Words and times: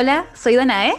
Hola, 0.00 0.30
soy 0.32 0.54
Danae. 0.54 0.94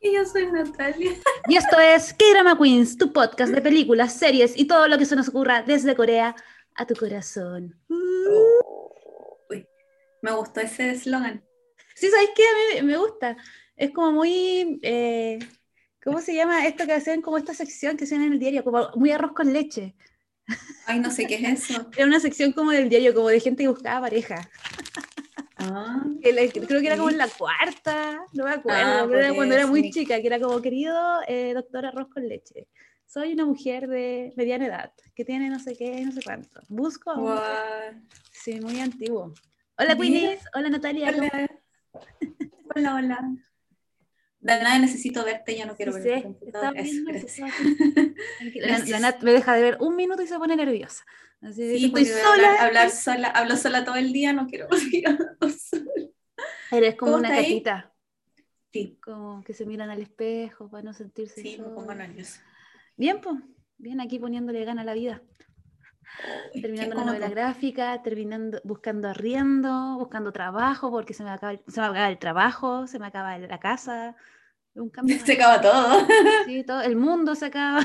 Y 0.00 0.14
yo 0.14 0.24
soy 0.24 0.50
Natalia. 0.50 1.12
Y 1.46 1.56
esto 1.58 1.78
es 1.78 2.14
K-Drama 2.14 2.56
Queens, 2.56 2.96
tu 2.96 3.12
podcast 3.12 3.52
de 3.52 3.60
películas, 3.60 4.14
series 4.14 4.56
y 4.56 4.64
todo 4.64 4.88
lo 4.88 4.96
que 4.96 5.04
se 5.04 5.14
nos 5.14 5.28
ocurra 5.28 5.62
desde 5.62 5.94
Corea 5.94 6.34
a 6.74 6.86
tu 6.86 6.94
corazón. 6.94 7.78
Uy, 7.90 9.66
me 10.22 10.32
gustó 10.32 10.60
ese 10.60 10.92
eslogan. 10.92 11.44
Sí, 11.94 12.08
¿sabes 12.08 12.30
qué? 12.34 12.44
A 12.78 12.82
mí 12.82 12.88
me 12.92 12.96
gusta. 12.96 13.36
Es 13.76 13.90
como 13.90 14.12
muy... 14.12 14.80
eh, 14.82 15.38
¿Cómo 16.02 16.22
se 16.22 16.34
llama 16.34 16.66
esto 16.66 16.86
que 16.86 16.94
hacen 16.94 17.20
como 17.20 17.36
esta 17.36 17.52
sección 17.52 17.98
que 17.98 18.04
hacen 18.04 18.22
en 18.22 18.32
el 18.32 18.38
diario? 18.38 18.64
Como 18.64 18.88
muy 18.94 19.10
arroz 19.10 19.32
con 19.34 19.52
leche. 19.52 19.96
Ay, 20.86 20.98
no 20.98 21.10
sé 21.10 21.26
qué 21.26 21.34
es 21.34 21.68
eso. 21.68 21.90
Era 21.94 22.06
una 22.06 22.20
sección 22.20 22.52
como 22.52 22.70
del 22.70 22.88
diario, 22.88 23.12
como 23.12 23.28
de 23.28 23.40
gente 23.40 23.64
que 23.64 23.68
buscaba 23.68 24.00
pareja. 24.00 24.48
Ah, 25.72 26.04
creo 26.20 26.80
que 26.80 26.86
era 26.86 26.96
como 26.96 27.10
en 27.10 27.18
la 27.18 27.28
cuarta, 27.28 28.24
no 28.32 28.44
me 28.44 28.50
acuerdo, 28.50 28.80
Ah, 28.80 29.06
era 29.10 29.34
cuando 29.34 29.54
era 29.54 29.66
muy 29.66 29.82
mi- 29.82 29.90
chica, 29.90 30.20
que 30.20 30.26
era 30.26 30.38
como 30.40 30.60
querido 30.60 31.20
eh, 31.26 31.52
doctor 31.54 31.86
arroz 31.86 32.08
con 32.12 32.28
leche. 32.28 32.68
Soy 33.06 33.32
una 33.32 33.44
mujer 33.46 33.86
de 33.88 34.32
mediana 34.36 34.66
edad, 34.66 34.92
que 35.14 35.24
tiene 35.24 35.48
no 35.48 35.58
sé 35.58 35.76
qué, 35.76 36.04
no 36.04 36.12
sé 36.12 36.20
cuánto. 36.22 36.60
Busco 36.68 37.10
a 37.10 37.18
guau. 37.18 38.02
Sí, 38.30 38.60
muy 38.60 38.80
antiguo. 38.80 39.32
Hola. 39.78 39.96
Queenies. 39.96 40.40
Hola, 40.54 40.68
Natalia. 40.68 41.12
¿cómo 41.12 41.28
Hola. 42.74 42.98
Hola, 42.98 43.34
hola. 44.44 44.56
Danae, 44.58 44.78
necesito 44.80 45.24
verte, 45.24 45.56
ya 45.56 45.66
no 45.66 45.74
quiero 45.76 45.92
Sí, 45.92 46.00
ver 46.00 46.02
sé, 46.02 46.16
tu 46.16 46.22
computador. 46.22 46.76
estaba 46.76 46.80
Eso, 46.80 46.92
viendo, 46.92 47.10
gracias. 47.12 47.32
estaba 47.32 47.50
viendo. 47.58 48.14
Tranquila, 48.38 48.66
La, 48.68 48.78
la. 48.78 49.00
Nat 49.00 49.22
me 49.22 49.32
deja 49.32 49.54
de 49.54 49.62
ver 49.62 49.76
un 49.80 49.96
minuto 49.96 50.22
y 50.22 50.26
se 50.26 50.38
pone 50.38 50.56
nerviosa. 50.56 51.04
Así 51.40 51.78
Sí, 51.78 51.86
estoy 51.86 52.04
a 52.04 52.06
sola. 52.22 52.32
hablar, 52.32 52.66
hablar 52.66 52.90
sola, 52.90 53.28
hablo 53.28 53.56
sola 53.56 53.84
todo 53.84 53.96
el 53.96 54.12
día, 54.12 54.32
no 54.32 54.46
quiero 54.46 54.68
sola. 54.70 55.18
Eres 56.70 56.96
como 56.96 57.12
¿Cómo 57.12 57.18
una 57.20 57.30
gatita, 57.30 57.92
Sí, 58.72 58.98
como 59.00 59.42
que 59.44 59.54
se 59.54 59.66
miran 59.66 59.90
al 59.90 60.00
espejo 60.02 60.68
para 60.68 60.82
no 60.82 60.92
sentirse 60.92 61.40
sí, 61.40 61.56
me 61.58 61.68
pongo 61.70 61.94
nerviosa. 61.94 62.42
Bien, 62.96 63.20
pues, 63.20 63.36
bien 63.78 64.00
aquí 64.00 64.18
poniéndole 64.18 64.64
gana 64.64 64.82
a 64.82 64.84
la 64.84 64.94
vida. 64.94 65.22
Terminando 66.52 66.96
la 66.96 67.04
novela 67.04 67.28
gráfica, 67.28 68.02
terminando, 68.02 68.60
buscando 68.64 69.08
arriendo, 69.08 69.96
buscando 69.98 70.32
trabajo, 70.32 70.90
porque 70.90 71.14
se 71.14 71.24
me 71.24 71.30
acaba 71.30 71.52
el, 71.52 71.60
se 71.66 71.80
me 71.80 71.86
acaba 71.86 72.08
el 72.08 72.18
trabajo, 72.18 72.86
se 72.86 72.98
me 72.98 73.06
acaba 73.06 73.38
la 73.38 73.58
casa. 73.60 74.16
Un 74.74 74.90
cambio. 74.90 75.18
Se 75.24 75.34
acaba 75.34 75.60
todo. 75.60 76.06
Sí, 76.46 76.64
todo, 76.64 76.82
el 76.82 76.96
mundo 76.96 77.34
se 77.34 77.46
acaba. 77.46 77.80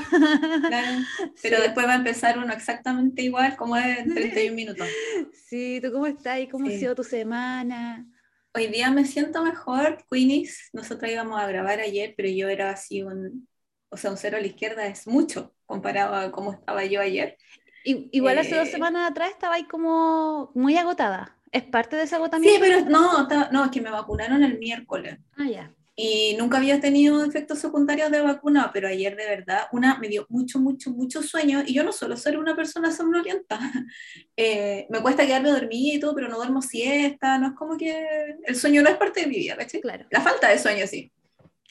Claro. 0.68 0.98
Pero 1.42 1.56
Sí. 1.56 1.62
después 1.62 1.86
va 1.86 1.92
a 1.92 1.96
empezar 1.96 2.38
uno 2.38 2.52
exactamente 2.52 3.22
igual, 3.22 3.56
como 3.56 3.76
es 3.76 3.98
en 3.98 4.14
31 4.14 4.54
minutos. 4.54 4.88
Sí, 5.32 5.80
¿tú 5.82 5.92
cómo 5.92 6.06
estás? 6.06 6.40
¿Y 6.40 6.48
cómo 6.48 6.66
ha 6.66 6.70
sido 6.70 6.94
tu 6.94 7.04
semana? 7.04 8.06
Hoy 8.52 8.66
día 8.66 8.90
me 8.90 9.04
siento 9.04 9.44
mejor, 9.44 10.04
Queenies. 10.10 10.70
Nosotros 10.72 11.10
íbamos 11.10 11.40
a 11.40 11.46
grabar 11.46 11.78
ayer, 11.80 12.14
pero 12.16 12.28
yo 12.28 12.48
era 12.48 12.70
así 12.70 13.02
un, 13.02 13.48
o 13.90 13.96
sea, 13.96 14.10
un 14.10 14.16
cero 14.16 14.38
a 14.38 14.40
la 14.40 14.46
izquierda 14.48 14.86
es 14.86 15.06
mucho 15.06 15.54
comparado 15.66 16.16
a 16.16 16.32
cómo 16.32 16.52
estaba 16.52 16.84
yo 16.84 17.00
ayer. 17.00 17.36
I- 17.84 18.08
Igual 18.12 18.38
hace 18.38 18.54
dos 18.56 18.68
Eh. 18.68 18.72
semanas 18.72 19.10
atrás 19.10 19.30
estaba 19.30 19.54
ahí 19.54 19.64
como 19.64 20.50
muy 20.54 20.76
agotada. 20.76 21.36
¿Es 21.52 21.64
parte 21.64 21.96
de 21.96 22.02
ese 22.02 22.10
Sí, 22.10 22.14
agotamiento? 22.16 22.60
pero 22.60 22.80
no, 22.88 23.26
no, 23.50 23.64
es 23.64 23.70
que 23.70 23.80
me 23.80 23.90
vacunaron 23.90 24.42
el 24.44 24.58
miércoles 24.58 25.18
Ah, 25.36 25.48
ya. 25.50 25.74
y 25.96 26.36
nunca 26.38 26.58
había 26.58 26.78
tenido 26.80 27.24
efectos 27.24 27.58
secundarios 27.58 28.10
de 28.12 28.20
vacuna, 28.20 28.70
pero 28.72 28.86
ayer 28.86 29.16
de 29.16 29.26
verdad, 29.26 29.62
una 29.72 29.98
me 29.98 30.08
dio 30.08 30.26
mucho, 30.28 30.60
mucho, 30.60 30.90
mucho 30.92 31.22
sueño 31.22 31.62
y 31.66 31.74
yo 31.74 31.82
no 31.82 31.90
suelo 31.92 32.16
ser 32.16 32.38
una 32.38 32.54
persona 32.54 32.92
somnolienta. 32.92 33.58
Eh, 34.36 34.86
me 34.90 35.00
cuesta 35.02 35.26
quedarme 35.26 35.50
dormida 35.50 35.94
y 35.96 36.00
todo, 36.00 36.14
pero 36.14 36.28
no 36.28 36.36
duermo 36.36 36.62
siesta, 36.62 37.36
no 37.38 37.48
es 37.48 37.52
como 37.54 37.76
que 37.76 38.36
el 38.46 38.56
sueño 38.56 38.80
no 38.82 38.88
es 38.88 38.96
parte 38.96 39.20
de 39.22 39.26
mi 39.26 39.36
vida, 39.36 39.56
¿cachai? 39.56 39.80
Claro, 39.82 40.06
La 40.10 40.20
falta 40.22 40.48
de 40.48 40.58
sueño 40.58 40.86
sí. 40.86 41.10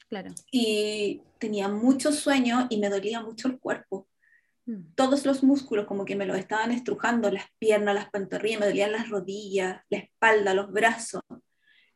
claro. 0.10 0.32
y 0.52 1.22
tenía 1.40 1.68
mucho 1.70 2.12
sueño 2.12 2.68
y 2.70 2.78
me 2.78 2.90
dolía 2.90 3.22
mucho 3.22 3.48
el 3.48 3.58
cuerpo. 3.60 4.06
Todos 5.00 5.26
los 5.26 5.44
músculos 5.44 5.86
como 5.86 6.04
que 6.04 6.18
me 6.18 6.26
los 6.26 6.38
estaban 6.38 6.74
estrujando, 6.74 7.32
las 7.32 7.46
piernas, 7.58 7.96
las 7.96 8.10
pantorrillas, 8.10 8.60
me 8.60 8.66
dolían 8.66 8.92
las 8.92 9.08
rodillas, 9.08 9.82
la 9.90 9.98
espalda, 9.98 10.54
los 10.54 10.74
brazos. 10.74 11.22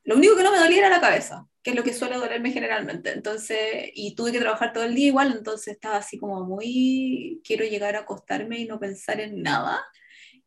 Lo 0.05 0.15
único 0.15 0.37
que 0.37 0.43
no 0.43 0.53
me 0.53 0.57
dolía 0.57 0.77
era 0.77 0.89
la 0.89 1.01
cabeza, 1.01 1.45
que 1.61 1.71
es 1.71 1.75
lo 1.75 1.83
que 1.83 1.91
suele 1.91 2.15
dolerme 2.15 2.51
generalmente. 2.51 3.11
Entonces, 3.11 3.89
y 3.93 4.15
tuve 4.15 4.31
que 4.31 4.39
trabajar 4.39 4.71
todo 4.71 4.85
el 4.85 4.95
día 4.95 5.07
igual, 5.07 5.33
entonces 5.33 5.73
estaba 5.73 5.97
así 5.97 6.17
como 6.17 6.45
muy, 6.45 7.41
quiero 7.43 7.65
llegar 7.65 7.97
a 7.97 7.99
acostarme 7.99 8.59
y 8.59 8.65
no 8.67 8.79
pensar 8.79 9.19
en 9.19 9.41
nada. 9.43 9.83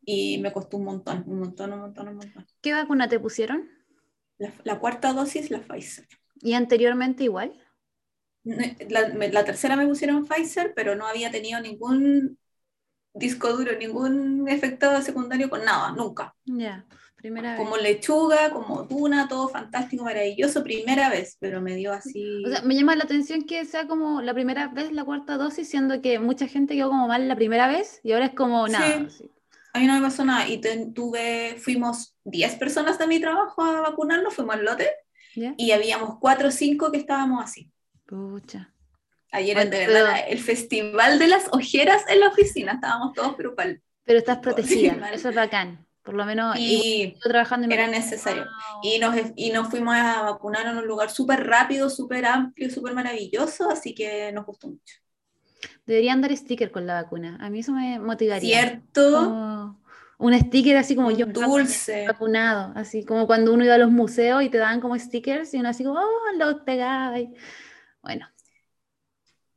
Y 0.03 0.39
me 0.39 0.51
costó 0.51 0.77
un 0.77 0.85
montón, 0.85 1.25
un 1.27 1.37
montón, 1.37 1.73
un 1.73 1.79
montón, 1.81 2.07
un 2.07 2.15
montón. 2.15 2.47
¿Qué 2.59 2.73
vacuna 2.73 3.07
te 3.07 3.19
pusieron? 3.19 3.69
La, 4.39 4.51
la 4.63 4.79
cuarta 4.79 5.13
dosis, 5.13 5.51
la 5.51 5.59
Pfizer. 5.59 6.07
¿Y 6.41 6.53
anteriormente 6.53 7.23
igual? 7.23 7.53
La, 8.89 9.09
la 9.09 9.45
tercera 9.45 9.75
me 9.75 9.85
pusieron 9.85 10.25
Pfizer, 10.25 10.73
pero 10.75 10.95
no 10.95 11.05
había 11.05 11.29
tenido 11.29 11.61
ningún 11.61 12.39
disco 13.17 13.51
duro, 13.53 13.71
ningún 13.77 14.47
efecto 14.47 15.01
secundario 15.01 15.49
con 15.49 15.63
nada, 15.65 15.91
nunca. 15.91 16.35
Ya, 16.45 16.85
primera 17.15 17.51
vez. 17.51 17.59
Como 17.59 17.77
lechuga, 17.77 18.51
como 18.51 18.87
tuna, 18.87 19.27
todo 19.27 19.49
fantástico, 19.49 20.03
maravilloso, 20.03 20.63
primera 20.63 21.09
vez, 21.09 21.37
pero 21.39 21.61
me 21.61 21.75
dio 21.75 21.93
así. 21.93 22.43
O 22.45 22.49
sea, 22.49 22.61
me 22.61 22.75
llama 22.75 22.95
la 22.95 23.03
atención 23.03 23.43
que 23.43 23.65
sea 23.65 23.87
como 23.87 24.21
la 24.21 24.33
primera 24.33 24.67
vez 24.67 24.91
la 24.91 25.03
cuarta 25.03 25.37
dosis, 25.37 25.69
siendo 25.69 26.01
que 26.01 26.19
mucha 26.19 26.47
gente 26.47 26.75
quedó 26.75 26.89
como 26.89 27.07
mal 27.07 27.27
la 27.27 27.35
primera 27.35 27.67
vez 27.67 27.99
y 28.03 28.11
ahora 28.13 28.27
es 28.27 28.33
como 28.35 28.67
nada. 28.67 29.09
sí. 29.09 29.29
a 29.73 29.79
mí 29.79 29.87
no 29.87 29.93
me 29.93 30.01
pasó 30.01 30.23
nada. 30.25 30.47
Y 30.47 30.61
tuve, 30.93 31.55
fuimos 31.59 32.15
10 32.25 32.55
personas 32.55 32.97
de 32.97 33.07
mi 33.07 33.19
trabajo 33.19 33.63
a 33.63 33.81
vacunarnos, 33.81 34.33
fuimos 34.33 34.55
al 34.55 34.65
lote, 34.65 34.89
¿Ya? 35.35 35.53
y 35.57 35.71
habíamos 35.71 36.17
4 36.19 36.47
o 36.47 36.51
5 36.51 36.91
que 36.91 36.97
estábamos 36.97 37.43
así. 37.43 37.71
Pucha. 38.05 38.73
Ayer, 39.31 39.55
Bueno, 39.55 39.71
de 39.71 39.77
pero- 39.77 39.93
verdad, 39.93 40.11
la- 40.11 40.19
el 40.19 40.39
festival 40.39 41.19
de 41.19 41.27
las 41.27 41.47
ojeras 41.51 42.03
en 42.07 42.19
la 42.21 42.29
oficina, 42.29 42.73
estábamos 42.73 43.13
todos 43.13 43.35
grupal. 43.37 43.81
Pero 44.05 44.19
estás 44.19 44.37
Sí, 44.37 44.41
protegida, 44.41 44.93
mal. 44.95 45.13
eso 45.13 45.29
es 45.29 45.35
bacán. 45.35 45.85
Por 46.01 46.13
lo 46.15 46.23
menos 46.25 46.55
Y 46.57 47.11
yo 47.15 47.19
trabajando 47.29 47.67
me 47.67 47.73
era 47.73 47.87
necesario. 47.87 48.43
wow. 48.43 48.81
Y 48.81 48.99
nos, 48.99 49.15
y 49.35 49.51
nos 49.51 49.67
fuimos 49.67 49.93
a 49.95 50.21
vacunar 50.21 50.65
en 50.67 50.77
un 50.77 50.87
lugar 50.87 51.09
súper 51.09 51.45
rápido, 51.45 51.89
súper 51.89 52.25
amplio, 52.25 52.69
súper 52.69 52.93
maravilloso, 52.93 53.69
así 53.69 53.93
que 53.93 54.31
nos 54.31 54.45
gustó 54.45 54.69
mucho. 54.69 54.95
Deberían 55.85 56.21
dar 56.21 56.35
sticker 56.35 56.71
con 56.71 56.87
la 56.87 56.93
vacuna. 57.01 57.37
A 57.41 57.49
mí 57.49 57.59
eso 57.59 57.73
me 57.73 57.99
motivaría. 57.99 58.61
¿Cierto? 58.61 59.11
Como 59.11 59.81
un 60.19 60.39
sticker 60.39 60.77
así 60.77 60.95
como 60.95 61.11
yo 61.11 61.25
Dulce. 61.25 62.07
vacunado, 62.07 62.71
así 62.75 63.03
como 63.03 63.27
cuando 63.27 63.53
uno 63.53 63.65
iba 63.65 63.75
a 63.75 63.77
los 63.77 63.91
museos 63.91 64.41
y 64.43 64.49
te 64.49 64.57
daban 64.57 64.79
como 64.79 64.97
stickers 64.97 65.53
y 65.53 65.57
uno 65.59 65.67
así 65.69 65.83
como, 65.83 65.99
oh, 65.99 66.37
los 66.37 66.61
pegaba. 66.61 67.19
y- 67.19 67.33
Bueno, 68.01 68.25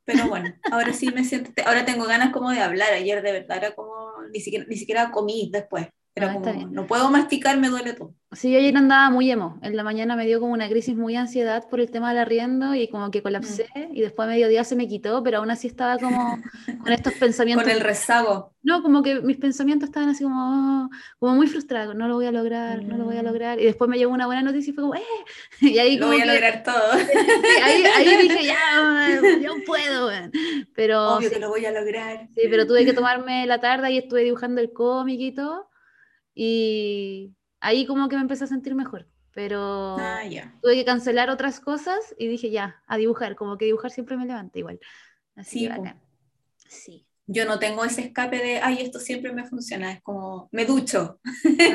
Pero 0.05 0.27
bueno, 0.27 0.53
ahora 0.71 0.93
sí 0.93 1.11
me 1.11 1.23
siento, 1.23 1.51
ahora 1.65 1.85
tengo 1.85 2.05
ganas 2.05 2.31
como 2.33 2.51
de 2.51 2.59
hablar. 2.61 2.93
Ayer 2.93 3.21
de 3.21 3.31
verdad 3.31 3.57
era 3.57 3.75
como, 3.75 4.11
ni 4.31 4.39
siquiera, 4.41 4.65
ni 4.67 4.75
siquiera 4.77 5.11
comí 5.11 5.49
después. 5.51 5.87
Era 6.13 6.27
Ah, 6.31 6.35
está 6.35 6.51
como, 6.51 6.55
bien. 6.65 6.73
no 6.73 6.87
puedo 6.87 7.09
masticar, 7.09 7.57
me 7.57 7.69
duele 7.69 7.93
todo. 7.93 8.13
sí, 8.33 8.51
yo 8.51 8.59
ayer 8.59 8.75
andaba 8.75 9.09
muy 9.09 9.31
emo. 9.31 9.59
En 9.61 9.77
la 9.77 9.83
mañana 9.83 10.15
me 10.17 10.25
dio 10.25 10.41
como 10.41 10.51
una 10.53 10.67
crisis 10.69 10.93
muy 10.95 11.15
ansiedad 11.15 11.67
por 11.69 11.79
el 11.79 11.89
tema 11.89 12.09
del 12.09 12.19
arriendo 12.19 12.75
y 12.75 12.89
como 12.89 13.11
que 13.11 13.21
colapsé 13.23 13.67
Mm. 13.75 13.95
y 13.95 14.01
después 14.01 14.25
a 14.27 14.31
mediodía 14.31 14.63
se 14.65 14.75
me 14.75 14.87
quitó, 14.89 15.23
pero 15.23 15.37
aún 15.37 15.51
así 15.51 15.67
estaba 15.67 15.97
como 15.97 16.37
con 16.85 16.91
estos 16.93 17.13
pensamientos. 17.13 17.63
Con 17.65 17.71
el 17.73 17.79
rezago. 17.81 18.53
No, 18.61 18.83
como 18.83 19.03
que 19.03 19.21
mis 19.21 19.37
pensamientos 19.37 19.87
estaban 19.89 20.09
así 20.09 20.23
como, 20.25 20.85
oh, 20.85 20.89
como 21.19 21.35
muy 21.35 21.47
frustrados, 21.47 21.95
no 21.95 22.07
lo 22.09 22.15
voy 22.15 22.25
a 22.25 22.31
lograr, 22.33 22.83
no 22.83 22.97
lo 22.97 23.05
voy 23.05 23.15
a 23.17 23.21
Mm. 23.23 23.25
lograr. 23.25 23.59
Y 23.61 23.65
después 23.65 23.89
me 23.89 23.97
llegó 23.97 24.11
una 24.13 24.25
buena 24.25 24.41
noticia 24.43 24.71
y 24.71 24.73
fue 24.73 24.81
como, 24.83 24.95
¡eh! 24.95 25.01
Y 25.61 25.79
ahí 25.79 25.95
Lo 25.97 26.07
como 26.07 26.11
voy 26.13 26.21
a 26.21 26.25
que- 26.25 26.31
lograr 26.33 26.63
todo. 26.63 26.91
sí, 26.97 27.61
ahí, 27.63 27.83
ahí 27.85 28.17
dije, 28.27 28.45
ya, 28.47 29.21
yo 29.41 29.53
puedo. 29.65 30.07
weón". 30.07 30.31
Pero 30.75 31.15
Obvio 31.15 31.29
sí, 31.29 31.35
que 31.35 31.39
lo 31.41 31.49
voy 31.49 31.65
a 31.65 31.71
lograr. 31.71 32.27
sí, 32.35 32.41
pero 32.49 32.67
tuve 32.67 32.83
que 32.85 32.93
tomarme 32.93 33.45
la 33.47 33.59
tarde 33.61 33.91
y 33.91 33.97
estuve 33.97 34.23
dibujando 34.23 34.59
el 34.61 34.73
cómic 34.73 35.19
y 35.21 35.31
todo. 35.33 35.70
Y 36.33 37.33
ahí 37.59 37.85
como 37.85 38.07
que 38.09 38.15
me 38.15 38.21
empecé 38.21 38.45
a 38.45 38.47
sentir 38.47 38.75
mejor. 38.75 39.07
Pero 39.33 39.95
Ah, 39.97 40.21
tuve 40.61 40.75
que 40.75 40.85
cancelar 40.85 41.29
otras 41.29 41.59
cosas 41.59 42.13
y 42.17 42.27
dije, 42.27 42.51
ya, 42.51 42.81
a 42.87 42.97
dibujar, 42.97 43.35
como 43.35 43.57
que 43.57 43.65
dibujar 43.65 43.91
siempre 43.91 44.17
me 44.17 44.25
levanta 44.25 44.59
igual. 44.59 44.79
Así 45.35 45.59
Sí, 45.59 45.67
que. 45.69 45.93
Sí. 46.67 47.07
Yo 47.27 47.45
no 47.45 47.59
tengo 47.59 47.85
ese 47.85 48.01
escape 48.01 48.37
de, 48.39 48.59
ay, 48.59 48.79
esto 48.81 48.99
siempre 48.99 49.31
me 49.31 49.45
funciona. 49.45 49.93
Es 49.93 50.01
como, 50.01 50.49
me 50.51 50.65
ducho. 50.65 51.21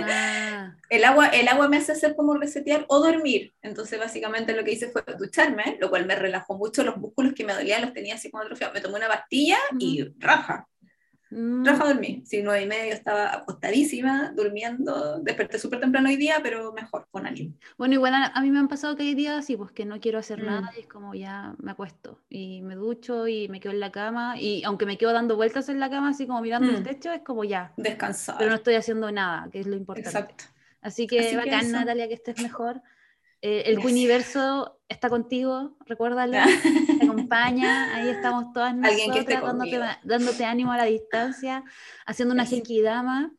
Ah, 0.02 0.74
El 0.90 1.04
agua, 1.04 1.28
el 1.28 1.48
agua 1.48 1.68
me 1.68 1.78
hace 1.78 1.92
hacer 1.92 2.14
como 2.14 2.34
resetear 2.34 2.84
o 2.88 2.98
dormir. 3.00 3.54
Entonces, 3.62 3.98
básicamente 3.98 4.54
lo 4.54 4.62
que 4.62 4.72
hice 4.72 4.90
fue 4.90 5.02
ducharme, 5.18 5.78
lo 5.80 5.88
cual 5.88 6.04
me 6.04 6.14
relajó 6.14 6.58
mucho. 6.58 6.84
Los 6.84 6.98
músculos 6.98 7.32
que 7.32 7.44
me 7.44 7.54
dolían 7.54 7.82
los 7.82 7.94
tenía 7.94 8.16
así 8.16 8.30
como 8.30 8.42
atrofiados. 8.42 8.74
Me 8.74 8.80
tomé 8.82 8.96
una 8.96 9.08
pastilla 9.08 9.56
y 9.78 10.04
raja. 10.18 10.68
Mm, 11.36 11.64
Raja 11.66 11.84
dormí. 11.86 12.22
Sí, 12.24 12.40
nueve 12.42 12.62
y 12.62 12.66
media 12.66 12.86
yo 12.88 12.92
estaba 12.94 13.34
acostadísima, 13.34 14.32
durmiendo. 14.34 15.18
Desperté 15.20 15.58
súper 15.58 15.80
temprano 15.80 16.08
hoy 16.08 16.16
día, 16.16 16.40
pero 16.42 16.72
mejor, 16.72 17.06
con 17.10 17.26
ánimo. 17.26 17.54
Bueno, 17.78 17.94
igual 17.94 18.14
a, 18.14 18.26
a 18.26 18.40
mí 18.42 18.50
me 18.50 18.58
han 18.58 18.68
pasado 18.68 18.96
que 18.96 19.02
hay 19.02 19.14
días 19.14 19.36
así, 19.38 19.56
pues 19.56 19.72
que 19.72 19.84
no 19.84 20.00
quiero 20.00 20.18
hacer 20.18 20.42
Mm. 20.42 20.46
nada 20.46 20.70
y 20.76 20.80
es 20.80 20.86
como 20.88 21.14
ya 21.14 21.54
me 21.58 21.70
acuesto 21.72 22.20
y 22.30 22.62
me 22.62 22.74
ducho 22.74 23.28
y 23.28 23.48
me 23.48 23.60
quedo 23.60 23.72
en 23.72 23.80
la 23.80 23.92
cama 23.92 24.40
y 24.40 24.62
aunque 24.64 24.86
me 24.86 24.96
quedo 24.98 25.12
dando 25.12 25.36
vueltas 25.36 25.68
en 25.68 25.78
la 25.80 25.90
cama 25.90 26.08
así 26.10 26.26
como 26.26 26.40
mirando 26.40 26.70
el 26.70 26.80
Mm. 26.80 26.84
techo, 26.84 27.12
es 27.12 27.22
como 27.22 27.44
ya, 27.44 27.72
Descansar. 27.76 28.36
pero 28.38 28.50
no 28.50 28.56
estoy 28.56 28.74
haciendo 28.74 29.10
nada, 29.12 29.48
que 29.50 29.60
es 29.60 29.66
lo 29.66 29.76
importante. 29.76 30.08
Exacto. 30.08 30.44
Así 30.80 31.06
que 31.06 31.20
Así 31.20 31.30
que 31.30 31.36
bacán, 31.36 31.66
eso. 31.66 31.72
Natalia, 31.72 32.08
que 32.08 32.14
estés 32.14 32.40
mejor. 32.42 32.80
Eh, 33.42 33.64
el 33.66 33.78
universo 33.80 34.78
está 34.88 35.10
contigo, 35.10 35.76
recuérdalo, 35.84 36.38
acompaña, 37.06 37.94
ahí 37.94 38.08
estamos 38.08 38.52
todas 38.52 38.74
Alguien 38.74 39.12
que 39.12 39.20
esté 39.20 39.34
nosotras 39.34 39.58
dándote, 39.58 39.98
dándote 40.04 40.44
ánimo 40.44 40.72
a 40.72 40.76
la 40.76 40.84
distancia, 40.84 41.64
haciendo 42.06 42.34
una 42.34 42.44
genkidama. 42.44 43.32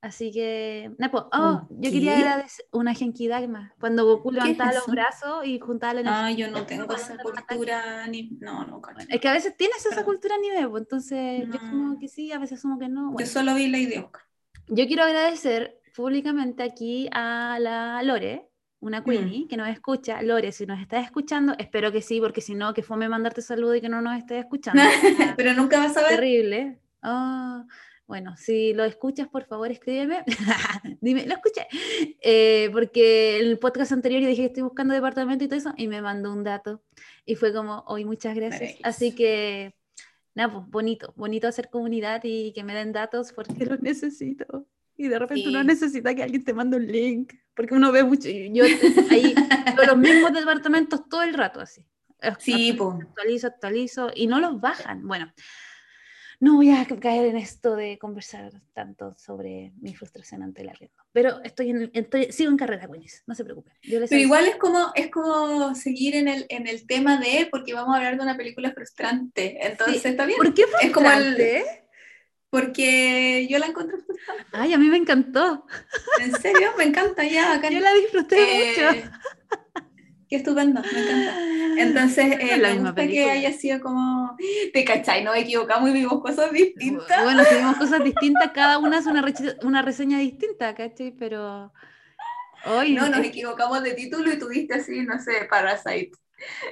Así 0.00 0.30
que, 0.32 0.90
oh, 1.32 1.66
¿Un 1.70 1.80
yo 1.80 1.90
quería 1.90 2.18
agradecer 2.18 2.66
una 2.72 2.92
genkidama, 2.92 3.72
cuando 3.80 4.04
Goku 4.04 4.32
¿Qué 4.32 4.36
es 4.36 4.42
levantaba 4.44 4.72
los 4.74 4.86
brazos 4.86 5.46
y 5.46 5.58
juntaba 5.58 5.94
la 5.94 6.00
energía. 6.00 6.26
Ah, 6.26 6.30
yo 6.30 6.50
no 6.50 6.66
tengo 6.66 6.94
esa 6.94 7.16
cultura 7.16 8.06
ni. 8.06 8.28
No, 8.38 8.66
no, 8.66 8.82
cacho. 8.82 9.06
Es 9.08 9.18
que 9.18 9.28
a 9.28 9.32
veces 9.32 9.56
tienes 9.56 9.78
esa 9.78 9.88
Perdón. 9.88 10.04
cultura 10.04 10.34
anime, 10.34 10.68
pues, 10.68 10.82
entonces 10.82 11.46
yo 11.46 11.54
No. 11.54 11.70
como 11.70 11.98
que 11.98 12.08
sí, 12.08 12.32
a 12.32 12.38
veces 12.38 12.60
como 12.60 12.78
que 12.78 12.88
no. 12.90 13.06
Yo 13.06 13.12
Bueno, 13.12 13.30
solo 13.30 13.54
vi 13.54 13.68
Lady 13.68 13.96
Oscar. 13.96 14.20
yo 14.68 14.86
quiero 14.86 15.04
agradecer 15.04 15.80
públicamente 15.96 16.62
aquí 16.62 17.08
a 17.10 17.56
la 17.58 18.02
Lore, 18.02 18.50
una 18.84 19.00
Mm. 19.00 19.04
Queenie, 19.04 19.48
que 19.48 19.56
nos 19.56 19.68
escucha. 19.68 20.22
Lore, 20.22 20.52
si 20.52 20.66
nos 20.66 20.80
estás 20.80 21.04
escuchando, 21.04 21.54
espero 21.58 21.90
que 21.90 22.02
sí, 22.02 22.20
porque 22.20 22.40
si 22.40 22.54
no, 22.54 22.74
que 22.74 22.82
fome 22.82 23.08
mandarte 23.08 23.40
saludo 23.40 23.74
y 23.74 23.80
que 23.80 23.88
no 23.88 24.00
nos 24.02 24.16
estés 24.18 24.38
escuchando. 24.44 24.82
Pero 25.36 25.54
nunca 25.54 25.78
vas 25.78 25.96
a 25.96 26.02
ver. 26.02 26.10
Terrible. 26.10 26.78
Ah, 27.02 27.64
bueno, 28.06 28.36
si 28.36 28.74
lo 28.74 28.84
escuchas, 28.84 29.28
por 29.28 29.44
favor, 29.46 29.70
escríbeme. 29.70 30.24
Dime, 31.00 31.26
lo 31.26 31.34
escuché. 31.34 31.66
Eh, 32.20 32.68
porque 32.72 33.38
el 33.38 33.58
podcast 33.58 33.92
anterior 33.92 34.20
yo 34.20 34.28
dije 34.28 34.42
que 34.42 34.48
estoy 34.48 34.62
buscando 34.62 34.92
departamento 34.92 35.44
y 35.44 35.48
todo 35.48 35.58
eso, 35.58 35.72
y 35.78 35.88
me 35.88 36.02
mandó 36.02 36.32
un 36.32 36.44
dato. 36.44 36.82
Y 37.24 37.36
fue 37.36 37.54
como, 37.54 37.84
hoy 37.86 38.04
muchas 38.04 38.34
gracias. 38.34 38.74
Así 38.82 39.14
que, 39.14 39.74
nada, 40.34 40.52
pues 40.52 40.66
bonito, 40.68 41.14
bonito 41.16 41.48
hacer 41.48 41.70
comunidad 41.70 42.20
y 42.24 42.52
que 42.52 42.64
me 42.64 42.74
den 42.74 42.92
datos 42.92 43.32
porque 43.32 43.54
los 43.64 43.80
necesito. 43.80 44.66
Y 44.96 45.08
de 45.08 45.18
repente 45.18 45.48
uno 45.48 45.60
Sí. 45.60 45.66
necesita 45.66 46.14
que 46.14 46.22
alguien 46.22 46.44
te 46.44 46.54
mande 46.54 46.76
un 46.76 46.86
link, 46.86 47.32
porque 47.54 47.74
uno 47.74 47.90
ve 47.92 48.04
mucho. 48.04 48.28
Yo 48.28 48.64
ahí 49.10 49.34
veo 49.76 49.86
los 49.86 49.96
mismos 49.98 50.32
departamentos 50.32 51.08
todo 51.08 51.22
el 51.22 51.34
rato, 51.34 51.60
así. 51.60 51.84
Sí, 52.38 52.72
po. 52.72 52.98
Actualizo, 53.02 53.48
actualizo, 53.48 54.10
y 54.14 54.26
no 54.28 54.40
los 54.40 54.60
bajan. 54.60 55.06
Bueno, 55.06 55.32
no 56.40 56.56
voy 56.56 56.70
a 56.70 56.84
caer 56.86 57.26
en 57.26 57.36
esto 57.36 57.76
de 57.76 57.98
conversar 57.98 58.50
tanto 58.72 59.14
sobre 59.14 59.72
mi 59.80 59.94
frustración 59.94 60.42
ante 60.42 60.62
el 60.62 60.68
arriendo. 60.68 60.96
Pero 61.12 61.42
estoy 61.42 61.70
en, 61.70 61.90
estoy, 61.92 62.32
sigo 62.32 62.50
en 62.50 62.56
carrera, 62.56 62.86
Quenis, 62.90 63.22
no 63.26 63.34
se 63.34 63.44
preocupen. 63.44 63.72
Yo 63.82 64.00
les 64.00 64.10
Pero 64.10 64.22
igual 64.22 64.46
es 64.46 64.56
como, 64.56 64.90
es 64.94 65.10
como 65.10 65.74
seguir 65.74 66.16
en 66.16 66.28
el, 66.28 66.46
en 66.48 66.66
el 66.66 66.86
tema 66.86 67.18
de, 67.18 67.46
porque 67.50 67.74
vamos 67.74 67.94
a 67.94 67.98
hablar 67.98 68.16
de 68.16 68.22
una 68.22 68.36
película 68.36 68.72
frustrante. 68.72 69.58
Entonces 69.66 70.02
Sí. 70.02 70.08
está 70.08 70.24
bien. 70.26 70.36
¿Por 70.38 70.54
qué 70.54 70.64
Es 70.82 70.92
como 70.92 71.10
el- 71.10 71.16
frustrante? 71.34 71.83
Porque 72.54 73.48
yo 73.50 73.58
la 73.58 73.66
encontré 73.66 73.96
frustrante. 73.98 74.44
Ay, 74.52 74.72
a 74.72 74.78
mí 74.78 74.86
me 74.88 74.96
encantó. 74.96 75.66
En 76.20 76.32
serio, 76.40 76.68
me 76.78 76.84
encanta 76.84 77.24
ya. 77.24 77.60
Yo 77.68 77.80
la 77.80 77.92
disfruté 77.94 78.36
Eh, 78.38 78.74
mucho. 79.00 79.10
Qué 80.28 80.36
estupendo, 80.36 80.80
me 80.80 81.00
encanta. 81.00 81.36
Entonces, 81.82 82.36
eh, 82.38 82.56
la 82.58 82.74
me 82.74 82.78
gusta 82.80 83.06
que 83.08 83.28
haya 83.28 83.52
sido 83.52 83.80
como, 83.80 84.36
te 84.72 84.84
cachai, 84.84 85.24
nos 85.24 85.36
equivocamos 85.36 85.90
y 85.90 85.94
vimos 85.94 86.22
cosas 86.22 86.52
distintas. 86.52 87.24
Bueno, 87.24 87.42
si 87.44 87.56
vimos 87.56 87.76
cosas 87.76 88.04
distintas, 88.04 88.52
cada 88.52 88.78
una 88.78 88.98
es 88.98 89.06
una, 89.06 89.82
reseña 89.82 90.18
distinta, 90.20 90.76
¿cachai? 90.76 91.10
Pero. 91.18 91.72
Hoy, 92.66 92.94
No, 92.94 93.08
nos 93.08 93.18
equivocamos 93.26 93.82
de 93.82 93.94
título 93.94 94.32
y 94.32 94.38
tuviste 94.38 94.74
así, 94.74 95.02
no 95.02 95.18
sé, 95.18 95.46
Parasite. 95.50 96.12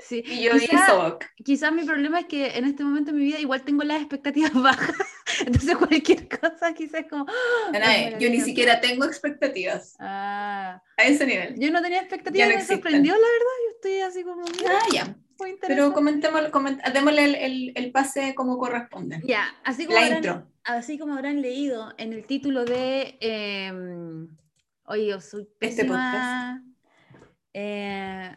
sí. 0.00 0.22
Y 0.26 0.42
yo 0.44 0.52
Quizá- 0.52 0.86
Sobok. 0.86 1.24
quizás 1.44 1.72
mi 1.72 1.84
problema 1.84 2.20
es 2.20 2.26
que 2.26 2.56
en 2.56 2.64
este 2.66 2.84
momento 2.84 3.10
de 3.12 3.18
mi 3.18 3.24
vida 3.24 3.40
igual 3.40 3.62
tengo 3.62 3.82
las 3.84 3.98
expectativas 4.00 4.52
bajas. 4.54 4.96
Entonces 5.46 5.76
cualquier 5.76 6.28
cosa 6.28 6.72
quizás 6.74 7.04
como... 7.08 7.26
¡ah! 7.28 8.10
Yo 8.18 8.28
ni 8.30 8.40
siquiera 8.40 8.80
tengo 8.80 9.04
expectativas 9.04 9.94
Ah, 9.98 10.82
a 10.96 11.02
ese 11.04 11.26
nivel. 11.26 11.54
yo 11.58 11.70
no 11.70 11.80
tenía 11.82 12.00
expectativas, 12.00 12.48
no 12.48 12.54
me 12.56 12.64
sorprendió 12.64 13.12
la 13.14 13.18
verdad. 13.20 13.56
Yo 13.64 13.70
estoy 13.76 14.00
así 14.00 14.22
como... 14.24 14.42
Ah, 14.68 14.86
ya. 14.92 15.16
muy. 15.38 15.56
Pero 15.60 15.92
comentémoslo, 15.92 16.50
coment- 16.50 16.82
démosle 16.92 17.24
el, 17.24 17.34
el- 17.34 17.72
el 17.76 17.92
pase 17.92 18.34
como 18.34 18.58
corresponde. 18.58 19.20
Ya, 19.24 19.44
así 19.64 19.86
como, 19.86 19.98
La 19.98 20.04
habrán, 20.06 20.18
intro. 20.24 20.46
así 20.64 20.98
como 20.98 21.14
habrán 21.14 21.42
leído 21.42 21.92
en 21.98 22.12
el 22.12 22.24
título 22.26 22.64
de... 22.64 23.16
eh, 23.20 23.72
oye, 24.84 25.06
yo 25.06 25.20
soy 25.20 25.48
Este 25.60 25.84
pésima... 25.84 26.62
eh, 27.54 28.36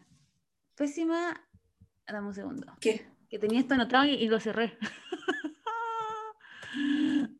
pésima... 0.75 1.41
Dame 2.07 2.27
un 2.27 2.33
segundo. 2.33 2.75
¿Qué? 2.79 3.05
Que 3.29 3.39
tenía 3.39 3.59
esto 3.59 3.73
anotado 3.73 4.05
y, 4.05 4.11
y 4.13 4.27
lo 4.27 4.39
cerré. 4.39 4.77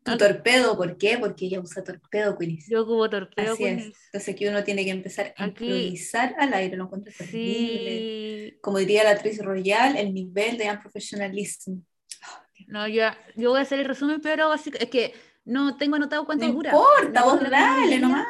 Tu 0.02 0.16
torpedo, 0.16 0.76
¿por 0.76 0.96
qué? 0.96 1.18
Porque 1.18 1.46
ella 1.46 1.60
usa 1.60 1.82
torpedo, 1.82 2.38
Quilis. 2.38 2.66
Yo 2.68 2.86
como 2.86 3.08
torpedo 3.10 3.54
Así 3.54 3.64
es. 3.64 3.84
Entonces 4.06 4.28
aquí 4.34 4.46
uno 4.46 4.62
tiene 4.64 4.84
que 4.84 4.90
empezar 4.90 5.34
a 5.36 5.44
Aquí- 5.44 5.64
improvisar 5.66 6.34
al 6.38 6.54
aire, 6.54 6.76
lo 6.76 6.84
encuentro 6.84 7.12
terrible. 7.16 8.50
Sí. 8.50 8.58
Como 8.62 8.78
diría 8.78 9.04
la 9.04 9.10
actriz 9.10 9.38
royal, 9.42 9.96
el 9.96 10.14
nivel 10.14 10.56
de 10.58 10.70
unprofessionalism. 10.70 11.80
No, 12.68 12.88
yo, 12.88 13.02
yo 13.34 13.50
voy 13.50 13.58
a 13.58 13.62
hacer 13.62 13.80
el 13.80 13.84
resumen, 13.86 14.20
pero 14.20 14.50
así, 14.52 14.70
es 14.78 14.88
que 14.88 15.12
no 15.44 15.76
tengo 15.76 15.96
anotado 15.96 16.24
cuánto 16.24 16.46
No 16.46 16.52
dura. 16.54 16.70
importa, 16.70 17.20
No 17.20 17.26
vos 17.26 17.38
tengo 17.38 17.50
dale 17.50 17.98
nomás. 18.00 18.26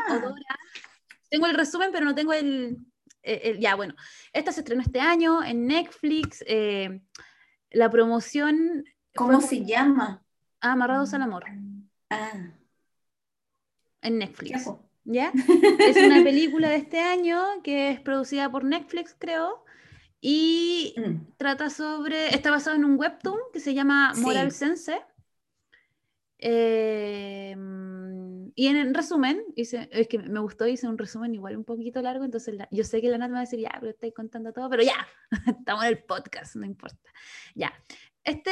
Tengo 1.30 1.46
el 1.46 1.54
resumen, 1.54 1.90
pero 1.92 2.04
no 2.04 2.14
tengo 2.14 2.32
el, 2.32 2.78
el- 3.22 3.40
el- 3.42 3.58
Ya, 3.60 3.74
bueno. 3.74 3.94
Esta 4.32 4.50
se 4.52 4.60
estrenó 4.60 4.82
este 4.82 5.00
año 5.00 5.42
en 5.44 5.66
Netflix. 5.66 6.42
eh, 6.46 7.00
la 7.70 7.90
promoción. 7.90 8.84
¿Cómo 9.14 9.40
se 9.40 9.64
llama? 9.64 10.22
Amarrados 10.72 11.12
al 11.14 11.22
Amor, 11.22 11.44
Ah, 12.10 12.32
en 14.02 14.18
Netflix. 14.18 14.66
¿Ya? 15.04 15.32
Es 15.90 15.96
una 15.96 16.22
película 16.24 16.68
de 16.68 16.76
este 16.76 17.00
año 17.00 17.40
que 17.62 17.90
es 17.90 18.00
producida 18.00 18.50
por 18.50 18.64
Netflix, 18.64 19.14
creo. 19.18 19.64
Y 20.20 20.94
Mm. 20.96 21.34
trata 21.36 21.70
sobre, 21.70 22.34
está 22.34 22.50
basado 22.50 22.74
en 22.76 22.84
un 22.84 22.98
webtoon 22.98 23.38
que 23.52 23.60
se 23.60 23.74
llama 23.74 24.12
Sí. 24.14 24.22
Moral 24.22 24.50
Sense. 24.52 25.00
Eh, 26.38 27.54
y 28.54 28.66
en, 28.68 28.76
en 28.76 28.94
resumen, 28.94 29.42
hice, 29.54 29.88
es 29.92 30.08
que 30.08 30.18
me 30.18 30.40
gustó, 30.40 30.66
hice 30.66 30.88
un 30.88 30.98
resumen 30.98 31.34
igual 31.34 31.56
un 31.56 31.64
poquito 31.64 32.00
largo, 32.02 32.24
entonces 32.24 32.54
la- 32.54 32.68
yo 32.70 32.84
sé 32.84 33.00
que 33.00 33.08
la 33.10 33.18
Nat 33.18 33.28
me 33.28 33.34
va 33.34 33.38
a 33.40 33.42
decir, 33.42 33.60
ya, 33.60 33.74
pero 33.80 33.90
estáis 33.90 34.14
contando 34.14 34.52
todo, 34.52 34.68
pero 34.70 34.82
ya, 34.82 35.06
estamos 35.60 35.84
en 35.84 35.90
el 35.90 36.02
podcast, 36.04 36.56
no 36.56 36.66
importa. 36.66 37.10
Ya, 37.54 37.72
este, 38.24 38.50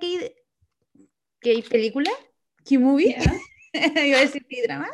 ¿qué, 0.00 0.43
qué 1.44 1.62
película? 1.68 2.10
¿Qué 2.64 2.78
movie? 2.78 3.14
Iba 3.74 4.18
a 4.18 4.22
decir 4.22 4.46
qué 4.48 4.62
drama. 4.62 4.88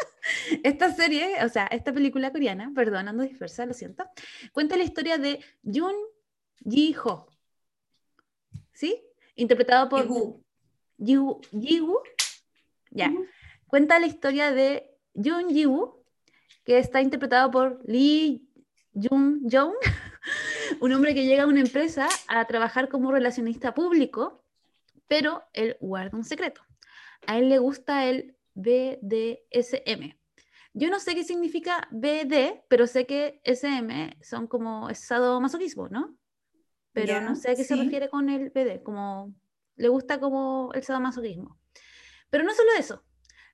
Esta 0.65 0.93
serie, 0.93 1.45
o 1.45 1.49
sea, 1.49 1.67
esta 1.67 1.93
película 1.93 2.33
coreana, 2.33 2.73
perdón, 2.75 3.07
ando 3.09 3.23
dispersa, 3.23 3.67
lo 3.67 3.73
siento, 3.73 4.05
cuenta 4.53 4.77
la 4.77 4.83
historia 4.83 5.17
de 5.17 5.41
Jun 5.63 5.95
Ji-ho. 6.69 7.29
¿Sí? 8.73 9.01
Interpretado 9.37 9.89
por 9.89 10.05
Igu. 10.05 10.45
Ji-woo. 10.99 11.41
Ji-woo. 11.53 12.03
Ya. 12.91 13.13
Cuenta 13.67 14.01
la 14.01 14.07
historia 14.07 14.51
de 14.51 14.91
Jun 15.15 15.51
Ji-woo, 15.51 16.05
que 16.65 16.79
está 16.79 17.01
interpretado 17.01 17.51
por 17.51 17.81
Lee 17.85 18.49
Jun 18.93 19.43
Jong, 19.51 19.75
un 20.81 20.93
hombre 20.93 21.15
que 21.15 21.27
llega 21.27 21.45
a 21.45 21.47
una 21.47 21.61
empresa 21.61 22.09
a 22.27 22.45
trabajar 22.47 22.89
como 22.89 23.13
relacionista 23.13 23.73
público, 23.73 24.43
pero 25.11 25.43
él 25.55 25.77
guarda 25.81 26.17
un 26.17 26.23
secreto. 26.25 26.63
A 27.27 27.37
él 27.37 27.49
le 27.49 27.59
gusta 27.59 28.07
el 28.07 28.37
BDSM. 28.55 30.17
Yo 30.73 30.89
no 30.89 31.01
sé 31.01 31.17
qué 31.17 31.25
significa 31.25 31.89
BD, 31.91 32.63
pero 32.69 32.87
sé 32.87 33.07
que 33.07 33.41
SM 33.45 34.17
son 34.23 34.47
como 34.47 34.89
sadomasoquismo, 34.95 35.89
¿no? 35.89 36.17
Pero 36.93 37.15
no 37.21 37.35
sé 37.35 37.51
a 37.51 37.57
qué 37.57 37.65
se 37.65 37.75
refiere 37.85 38.09
con 38.09 38.29
el 38.29 38.51
BD, 38.51 38.83
como 38.85 39.35
le 39.75 39.89
gusta 39.89 40.21
como 40.21 40.71
el 40.75 40.83
sadomasoquismo. 40.85 41.59
Pero 42.31 42.45
no 42.45 42.55
solo 42.55 42.71
eso, 42.79 43.05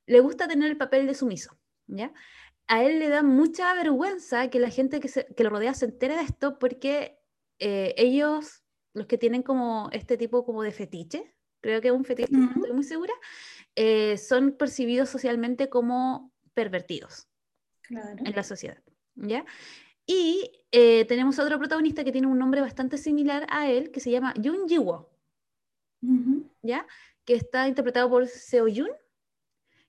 le 0.05 0.21
gusta 0.21 0.47
tener 0.47 0.71
el 0.71 0.77
papel 0.77 1.07
de 1.07 1.15
sumiso, 1.15 1.59
¿ya? 1.87 2.13
A 2.67 2.83
él 2.85 2.99
le 2.99 3.09
da 3.09 3.23
mucha 3.23 3.73
vergüenza 3.75 4.51
que 4.51 4.59
la 4.61 4.69
gente 4.71 5.01
que, 5.01 5.09
se- 5.09 5.27
que 5.35 5.43
lo 5.45 5.51
rodea 5.51 5.73
se 5.73 5.87
entere 5.87 6.17
de 6.17 6.23
esto 6.23 6.59
porque 6.59 7.19
eh, 7.61 7.95
ellos, 7.97 8.63
los 8.93 9.07
que 9.07 9.17
tienen 9.17 9.43
como 9.43 9.89
este 9.93 10.19
tipo 10.19 10.45
como 10.45 10.63
de 10.63 10.73
fetiche, 10.73 11.33
creo 11.67 11.81
que 11.81 11.89
es 11.89 11.95
un 11.95 12.05
fetiche, 12.05 12.33
no 12.33 12.51
estoy 12.55 12.73
muy 12.73 12.85
segura, 12.85 13.13
eh, 13.75 14.17
son 14.17 14.53
percibidos 14.53 15.09
socialmente 15.09 15.69
como 15.69 16.33
pervertidos 16.55 17.29
Claro. 17.83 18.17
en 18.25 18.35
la 18.35 18.43
sociedad, 18.43 18.79
¿ya? 19.15 19.45
Y 20.07 20.51
eh, 20.73 21.05
tenemos 21.07 21.39
otro 21.39 21.59
protagonista 21.59 22.05
que 22.05 22.13
tiene 22.13 22.27
un 22.27 22.39
nombre 22.39 22.61
bastante 22.61 22.97
similar 22.99 23.47
a 23.51 23.69
él, 23.71 23.91
que 23.91 24.01
se 24.01 24.11
llama 24.11 24.35
Jun 24.43 24.69
Ji-woo, 24.69 25.09
Ujú. 26.03 26.51
¿ya? 26.63 26.87
Que 27.25 27.35
está 27.35 27.69
interpretado 27.69 28.09
por 28.09 28.27
Seo 28.27 28.69
Yun, 28.69 28.91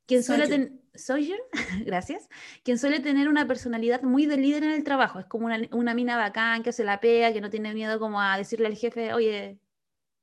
quien 0.05 0.23
suele 0.23 0.47
tener... 0.47 0.71
Soyun, 0.97 1.37
gracias. 1.85 2.27
Quien 2.63 2.79
suele 2.79 2.99
tener 2.99 3.29
una 3.29 3.47
personalidad 3.47 4.01
muy 4.01 4.25
de 4.25 4.37
líder 4.37 4.63
en 4.63 4.71
el 4.71 4.83
trabajo. 4.83 5.19
Es 5.19 5.25
como 5.27 5.45
una, 5.45 5.59
una 5.71 5.93
mina 5.93 6.17
bacán 6.17 6.63
que 6.63 6.71
se 6.71 6.83
la 6.83 6.99
pega, 6.99 7.31
que 7.33 7.41
no 7.41 7.51
tiene 7.51 7.73
miedo 7.73 7.99
como 7.99 8.19
a 8.19 8.35
decirle 8.35 8.65
al 8.65 8.75
jefe, 8.75 9.13
oye, 9.13 9.59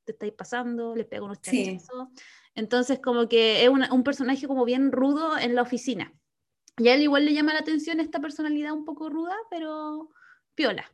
te 0.05 0.11
estáis 0.13 0.33
pasando, 0.33 0.95
le 0.95 1.03
pego 1.05 1.25
unos 1.25 1.39
Sí. 1.41 1.65
chanchazos. 1.65 2.09
Entonces, 2.53 2.99
como 2.99 3.27
que 3.27 3.63
es 3.63 3.69
una- 3.69 3.91
un 3.93 4.03
personaje 4.03 4.47
como 4.47 4.63
bien 4.63 4.91
rudo 4.91 5.37
en 5.37 5.55
la 5.55 5.61
oficina. 5.63 6.13
Y 6.77 6.87
a 6.89 6.95
él 6.95 7.01
igual 7.01 7.25
le 7.25 7.33
llama 7.33 7.53
la 7.53 7.59
atención 7.59 7.99
esta 7.99 8.19
personalidad 8.19 8.73
un 8.73 8.85
poco 8.85 9.09
ruda, 9.09 9.35
pero 9.49 10.09
piola. 10.55 10.85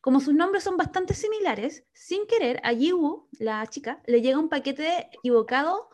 Como 0.00 0.20
sus 0.20 0.34
nombres 0.34 0.62
son 0.62 0.76
bastante 0.76 1.14
similares, 1.14 1.84
sin 1.92 2.26
querer, 2.26 2.60
a 2.62 2.72
Yiwu, 2.72 3.28
la 3.38 3.66
chica, 3.66 4.02
le 4.06 4.20
llega 4.22 4.38
un 4.38 4.48
paquete 4.48 5.08
equivocado, 5.12 5.88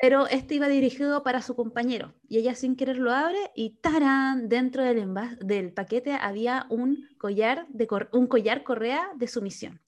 pero 0.00 0.26
este 0.26 0.56
iba 0.56 0.68
dirigido 0.68 1.22
para 1.22 1.40
su 1.40 1.56
compañero. 1.56 2.14
Y 2.28 2.38
ella 2.38 2.54
sin 2.54 2.76
querer 2.76 2.98
lo 2.98 3.12
abre 3.12 3.50
y 3.54 3.76
¡tarán! 3.80 4.48
Dentro 4.48 4.82
del, 4.84 5.12
del 5.40 5.72
paquete 5.72 6.12
había 6.12 6.66
un 6.68 7.08
collar, 7.18 7.66
de 7.70 7.88
un 8.12 8.26
collar 8.26 8.62
correa 8.62 9.10
de 9.16 9.26
sumisión. 9.26 9.80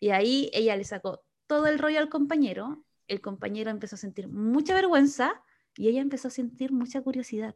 Y 0.00 0.10
ahí 0.10 0.50
ella 0.52 0.76
le 0.76 0.84
sacó 0.84 1.22
todo 1.46 1.66
el 1.66 1.78
rollo 1.78 1.98
al 1.98 2.08
compañero, 2.08 2.84
el 3.06 3.20
compañero 3.20 3.70
empezó 3.70 3.96
a 3.96 3.98
sentir 3.98 4.28
mucha 4.28 4.74
vergüenza 4.74 5.42
y 5.76 5.88
ella 5.88 6.00
empezó 6.00 6.28
a 6.28 6.30
sentir 6.30 6.72
mucha 6.72 7.02
curiosidad, 7.02 7.54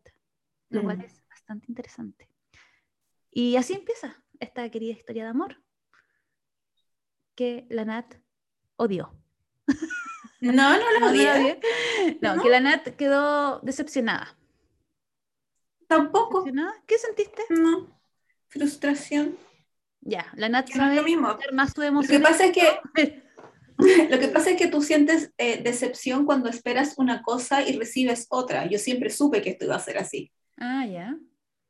lo 0.69 0.83
cual 0.83 0.99
mm. 0.99 1.03
es 1.03 1.23
bastante 1.29 1.67
interesante. 1.69 2.29
Y 3.31 3.57
así 3.57 3.73
empieza 3.73 4.23
esta 4.41 4.69
querida 4.71 4.93
historia 4.93 5.25
de 5.25 5.31
amor 5.31 5.63
que 7.35 7.67
la 7.71 7.85
Nat 7.85 8.15
odió. 8.77 9.17
No, 10.41 10.53
no 10.53 11.01
la 11.01 11.07
odié. 11.11 11.61
No, 12.21 12.43
que 12.43 12.49
la 12.49 12.61
Nat 12.61 12.89
quedó 12.97 13.61
decepcionada. 13.61 14.37
Tampoco. 15.87 16.45
¿Qué 16.87 16.99
sentiste? 16.99 17.43
No, 17.51 17.99
frustración. 18.49 19.39
Ya, 20.07 20.27
la 20.37 20.49
Nat 20.49 20.69
sabe 20.69 20.97
lo 20.97 21.03
mismo. 21.03 21.37
más 21.53 21.73
su 21.75 21.83
emoción. 21.83 22.21
Lo 22.21 22.29
que 22.29 22.33
pasa 22.33 22.45
es 22.47 22.53
que 22.53 23.25
Lo 24.11 24.19
que 24.19 24.29
pasa 24.29 24.51
es 24.51 24.57
que 24.57 24.69
tú 24.69 24.83
sientes 24.83 25.33
eh, 25.39 25.61
decepción 25.63 26.27
cuando 26.27 26.49
esperas 26.49 26.95
una 26.97 27.23
cosa 27.23 27.69
y 27.69 27.77
recibes 27.77 28.27
otra. 28.31 28.67
Yo 28.67 28.79
siempre 28.79 29.11
supe 29.11 29.43
que 29.43 29.51
esto 29.51 29.65
iba 29.65 29.77
a 29.77 29.81
ser 29.81 29.99
así. 29.99 30.31
Ah, 30.57 30.87
ya. 30.87 31.17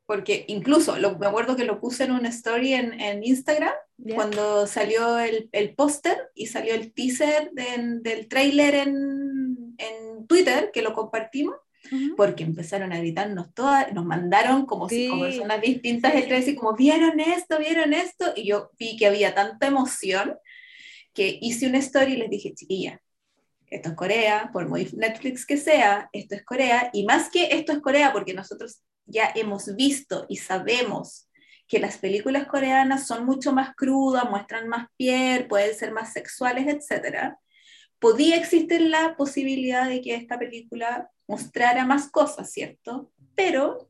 Porque 0.06 0.44
incluso 0.48 0.98
lo, 0.98 1.18
me 1.18 1.26
acuerdo 1.26 1.56
que 1.56 1.64
lo 1.64 1.80
puse 1.80 2.04
en 2.04 2.12
una 2.12 2.28
story 2.28 2.74
en, 2.74 3.00
en 3.00 3.24
Instagram 3.24 3.72
cuando 4.14 4.66
salió 4.66 5.18
el, 5.18 5.48
el 5.52 5.74
póster 5.74 6.30
y 6.34 6.46
salió 6.46 6.74
el 6.74 6.92
teaser 6.92 7.52
del 7.52 8.28
trailer 8.28 8.74
en, 8.74 9.74
en, 9.78 10.26
Twitter, 10.26 10.70
que 10.72 10.82
lo 10.82 10.92
compartimos, 10.92 11.56
porque 12.16 12.44
empezaron 12.44 12.92
a 12.92 12.98
gritarnos 12.98 13.52
todas, 13.54 13.92
nos 13.92 14.04
mandaron 14.04 14.66
como 14.66 14.88
si 14.88 15.08
como 15.08 15.22
personas 15.22 15.60
distintas 15.60 16.14
el 16.14 16.26
trailer, 16.26 16.48
y 16.48 16.54
como 16.54 16.74
vieron 16.74 17.20
esto, 17.20 17.58
vieron 17.58 17.92
esto, 17.92 18.32
y 18.34 18.46
yo 18.46 18.70
vi 18.78 18.96
que 18.96 19.06
había 19.06 19.34
tanta 19.34 19.66
emoción 19.66 20.36
que 21.12 21.38
hice 21.40 21.66
una 21.66 21.78
story 21.78 22.14
y 22.14 22.16
les 22.16 22.30
dije, 22.30 22.54
chiquilla, 22.54 23.00
esto 23.68 23.90
es 23.90 23.94
Corea, 23.94 24.50
por 24.52 24.68
muy 24.68 24.88
Netflix 24.96 25.46
que 25.46 25.56
sea, 25.56 26.08
esto 26.12 26.34
es 26.34 26.44
Corea, 26.44 26.90
y 26.92 27.04
más 27.04 27.28
que 27.30 27.48
esto 27.52 27.72
es 27.72 27.78
Corea, 27.78 28.12
porque 28.12 28.34
nosotros 28.34 28.82
ya 29.06 29.30
hemos 29.34 29.74
visto 29.76 30.26
y 30.28 30.36
sabemos 30.36 31.28
que 31.66 31.78
las 31.78 31.98
películas 31.98 32.46
coreanas 32.46 33.06
son 33.06 33.24
mucho 33.24 33.52
más 33.52 33.74
crudas, 33.74 34.28
muestran 34.28 34.68
más 34.68 34.88
piel, 34.96 35.46
pueden 35.46 35.74
ser 35.74 35.92
más 35.92 36.12
sexuales, 36.12 36.66
etc. 36.66 37.34
Podía 37.98 38.36
existir 38.36 38.80
la 38.82 39.16
posibilidad 39.16 39.88
de 39.88 40.00
que 40.00 40.14
esta 40.14 40.38
película 40.38 41.10
mostrara 41.26 41.84
más 41.84 42.10
cosas, 42.10 42.50
¿cierto? 42.52 43.10
Pero 43.34 43.88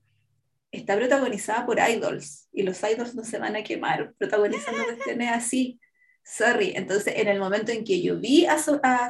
está 0.70 0.96
protagonizada 0.96 1.66
por 1.66 1.78
idols 1.78 2.48
y 2.52 2.62
los 2.62 2.82
idols 2.82 3.14
no 3.14 3.24
se 3.24 3.38
van 3.38 3.56
a 3.56 3.62
quemar 3.62 4.14
protagonizando 4.18 4.84
cuestiones 4.84 5.30
así. 5.32 5.80
Sorry. 6.24 6.72
Entonces, 6.74 7.14
en 7.16 7.28
el 7.28 7.38
momento 7.38 7.72
en 7.72 7.84
que 7.84 8.00
yo 8.00 8.18
vi 8.18 8.46
a, 8.46 8.58
su, 8.58 8.80
a 8.82 9.08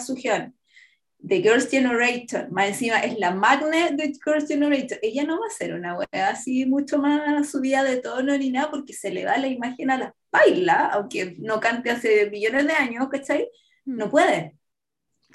de 1.18 1.40
Girls' 1.40 1.70
Generation, 1.70 2.48
más 2.50 2.68
encima 2.68 2.98
es 2.98 3.18
la 3.18 3.30
magna 3.30 3.90
de 3.90 4.12
Girls' 4.22 4.48
Generation, 4.48 4.98
ella 5.00 5.24
no 5.24 5.40
va 5.40 5.46
a 5.46 5.56
ser 5.56 5.72
una 5.72 5.96
wea 5.96 6.28
así 6.28 6.66
mucho 6.66 6.98
más 6.98 7.50
subida 7.50 7.82
de 7.82 7.96
tono 7.96 8.36
ni 8.36 8.50
nada, 8.50 8.70
porque 8.70 8.92
se 8.92 9.10
le 9.10 9.22
da 9.22 9.38
la 9.38 9.46
imagen 9.46 9.90
a 9.90 9.96
la 9.96 10.14
baila, 10.30 10.86
aunque 10.92 11.36
no 11.38 11.60
cante 11.60 11.90
hace 11.90 12.28
millones 12.30 12.66
de 12.66 12.72
años, 12.74 13.08
¿cachai? 13.10 13.48
No 13.86 14.10
puede. 14.10 14.58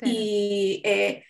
Y 0.02 0.82
eh, 0.84 1.24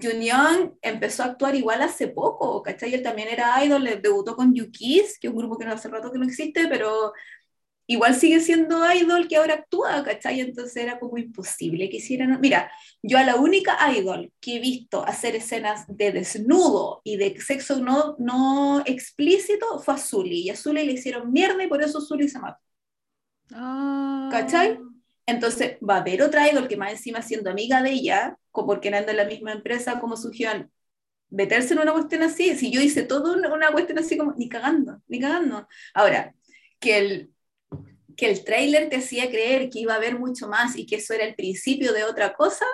Junion 0.00 0.76
empezó 0.82 1.22
a 1.22 1.26
actuar 1.26 1.54
igual 1.54 1.82
hace 1.82 2.08
poco, 2.08 2.62
¿cachai? 2.62 2.94
Él 2.94 3.02
también 3.02 3.28
era 3.28 3.64
idol, 3.64 3.84
debutó 4.02 4.36
con 4.36 4.54
Yukis, 4.54 5.18
que 5.18 5.28
es 5.28 5.32
un 5.32 5.38
grupo 5.38 5.58
que 5.58 5.64
no 5.64 5.72
hace 5.72 5.88
rato 5.88 6.12
que 6.12 6.18
no 6.18 6.24
existe, 6.24 6.66
pero 6.68 7.12
igual 7.86 8.14
sigue 8.14 8.40
siendo 8.40 8.92
idol 8.92 9.28
que 9.28 9.36
ahora 9.36 9.54
actúa, 9.54 10.02
¿cachai? 10.02 10.40
Entonces 10.40 10.76
era 10.76 10.98
como 10.98 11.18
imposible 11.18 11.88
que 11.88 11.98
hicieran... 11.98 12.40
Mira, 12.40 12.70
yo 13.02 13.18
a 13.18 13.24
la 13.24 13.36
única 13.36 13.78
idol 13.96 14.32
que 14.40 14.56
he 14.56 14.60
visto 14.60 15.04
hacer 15.06 15.36
escenas 15.36 15.84
de 15.88 16.12
desnudo 16.12 17.00
y 17.04 17.16
de 17.16 17.40
sexo 17.40 17.80
no, 17.80 18.16
no 18.18 18.82
explícito 18.86 19.78
fue 19.78 19.94
a 19.94 19.98
Zully, 19.98 20.42
y 20.42 20.50
a 20.50 20.56
Zully 20.56 20.84
le 20.84 20.92
hicieron 20.92 21.32
mierda 21.32 21.62
y 21.62 21.68
por 21.68 21.82
eso 21.82 22.00
Zully 22.00 22.28
se 22.28 22.38
mató. 22.38 22.60
Ah. 23.52 24.28
¿Cachai? 24.32 24.78
Entonces 25.26 25.76
va 25.86 25.96
a 25.96 26.00
haber 26.00 26.22
otra 26.22 26.50
idol 26.50 26.68
que 26.68 26.76
más 26.76 26.92
encima 26.92 27.22
siendo 27.22 27.50
amiga 27.50 27.82
de 27.82 27.90
ella, 27.90 28.38
porque 28.52 28.88
anda 28.88 29.10
en 29.10 29.16
la 29.16 29.24
misma 29.24 29.52
empresa 29.52 30.00
como 30.00 30.16
su 30.16 30.30
meterse 31.30 31.74
en 31.74 31.80
una 31.80 31.92
cuestión 31.92 32.22
así, 32.22 32.56
si 32.56 32.70
yo 32.70 32.80
hice 32.80 33.02
todo 33.02 33.34
una, 33.34 33.72
cuestión 33.72 33.98
así 33.98 34.16
como, 34.16 34.32
ni 34.36 34.48
cagando, 34.48 35.02
ni 35.08 35.20
cagando. 35.20 35.66
Ahora, 35.92 36.34
que 36.78 36.98
el 36.98 37.30
que 38.16 38.30
el 38.30 38.44
tráiler 38.44 38.88
te 38.88 38.96
hacía 38.96 39.28
creer 39.30 39.68
que 39.68 39.80
iba 39.80 39.92
a 39.92 39.96
haber 39.96 40.18
mucho 40.18 40.48
más 40.48 40.76
y 40.76 40.86
que 40.86 40.96
eso 40.96 41.12
era 41.12 41.24
el 41.24 41.34
principio 41.34 41.92
de 41.92 42.04
otra 42.04 42.32
cosa, 42.32 42.64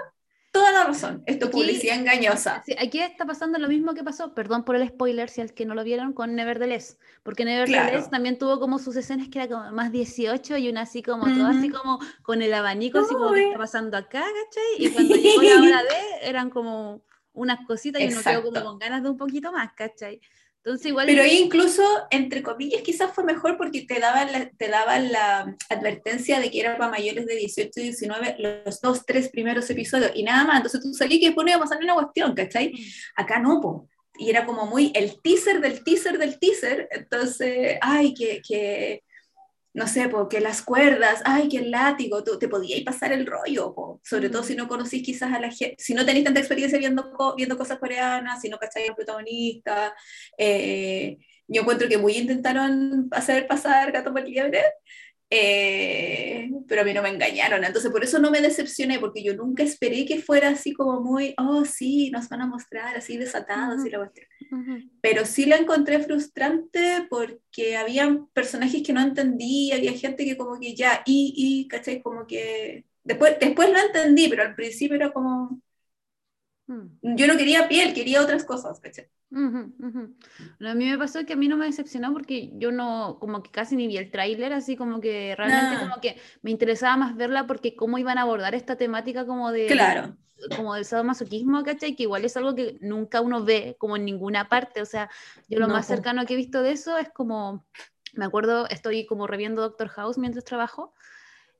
toda 0.53 0.71
la 0.71 0.85
razón. 0.85 1.23
Esto 1.27 1.47
es 1.47 1.51
publicidad 1.51 1.99
engañosa. 1.99 2.63
Sí, 2.67 2.77
aquí 2.79 3.01
está 3.01 3.25
pasando 3.25 3.59
lo 3.59 3.69
mismo 3.69 3.95
que 3.95 4.05
pasó, 4.05 4.35
perdón 4.35 4.65
por 4.65 4.77
el 4.77 4.87
spoiler 4.87 5.29
si 5.29 5.41
al 5.41 5.53
que 5.55 5.65
no 5.65 5.75
lo 5.75 5.83
vieron, 5.83 6.13
con 6.13 6.37
Nevertheless. 6.37 6.99
Porque 7.23 7.45
Nevertheless 7.45 8.11
también 8.11 8.39
tuvo 8.39 8.61
como 8.61 8.79
sus 8.79 8.95
escenas 8.95 9.29
que 9.29 9.41
era 9.41 9.49
como 9.49 9.73
más 9.73 9.91
18 9.91 10.59
y 10.59 10.69
una 10.69 10.83
así 10.83 11.03
como, 11.03 11.25
todo 11.25 11.47
así 11.47 11.71
como 11.71 11.99
con 12.23 12.43
el 12.43 12.55
abanico, 12.55 13.01
así 13.01 13.15
como 13.15 13.33
que 13.33 13.47
está 13.47 13.59
pasando 13.59 13.97
acá, 13.97 14.21
¿cachai? 14.23 14.87
Y 14.87 14.91
cuando 14.93 15.17
llegó 15.17 15.43
la 15.43 15.63
hora 15.63 15.83
de, 15.83 16.29
eran 16.29 16.51
como 16.51 17.03
unas 17.33 17.67
cositas 17.67 18.03
y 18.03 18.09
uno 18.09 18.21
quedó 18.23 18.43
como 18.43 18.63
con 18.63 18.79
ganas 18.79 19.03
de 19.03 19.09
un 19.09 19.17
poquito 19.17 19.51
más, 19.51 19.73
¿cachai? 19.73 20.21
Pero 20.65 21.27
incluso, 21.27 21.83
entre 22.11 22.43
comillas, 22.43 22.83
quizás 22.83 23.13
fue 23.13 23.25
mejor 23.25 23.57
porque 23.57 23.83
te 23.83 23.99
daban, 23.99 24.31
la, 24.31 24.49
te 24.51 24.69
daban 24.69 25.11
la 25.11 25.57
advertencia 25.69 26.39
de 26.39 26.51
que 26.53 26.61
era 26.61 26.79
para 26.79 26.91
mayores 26.91 27.27
de 27.27 27.35
18 27.35 27.71
y 27.81 27.83
19 27.83 28.37
los 28.39 28.81
dos, 28.81 29.05
tres 29.05 29.29
primeros 29.29 29.69
episodios 29.71 30.13
y 30.15 30.23
nada 30.23 30.45
más. 30.45 30.59
Entonces 30.59 30.81
tú 30.81 30.95
salías 30.95 31.19
que 31.19 31.27
después 31.27 31.53
a 31.53 31.59
pasar 31.59 31.79
una 31.83 31.95
cuestión, 31.95 32.35
¿cachai? 32.35 32.73
Mm. 32.73 32.77
Acá 33.17 33.41
no, 33.41 33.61
po. 33.61 33.89
Y 34.19 34.31
era 34.31 34.47
como 34.47 34.67
muy 34.67 34.93
el 34.95 35.21
teaser 35.21 35.61
del 35.61 35.83
teaser 35.83 36.19
del 36.19 36.39
teaser. 36.39 36.89
Entonces, 36.93 37.79
ay, 37.81 38.15
que, 38.15 38.41
que 38.47 39.03
no 39.75 39.87
sé, 39.87 40.09
porque 40.09 40.41
las 40.41 40.63
cuerdas, 40.63 41.23
ay, 41.25 41.49
que 41.49 41.59
el 41.59 41.71
látigo, 41.71 42.23
tú, 42.23 42.39
te 42.39 42.49
podíais 42.49 42.85
pasar 42.85 43.13
el 43.13 43.27
rollo, 43.27 43.75
sobre 44.05 44.29
todo 44.29 44.43
si 44.43 44.55
no 44.55 44.69
conocís 44.69 45.03
quizás 45.03 45.33
a 45.33 45.41
la 45.41 45.51
gente, 45.51 45.77
si 45.79 45.95
no 45.95 46.05
tenéis 46.05 46.25
tanta 46.25 46.41
experiencia 46.41 46.79
viendo, 46.79 47.13
viendo 47.37 47.57
cosas 47.57 47.79
coreanas, 47.79 48.41
si 48.43 48.49
no 48.49 48.59
cacháis 48.59 48.91
al 48.91 48.95
protagonista. 48.97 49.95
Eh, 50.37 51.19
yo 51.49 51.63
encuentro 51.63 51.89
que 51.89 51.99
muy 51.99 52.17
intentaron 52.17 53.09
hacer 53.13 53.47
pasar 53.47 53.93
gato 53.93 54.13
por 54.13 54.27
liebre, 54.27 54.63
eh, 55.35 56.51
pero 56.69 56.83
a 56.83 56.85
mí 56.85 56.93
no 56.93 57.01
me 57.01 57.09
engañaron, 57.09 57.65
entonces 57.65 57.91
por 57.91 58.05
eso 58.05 58.19
no 58.19 58.31
me 58.31 58.43
decepcioné, 58.43 58.99
porque 58.99 59.23
yo 59.23 59.35
nunca 59.35 59.63
esperé 59.63 60.05
que 60.05 60.21
fuera 60.21 60.51
así 60.51 60.75
como 60.75 61.01
muy, 61.01 61.35
oh 61.39 61.65
sí, 61.65 62.11
nos 62.11 62.29
van 62.29 62.43
a 62.43 62.47
mostrar 62.47 62.95
así 62.95 63.17
desatados 63.17 63.83
y 63.87 63.89
la 63.89 63.99
cuestión. 63.99 64.27
Pero 65.01 65.25
sí 65.25 65.47
la 65.47 65.57
encontré 65.57 66.01
frustrante 66.01 67.07
porque 67.09 67.79
había 67.79 68.21
personajes 68.35 68.83
que 68.83 68.93
no 68.93 69.01
entendí, 69.01 69.73
había 69.73 69.93
gente 69.93 70.27
que 70.27 70.37
como 70.37 70.61
que 70.61 70.75
ya, 70.75 71.03
y, 71.07 71.33
y, 71.35 71.67
¿cachai? 71.67 72.03
Como 72.03 72.27
que 72.27 72.85
después, 73.03 73.39
después 73.41 73.71
lo 73.71 73.79
entendí, 73.79 74.29
pero 74.29 74.43
al 74.43 74.55
principio 74.55 74.97
era 74.97 75.15
como. 75.15 75.63
Yo 76.67 77.27
no 77.27 77.37
quería 77.37 77.69
piel, 77.69 77.95
quería 77.95 78.23
otras 78.23 78.45
cosas, 78.45 78.81
¿cachai? 78.81 79.09
a 79.35 80.75
mí 80.75 80.91
me 80.91 80.99
pasó 80.99 81.25
que 81.25 81.33
a 81.33 81.37
mí 81.37 81.49
no 81.49 81.57
me 81.57 81.67
decepcionó 81.67 82.13
porque 82.13 82.51
yo 82.55 82.71
no, 82.71 83.19
como 83.19 83.43
que 83.43 83.51
casi 83.51 83.77
ni 83.77 83.87
vi 83.87 83.97
el 83.97 84.11
tráiler, 84.11 84.53
así 84.53 84.77
como 84.77 85.01
que 85.01 85.35
realmente 85.37 85.83
como 85.83 86.01
que 86.01 86.21
me 86.43 86.51
interesaba 86.51 86.97
más 86.97 87.17
verla 87.17 87.47
porque 87.47 87.75
cómo 87.75 87.99
iban 87.99 88.19
a 88.19 88.23
abordar 88.23 88.55
esta 88.55 88.77
temática 88.77 89.27
como 89.27 89.51
de... 89.51 89.67
Claro. 89.67 90.17
Como 90.57 90.75
del 90.75 90.85
sadomasoquismo, 90.85 91.63
¿cachai? 91.63 91.95
Que 91.95 92.03
igual 92.03 92.25
es 92.25 92.37
algo 92.37 92.55
que 92.57 92.77
nunca 92.81 93.21
uno 93.21 93.45
ve 93.45 93.77
como 93.79 93.97
en 93.97 94.05
ninguna 94.05 94.49
parte, 94.49 94.83
o 94.83 94.87
sea, 94.87 95.09
yo 95.49 95.61
lo 95.61 95.69
más 95.69 95.87
cercano 95.87 96.27
que 96.27 96.35
he 96.35 96.37
visto 96.37 96.63
de 96.63 96.73
eso 96.73 96.99
es 96.99 97.09
como, 97.11 97.65
me 98.15 98.25
acuerdo, 98.25 98.69
estoy 98.69 99.07
como 99.07 99.29
reviendo 99.29 99.63
Doctor 99.63 99.89
House 99.89 100.19
mientras 100.19 100.45
trabajo, 100.45 100.95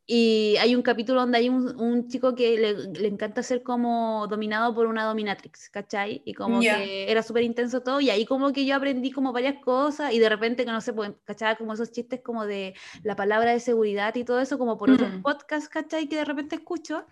y 0.05 0.57
hay 0.61 0.75
un 0.75 0.83
capítulo 0.83 1.21
donde 1.21 1.39
hay 1.39 1.49
un, 1.49 1.81
un 1.81 2.09
chico 2.09 2.35
que 2.35 2.59
le, 2.59 2.75
le, 2.89 3.09
encanta 3.09 3.43
ser 3.43 3.63
como 3.63 4.27
dominado 4.27 4.75
por 4.75 4.87
una 4.87 5.05
dominatrix, 5.05 5.71
¿cachai? 5.71 6.23
Y 6.25 6.35
como 6.35 6.61
que 6.61 7.11
era 7.11 7.23
súper 7.23 7.45
intenso 7.45 7.83
todo, 7.83 8.01
y 8.01 8.11
ahí 8.11 8.27
como 8.27 8.53
que 8.53 8.67
yo 8.67 8.75
aprendí 8.75 9.13
como 9.13 9.33
varias 9.33 9.63
cosas, 9.63 10.13
y 10.13 10.19
de 10.19 10.29
repente 10.29 10.65
que 10.65 10.73
no 10.73 10.81
sé, 10.81 10.93
pues, 10.93 11.13
¿cachai? 11.25 11.57
Como 11.57 11.73
esos 11.75 11.93
chistes 11.93 12.21
como 12.21 12.47
de 12.47 12.75
la 13.05 13.15
palabra 13.15 13.53
de 13.53 13.61
seguridad 13.61 14.15
y 14.17 14.25
todo 14.25 14.41
eso, 14.41 14.59
como 14.59 14.77
por 14.77 14.91
otros 14.91 15.13
mm. 15.13 15.23
podcasts, 15.23 15.69
¿cachai? 15.69 16.09
Que 16.09 16.17
de 16.17 16.25
repente 16.25 16.57
escucho. 16.57 17.07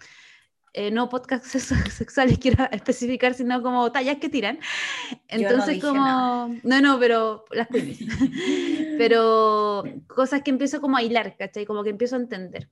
eh, 0.72 0.90
no 0.90 1.08
podcast 1.08 1.44
sexuales 1.90 2.38
quiero 2.38 2.64
especificar, 2.72 3.34
sino 3.34 3.62
como 3.62 3.90
tallas 3.92 4.16
que 4.18 4.28
tiran. 4.28 4.58
Entonces, 5.28 5.80
como. 5.80 6.58
No, 6.64 6.80
no, 6.80 6.98
pero 6.98 7.44
las 7.52 7.68
pero 8.98 9.84
cosas 10.08 10.42
que 10.42 10.50
empiezo 10.50 10.80
como 10.80 10.96
a 10.96 11.02
hilar, 11.02 11.36
¿cachai? 11.36 11.64
Como 11.66 11.84
que 11.84 11.90
empiezo 11.90 12.16
a 12.16 12.18
entender. 12.18 12.68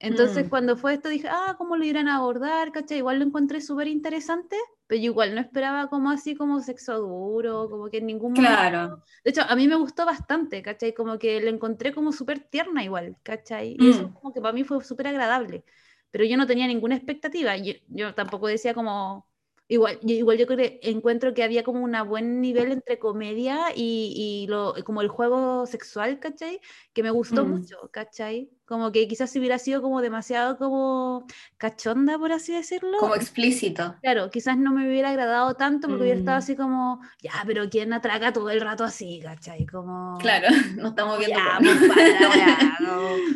Entonces, 0.00 0.46
mm. 0.46 0.48
cuando 0.48 0.76
fue 0.76 0.94
esto, 0.94 1.08
dije, 1.08 1.28
ah, 1.28 1.56
¿cómo 1.58 1.76
lo 1.76 1.84
irán 1.84 2.08
a 2.08 2.16
abordar? 2.16 2.70
¿cachai? 2.70 2.98
Igual 2.98 3.18
lo 3.18 3.24
encontré 3.24 3.60
súper 3.60 3.88
interesante, 3.88 4.56
pero 4.86 5.02
igual 5.02 5.34
no 5.34 5.40
esperaba 5.40 5.88
como 5.88 6.10
así, 6.10 6.36
como 6.36 6.60
sexo 6.60 6.98
duro, 6.98 7.68
como 7.68 7.90
que 7.90 7.98
en 7.98 8.06
ningún 8.06 8.32
momento. 8.32 8.48
Claro. 8.48 9.02
De 9.24 9.30
hecho, 9.30 9.42
a 9.42 9.56
mí 9.56 9.66
me 9.66 9.74
gustó 9.74 10.06
bastante, 10.06 10.62
¿cachai? 10.62 10.94
Como 10.94 11.18
que 11.18 11.40
lo 11.40 11.48
encontré 11.48 11.92
como 11.92 12.12
súper 12.12 12.40
tierna 12.40 12.84
igual, 12.84 13.16
¿cachai? 13.22 13.76
Y 13.78 13.90
eso 13.90 14.08
mm. 14.08 14.12
como 14.14 14.32
que 14.32 14.40
para 14.40 14.52
mí 14.52 14.64
fue 14.64 14.82
súper 14.84 15.08
agradable 15.08 15.64
pero 16.10 16.24
yo 16.24 16.36
no 16.36 16.46
tenía 16.46 16.66
ninguna 16.66 16.96
expectativa. 16.96 17.56
Yo, 17.56 17.74
yo 17.88 18.14
tampoco 18.14 18.46
decía 18.46 18.74
como, 18.74 19.26
igual, 19.68 19.98
yo, 20.02 20.14
igual 20.14 20.38
yo 20.38 20.46
creo 20.46 20.58
que 20.58 20.80
encuentro 20.82 21.34
que 21.34 21.42
había 21.42 21.64
como 21.64 21.82
un 21.84 21.96
buen 22.08 22.40
nivel 22.40 22.72
entre 22.72 22.98
comedia 22.98 23.68
y, 23.74 24.12
y 24.16 24.46
lo, 24.48 24.74
como 24.84 25.02
el 25.02 25.08
juego 25.08 25.66
sexual, 25.66 26.18
¿cachai? 26.18 26.60
Que 26.92 27.02
me 27.02 27.10
gustó 27.10 27.44
mm. 27.44 27.50
mucho, 27.50 27.76
¿cachai? 27.92 28.50
Como 28.68 28.92
que 28.92 29.08
quizás 29.08 29.30
si 29.30 29.38
hubiera 29.38 29.58
sido 29.58 29.80
como 29.80 30.02
demasiado 30.02 30.58
como 30.58 31.24
cachonda, 31.56 32.18
por 32.18 32.32
así 32.32 32.52
decirlo. 32.52 32.98
Como 32.98 33.14
explícito. 33.14 33.96
Claro, 34.02 34.28
quizás 34.30 34.58
no 34.58 34.72
me 34.72 34.86
hubiera 34.86 35.08
agradado 35.08 35.54
tanto 35.54 35.88
porque 35.88 36.02
hubiera 36.02 36.18
estado 36.18 36.36
mm. 36.36 36.42
así 36.42 36.54
como, 36.54 37.00
ya, 37.22 37.32
pero 37.46 37.70
¿quién 37.70 37.94
atraca 37.94 38.30
todo 38.30 38.50
el 38.50 38.60
rato 38.60 38.84
así, 38.84 39.20
cachai? 39.22 39.64
Como... 39.64 40.18
Claro, 40.18 40.48
no 40.76 40.88
estamos 40.88 41.18
viendo. 41.18 41.38
Ya, 41.38 41.58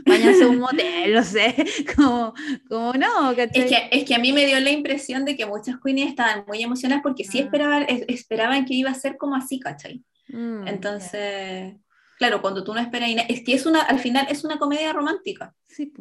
pues 0.05 0.41
un 0.47 0.59
motel, 0.59 1.15
no 1.15 1.25
sé, 1.25 1.55
como, 1.97 2.35
como 2.69 2.93
no, 2.93 3.35
¿cachai? 3.35 3.62
Es 3.62 3.71
que, 3.71 3.89
es 3.91 4.05
que 4.05 4.15
a 4.15 4.19
mí 4.19 4.35
me 4.35 4.45
dio 4.45 4.61
la 4.61 4.71
impresión 4.71 5.25
de 5.25 5.35
que 5.35 5.47
muchas 5.47 5.77
queenies 5.83 6.11
estaban 6.11 6.45
muy 6.47 6.62
emocionadas 6.62 7.03
porque 7.03 7.25
sí 7.25 7.39
ah. 7.39 7.45
esperaban, 7.45 7.87
esperaban 7.89 8.67
que 8.67 8.75
iba 8.75 8.91
a 8.91 8.95
ser 8.95 9.17
como 9.17 9.35
así, 9.35 9.59
cachai. 9.59 10.05
Mm, 10.29 10.69
Entonces 10.69 11.77
claro, 12.23 12.41
cuando 12.41 12.62
tú 12.62 12.73
no 12.73 12.79
esperas, 12.79 13.11
es 13.29 13.43
que 13.43 13.52
es 13.52 13.67
una, 13.67 13.81
al 13.81 13.99
final 13.99 14.29
es 14.31 14.45
una 14.45 14.57
comedia 14.57 14.93
romántica. 14.93 15.57
Sí. 15.67 15.93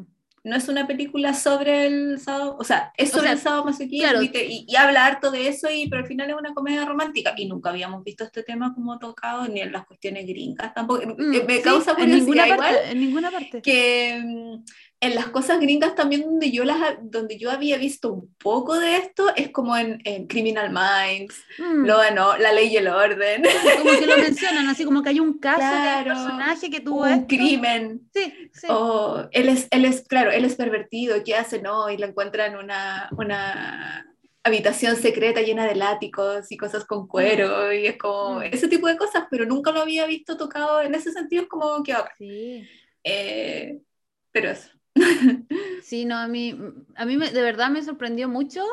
No 0.44 0.56
es 0.56 0.68
una 0.68 0.86
película 0.86 1.34
sobre 1.34 1.88
el 1.88 2.20
sábado, 2.20 2.58
o 2.60 2.64
sea, 2.64 2.94
es 2.96 3.10
sobre 3.10 3.32
el 3.32 3.40
sábado 3.40 3.66
más 3.66 3.78
claro. 3.78 4.22
y, 4.22 4.66
y, 4.68 4.76
habla 4.76 5.08
harto 5.08 5.32
de 5.32 5.48
eso, 5.48 5.68
y, 5.72 5.88
pero 5.90 6.04
al 6.04 6.08
final 6.08 6.30
es 6.30 6.36
una 6.36 6.54
comedia 6.54 6.86
romántica. 6.86 7.34
Y 7.38 7.48
nunca 7.48 7.72
habíamos 7.72 8.04
visto 8.04 8.24
este 8.24 8.44
tema 8.44 8.72
como 8.76 9.00
tocado, 9.00 9.48
ni 9.48 9.62
en 9.62 9.72
las 9.72 9.86
cuestiones 9.88 10.28
gringas 10.28 10.76
tampoco. 10.76 11.08
Mm, 11.08 11.46
me 11.48 11.62
causa 11.62 11.96
curiosidad 11.96 12.46
igual. 12.48 12.76
en 12.86 13.00
ninguna 13.00 13.32
parte. 13.32 13.64
Que 13.64 14.24
en 15.02 15.16
las 15.16 15.30
cosas 15.30 15.60
gringas 15.60 15.96
también 15.96 16.22
donde 16.22 16.52
yo, 16.52 16.64
las, 16.64 16.78
donde 17.02 17.40
yo 17.40 17.50
había 17.50 17.78
visto 17.78 18.14
un 18.14 18.36
poco 18.36 18.80
de 18.80 18.98
esto 18.98 19.36
es 19.36 19.50
como 19.50 19.76
en, 19.76 20.00
Criminal 20.28 20.70
Minds, 20.70 21.44
mm. 21.58 21.86
lo, 21.86 22.12
no, 22.12 22.38
La 22.38 22.54
Ley 22.54 22.68
y 22.68 22.78
el 22.78 22.88
Orden. 22.88 23.44
Como 23.80 24.00
que 24.00 24.06
lo 24.06 24.18
mencionan, 24.20 24.68
así 24.68 24.86
como 24.86 25.02
que 25.02 25.10
hay 25.10 25.20
un 25.20 25.40
caso 25.40 25.60
de 25.60 26.04
personaje 26.04 26.70
que 26.70 26.82
tuvo 26.82 27.02
un 27.02 27.26
crimen. 27.26 28.08
Sí, 28.14 28.52
sí. 28.54 28.68
O 28.70 29.28
él 29.32 29.50
es, 29.50 29.68
él 29.72 29.86
es, 29.86 30.08
claro, 30.08 30.32
él 30.32 30.46
es 30.46 30.56
pervertido, 30.56 31.24
¿qué 31.26 31.36
hace? 31.36 31.60
No, 31.64 31.90
y 31.90 31.98
lo 31.98 32.06
encuentra 32.06 32.46
en 32.46 32.58
una, 32.58 33.10
una 33.18 34.06
habitación 34.44 34.96
secreta 34.98 35.42
llena 35.42 35.66
de 35.66 35.76
látigos 35.76 36.52
y 36.52 36.58
cosas 36.58 36.86
con 36.86 37.08
cuero, 37.08 37.70
mm. 37.70 37.74
y 37.74 37.88
es 37.88 37.98
como 37.98 38.40
mm. 38.40 38.44
ese 38.44 38.68
tipo 38.68 38.88
de 38.88 38.98
cosas, 38.98 39.26
pero 39.32 39.48
nunca 39.48 39.72
lo 39.72 39.82
había 39.82 40.06
visto 40.06 40.38
tocado 40.38 40.80
en 40.80 40.94
ese 40.94 41.12
sentido, 41.12 41.42
es 41.42 41.50
como 41.50 41.82
que 41.82 41.94
ahora. 41.94 42.14
Sí. 42.20 42.68
Eh, 43.04 43.80
pero 44.32 44.52
eso. 44.52 44.70
Sí, 45.84 46.06
no, 46.06 46.18
a 46.18 46.28
mí, 46.28 46.58
a 46.96 47.06
mí 47.06 47.18
de 47.18 47.42
verdad 47.42 47.70
me 47.70 47.84
sorprendió 47.84 48.30
mucho 48.30 48.64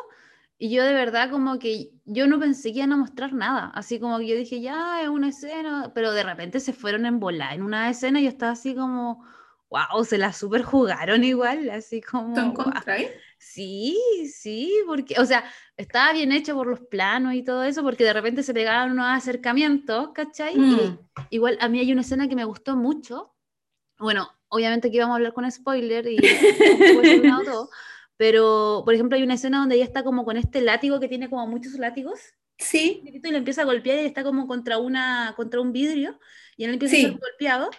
y 0.58 0.70
yo 0.70 0.84
de 0.84 0.92
verdad 0.92 1.30
como 1.30 1.58
que 1.58 1.90
yo 2.04 2.26
no 2.26 2.40
pensé 2.40 2.72
que 2.72 2.78
iban 2.78 2.92
a 2.92 2.96
mostrar 2.96 3.32
nada, 3.32 3.70
así 3.74 4.00
como 4.00 4.18
que 4.18 4.26
yo 4.26 4.36
dije, 4.36 4.60
ya, 4.60 5.02
es 5.02 5.08
una 5.08 5.28
escena, 5.28 5.92
pero 5.94 6.12
de 6.12 6.24
repente 6.24 6.60
se 6.60 6.72
fueron 6.72 7.06
en 7.06 7.20
volar 7.20 7.54
en 7.54 7.62
una 7.62 7.88
escena 7.88 8.20
y 8.20 8.24
yo 8.24 8.28
estaba 8.28 8.52
así 8.52 8.74
como, 8.74 9.24
wow, 9.70 10.04
se 10.04 10.18
la 10.18 10.32
super 10.32 10.62
jugaron 10.62 11.22
igual, 11.22 11.70
así 11.70 12.00
como... 12.00 12.34
¿Te 12.34 12.40
Sí, 13.38 13.96
sí, 14.32 14.74
porque, 14.86 15.20
o 15.20 15.24
sea, 15.24 15.44
estaba 15.76 16.12
bien 16.12 16.32
hecho 16.32 16.54
por 16.54 16.66
los 16.66 16.80
planos 16.80 17.34
y 17.34 17.44
todo 17.44 17.62
eso, 17.62 17.84
porque 17.84 18.02
de 18.02 18.12
repente 18.12 18.42
se 18.42 18.52
pegaban 18.52 18.90
unos 18.90 19.06
acercamientos, 19.06 20.10
¿cachai? 20.12 20.56
Y 20.56 20.58
mm. 20.58 20.98
igual 21.30 21.56
a 21.60 21.68
mí 21.68 21.78
hay 21.78 21.92
una 21.92 22.00
escena 22.00 22.28
que 22.28 22.34
me 22.34 22.44
gustó 22.44 22.74
mucho, 22.76 23.32
bueno, 23.98 24.28
obviamente 24.48 24.88
aquí 24.88 24.98
vamos 24.98 25.14
a 25.14 25.16
hablar 25.16 25.32
con 25.32 25.50
spoiler 25.50 26.06
y 26.06 26.16
todo, 27.44 27.70
pero 28.16 28.82
por 28.84 28.94
ejemplo 28.94 29.16
hay 29.16 29.22
una 29.22 29.34
escena 29.34 29.58
donde 29.58 29.76
ella 29.76 29.84
está 29.84 30.02
como 30.02 30.24
con 30.24 30.36
este 30.36 30.60
látigo 30.60 31.00
que 31.00 31.08
tiene 31.08 31.30
como 31.30 31.46
muchos 31.46 31.74
látigos. 31.74 32.20
Sí. 32.58 33.02
Y 33.04 33.20
le 33.20 33.38
empieza 33.38 33.62
a 33.62 33.66
golpear 33.66 33.98
y 34.00 34.06
está 34.06 34.24
como 34.24 34.48
contra, 34.48 34.78
una, 34.78 35.34
contra 35.36 35.60
un 35.60 35.72
vidrio 35.72 36.18
y 36.56 36.64
él 36.64 36.72
empieza 36.72 36.96
a 36.96 37.00
ser 37.00 37.18
golpeado. 37.18 37.70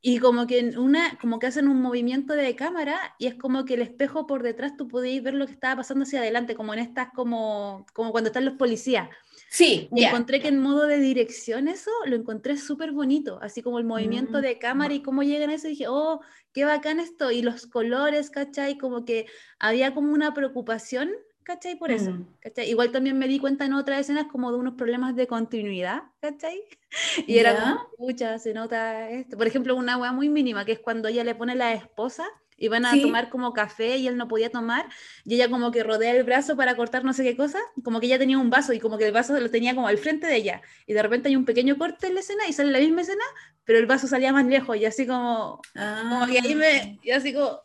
Y 0.00 0.18
como 0.18 0.46
que, 0.46 0.74
una, 0.76 1.18
como 1.18 1.38
que 1.38 1.46
hacen 1.46 1.68
un 1.68 1.80
movimiento 1.80 2.34
de 2.34 2.54
cámara 2.56 3.14
y 3.18 3.26
es 3.26 3.36
como 3.36 3.64
que 3.64 3.74
el 3.74 3.82
espejo 3.82 4.26
por 4.26 4.42
detrás 4.42 4.76
tú 4.76 4.86
podías 4.86 5.22
ver 5.22 5.32
lo 5.32 5.46
que 5.46 5.52
estaba 5.52 5.76
pasando 5.76 6.02
hacia 6.02 6.20
adelante, 6.20 6.54
como 6.54 6.74
en 6.74 6.80
estas, 6.80 7.08
como, 7.14 7.86
como 7.94 8.12
cuando 8.12 8.28
están 8.28 8.44
los 8.44 8.54
policías. 8.54 9.08
Sí, 9.54 9.88
y 9.94 10.02
encontré 10.02 10.40
que 10.40 10.48
en 10.48 10.58
modo 10.58 10.88
de 10.88 10.98
dirección 10.98 11.68
eso 11.68 11.92
lo 12.06 12.16
encontré 12.16 12.56
súper 12.56 12.90
bonito, 12.90 13.38
así 13.40 13.62
como 13.62 13.78
el 13.78 13.84
movimiento 13.84 14.40
de 14.40 14.58
cámara 14.58 14.94
y 14.94 15.00
cómo 15.00 15.22
llegan 15.22 15.50
a 15.50 15.54
eso, 15.54 15.68
dije, 15.68 15.86
oh, 15.86 16.20
qué 16.52 16.64
bacán 16.64 16.98
esto, 16.98 17.30
y 17.30 17.40
los 17.40 17.68
colores, 17.68 18.30
¿cachai? 18.30 18.76
Como 18.76 19.04
que 19.04 19.26
había 19.60 19.94
como 19.94 20.12
una 20.12 20.34
preocupación, 20.34 21.12
¿cachai? 21.44 21.78
Por 21.78 21.92
eso, 21.92 22.10
mm. 22.10 22.26
¿cachai? 22.40 22.68
Igual 22.68 22.90
también 22.90 23.16
me 23.16 23.28
di 23.28 23.38
cuenta 23.38 23.64
en 23.64 23.74
otras 23.74 24.00
escenas 24.00 24.26
como 24.26 24.50
de 24.50 24.58
unos 24.58 24.74
problemas 24.74 25.14
de 25.14 25.28
continuidad, 25.28 26.02
¿cachai? 26.20 26.60
Y 27.28 27.38
era 27.38 27.54
como, 27.54 27.90
pucha, 27.96 28.40
se 28.40 28.54
nota 28.54 29.08
esto. 29.08 29.36
Por 29.36 29.46
ejemplo, 29.46 29.76
una 29.76 29.96
hueá 29.96 30.10
muy 30.10 30.28
mínima, 30.28 30.64
que 30.64 30.72
es 30.72 30.80
cuando 30.80 31.06
ella 31.06 31.22
le 31.22 31.36
pone 31.36 31.54
la 31.54 31.74
esposa 31.74 32.26
Iban 32.64 32.86
a 32.86 32.98
tomar 33.00 33.28
como 33.28 33.52
café 33.52 33.96
y 33.96 34.08
él 34.08 34.16
no 34.16 34.26
podía 34.26 34.50
tomar, 34.50 34.88
y 35.24 35.34
ella 35.34 35.50
como 35.50 35.70
que 35.70 35.82
rodea 35.82 36.12
el 36.12 36.24
brazo 36.24 36.56
para 36.56 36.74
cortar 36.76 37.04
no 37.04 37.12
sé 37.12 37.22
qué 37.22 37.36
cosa, 37.36 37.58
como 37.82 38.00
que 38.00 38.06
ella 38.06 38.18
tenía 38.18 38.38
un 38.38 38.50
vaso 38.50 38.72
y 38.72 38.80
como 38.80 38.96
que 38.98 39.06
el 39.06 39.12
vaso 39.12 39.38
lo 39.38 39.50
tenía 39.50 39.74
como 39.74 39.88
al 39.88 39.98
frente 39.98 40.26
de 40.26 40.36
ella, 40.36 40.62
y 40.86 40.94
de 40.94 41.02
repente 41.02 41.28
hay 41.28 41.36
un 41.36 41.44
pequeño 41.44 41.76
corte 41.76 42.06
en 42.06 42.14
la 42.14 42.20
escena 42.20 42.46
y 42.48 42.52
sale 42.52 42.72
la 42.72 42.78
misma 42.78 43.02
escena, 43.02 43.24
pero 43.64 43.78
el 43.78 43.86
vaso 43.86 44.06
salía 44.06 44.32
más 44.32 44.46
lejos, 44.46 44.76
y 44.76 44.84
así 44.84 45.06
como, 45.06 45.60
como 45.74 46.26
que 46.26 46.40
ahí 46.40 46.54
me, 46.54 46.98
y 47.02 47.10
así 47.10 47.34
como, 47.34 47.60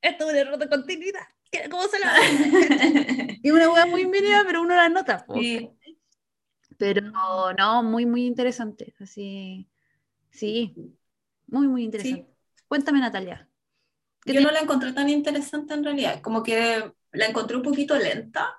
esto 0.00 0.24
es 0.24 0.30
un 0.30 0.36
error 0.36 0.58
de 0.58 0.68
continuidad, 0.68 1.26
¿cómo 1.70 1.84
se 1.84 1.98
la 1.98 2.14
Y 3.42 3.50
una 3.50 3.70
hueá 3.70 3.86
muy 3.86 4.06
mínima, 4.06 4.42
pero 4.46 4.62
uno 4.62 4.74
la 4.74 4.88
nota. 4.88 5.26
Pero 6.78 7.02
no, 7.56 7.82
muy, 7.82 8.06
muy 8.06 8.26
interesante, 8.26 8.94
así, 9.00 9.68
sí, 10.30 10.74
muy, 11.46 11.68
muy 11.68 11.84
interesante. 11.84 12.26
Cuéntame, 12.66 13.00
Natalia. 13.00 13.48
Yo 14.24 14.40
no 14.40 14.50
la 14.50 14.60
encontré 14.60 14.92
tan 14.92 15.08
interesante 15.08 15.74
en 15.74 15.84
realidad, 15.84 16.20
como 16.20 16.42
que 16.42 16.92
la 17.12 17.26
encontré 17.26 17.56
un 17.56 17.62
poquito 17.62 17.96
lenta. 17.96 18.56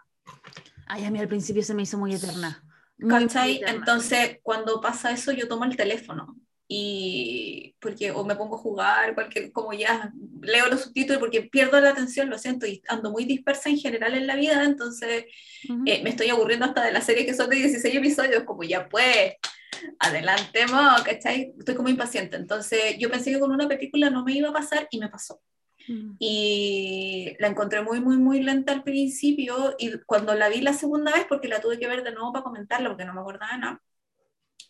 Ay, 0.87 1.05
a 1.05 1.11
mí 1.11 1.19
al 1.19 1.27
principio 1.27 1.63
se 1.63 1.73
me 1.73 1.83
hizo 1.83 1.97
muy 1.97 2.13
eterna. 2.13 2.63
¿Cachai? 2.97 3.61
Entonces, 3.65 4.39
cuando 4.41 4.79
pasa 4.79 5.11
eso, 5.11 5.31
yo 5.31 5.47
tomo 5.47 5.65
el 5.65 5.75
teléfono 5.75 6.35
y 6.67 7.75
porque 7.79 8.11
o 8.11 8.23
me 8.23 8.35
pongo 8.35 8.55
a 8.55 8.59
jugar, 8.59 9.13
cualquier, 9.13 9.51
como 9.51 9.73
ya 9.73 10.11
leo 10.41 10.67
los 10.67 10.81
subtítulos 10.81 11.19
porque 11.19 11.43
pierdo 11.43 11.79
la 11.79 11.91
atención, 11.91 12.29
lo 12.29 12.39
siento, 12.39 12.65
y 12.65 12.81
ando 12.87 13.11
muy 13.11 13.25
dispersa 13.25 13.69
en 13.69 13.77
general 13.77 14.15
en 14.15 14.25
la 14.25 14.35
vida, 14.35 14.63
entonces 14.63 15.25
eh, 15.85 16.01
me 16.03 16.09
estoy 16.09 16.29
aburriendo 16.29 16.65
hasta 16.65 16.83
de 16.83 16.91
la 16.91 17.01
serie 17.01 17.25
que 17.25 17.35
son 17.35 17.49
de 17.49 17.57
16 17.57 17.95
episodios, 17.95 18.43
como 18.43 18.63
ya 18.63 18.89
pues, 18.89 19.33
adelantemos, 19.99 21.03
¿cachai? 21.03 21.53
Estoy 21.57 21.75
como 21.75 21.89
impaciente, 21.89 22.35
entonces 22.35 22.97
yo 22.97 23.11
pensé 23.11 23.31
que 23.31 23.39
con 23.39 23.51
una 23.51 23.67
película 23.67 24.09
no 24.09 24.23
me 24.23 24.33
iba 24.33 24.49
a 24.49 24.53
pasar 24.53 24.87
y 24.89 24.99
me 24.99 25.09
pasó. 25.09 25.41
Mm. 25.87 26.15
Y 26.19 27.35
la 27.39 27.47
encontré 27.47 27.81
muy, 27.81 27.99
muy, 27.99 28.17
muy 28.17 28.41
lenta 28.41 28.73
al 28.73 28.83
principio 28.83 29.75
y 29.77 29.99
cuando 30.05 30.33
la 30.35 30.49
vi 30.49 30.61
la 30.61 30.73
segunda 30.73 31.11
vez, 31.11 31.25
porque 31.27 31.47
la 31.47 31.61
tuve 31.61 31.79
que 31.79 31.87
ver 31.87 32.03
de 32.03 32.11
nuevo 32.11 32.33
para 32.33 32.43
comentarla, 32.43 32.89
porque 32.89 33.05
no 33.05 33.13
me 33.13 33.21
acordaba 33.21 33.53
de 33.53 33.59
nada, 33.59 33.81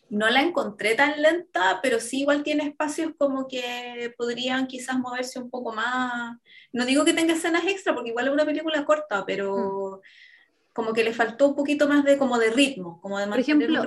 no 0.08 0.28
la 0.28 0.40
encontré 0.40 0.94
tan 0.94 1.20
lenta, 1.20 1.80
pero 1.82 1.98
sí 2.00 2.20
igual 2.20 2.42
tiene 2.42 2.64
espacios 2.68 3.12
como 3.18 3.48
que 3.48 4.14
podrían 4.16 4.66
quizás 4.66 4.98
moverse 4.98 5.38
un 5.38 5.50
poco 5.50 5.72
más. 5.72 6.38
No 6.72 6.84
digo 6.84 7.04
que 7.04 7.14
tenga 7.14 7.34
escenas 7.34 7.64
extra, 7.66 7.94
porque 7.94 8.10
igual 8.10 8.28
es 8.28 8.32
una 8.32 8.44
película 8.44 8.84
corta, 8.84 9.24
pero 9.26 10.00
mm. 10.02 10.72
como 10.72 10.92
que 10.92 11.04
le 11.04 11.12
faltó 11.12 11.48
un 11.48 11.56
poquito 11.56 11.88
más 11.88 12.04
de 12.04 12.18
como 12.18 12.38
de 12.38 12.50
ritmo, 12.50 13.00
como 13.00 13.18
de 13.18 13.26
Por 13.26 13.40
ejemplo, 13.40 13.84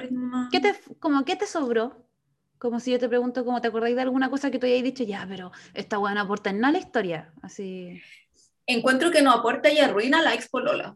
¿qué 0.52 0.60
te, 0.60 0.76
como, 1.00 1.24
¿qué 1.24 1.36
te 1.36 1.48
sobró? 1.48 2.09
Como 2.60 2.80
si 2.80 2.92
yo 2.92 3.00
te 3.00 3.08
pregunto, 3.08 3.46
¿cómo 3.46 3.62
te 3.62 3.70
acordáis 3.70 3.96
de 3.96 4.02
alguna 4.02 4.30
cosa 4.30 4.52
que 4.52 4.60
tú 4.60 4.66
hayas 4.66 4.84
dicho? 4.84 5.04
Ya, 5.04 5.26
pero 5.28 5.52
esta 5.74 5.98
weá 5.98 6.14
no 6.14 6.22
aporta 6.22 6.50
en 6.50 6.60
nada 6.60 6.74
la 6.74 6.80
historia. 6.80 7.34
Así. 7.42 8.02
Encuentro 8.68 9.10
que 9.10 9.22
no 9.22 9.32
aporta 9.32 9.72
y 9.72 9.80
arruina 9.80 10.22
la 10.22 10.34
Expo 10.34 10.60
Lola. 10.60 10.96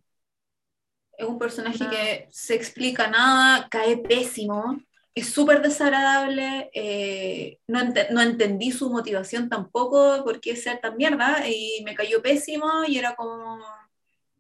Es 1.18 1.26
un 1.26 1.40
personaje 1.40 1.88
que 1.90 2.28
se 2.32 2.56
explica 2.56 3.08
nada, 3.08 3.68
cae 3.70 3.98
pésimo, 3.98 4.78
es 5.16 5.30
súper 5.30 5.62
desagradable, 5.62 6.72
eh, 6.74 7.60
no, 7.68 7.82
no, 8.12 8.22
entendí 8.22 8.72
su 8.72 8.90
motivación 8.90 9.48
tampoco, 9.48 10.24
por 10.24 10.42
qué 10.42 10.56
ser 10.56 10.82
tan 10.82 10.98
mierda, 10.98 11.48
y 11.48 11.84
me 11.86 11.94
cayó 11.94 12.22
pésimo 12.22 12.84
y 12.88 12.98
era 12.98 13.16
como, 13.16 13.60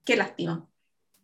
qué 0.04 0.16
lástima. 0.16 0.68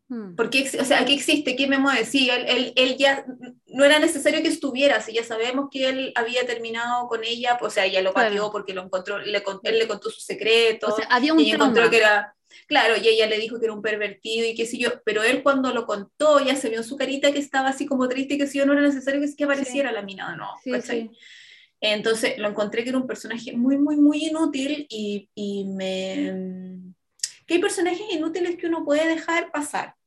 Hmm. 0.09 0.35
Porque, 0.35 0.67
o 0.79 0.85
sea, 0.85 1.05
¿qué 1.05 1.13
existe? 1.13 1.55
¿Qué 1.55 1.67
me 1.67 1.77
mueve? 1.77 2.03
Sí, 2.03 2.31
él, 2.31 2.73
él, 2.75 2.97
ya 2.97 3.25
no 3.67 3.85
era 3.85 3.99
necesario 3.99 4.41
que 4.41 4.47
estuviera, 4.47 5.01
si 5.01 5.13
ya 5.13 5.23
sabemos 5.23 5.69
que 5.71 5.87
él 5.87 6.11
había 6.15 6.47
terminado 6.47 7.07
con 7.07 7.23
ella, 7.23 7.59
o 7.61 7.69
sea, 7.69 7.85
ella 7.85 8.01
lo 8.01 8.11
pateó 8.11 8.51
porque 8.51 8.73
lo 8.73 8.81
encontró, 8.81 9.19
le, 9.19 9.43
él 9.63 9.79
le 9.79 9.87
contó 9.87 10.09
su 10.09 10.19
secreto. 10.19 10.87
O 10.87 10.95
sea, 10.95 11.05
había 11.11 11.31
un 11.31 11.39
y 11.39 11.51
encontró 11.51 11.91
que 11.91 11.97
era, 11.97 12.35
claro, 12.67 12.95
y 12.99 13.07
ella 13.07 13.27
le 13.27 13.37
dijo 13.37 13.59
que 13.59 13.65
era 13.65 13.73
un 13.73 13.83
pervertido 13.83 14.47
y 14.47 14.55
qué 14.55 14.65
sé 14.65 14.79
yo, 14.79 14.89
pero 15.05 15.21
él 15.21 15.43
cuando 15.43 15.71
lo 15.71 15.85
contó 15.85 16.39
ya 16.43 16.55
se 16.55 16.69
vio 16.69 16.79
en 16.79 16.83
su 16.83 16.97
carita 16.97 17.31
que 17.31 17.39
estaba 17.39 17.69
así 17.69 17.85
como 17.85 18.09
triste 18.09 18.33
y 18.33 18.37
que 18.39 18.47
si 18.47 18.57
yo 18.57 18.65
no 18.65 18.73
era 18.73 18.81
necesario 18.81 19.21
que, 19.21 19.35
que 19.35 19.43
apareciera 19.43 19.91
la 19.91 20.01
mina, 20.01 20.35
no, 20.35 20.53
sí, 20.63 21.11
Entonces 21.81 22.39
lo 22.39 22.49
encontré 22.49 22.81
que 22.81 22.89
era 22.89 22.97
un 22.97 23.05
personaje 23.05 23.55
muy, 23.55 23.77
muy, 23.77 23.95
muy 23.97 24.25
inútil 24.25 24.87
y, 24.89 25.29
y 25.35 25.65
me... 25.65 26.95
que 27.45 27.53
hay 27.53 27.59
personajes 27.59 28.11
inútiles 28.11 28.57
que 28.57 28.65
uno 28.65 28.83
puede 28.83 29.07
dejar 29.07 29.51
pasar 29.51 29.98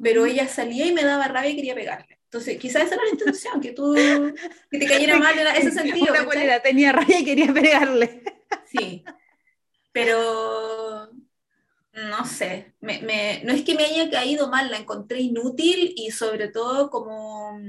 pero 0.00 0.26
ella 0.26 0.48
salía 0.48 0.86
y 0.86 0.92
me 0.92 1.04
daba 1.04 1.28
rabia 1.28 1.50
y 1.50 1.56
quería 1.56 1.74
pegarle. 1.74 2.18
Entonces, 2.24 2.58
quizás 2.58 2.84
esa 2.84 2.94
era 2.94 3.04
la 3.04 3.10
intención, 3.10 3.60
que 3.60 3.72
tú, 3.72 3.94
que 4.70 4.78
te 4.78 4.86
cayera 4.86 5.16
mal 5.18 5.38
en 5.38 5.46
ese 5.48 5.70
sentido. 5.70 6.14
Una 6.24 6.60
tenía 6.60 6.92
rabia 6.92 7.20
y 7.20 7.24
quería 7.24 7.52
pegarle. 7.52 8.22
Sí, 8.64 9.04
pero 9.92 11.10
no 11.92 12.24
sé, 12.24 12.74
me, 12.80 13.02
me, 13.02 13.42
no 13.44 13.52
es 13.52 13.62
que 13.62 13.74
me 13.74 13.84
haya 13.84 14.10
caído 14.10 14.48
mal, 14.48 14.70
la 14.70 14.78
encontré 14.78 15.20
inútil 15.20 15.92
y 15.94 16.10
sobre 16.10 16.48
todo 16.48 16.88
como 16.88 17.60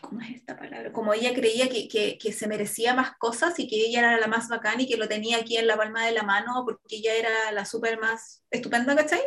¿cómo 0.00 0.20
es 0.20 0.30
esta 0.30 0.56
palabra? 0.56 0.92
Como 0.92 1.12
ella 1.12 1.34
creía 1.34 1.68
que, 1.68 1.88
que, 1.88 2.18
que, 2.18 2.32
se 2.32 2.46
merecía 2.46 2.94
más 2.94 3.16
cosas 3.18 3.58
y 3.58 3.68
que 3.68 3.76
ella 3.76 4.00
era 4.00 4.20
la 4.20 4.26
más 4.26 4.48
bacana 4.48 4.82
y 4.82 4.88
que 4.88 4.96
lo 4.96 5.08
tenía 5.08 5.38
aquí 5.38 5.56
en 5.56 5.66
la 5.66 5.76
palma 5.76 6.04
de 6.04 6.12
la 6.12 6.22
mano 6.22 6.64
porque 6.64 6.96
ella 6.96 7.14
era 7.14 7.52
la 7.52 7.64
súper 7.64 7.98
más 7.98 8.44
estupenda, 8.50 8.94
¿cachai? 8.96 9.22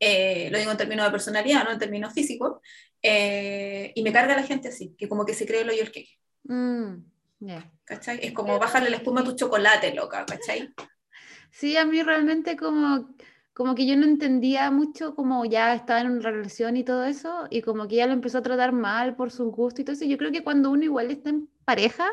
Eh, 0.00 0.48
lo 0.50 0.58
digo 0.58 0.70
en 0.70 0.76
términos 0.76 1.06
de 1.06 1.10
personalidad, 1.10 1.64
no 1.64 1.72
en 1.72 1.78
términos 1.78 2.12
físicos. 2.12 2.58
Eh, 3.02 3.92
y 3.94 4.02
me 4.02 4.12
carga 4.12 4.36
la 4.36 4.42
gente 4.42 4.68
así, 4.68 4.94
que 4.96 5.08
como 5.08 5.24
que 5.24 5.34
se 5.34 5.46
cree 5.46 5.64
lo 5.64 5.74
yo 5.74 5.82
el 5.82 5.92
que. 5.92 6.06
Mm, 6.44 7.04
¿Cachai? 7.84 8.20
Es 8.22 8.32
como 8.32 8.58
bajarle 8.58 8.90
la 8.90 8.96
espuma 8.96 9.20
a 9.20 9.24
tu 9.24 9.36
chocolate, 9.36 9.94
loca, 9.94 10.24
¿cachai? 10.26 10.72
Sí, 11.50 11.76
a 11.76 11.84
mí 11.84 12.02
realmente 12.02 12.56
como 12.56 13.14
como 13.54 13.76
que 13.76 13.86
yo 13.86 13.96
no 13.96 14.04
entendía 14.04 14.70
mucho 14.72 15.14
como 15.14 15.44
ya 15.44 15.74
estaba 15.74 16.00
en 16.00 16.10
una 16.10 16.30
relación 16.30 16.76
y 16.76 16.82
todo 16.84 17.04
eso, 17.04 17.46
y 17.50 17.62
como 17.62 17.86
que 17.86 17.94
ella 17.94 18.08
lo 18.08 18.12
empezó 18.12 18.38
a 18.38 18.42
tratar 18.42 18.72
mal 18.72 19.14
por 19.14 19.30
sus 19.30 19.50
gustos 19.52 19.80
y 19.80 19.84
todo 19.84 19.94
eso. 19.94 20.04
Yo 20.04 20.18
creo 20.18 20.32
que 20.32 20.42
cuando 20.42 20.72
uno 20.72 20.82
igual 20.82 21.12
está 21.12 21.30
en 21.30 21.48
pareja, 21.64 22.08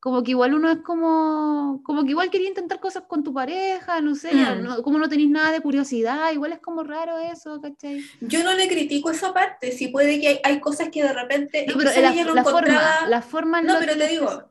como 0.00 0.22
que 0.22 0.30
igual 0.30 0.54
uno 0.54 0.70
es 0.70 0.78
como, 0.78 1.82
como 1.84 2.04
que 2.04 2.12
igual 2.12 2.30
quería 2.30 2.48
intentar 2.48 2.80
cosas 2.80 3.02
con 3.06 3.22
tu 3.22 3.34
pareja, 3.34 4.00
no 4.00 4.14
sé, 4.14 4.32
mm. 4.32 4.80
como 4.82 4.98
no 4.98 5.10
tenéis 5.10 5.28
nada 5.28 5.52
de 5.52 5.60
curiosidad, 5.60 6.32
igual 6.32 6.52
es 6.52 6.60
como 6.60 6.82
raro 6.82 7.18
eso, 7.18 7.60
¿cachai? 7.60 8.02
Yo 8.22 8.42
no 8.42 8.54
le 8.54 8.66
critico 8.66 9.10
esa 9.10 9.34
parte, 9.34 9.72
si 9.72 9.88
puede 9.88 10.18
que 10.18 10.28
hay, 10.28 10.40
hay 10.42 10.60
cosas 10.60 10.88
que 10.88 11.02
de 11.02 11.12
repente... 11.12 11.66
No, 11.66 11.74
pero 11.76 11.90
la, 12.32 12.42
forma, 12.42 13.06
la 13.06 13.20
forma... 13.20 13.60
No, 13.60 13.76
pero 13.78 13.98
te 13.98 14.08
digo, 14.08 14.50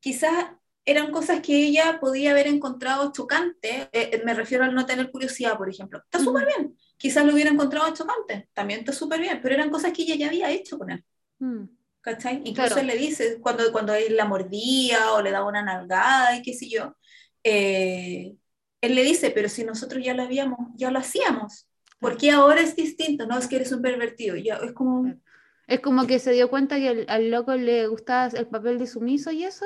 quizás 0.00 0.46
eran 0.84 1.12
cosas 1.12 1.40
que 1.40 1.54
ella 1.54 1.98
podía 2.00 2.32
haber 2.32 2.48
encontrado 2.48 3.12
chocante, 3.12 3.88
eh, 3.92 4.20
me 4.24 4.34
refiero 4.34 4.64
al 4.64 4.74
no 4.74 4.84
tener 4.84 5.10
curiosidad, 5.10 5.56
por 5.56 5.68
ejemplo. 5.68 6.00
Está 6.00 6.18
súper 6.18 6.46
bien. 6.46 6.76
Quizás 6.96 7.24
lo 7.24 7.32
hubiera 7.32 7.50
encontrado 7.50 7.94
chocante, 7.94 8.48
también 8.52 8.80
está 8.80 8.92
súper 8.92 9.20
bien, 9.20 9.40
pero 9.42 9.54
eran 9.54 9.70
cosas 9.70 9.92
que 9.92 10.02
ella 10.02 10.16
ya 10.16 10.26
había 10.28 10.50
hecho 10.50 10.78
con 10.78 10.90
él. 10.90 11.04
Mm. 11.38 11.64
¿Cachai? 12.00 12.42
Incluso 12.44 12.80
él 12.80 12.88
le 12.88 12.96
dice, 12.96 13.38
cuando, 13.40 13.70
cuando 13.70 13.94
él 13.94 14.16
la 14.16 14.24
mordía 14.24 15.12
o 15.12 15.22
le 15.22 15.30
daba 15.30 15.46
una 15.46 15.62
nalgada 15.62 16.36
y 16.36 16.42
qué 16.42 16.52
sé 16.52 16.68
yo, 16.68 16.96
eh, 17.44 18.34
él 18.80 18.94
le 18.96 19.04
dice, 19.04 19.30
pero 19.30 19.48
si 19.48 19.62
nosotros 19.62 20.04
ya 20.04 20.12
lo 20.12 20.24
habíamos, 20.24 20.58
ya 20.74 20.90
lo 20.90 20.98
hacíamos, 20.98 21.68
¿por 22.00 22.16
qué 22.16 22.32
ahora 22.32 22.60
es 22.60 22.74
distinto? 22.74 23.26
No, 23.26 23.38
es 23.38 23.46
que 23.46 23.56
eres 23.56 23.70
un 23.70 23.82
pervertido, 23.82 24.34
ya 24.34 24.56
es 24.56 24.72
como... 24.72 25.14
Es 25.68 25.78
como 25.78 26.08
que 26.08 26.18
se 26.18 26.32
dio 26.32 26.50
cuenta 26.50 26.76
que 26.76 27.06
al 27.08 27.30
loco 27.30 27.54
le 27.54 27.86
gustaba 27.86 28.26
el 28.36 28.48
papel 28.48 28.78
de 28.78 28.88
sumiso 28.88 29.30
y 29.30 29.44
eso, 29.44 29.64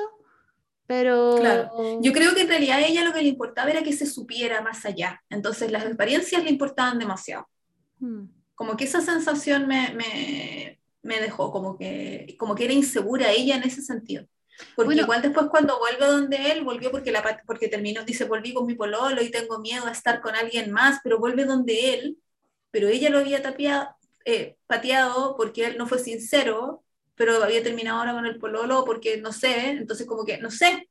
pero... 0.86 1.36
Claro, 1.36 2.00
yo 2.00 2.12
creo 2.12 2.34
que 2.34 2.42
en 2.42 2.48
realidad 2.48 2.78
a 2.78 2.86
ella 2.86 3.04
lo 3.04 3.12
que 3.12 3.22
le 3.22 3.28
importaba 3.28 3.70
era 3.70 3.82
que 3.82 3.92
se 3.92 4.06
supiera 4.06 4.60
más 4.62 4.84
allá. 4.84 5.22
Entonces 5.30 5.70
las 5.70 5.84
apariencias 5.84 6.44
le 6.44 6.50
importaban 6.50 6.98
demasiado. 6.98 7.48
Hmm. 7.98 8.26
Como 8.54 8.76
que 8.76 8.84
esa 8.84 9.00
sensación 9.00 9.66
me, 9.66 9.92
me, 9.94 10.80
me, 11.02 11.20
dejó, 11.20 11.50
como 11.50 11.76
que, 11.76 12.36
como 12.38 12.54
que 12.54 12.64
era 12.64 12.72
insegura 12.72 13.32
ella 13.32 13.56
en 13.56 13.64
ese 13.64 13.82
sentido. 13.82 14.26
Porque 14.74 14.94
igual 14.94 15.20
después 15.20 15.48
cuando 15.50 15.78
vuelve 15.78 16.06
donde 16.06 16.52
él, 16.52 16.64
volvió 16.64 16.90
porque, 16.90 17.12
la, 17.12 17.42
porque 17.46 17.68
terminó, 17.68 18.04
dice, 18.04 18.24
volví 18.24 18.54
con 18.54 18.66
mi 18.66 18.74
pololo 18.74 19.22
y 19.22 19.30
tengo 19.30 19.58
miedo 19.58 19.86
a 19.86 19.92
estar 19.92 20.20
con 20.22 20.34
alguien 20.34 20.72
más, 20.72 21.00
pero 21.04 21.18
vuelve 21.18 21.44
donde 21.44 21.94
él, 21.94 22.18
pero 22.70 22.88
ella 22.88 23.10
lo 23.10 23.18
había 23.18 23.42
tapiado, 23.42 23.88
eh, 24.24 24.56
pateado 24.66 25.36
porque 25.36 25.66
él 25.66 25.76
no 25.76 25.86
fue 25.86 25.98
sincero 25.98 26.82
pero 27.16 27.42
había 27.42 27.62
terminado 27.62 27.98
ahora 27.98 28.12
con 28.12 28.26
el 28.26 28.38
pololo 28.38 28.84
porque 28.84 29.16
no 29.16 29.32
sé, 29.32 29.70
entonces 29.70 30.06
como 30.06 30.24
que 30.24 30.38
no 30.38 30.50
sé. 30.50 30.88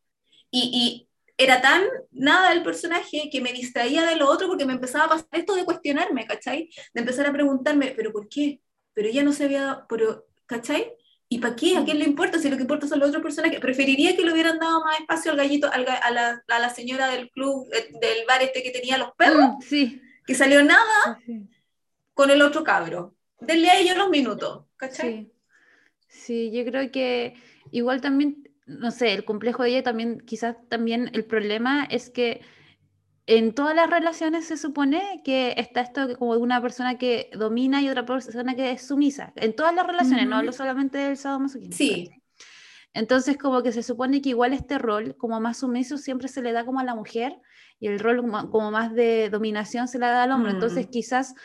Y, 0.52 0.72
y 0.74 1.08
era 1.38 1.62
tan 1.62 1.84
nada 2.12 2.54
el 2.54 2.64
personaje 2.64 3.30
que 3.32 3.42
me 3.42 3.52
distraía 3.52 4.06
de 4.06 4.16
lo 4.16 4.30
otro 4.30 4.48
porque 4.48 4.66
me 4.66 4.74
empezaba 4.74 5.06
a 5.06 5.10
pasar 5.10 5.28
esto 5.32 5.56
de 5.56 5.66
cuestionarme, 5.66 6.26
¿cachai? 6.26 6.70
De 6.94 7.02
empezar 7.02 7.26
a 7.28 7.34
preguntarme, 7.34 7.94
¿pero 7.96 8.12
por 8.12 8.30
qué? 8.30 8.62
Pero 8.94 9.10
ella 9.10 9.24
no 9.24 9.34
se 9.34 9.46
había, 9.46 9.86
pero, 9.90 10.26
¿cachai? 10.46 10.94
¿Y 11.28 11.40
para 11.40 11.56
qué? 11.56 11.78
¿A 11.78 11.84
quién 11.84 12.00
le 12.00 12.06
importa? 12.06 12.40
Si 12.40 12.50
lo 12.50 12.56
que 12.56 12.62
importa 12.62 12.88
son 12.88 13.00
los 13.00 13.10
otros 13.10 13.24
personajes. 13.24 13.60
Preferiría 13.60 14.16
que 14.16 14.24
le 14.24 14.32
hubieran 14.32 14.60
dado 14.60 14.82
más 14.84 15.00
espacio 15.00 15.32
al 15.32 15.38
gallito, 15.38 15.70
a, 15.72 15.78
la, 15.78 16.44
a, 16.48 16.60
la, 16.60 16.70
señora 16.70 17.08
del 17.10 17.30
club, 17.32 17.68
eh, 17.74 17.90
del 18.00 18.26
bar 18.28 18.42
este 18.44 18.64
que 18.64 18.72
tenía 18.72 18.98
los 18.98 19.12
perros. 19.18 19.56
Mm, 19.58 19.62
sí. 19.62 20.02
Que 20.26 20.36
salió 20.36 20.64
nada 20.64 21.20
con 22.14 22.30
el 22.30 22.42
otro 22.42 22.64
cabro. 22.64 23.16
Denle 23.40 23.70
a 23.70 23.80
ellos 23.80 23.98
los 23.98 24.10
minutos, 24.10 24.66
¿cachai? 24.78 25.26
Sí. 25.26 25.32
Sí, 26.16 26.52
yo 26.52 26.64
creo 26.66 26.92
que 26.92 27.36
igual 27.72 28.02
también, 28.02 28.50
no 28.66 28.92
sé, 28.92 29.14
el 29.14 29.26
complejo 29.26 29.64
de 29.64 29.70
ella 29.70 29.84
también, 29.84 30.22
quizás 30.22 30.56
también 30.70 31.12
el 31.14 31.26
problema 31.26 31.86
es 31.86 32.10
que 32.10 32.42
en 33.28 33.54
todas 33.54 33.76
las 33.76 33.90
relaciones 33.90 34.46
se 34.46 34.58
supone 34.58 35.22
que 35.24 35.56
está 35.58 35.82
esto 35.82 36.18
como 36.18 36.36
de 36.36 36.42
una 36.42 36.62
persona 36.62 36.98
que 36.98 37.30
domina 37.34 37.82
y 37.82 37.90
otra 37.90 38.06
persona 38.06 38.56
que 38.56 38.72
es 38.72 38.88
sumisa. 38.88 39.34
En 39.36 39.56
todas 39.56 39.74
las 39.74 39.86
relaciones, 39.86 40.28
no 40.28 40.38
hablo 40.38 40.52
solamente 40.52 41.00
del 41.00 41.18
sadomasoquismo. 41.18 41.76
Sí. 41.76 42.12
Entonces, 42.94 43.38
como 43.38 43.62
que 43.62 43.72
se 43.72 43.84
supone 43.84 44.22
que 44.22 44.30
igual 44.30 44.54
este 44.54 44.78
rol, 44.78 45.18
como 45.18 45.40
más 45.42 45.58
sumiso, 45.58 45.98
siempre 45.98 46.28
se 46.28 46.42
le 46.42 46.54
da 46.54 46.66
como 46.66 46.80
a 46.80 46.84
la 46.84 46.96
mujer 46.96 47.36
y 47.80 47.88
el 47.88 48.00
rol 48.00 48.22
como, 48.50 48.72
más 48.72 48.94
de 48.94 49.30
dominación 49.30 49.88
se 49.88 50.00
le 50.00 50.06
da 50.06 50.24
al 50.24 50.32
hombre. 50.32 50.52
Entonces, 50.52 50.88
mm. 50.88 50.90
quizás 50.92 51.36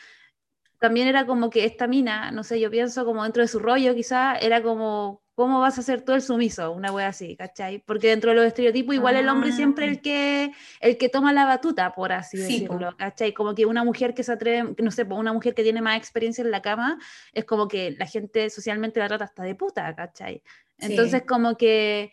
también 0.80 1.08
era 1.08 1.26
como 1.26 1.50
que 1.50 1.66
esta 1.66 1.86
mina, 1.86 2.32
no 2.32 2.42
sé, 2.42 2.58
yo 2.58 2.70
pienso 2.70 3.04
como 3.04 3.22
dentro 3.22 3.42
de 3.42 3.48
su 3.48 3.58
rollo 3.58 3.94
quizá, 3.94 4.34
era 4.36 4.62
como, 4.62 5.22
¿cómo 5.34 5.60
vas 5.60 5.78
a 5.78 5.82
ser 5.82 6.00
tú 6.00 6.12
el 6.12 6.22
sumiso? 6.22 6.72
Una 6.72 6.90
wea 6.90 7.08
así, 7.08 7.36
¿cachai? 7.36 7.80
Porque 7.80 8.08
dentro 8.08 8.30
de 8.30 8.36
los 8.36 8.46
estereotipos 8.46 8.94
igual 8.94 9.16
el 9.16 9.28
hombre 9.28 9.52
siempre 9.52 9.86
el 9.86 9.98
ah. 9.98 10.00
que, 10.02 10.52
el 10.80 10.96
que 10.96 11.10
toma 11.10 11.34
la 11.34 11.44
batuta, 11.44 11.94
por 11.94 12.12
así 12.12 12.38
decirlo, 12.38 12.96
¿cachai? 12.96 13.34
Como 13.34 13.54
que 13.54 13.66
una 13.66 13.84
mujer 13.84 14.14
que 14.14 14.22
se 14.22 14.32
atreve, 14.32 14.74
no 14.78 14.90
sé, 14.90 15.02
una 15.02 15.34
mujer 15.34 15.54
que 15.54 15.62
tiene 15.62 15.82
más 15.82 15.98
experiencia 15.98 16.42
en 16.42 16.50
la 16.50 16.62
cama, 16.62 16.98
es 17.34 17.44
como 17.44 17.68
que 17.68 17.90
la 17.98 18.06
gente 18.06 18.48
socialmente 18.48 19.00
la 19.00 19.08
trata 19.08 19.24
hasta 19.24 19.42
de 19.42 19.54
puta, 19.54 19.94
¿cachai? 19.94 20.42
Entonces 20.78 21.24
como 21.28 21.58
que 21.58 22.10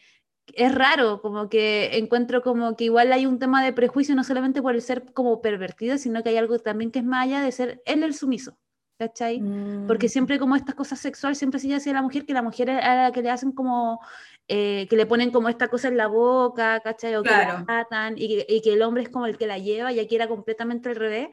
es 0.53 0.73
raro, 0.73 1.21
como 1.21 1.49
que 1.49 1.97
encuentro 1.97 2.41
como 2.41 2.75
que 2.75 2.85
igual 2.85 3.11
hay 3.11 3.25
un 3.25 3.39
tema 3.39 3.63
de 3.63 3.73
prejuicio 3.73 4.15
no 4.15 4.23
solamente 4.23 4.61
por 4.61 4.75
el 4.75 4.81
ser 4.81 5.11
como 5.13 5.41
pervertido, 5.41 5.97
sino 5.97 6.23
que 6.23 6.29
hay 6.29 6.37
algo 6.37 6.59
también 6.59 6.91
que 6.91 6.99
es 6.99 7.05
más 7.05 7.25
allá 7.25 7.41
de 7.41 7.51
ser 7.51 7.81
él 7.85 8.03
el 8.03 8.13
sumiso, 8.13 8.57
¿cachai? 8.97 9.41
Porque 9.87 10.07
mm. 10.07 10.09
siempre 10.09 10.39
como 10.39 10.55
estas 10.55 10.75
cosas 10.75 10.99
sexuales 10.99 11.37
siempre 11.37 11.59
se 11.59 11.73
hacia 11.73 11.93
la 11.93 12.01
mujer, 12.01 12.25
que 12.25 12.33
la 12.33 12.41
mujer 12.41 12.69
es 12.69 12.83
a 12.83 12.95
la 12.95 13.11
que 13.11 13.21
le 13.21 13.29
hacen 13.29 13.51
como, 13.51 13.99
eh, 14.47 14.87
que 14.89 14.95
le 14.95 15.05
ponen 15.05 15.31
como 15.31 15.49
esta 15.49 15.67
cosa 15.67 15.89
en 15.89 15.97
la 15.97 16.07
boca, 16.07 16.79
¿cachai? 16.79 17.15
O 17.15 17.23
que 17.23 17.29
la 17.29 17.63
matan, 17.67 18.15
y 18.17 18.45
y 18.47 18.61
que 18.61 18.73
el 18.73 18.81
hombre 18.81 19.03
es 19.03 19.09
como 19.09 19.25
el 19.25 19.37
que 19.37 19.47
la 19.47 19.57
lleva 19.57 19.91
y 19.91 19.99
aquí 19.99 20.15
era 20.15 20.27
completamente 20.27 20.89
al 20.89 20.95
revés 20.95 21.29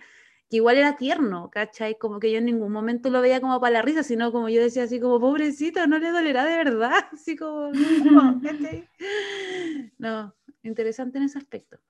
que 0.54 0.58
igual 0.58 0.76
era 0.76 0.96
tierno, 0.96 1.50
¿cachai? 1.50 1.98
Como 1.98 2.20
que 2.20 2.30
yo 2.30 2.38
en 2.38 2.44
ningún 2.44 2.70
momento 2.70 3.10
lo 3.10 3.20
veía 3.20 3.40
como 3.40 3.60
para 3.60 3.72
la 3.72 3.82
risa, 3.82 4.04
sino 4.04 4.30
como 4.30 4.48
yo 4.48 4.62
decía 4.62 4.84
así 4.84 5.00
como, 5.00 5.18
pobrecito, 5.18 5.84
no 5.88 5.98
le 5.98 6.12
dolerá 6.12 6.44
de 6.44 6.56
verdad, 6.56 6.92
así 7.12 7.34
como, 7.34 7.72
no, 7.72 8.40
No, 9.98 10.32
interesante 10.62 11.18
en 11.18 11.24
ese 11.24 11.38
aspecto. 11.38 11.80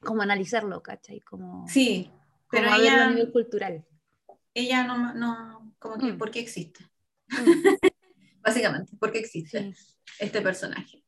Como 0.00 0.22
analizarlo, 0.22 0.82
¿cachai? 0.82 1.20
Como, 1.20 1.68
sí, 1.68 2.10
pero 2.50 2.68
como 2.68 2.80
ella, 2.80 3.06
a 3.06 3.10
nivel 3.10 3.30
cultural. 3.30 3.86
Ella 4.54 4.82
no, 4.82 5.14
no 5.14 5.76
como 5.78 5.96
que, 5.96 6.12
mm. 6.12 6.18
¿por 6.18 6.32
qué 6.32 6.40
existe? 6.40 6.84
Mm. 7.28 7.28
Básicamente, 8.42 8.96
¿por 8.96 9.12
qué 9.12 9.20
existe 9.20 9.72
este 10.18 10.40
personaje? 10.40 11.04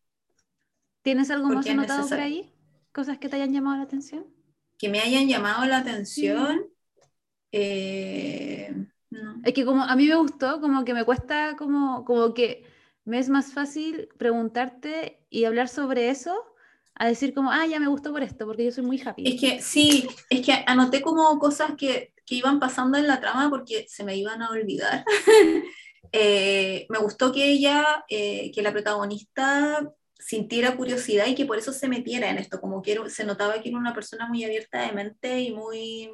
¿Tienes 1.02 1.32
algo 1.32 1.48
más 1.48 1.66
anotado 1.66 2.08
por 2.08 2.20
ahí? 2.20 2.54
¿Cosas 2.92 3.18
que 3.18 3.28
te 3.28 3.34
hayan 3.34 3.52
llamado 3.52 3.78
la 3.78 3.82
atención? 3.82 4.24
Que 4.78 4.88
me 4.88 5.00
hayan 5.00 5.26
llamado 5.26 5.64
la 5.66 5.78
atención. 5.78 6.71
Eh, 7.52 8.74
es 9.44 9.52
que 9.52 9.64
como 9.64 9.82
a 9.82 9.94
mí 9.94 10.06
me 10.06 10.16
gustó, 10.16 10.60
como 10.60 10.84
que 10.84 10.94
me 10.94 11.04
cuesta, 11.04 11.54
como, 11.56 12.04
como 12.04 12.34
que 12.34 12.64
me 13.04 13.18
es 13.18 13.28
más 13.28 13.52
fácil 13.52 14.08
preguntarte 14.16 15.20
y 15.28 15.44
hablar 15.44 15.68
sobre 15.68 16.08
eso 16.08 16.34
a 16.94 17.06
decir 17.06 17.34
como, 17.34 17.50
ah, 17.50 17.66
ya 17.66 17.80
me 17.80 17.88
gustó 17.88 18.12
por 18.12 18.22
esto, 18.22 18.46
porque 18.46 18.64
yo 18.64 18.70
soy 18.70 18.84
muy 18.84 19.00
happy. 19.00 19.26
Es 19.26 19.40
que 19.40 19.60
sí, 19.60 20.06
es 20.30 20.44
que 20.44 20.64
anoté 20.66 21.02
como 21.02 21.38
cosas 21.38 21.72
que, 21.76 22.12
que 22.24 22.34
iban 22.36 22.60
pasando 22.60 22.98
en 22.98 23.06
la 23.06 23.20
trama 23.20 23.50
porque 23.50 23.86
se 23.88 24.04
me 24.04 24.16
iban 24.16 24.42
a 24.42 24.50
olvidar. 24.50 25.04
Eh, 26.14 26.84
me 26.90 26.98
gustó 26.98 27.32
que 27.32 27.42
ella, 27.42 28.04
eh, 28.06 28.50
que 28.52 28.60
la 28.60 28.70
protagonista 28.70 29.90
sintiera 30.18 30.76
curiosidad 30.76 31.26
y 31.26 31.34
que 31.34 31.46
por 31.46 31.56
eso 31.56 31.72
se 31.72 31.88
metiera 31.88 32.28
en 32.28 32.36
esto, 32.36 32.60
como 32.60 32.82
que 32.82 33.08
se 33.08 33.24
notaba 33.24 33.62
que 33.62 33.70
era 33.70 33.78
una 33.78 33.94
persona 33.94 34.28
muy 34.28 34.44
abierta 34.44 34.82
de 34.82 34.92
mente 34.92 35.40
y 35.40 35.54
muy... 35.54 36.10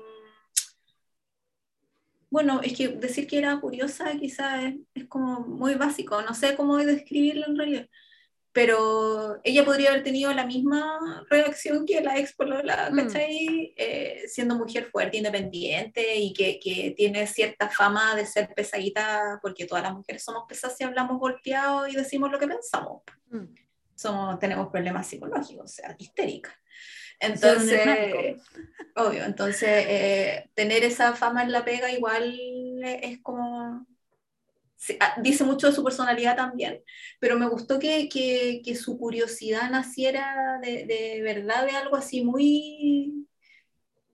Bueno, 2.31 2.61
es 2.63 2.77
que 2.77 2.89
decir 2.89 3.27
que 3.27 3.39
era 3.39 3.59
curiosa 3.61 4.13
quizás 4.19 4.65
es, 4.65 4.75
es 4.95 5.07
como 5.07 5.41
muy 5.41 5.75
básico, 5.75 6.21
no 6.23 6.35
sé 6.35 6.57
cómo 6.57 6.77
describirlo 6.77 7.47
en 7.47 7.57
realidad 7.57 7.89
pero 8.59 9.39
ella 9.45 9.65
podría 9.65 9.91
haber 9.91 10.03
tenido 10.03 10.35
la 10.35 10.45
misma 10.45 11.25
reacción 11.31 11.87
que 11.87 12.01
la 12.01 12.19
ex 12.19 12.35
polola, 12.35 12.91
mm. 12.91 12.97
¿cachai? 12.97 13.73
Eh, 13.77 14.25
siendo 14.27 14.57
mujer 14.57 14.87
fuerte, 14.91 15.19
independiente 15.19 16.17
y 16.17 16.33
que, 16.33 16.59
que, 16.59 16.93
tiene 16.97 17.25
cierta 17.29 17.69
fama 17.69 18.17
de 18.17 18.27
ser 18.27 18.53
pesadita, 18.55 19.39
porque 19.43 19.65
todas 19.65 19.85
las 19.85 19.95
mujeres 19.95 20.25
somos 20.25 20.43
pesadas 20.49 20.77
si 20.77 20.83
hablamos 20.83 21.21
golpeados 21.21 21.89
y 21.89 21.95
decimos 21.95 22.33
lo 22.33 22.39
que 22.41 22.49
pensamos. 22.49 23.03
Mm. 23.31 23.55
Somos, 23.95 24.41
tenemos 24.41 24.69
problemas 24.73 25.07
psicológicos, 25.07 25.65
o 25.65 25.69
sea, 25.69 25.95
histéricas. 25.97 26.55
Entonces, 27.21 28.37
obvio, 28.95 29.25
entonces 29.25 29.69
eh, 29.69 30.51
tener 30.55 30.85
esa 30.85 31.15
fama 31.15 31.43
en 31.43 31.53
la 31.53 31.65
pega 31.65 31.91
igual 31.91 32.39
es 32.83 33.21
como 33.23 33.87
Ah, 35.01 35.17
dice 35.21 35.45
mucho 35.45 35.67
de 35.69 35.73
su 35.73 35.83
personalidad 35.83 36.37
también, 36.37 36.83
pero 37.19 37.37
me 37.39 37.49
gustó 37.49 37.79
que, 37.81 38.09
que, 38.09 38.75
su 38.77 38.97
curiosidad 38.97 39.71
naciera 39.71 40.59
de, 40.63 40.87
de, 40.87 41.21
verdad 41.23 41.67
de 41.67 41.73
algo 41.73 41.97
así 41.97 42.23
muy, 42.23 43.27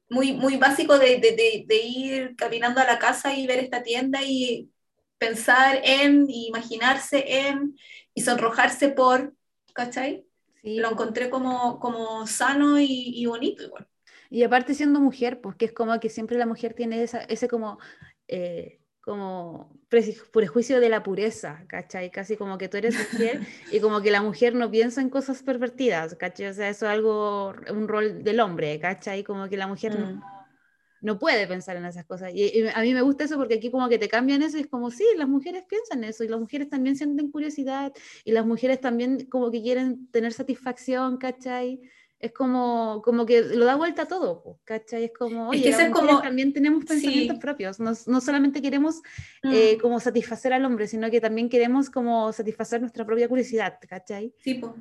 muy, 0.09 0.33
muy 0.33 0.57
básico 0.57 0.99
de, 0.99 1.19
de, 1.19 1.77
ir 1.77 2.35
caminando 2.37 2.81
a 2.81 2.85
la 2.85 2.99
casa 2.99 3.35
y 3.35 3.47
ver 3.47 3.59
esta 3.59 3.83
tienda 3.83 4.23
y 4.23 4.71
pensar 5.19 5.81
en, 5.85 6.27
imaginarse 6.31 7.25
en, 7.27 7.77
y 8.15 8.23
sonrojarse 8.23 8.89
por, 8.89 9.35
¿cachai? 9.75 10.25
Lo 10.65 10.91
encontré 10.91 11.31
como, 11.31 11.79
como 11.79 12.27
sano 12.27 12.81
y, 12.81 13.13
y 13.15 13.27
bonito 13.27 13.63
igual. 13.63 13.87
Y 14.31 14.43
aparte 14.43 14.75
siendo 14.75 15.01
mujer, 15.01 15.41
porque 15.41 15.67
pues, 15.67 15.71
es 15.71 15.77
como 15.77 16.01
que 16.01 16.09
siempre 16.09 16.39
la 16.39 16.47
mujer 16.47 16.75
tiene 16.75 17.03
esa, 17.03 17.21
ese 17.21 17.49
como... 17.49 17.79
Eh, 18.29 18.81
como 19.05 19.71
prejuicio 20.33 20.81
de 20.81 20.89
la 20.89 21.03
pureza, 21.03 21.65
¿cachai? 21.69 22.11
Casi 22.11 22.39
como 22.39 22.57
que 22.57 22.71
tú 22.71 22.79
eres 22.79 22.97
mujer 23.13 23.41
y 23.71 23.79
como 23.81 24.01
que 24.01 24.11
la 24.11 24.23
mujer 24.23 24.55
no 24.55 24.71
piensa 24.71 25.03
en 25.03 25.11
cosas 25.11 25.43
pervertidas, 25.43 26.15
¿cachai? 26.15 26.47
O 26.47 26.55
sea, 26.55 26.71
eso 26.71 26.87
es 26.87 26.93
algo, 26.93 27.55
un 27.71 27.87
rol 27.87 28.25
del 28.25 28.41
hombre, 28.41 28.81
¿cachai? 28.81 29.23
Como 29.23 29.47
que 29.51 29.59
la 29.59 29.67
mujer 29.67 29.99
no, 29.99 30.23
mm. 31.13 31.19
puede 31.19 31.47
pensar 31.47 31.77
en 31.77 31.85
esas 31.85 32.05
cosas. 32.07 32.33
Y, 32.35 32.67
a 32.75 32.81
mí 32.81 32.95
me 32.95 33.03
gusta 33.03 33.25
eso 33.25 33.37
porque 33.37 33.55
aquí 33.55 33.71
como 33.71 33.89
que 33.89 33.99
te 33.99 34.09
cambian 34.09 34.43
eso 34.43 34.57
y 34.57 34.63
es 34.63 34.67
como, 34.67 34.91
sí, 34.91 35.05
las 35.17 35.29
mujeres 35.29 35.65
piensan 35.69 36.03
eso 36.05 36.25
y 36.25 36.29
las 36.29 36.41
mujeres 36.41 36.71
también 36.71 36.97
sienten 36.97 37.31
curiosidad 37.31 37.93
y 38.25 38.33
las 38.33 38.47
mujeres 38.47 38.81
también 38.81 39.27
como 39.27 39.51
que 39.51 39.63
quieren 39.63 40.09
tener 40.11 40.33
satisfacción, 40.33 41.19
¿cachai? 41.19 41.81
es 42.25 42.33
como, 42.33 43.03
como 43.05 43.27
que 43.27 43.43
lo 43.43 43.67
da 43.67 43.75
vuelta 43.75 44.03
a 44.03 44.07
todo, 44.07 44.59
¿cachai? 44.65 45.05
Es 45.05 45.13
como, 45.13 45.51
oye, 45.51 45.69
es 45.69 45.91
como... 45.91 46.23
también 46.23 46.55
tenemos 46.55 46.83
pensamientos 46.87 47.39
propios, 47.39 47.79
no, 47.81 47.93
no, 48.07 48.21
solamente 48.23 48.63
queremos 48.63 49.03
mm. 49.43 49.53
eh, 49.53 49.79
como 49.79 50.01
satisfacer 50.01 50.55
al 50.55 50.65
hombre, 50.65 50.87
sino 50.87 51.11
que 51.11 51.21
también 51.21 51.51
queremos 51.51 51.91
como 51.91 52.33
satisfacer 52.33 52.81
nuestra 52.81 53.05
propia 53.05 53.29
curiosidad, 53.29 53.79
¿cachai? 53.87 54.33
Sí, 54.39 54.55
pues. 54.55 54.73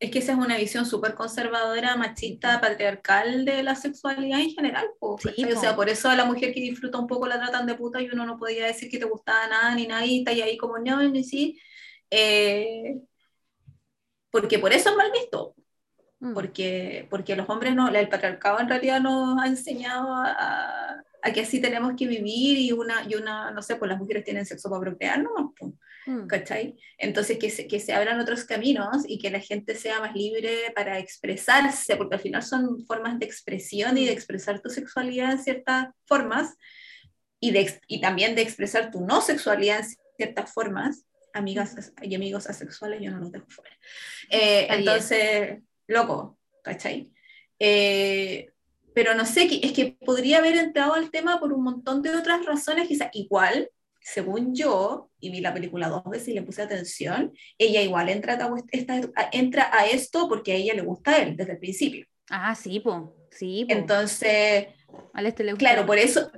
Es 0.00 0.10
que 0.10 0.18
esa 0.18 0.32
es 0.32 0.38
una 0.38 0.56
visión 0.56 0.86
súper 0.86 1.14
conservadora, 1.14 1.94
machista, 1.94 2.60
patriarcal 2.60 3.44
de 3.44 3.62
la 3.62 3.74
sexualidad 3.76 4.40
en 4.40 4.50
general. 4.50 4.88
o 4.98 5.18
sea, 5.60 5.76
por 5.76 5.88
eso 5.88 6.08
a 6.08 6.16
la 6.16 6.24
mujer 6.24 6.52
que 6.52 6.60
disfruta 6.60 6.98
un 6.98 7.06
poco 7.06 7.28
la 7.28 7.38
tratan 7.38 7.66
de 7.66 7.74
puta 7.74 8.00
y 8.00 8.08
uno 8.08 8.24
no 8.24 8.38
podía 8.38 8.66
decir 8.66 8.90
que 8.90 8.98
te 8.98 9.04
gustaba 9.04 9.46
nada 9.46 9.74
ni 9.74 9.86
nada 9.86 10.04
y 10.04 10.24
ahí 10.26 10.56
como 10.56 10.78
no, 10.78 11.02
ni 11.02 11.22
sí. 11.22 11.60
Eh, 12.10 12.98
porque 14.30 14.58
por 14.58 14.72
eso 14.72 14.90
es 14.90 14.96
mal 14.96 15.12
visto. 15.12 15.54
Mm. 16.20 16.34
porque, 16.34 17.06
porque 17.08 17.34
los 17.34 17.48
hombres, 17.48 17.74
no, 17.74 17.88
el 17.88 18.08
patriarcado 18.08 18.60
en 18.60 18.68
realidad 18.68 19.00
nos 19.00 19.42
ha 19.42 19.46
enseñado 19.46 20.14
a, 20.14 21.02
a, 21.22 21.32
que 21.32 21.40
así 21.40 21.60
tenemos 21.62 21.94
que 21.96 22.06
vivir 22.06 22.58
y 22.58 22.72
una, 22.72 23.06
y 23.08 23.14
una, 23.14 23.50
no 23.50 23.62
sé, 23.62 23.76
pues 23.76 23.88
las 23.88 23.98
mujeres 23.98 24.24
tienen 24.24 24.44
sexo 24.44 24.68
para 24.68 24.82
procrear, 24.82 25.22
¿no? 25.22 25.54
Mm. 26.06 26.26
¿Cachai? 26.26 26.76
Entonces 26.98 27.38
que 27.38 27.50
se, 27.50 27.66
que 27.66 27.80
se 27.80 27.92
abran 27.92 28.20
otros 28.20 28.44
caminos 28.44 29.04
y 29.06 29.18
que 29.18 29.30
la 29.30 29.40
gente 29.40 29.74
sea 29.74 30.00
más 30.00 30.14
libre 30.14 30.72
para 30.74 30.98
expresarse, 30.98 31.96
porque 31.96 32.14
al 32.14 32.20
final 32.20 32.42
son 32.42 32.84
formas 32.86 33.18
de 33.18 33.26
expresión 33.26 33.98
y 33.98 34.06
de 34.06 34.12
expresar 34.12 34.60
tu 34.60 34.70
sexualidad 34.70 35.32
en 35.32 35.38
ciertas 35.38 35.88
formas 36.06 36.56
y, 37.38 37.50
de, 37.50 37.80
y 37.86 38.00
también 38.00 38.34
de 38.34 38.42
expresar 38.42 38.90
tu 38.90 39.00
no 39.00 39.20
sexualidad 39.20 39.80
en 39.80 39.96
ciertas 40.16 40.52
formas. 40.52 41.04
Amigas 41.32 41.92
y 42.02 42.12
amigos 42.16 42.48
asexuales, 42.48 43.00
yo 43.00 43.12
no 43.12 43.18
los 43.18 43.30
dejo 43.30 43.46
fuera. 43.48 43.76
Eh, 44.30 44.66
entonces, 44.68 45.58
loco, 45.86 46.38
¿cachai? 46.62 47.12
Eh, 47.56 48.50
pero 48.94 49.14
no 49.14 49.24
sé, 49.24 49.48
es 49.62 49.72
que 49.72 49.96
podría 50.04 50.38
haber 50.38 50.56
entrado 50.56 50.94
al 50.94 51.10
tema 51.10 51.38
por 51.38 51.52
un 51.52 51.62
montón 51.62 52.02
de 52.02 52.10
otras 52.16 52.44
razones, 52.44 52.88
quizá 52.88 53.10
igual, 53.12 53.70
según 54.00 54.54
yo, 54.54 55.10
y 55.20 55.30
vi 55.30 55.40
la 55.40 55.54
película 55.54 55.88
dos 55.88 56.04
veces 56.04 56.28
y 56.28 56.32
le 56.32 56.42
puse 56.42 56.62
atención, 56.62 57.32
ella 57.58 57.82
igual 57.82 58.08
entra 58.08 58.34
a, 58.34 59.30
entra 59.32 59.70
a 59.72 59.86
esto 59.86 60.28
porque 60.28 60.52
a 60.52 60.56
ella 60.56 60.74
le 60.74 60.82
gusta 60.82 61.12
a 61.12 61.18
él 61.18 61.36
desde 61.36 61.52
el 61.52 61.58
principio. 61.58 62.06
Ah, 62.30 62.54
sí, 62.54 62.80
pues, 62.80 62.96
sí. 63.30 63.66
Entonces, 63.68 64.66
este 65.16 65.44
le 65.44 65.52
gusta 65.52 65.58
claro, 65.58 65.86
por 65.86 65.98
eso, 65.98 66.30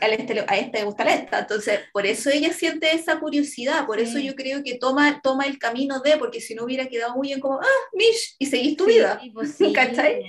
este 0.00 0.44
a 0.48 0.56
este, 0.56 0.78
le 0.78 0.84
gusta 0.84 1.04
la 1.04 1.14
esta. 1.14 1.40
Entonces, 1.40 1.80
por 1.92 2.06
eso 2.06 2.30
ella 2.30 2.52
siente 2.52 2.94
esa 2.94 3.18
curiosidad, 3.18 3.86
por 3.86 4.00
eso 4.00 4.18
yo 4.18 4.34
creo 4.34 4.62
que 4.62 4.78
toma, 4.78 5.20
toma 5.22 5.44
el 5.44 5.58
camino 5.58 6.00
de, 6.00 6.16
porque 6.16 6.40
si 6.40 6.54
no 6.54 6.64
hubiera 6.64 6.86
quedado 6.86 7.14
muy 7.14 7.28
bien 7.28 7.40
como, 7.40 7.60
ah, 7.60 7.88
Mish, 7.92 8.36
y 8.38 8.46
seguís 8.46 8.76
tu 8.76 8.86
vida. 8.86 9.20
Pues 9.34 9.56
¿Cachai? 9.74 10.24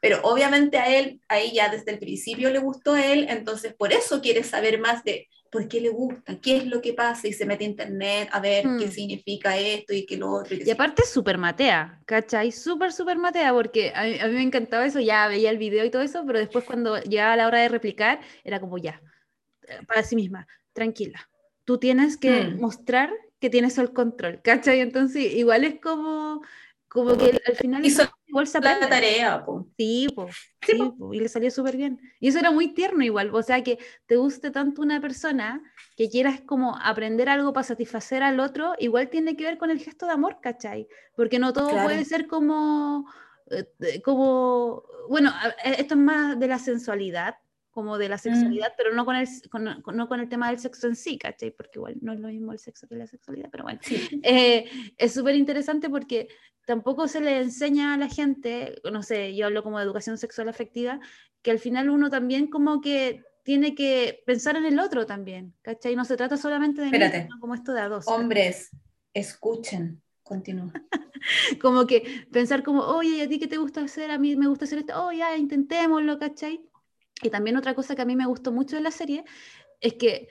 Pero 0.00 0.20
obviamente 0.22 0.78
a 0.78 0.96
él, 0.96 1.20
a 1.28 1.40
ella 1.40 1.68
desde 1.68 1.90
el 1.90 1.98
principio 1.98 2.50
le 2.50 2.60
gustó 2.60 2.92
a 2.92 3.04
él, 3.04 3.26
entonces 3.28 3.74
por 3.74 3.92
eso 3.92 4.20
quiere 4.20 4.44
saber 4.44 4.78
más 4.78 5.02
de 5.02 5.28
por 5.50 5.68
qué 5.68 5.80
le 5.80 5.88
gusta, 5.88 6.38
qué 6.40 6.58
es 6.58 6.66
lo 6.66 6.80
que 6.80 6.92
pasa, 6.92 7.26
y 7.28 7.32
se 7.32 7.46
mete 7.46 7.64
a 7.64 7.68
internet 7.68 8.28
a 8.32 8.40
ver 8.40 8.64
qué 8.78 8.86
hmm. 8.86 8.90
significa 8.90 9.56
esto 9.56 9.94
y 9.94 10.04
qué 10.04 10.16
lo 10.16 10.30
otro. 10.30 10.56
Y, 10.56 10.70
aparte 10.70 11.02
es 11.02 11.10
súper 11.10 11.38
matea, 11.38 12.00
¿cachai? 12.06 12.52
Súper, 12.52 12.92
súper 12.92 13.18
matea, 13.18 13.52
porque 13.52 13.92
a 13.94 14.04
mí, 14.04 14.18
a 14.18 14.26
mí, 14.26 14.34
me 14.34 14.42
encantaba 14.42 14.86
eso, 14.86 15.00
ya 15.00 15.28
veía 15.28 15.50
el 15.50 15.58
video 15.58 15.84
y 15.84 15.90
todo 15.90 16.02
eso, 16.02 16.24
pero 16.26 16.38
después 16.38 16.64
cuando 16.64 17.00
llegaba 17.02 17.36
la 17.36 17.46
hora 17.46 17.60
de 17.60 17.68
replicar, 17.68 18.20
era 18.44 18.60
como 18.60 18.78
ya, 18.78 19.00
para 19.86 20.02
sí 20.02 20.16
misma, 20.16 20.46
tranquila. 20.72 21.28
Tú 21.64 21.78
tienes 21.78 22.16
que 22.16 22.44
mm. 22.44 22.60
mostrar 22.60 23.10
que 23.40 23.50
tienes 23.50 23.78
el 23.78 23.92
control, 23.92 24.40
¿cachai? 24.42 24.80
Entonces, 24.80 25.34
igual 25.34 25.64
es 25.64 25.80
como, 25.80 26.42
como 26.88 27.16
que 27.16 27.40
al 27.46 27.56
final 27.56 27.84
igual 28.26 28.46
se 28.46 28.60
la 28.60 28.88
tarea, 28.88 29.44
Sí, 29.76 30.08
pues, 30.14 30.34
sí, 30.66 30.78
y 31.12 31.20
le 31.20 31.28
salió 31.28 31.50
súper 31.50 31.76
bien. 31.76 32.00
Y 32.20 32.28
eso 32.28 32.38
era 32.38 32.50
muy 32.50 32.68
tierno 32.74 33.04
igual, 33.04 33.34
o 33.34 33.42
sea, 33.42 33.62
que 33.62 33.78
te 34.06 34.16
guste 34.16 34.50
tanto 34.50 34.82
una 34.82 35.00
persona 35.00 35.62
que 35.96 36.08
quieras 36.08 36.40
como 36.40 36.76
aprender 36.76 37.28
algo 37.28 37.52
para 37.52 37.64
satisfacer 37.64 38.22
al 38.22 38.40
otro, 38.40 38.74
igual 38.78 39.08
tiene 39.08 39.36
que 39.36 39.44
ver 39.44 39.58
con 39.58 39.70
el 39.70 39.78
gesto 39.78 40.06
de 40.06 40.12
amor, 40.12 40.38
¿cachai? 40.40 40.88
Porque 41.16 41.38
no 41.38 41.52
todo 41.52 41.70
puede 41.70 42.04
ser 42.04 42.26
como, 42.26 43.10
eh, 43.50 44.00
como, 44.02 44.84
bueno, 45.08 45.32
esto 45.64 45.94
es 45.94 46.00
más 46.00 46.38
de 46.38 46.46
la 46.46 46.58
sensualidad, 46.58 47.36
como 47.78 47.96
de 47.96 48.08
la 48.08 48.16
mm. 48.16 48.18
sexualidad, 48.18 48.72
pero 48.76 48.92
no 48.92 49.04
con, 49.04 49.14
el, 49.14 49.28
no 49.94 50.08
con 50.08 50.18
el 50.18 50.28
tema 50.28 50.48
del 50.48 50.58
sexo 50.58 50.88
en 50.88 50.96
sí, 50.96 51.16
¿cachai? 51.16 51.52
Porque 51.52 51.78
igual 51.78 51.94
no 52.00 52.12
es 52.12 52.18
lo 52.18 52.26
mismo 52.26 52.52
el 52.52 52.58
sexo 52.58 52.88
que 52.88 52.96
la 52.96 53.06
sexualidad, 53.06 53.50
pero 53.52 53.62
bueno. 53.62 53.78
Eh, 54.24 54.68
es 54.96 55.14
súper 55.14 55.36
interesante 55.36 55.88
porque 55.88 56.26
tampoco 56.66 57.06
se 57.06 57.20
le 57.20 57.38
enseña 57.38 57.94
a 57.94 57.96
la 57.96 58.08
gente, 58.08 58.82
no 58.90 59.04
sé, 59.04 59.36
yo 59.36 59.46
hablo 59.46 59.62
como 59.62 59.78
de 59.78 59.84
educación 59.84 60.18
sexual 60.18 60.48
afectiva, 60.48 60.98
que 61.40 61.52
al 61.52 61.60
final 61.60 61.88
uno 61.88 62.10
también 62.10 62.48
como 62.48 62.80
que 62.80 63.22
tiene 63.44 63.76
que 63.76 64.24
pensar 64.26 64.56
en 64.56 64.64
el 64.64 64.80
otro 64.80 65.06
también, 65.06 65.54
¿cachai? 65.62 65.94
No 65.94 66.04
se 66.04 66.16
trata 66.16 66.36
solamente 66.36 66.80
de 66.80 66.88
Espérate. 66.88 67.28
como 67.40 67.54
esto 67.54 67.72
de 67.72 67.80
a 67.80 67.88
dos. 67.88 68.08
Hombres, 68.08 68.70
escuchen. 69.14 70.02
Continúa. 70.24 70.72
como 71.62 71.86
que 71.86 72.26
pensar 72.32 72.64
como, 72.64 72.80
oye, 72.80 73.22
¿a 73.22 73.28
ti 73.28 73.38
qué 73.38 73.46
te 73.46 73.56
gusta 73.56 73.82
hacer? 73.82 74.10
A 74.10 74.18
mí 74.18 74.34
me 74.34 74.48
gusta 74.48 74.64
hacer 74.64 74.80
esto, 74.80 74.94
oh, 75.00 75.12
ya, 75.12 75.36
intentémoslo, 75.36 76.18
¿cachai? 76.18 76.60
Y 77.22 77.30
también 77.30 77.56
otra 77.56 77.74
cosa 77.74 77.96
que 77.96 78.02
a 78.02 78.06
mí 78.06 78.16
me 78.16 78.26
gustó 78.26 78.52
mucho 78.52 78.76
de 78.76 78.82
la 78.82 78.90
serie 78.90 79.24
es 79.80 79.94
que 79.94 80.28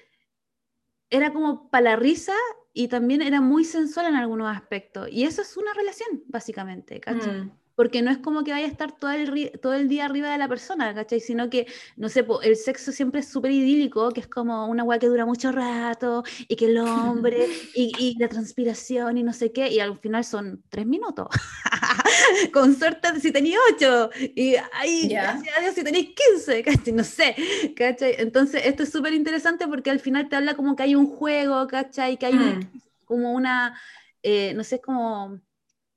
era 1.10 1.32
como 1.32 1.70
para 1.70 1.92
la 1.92 1.96
risa 1.96 2.34
y 2.74 2.88
también 2.88 3.22
era 3.22 3.42
muy 3.42 3.64
sensual 3.64 4.08
en 4.08 4.16
algunos 4.16 4.56
aspectos. 4.56 5.10
Y 5.12 5.24
eso 5.24 5.42
es 5.42 5.58
una 5.58 5.74
relación, 5.74 6.24
básicamente, 6.28 7.00
¿cachai? 7.00 7.42
Mm. 7.42 7.52
Porque 7.78 8.02
no 8.02 8.10
es 8.10 8.18
como 8.18 8.44
que 8.44 8.52
vaya 8.52 8.66
a 8.66 8.70
estar 8.70 8.92
todo 8.92 9.12
el, 9.12 9.52
todo 9.62 9.76
el 9.76 9.88
día 9.88 10.06
arriba 10.06 10.32
de 10.32 10.40
la 10.40 10.48
persona, 10.48 10.96
¿cachai? 10.96 11.20
Sino 11.20 11.48
que, 11.52 11.68
no 11.96 12.10
sé, 12.10 12.26
el 12.42 12.56
sexo 12.56 12.92
siempre 12.92 13.20
es 13.20 13.28
súper 13.28 13.52
idílico, 13.52 14.10
que 14.10 14.20
es 14.20 14.28
como 14.28 14.66
una 14.66 14.84
weá 14.84 14.98
que 14.98 15.06
dura 15.06 15.28
mucho 15.28 15.52
rato, 15.52 16.24
y 16.48 16.56
que 16.56 16.66
el 16.66 16.80
hombre, 16.80 17.38
y, 17.76 17.92
y, 18.00 18.18
la 18.18 18.30
transpiración, 18.30 19.20
y 19.20 19.24
no 19.24 19.32
sé 19.32 19.52
qué, 19.52 19.70
y 19.70 19.80
al 19.80 19.96
final 20.00 20.26
son 20.26 20.64
tres 20.70 20.88
minutos. 20.88 21.28
Con 22.52 22.76
suerte 22.76 23.20
si 23.20 23.32
tenéis 23.32 23.58
ocho, 23.72 24.10
y 24.20 24.56
ahí, 24.74 25.10
gracias 25.10 25.56
a 25.56 25.62
Dios, 25.62 25.76
si 25.76 25.84
tenéis 25.84 26.16
quince, 26.16 26.64
¿cachai? 26.64 26.94
No 26.94 27.04
sé, 27.04 27.36
¿cachai? 27.76 28.16
Entonces, 28.18 28.64
esto 28.66 28.82
es 28.82 28.92
súper 28.92 29.14
interesante 29.14 29.68
porque 29.68 29.92
al 29.92 30.00
final 30.00 30.30
te 30.30 30.36
habla 30.36 30.56
como 30.56 30.76
que 30.76 30.82
hay 30.82 30.96
un 30.96 31.06
juego, 31.06 31.68
¿cachai? 31.68 32.18
Que 32.18 32.26
hay 32.26 32.34
mm. 32.34 32.72
como 33.06 33.34
una, 33.34 33.80
eh, 34.24 34.56
no 34.56 34.64
sé, 34.64 34.82
como 34.82 35.40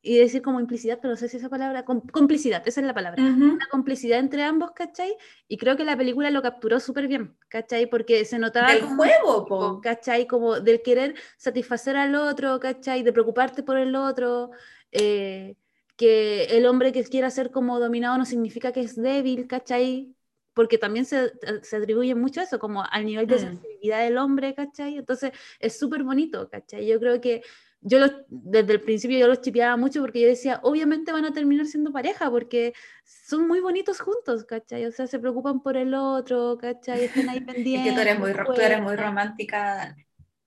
y 0.02 0.18
decir 0.18 0.40
como 0.40 0.60
implicidad, 0.60 0.98
pero 1.00 1.12
no 1.12 1.16
sé 1.16 1.28
si 1.28 1.36
esa 1.36 1.50
palabra, 1.50 1.84
complicidad, 1.84 2.66
esa 2.66 2.80
es 2.80 2.86
la 2.86 2.94
palabra, 2.94 3.22
una 3.22 3.66
complicidad 3.70 4.18
entre 4.18 4.42
ambos, 4.42 4.70
¿cachai? 4.72 5.14
Y 5.46 5.58
creo 5.58 5.76
que 5.76 5.84
la 5.84 5.96
película 5.96 6.30
lo 6.30 6.40
capturó 6.40 6.80
súper 6.80 7.06
bien, 7.06 7.36
¿cachai? 7.48 7.86
Porque 7.86 8.24
se 8.24 8.38
notaba... 8.38 8.72
el 8.72 8.82
juego, 8.82 9.80
¿cachai? 9.82 10.26
Como 10.26 10.58
del 10.60 10.80
querer 10.80 11.14
satisfacer 11.36 11.96
al 11.96 12.14
otro, 12.14 12.58
¿cachai? 12.60 13.02
De 13.02 13.12
preocuparte 13.12 13.62
por 13.62 13.76
el 13.76 13.94
otro, 13.94 14.52
eh, 14.90 15.56
que 15.96 16.44
el 16.44 16.64
hombre 16.64 16.92
que 16.92 17.04
quiera 17.04 17.28
ser 17.28 17.50
como 17.50 17.78
dominado 17.78 18.16
no 18.16 18.24
significa 18.24 18.72
que 18.72 18.80
es 18.80 18.96
débil, 18.96 19.46
¿cachai? 19.46 20.14
Porque 20.54 20.78
también 20.78 21.04
se, 21.04 21.30
se 21.62 21.76
atribuye 21.76 22.14
mucho 22.14 22.40
eso, 22.40 22.58
como 22.58 22.82
al 22.90 23.04
nivel 23.04 23.26
de 23.26 23.36
mm. 23.36 23.38
sensibilidad 23.38 24.02
del 24.02 24.16
hombre, 24.16 24.54
¿cachai? 24.54 24.96
Entonces 24.96 25.32
es 25.58 25.78
súper 25.78 26.04
bonito, 26.04 26.48
¿cachai? 26.48 26.86
Yo 26.86 26.98
creo 26.98 27.20
que 27.20 27.42
yo 27.82 27.98
desde 28.28 28.72
el 28.74 28.80
principio 28.80 29.18
yo 29.18 29.26
los 29.26 29.40
chipeaba 29.40 29.76
mucho 29.76 30.00
porque 30.00 30.20
yo 30.20 30.28
decía, 30.28 30.60
obviamente 30.62 31.12
van 31.12 31.24
a 31.24 31.32
terminar 31.32 31.66
siendo 31.66 31.92
pareja 31.92 32.30
porque 32.30 32.74
son 33.04 33.48
muy 33.48 33.60
bonitos 33.60 34.00
juntos, 34.00 34.44
¿cachai? 34.44 34.84
O 34.84 34.92
sea, 34.92 35.06
se 35.06 35.18
preocupan 35.18 35.62
por 35.62 35.76
el 35.76 35.94
otro, 35.94 36.58
¿cachai? 36.58 37.04
Están 37.04 37.28
ahí 37.28 37.40
pendientes. 37.40 37.86
Es 37.86 37.88
que 37.88 37.94
tú 37.94 38.00
eres 38.00 38.18
muy, 38.18 38.32
tú 38.32 38.60
eres 38.60 38.82
muy 38.82 38.96
romántica. 38.96 39.96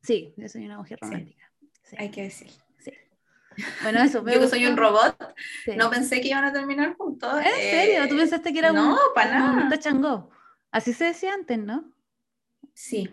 Sí, 0.01 0.33
yo 0.37 0.47
soy 0.47 0.65
una 0.65 0.77
mujer 0.77 0.99
romántica. 1.01 1.51
Sí. 1.81 1.95
Hay 1.97 2.11
que 2.11 2.23
decir. 2.23 2.51
Sí. 2.77 2.91
Bueno, 3.81 4.03
eso. 4.03 4.19
yo 4.27 4.39
que 4.39 4.47
soy 4.47 4.67
un 4.67 4.77
robot, 4.77 5.15
no 5.75 5.89
pensé 5.89 6.21
que 6.21 6.27
iban 6.27 6.45
a 6.45 6.53
terminar 6.53 6.95
juntos. 6.95 7.33
¿En 7.39 7.71
serio? 7.71 8.07
¿Tú 8.07 8.15
pensaste 8.15 8.53
que 8.53 8.59
era 8.59 8.71
no, 8.71 8.93
un... 8.93 8.99
Para 9.15 9.39
nada. 9.39 9.79
changó. 9.79 10.29
Así 10.71 10.93
se 10.93 11.05
decía 11.05 11.33
antes, 11.33 11.57
¿no? 11.57 11.91
Sí, 12.73 13.09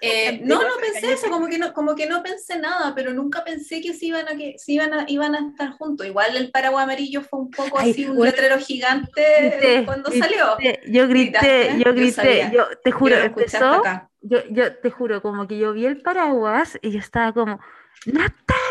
eh, 0.00 0.40
no, 0.42 0.62
no 0.62 0.76
pensé 0.80 1.12
eso, 1.12 1.30
como 1.30 1.48
que 1.48 1.58
no, 1.58 1.72
como 1.72 1.94
que 1.94 2.06
no 2.06 2.22
pensé 2.22 2.58
nada, 2.58 2.94
pero 2.94 3.12
nunca 3.12 3.44
pensé 3.44 3.80
que 3.80 3.94
se 3.94 4.06
iban 4.06 4.28
a, 4.28 4.36
que, 4.36 4.56
se 4.58 4.72
iban 4.72 4.92
a, 4.92 5.04
iban 5.08 5.34
a 5.34 5.48
estar 5.48 5.70
juntos. 5.72 6.06
Igual 6.06 6.36
el 6.36 6.50
paraguas 6.50 6.84
amarillo 6.84 7.22
fue 7.22 7.40
un 7.40 7.50
poco 7.50 7.78
así, 7.78 8.06
un 8.06 8.24
letrero 8.24 8.58
gigante 8.58 9.82
cuando 9.84 10.10
salió. 10.10 10.56
Yo 10.86 11.08
grité, 11.08 11.76
yo 11.78 11.94
grité, 11.94 12.50
yo, 12.52 12.66
te 12.82 12.90
juro, 12.90 13.16
empezó, 13.16 13.82
yo, 14.20 14.38
yo 14.50 14.76
te 14.76 14.90
juro, 14.90 15.22
como 15.22 15.46
que 15.46 15.58
yo 15.58 15.72
vi 15.72 15.86
el 15.86 16.02
paraguas 16.02 16.78
y 16.82 16.90
yo 16.90 16.98
estaba 16.98 17.32
como, 17.32 17.60
Natalia, 18.04 18.65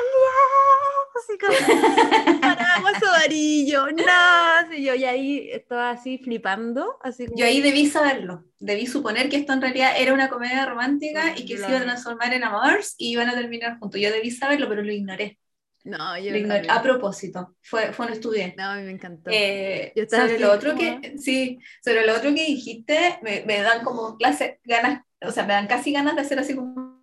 así 1.17 1.37
como, 1.37 2.41
paraguas 2.41 3.03
amarillo, 3.03 3.87
no, 3.91 4.73
y 4.73 4.85
yo 4.85 4.95
y 4.95 5.05
ahí 5.05 5.49
estaba 5.51 5.91
así 5.91 6.17
flipando, 6.17 6.97
así 7.01 7.27
Yo 7.35 7.45
ahí 7.45 7.61
debí 7.61 7.85
saberlo, 7.87 8.45
debí 8.59 8.87
suponer 8.87 9.29
que 9.29 9.37
esto 9.37 9.53
en 9.53 9.61
realidad 9.61 9.93
era 9.97 10.13
una 10.13 10.29
comedia 10.29 10.65
romántica 10.65 11.33
y 11.37 11.45
que 11.45 11.57
se 11.57 11.67
iba 11.67 11.79
a 11.79 11.83
transformar 11.83 12.33
en 12.33 12.43
amores 12.43 12.95
y 12.97 13.11
iban 13.11 13.29
a 13.29 13.35
terminar 13.35 13.79
juntos, 13.79 13.99
yo 13.99 14.11
debí 14.11 14.31
saberlo, 14.31 14.67
pero 14.69 14.83
lo 14.83 14.91
ignoré. 14.91 15.39
No, 15.83 16.17
yo 16.17 16.31
lo 16.31 16.37
ignoré. 16.37 16.67
A 16.67 16.81
propósito, 16.81 17.55
fue, 17.61 17.93
fue 17.93 18.07
un 18.07 18.13
estudio. 18.13 18.51
No, 18.57 18.71
a 18.71 18.75
mí 18.77 18.83
me 18.83 18.91
encantó. 18.91 19.29
Eh, 19.31 19.93
sobre 20.09 20.39
lo 20.39 20.51
otro 20.51 20.75
que, 20.75 21.15
sí, 21.19 21.59
sobre 21.83 22.07
lo 22.07 22.15
otro 22.15 22.33
que 22.33 22.43
dijiste, 22.43 23.19
me, 23.21 23.43
me 23.45 23.61
dan 23.61 23.83
como 23.83 24.17
clase, 24.17 24.59
ganas, 24.63 25.03
o 25.21 25.31
sea, 25.31 25.45
me 25.45 25.53
dan 25.53 25.67
casi 25.67 25.91
ganas 25.91 26.15
de 26.15 26.21
hacer 26.21 26.39
así 26.39 26.55
como 26.55 26.95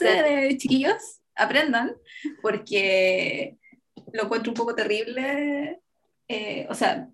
de 0.00 0.56
chiquillos, 0.58 1.20
aprendan, 1.36 1.96
porque 2.42 3.56
lo 4.12 4.24
encuentro 4.24 4.52
un 4.52 4.56
poco 4.56 4.74
terrible. 4.74 5.80
Eh, 6.28 6.66
o 6.68 6.74
sea, 6.74 7.08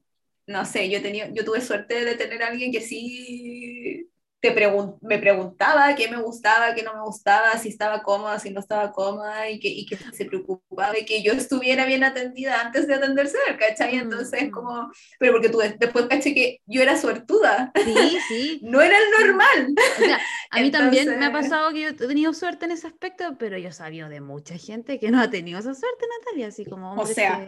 no 0.46 0.64
sé, 0.64 0.90
yo, 0.90 1.00
tenía, 1.02 1.30
yo 1.32 1.44
tuve 1.44 1.60
suerte 1.60 2.04
de 2.04 2.16
tener 2.16 2.42
alguien 2.42 2.72
que 2.72 2.80
sí 2.80 4.09
te 4.40 4.54
me 5.02 5.18
preguntaba 5.18 5.94
qué 5.94 6.08
me 6.08 6.16
gustaba, 6.16 6.74
qué 6.74 6.82
no 6.82 6.94
me 6.94 7.02
gustaba, 7.02 7.58
si 7.58 7.68
estaba 7.68 8.02
cómoda, 8.02 8.38
si 8.38 8.50
no 8.50 8.60
estaba 8.60 8.90
cómoda, 8.90 9.50
y 9.50 9.60
que, 9.60 9.68
y 9.68 9.84
que 9.84 9.98
se 10.12 10.24
preocupaba 10.24 10.92
de 10.92 11.04
que 11.04 11.22
yo 11.22 11.32
estuviera 11.34 11.84
bien 11.84 12.04
atendida 12.04 12.58
antes 12.60 12.86
de 12.86 12.94
atenderse, 12.94 13.36
¿cachai? 13.58 13.96
Mm, 13.96 14.00
Entonces, 14.00 14.44
mm. 14.44 14.50
como, 14.50 14.90
pero 15.18 15.32
porque 15.32 15.50
tú 15.50 15.58
después 15.58 16.06
caché 16.06 16.34
que 16.34 16.60
yo 16.66 16.80
era 16.80 16.96
suertuda. 16.96 17.70
Sí, 17.84 18.18
sí. 18.28 18.60
no 18.62 18.80
era 18.80 18.96
el 18.96 19.26
normal. 19.26 19.74
O 19.76 20.04
sea, 20.04 20.18
a 20.50 20.60
mí 20.60 20.70
también 20.70 21.18
me 21.18 21.26
ha 21.26 21.32
pasado 21.32 21.70
que 21.72 21.82
yo 21.82 21.88
he 21.90 21.92
tenido 21.92 22.32
suerte 22.32 22.64
en 22.64 22.72
ese 22.72 22.86
aspecto, 22.86 23.36
pero 23.38 23.58
yo 23.58 23.72
sabía 23.72 24.08
de 24.08 24.22
mucha 24.22 24.56
gente 24.56 24.98
que 24.98 25.10
no 25.10 25.20
ha 25.20 25.28
tenido 25.28 25.58
esa 25.58 25.74
suerte, 25.74 26.06
Natalia, 26.18 26.48
así 26.48 26.64
como 26.64 26.94
O 26.94 27.06
sea, 27.06 27.46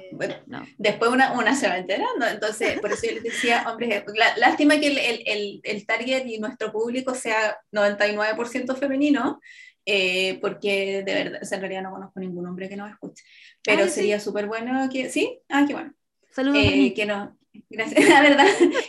después 0.76 1.10
una, 1.10 1.32
una 1.32 1.54
se 1.54 1.68
va 1.68 1.78
enterando, 1.78 2.26
entonces, 2.26 2.78
por 2.80 2.92
eso 2.92 3.06
yo 3.06 3.12
les 3.12 3.22
decía, 3.22 3.64
hombre, 3.66 4.04
lástima 4.36 4.78
que 4.78 4.88
el, 4.88 5.22
el, 5.26 5.60
el 5.62 5.86
target 5.86 6.26
y 6.26 6.38
nuestro 6.38 6.70
público 6.70 6.81
público 6.82 7.14
sea 7.14 7.58
99% 7.70 8.76
femenino, 8.76 9.40
eh, 9.86 10.38
porque 10.40 11.02
de 11.02 11.14
verdad, 11.14 11.40
en 11.50 11.60
realidad 11.60 11.82
no 11.82 11.92
conozco 11.92 12.20
ningún 12.20 12.46
hombre 12.46 12.68
que 12.68 12.76
nos 12.76 12.90
escuche, 12.90 13.24
pero 13.62 13.88
sería 13.88 14.18
súper 14.20 14.46
bueno 14.46 14.88
que, 14.90 15.10
¿sí? 15.10 15.38
Ah, 15.48 15.64
qué 15.66 15.74
bueno. 15.74 15.94
Saludos. 16.30 16.62
Eh, 16.62 16.94
que 16.94 17.06
no, 17.06 17.36
gracias, 17.70 18.04
la 18.08 18.22
verdad, 18.22 18.46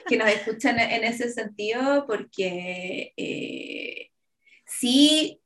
que 0.08 0.18
nos 0.18 0.30
escuchan 0.30 0.80
en 0.80 1.04
ese 1.04 1.32
sentido, 1.32 2.06
porque 2.08 3.14
eh, 3.18 4.10
sí, 4.66 5.40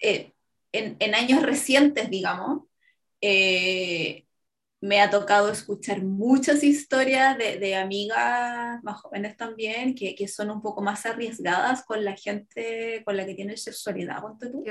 en, 0.00 0.32
en, 0.72 1.14
años 1.14 1.42
recientes, 1.42 2.10
digamos, 2.10 2.62
me 4.80 5.00
ha 5.00 5.10
tocado 5.10 5.50
escuchar 5.50 6.02
muchas 6.02 6.62
historias 6.62 7.36
de, 7.36 7.58
de 7.58 7.74
amigas 7.74 8.82
más 8.84 9.00
jóvenes 9.00 9.36
también, 9.36 9.94
que, 9.94 10.14
que, 10.14 10.28
son 10.28 10.50
un 10.50 10.62
poco 10.62 10.82
más 10.82 11.04
arriesgadas 11.04 11.84
con 11.84 12.04
la 12.04 12.14
gente 12.14 13.02
con 13.04 13.16
la 13.16 13.26
que 13.26 13.34
tienen 13.34 13.56
sexualidad, 13.56 14.22
tú, 14.40 14.64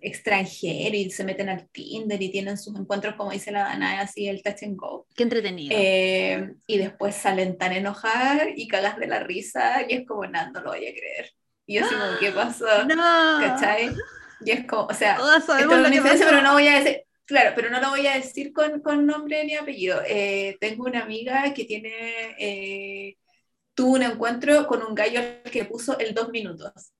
extranjero, 0.00 0.96
y 0.96 1.10
se 1.10 1.22
meten 1.22 1.48
al 1.48 1.68
Tinder 1.68 2.20
y 2.20 2.32
tienen 2.32 2.58
sus 2.58 2.76
encuentros, 2.76 3.14
como 3.14 3.30
dice 3.30 3.52
la 3.52 3.64
Dana, 3.64 4.00
así 4.00 4.26
el 4.26 4.42
touch 4.42 4.64
and 4.64 4.76
go. 4.76 5.06
Qué 5.14 5.22
entretenido. 5.22 5.76
Eh, 5.78 6.54
y 6.66 6.78
después 6.78 7.14
salen 7.14 7.56
tan 7.56 7.72
enojadas 7.72 8.48
y 8.56 8.66
cagas 8.66 8.98
de 8.98 9.06
la 9.06 9.20
risa, 9.20 9.82
y 9.88 9.94
es 9.94 10.06
como, 10.06 10.26
nada, 10.26 10.50
no 10.50 10.62
lo 10.62 10.70
voy 10.70 10.86
a 10.86 10.92
creer. 10.92 11.30
Y 11.66 11.76
yo 11.76 11.84
así 11.84 11.94
como, 11.94 12.18
¿qué 12.18 12.30
pasó? 12.32 12.84
No. 12.86 13.38
¿Cachai? 13.40 13.94
Y 14.44 14.50
es 14.50 14.66
como, 14.66 14.86
o 14.86 14.94
sea, 14.94 15.16
esto 15.38 15.56
es 15.56 15.66
una 15.66 15.90
diferencia, 15.90 16.26
pero 16.26 16.42
no 16.42 16.54
voy 16.54 16.66
a 16.66 16.80
decir, 16.80 17.04
Claro, 17.26 17.52
pero 17.54 17.70
no 17.70 17.80
lo 17.80 17.90
voy 17.90 18.06
a 18.06 18.14
decir 18.14 18.52
con, 18.52 18.80
con 18.80 19.06
nombre 19.06 19.44
ni 19.44 19.54
apellido. 19.54 20.00
Eh, 20.06 20.56
tengo 20.60 20.84
una 20.84 21.02
amiga 21.02 21.54
que 21.54 21.64
tiene, 21.64 22.36
eh, 22.38 23.16
tuvo 23.74 23.94
un 23.94 24.02
encuentro 24.02 24.66
con 24.66 24.82
un 24.82 24.94
gallo 24.94 25.20
que 25.50 25.64
puso 25.64 25.98
el 25.98 26.14
dos 26.14 26.28
minutos. 26.30 26.92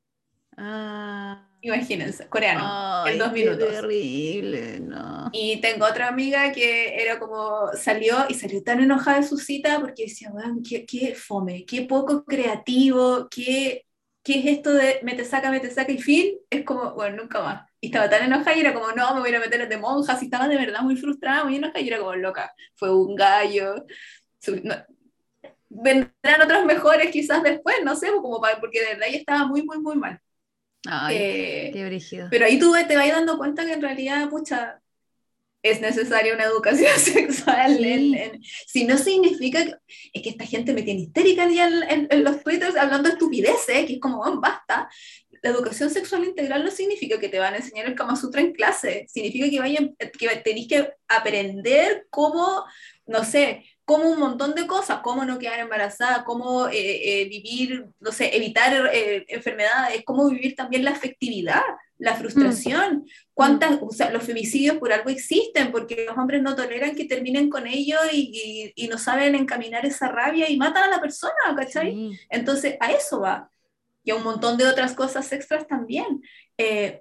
Ah. 0.57 1.49
Imagínense, 1.65 2.29
coreano, 2.29 3.07
el 3.07 3.19
dos 3.19 3.33
minutos. 3.33 3.67
terrible, 3.67 4.81
no. 4.81 5.31
Y 5.33 5.63
tengo 5.63 5.87
otra 5.87 6.09
amiga 6.09 6.53
que 6.53 7.03
era 7.03 7.19
como, 7.19 7.71
salió 7.73 8.27
y 8.29 8.35
salió 8.35 8.63
tan 8.63 8.81
enojada 8.81 9.21
de 9.21 9.27
su 9.27 9.39
cita 9.39 9.81
porque 9.81 10.05
decía, 10.05 10.31
qué, 10.69 10.85
qué 10.85 11.15
fome, 11.15 11.65
qué 11.65 11.83
poco 11.83 12.27
creativo, 12.27 13.29
qué, 13.31 13.87
qué 14.23 14.41
es 14.41 14.47
esto 14.59 14.75
de 14.75 15.01
me 15.03 15.15
te 15.15 15.25
saca, 15.25 15.51
me 15.51 15.61
te 15.61 15.71
saca 15.71 15.91
y 15.91 15.97
fin, 15.97 16.35
es 16.51 16.65
como, 16.65 16.93
bueno, 16.93 17.23
nunca 17.23 17.41
más. 17.41 17.71
Y 17.85 17.89
estaba 17.89 18.09
tan 18.09 18.25
enojada 18.25 18.57
y 18.57 18.61
era 18.61 18.73
como, 18.73 18.93
no, 18.93 19.15
me 19.15 19.21
voy 19.21 19.35
a 19.35 19.41
meter 19.41 19.69
de 19.69 19.77
monjas. 19.77 20.23
Y 20.23 20.25
estaba 20.25 20.49
de 20.49 20.57
verdad 20.57 20.81
muy 20.81 20.97
frustrada, 20.97 21.45
muy 21.45 21.57
enojada 21.57 21.81
y 21.81 21.89
era 21.89 21.99
como 21.99 22.15
loca. 22.15 22.51
Fue 22.77 22.97
un 22.97 23.15
gallo. 23.15 23.85
vendrán 25.69 26.41
otros 26.43 26.65
mejores 26.65 27.11
quizás 27.11 27.43
después, 27.43 27.77
no 27.85 27.95
sé, 27.95 28.07
como 28.23 28.41
porque 28.59 28.81
de 28.81 28.87
verdad 28.87 29.09
ella 29.09 29.19
estaba 29.19 29.47
muy, 29.47 29.65
muy, 29.65 29.81
muy 29.81 29.97
mal. 29.97 30.19
Ay, 30.87 31.17
eh, 31.19 31.71
qué 31.75 31.85
brígido. 31.85 32.29
Pero 32.31 32.47
ahí 32.47 32.59
tú 32.59 32.75
te 32.89 32.97
vas 32.97 33.09
dando 33.09 33.37
cuenta 33.37 33.67
que 33.67 33.75
en 33.75 33.83
realidad, 33.83 34.31
pucha, 34.31 34.81
es 35.63 35.83
necesaria 35.83 36.33
una 36.33 36.45
educación 36.45 36.93
sexual. 36.99 37.79
si 38.67 38.85
no 38.85 38.97
significa 38.97 39.63
que, 39.63 39.75
es 40.15 40.23
que 40.23 40.31
esta 40.31 40.47
gente 40.47 40.73
me 40.73 40.81
tiene 40.81 41.03
histérica 41.03 41.45
en, 41.45 42.09
en, 42.11 42.25
los 42.25 42.43
twitters 42.43 42.77
hablando 42.77 43.11
de 43.11 43.15
estupideces, 43.15 43.85
que 43.85 43.95
es 43.95 44.01
como, 44.01 44.41
basta 44.41 44.89
la 45.45 45.51
educación 45.51 45.91
sexual 45.91 46.25
integral 46.25 46.65
no 46.65 46.71
significa 46.71 47.21
que 47.21 47.29
te 47.29 47.39
van 47.39 47.53
a 47.53 47.59
enseñar 47.59 47.85
el 47.85 47.95
Kama 47.95 48.17
Sutra 48.17 48.41
en 48.41 48.55
clase, 48.55 49.05
significa 49.11 49.51
que, 49.51 49.61
vayan, 49.61 49.95
que 49.95 50.29
tenéis 50.43 50.69
que 50.69 50.95
aprender 51.07 52.07
cómo, 52.09 52.65
no 53.07 53.25
sé, 53.25 53.63
cómo 53.85 54.09
un 54.09 54.19
montón 54.19 54.55
de 54.55 54.67
cosas, 54.67 55.01
cómo 55.03 55.27
no 55.27 55.39
quedar 55.39 55.61
embarazada, 55.61 56.25
cómo 56.25 56.69
eh, 56.69 56.73
eh, 56.73 57.29
vivir, 57.29 57.85
no 58.01 58.11
sé, 58.11 58.35
evitar 58.35 58.89
eh, 58.95 59.27
enfermedades, 59.29 60.03
cómo 60.07 60.31
vivir 60.31 60.57
también 60.57 60.83
la 60.83 60.93
afectividad, 60.93 61.61
la 61.99 62.15
frustración, 62.15 63.01
mm. 63.01 63.07
cuántas, 63.35 63.79
o 63.83 63.91
sea, 63.91 64.09
los 64.09 64.25
femicidios 64.25 64.79
por 64.79 64.95
algo 64.95 65.11
existen, 65.11 65.71
porque 65.73 66.07
los 66.09 66.17
hombres 66.17 66.41
no 66.41 66.57
toleran 66.57 66.97
que 66.97 67.05
terminen 67.05 67.51
con 67.51 67.67
ellos 67.67 68.01
y, 68.11 68.73
y, 68.75 68.89
no 68.89 68.97
saben 68.97 69.35
encaminar 69.35 69.85
esa 69.85 70.09
rabia 70.09 70.49
y 70.49 70.57
matan 70.57 70.85
a 70.85 70.89
la 70.97 71.03
persona, 71.03 71.35
¿cachai? 71.55 72.19
Entonces, 72.31 72.79
a 72.81 72.93
eso 72.93 73.21
va. 73.21 73.51
Y 74.05 74.11
a 74.11 74.17
un 74.17 74.23
montón 74.23 74.57
de 74.59 74.67
otras 74.67 74.93
cosas 74.95 75.33
extras 75.33 75.67
también. 75.67 76.23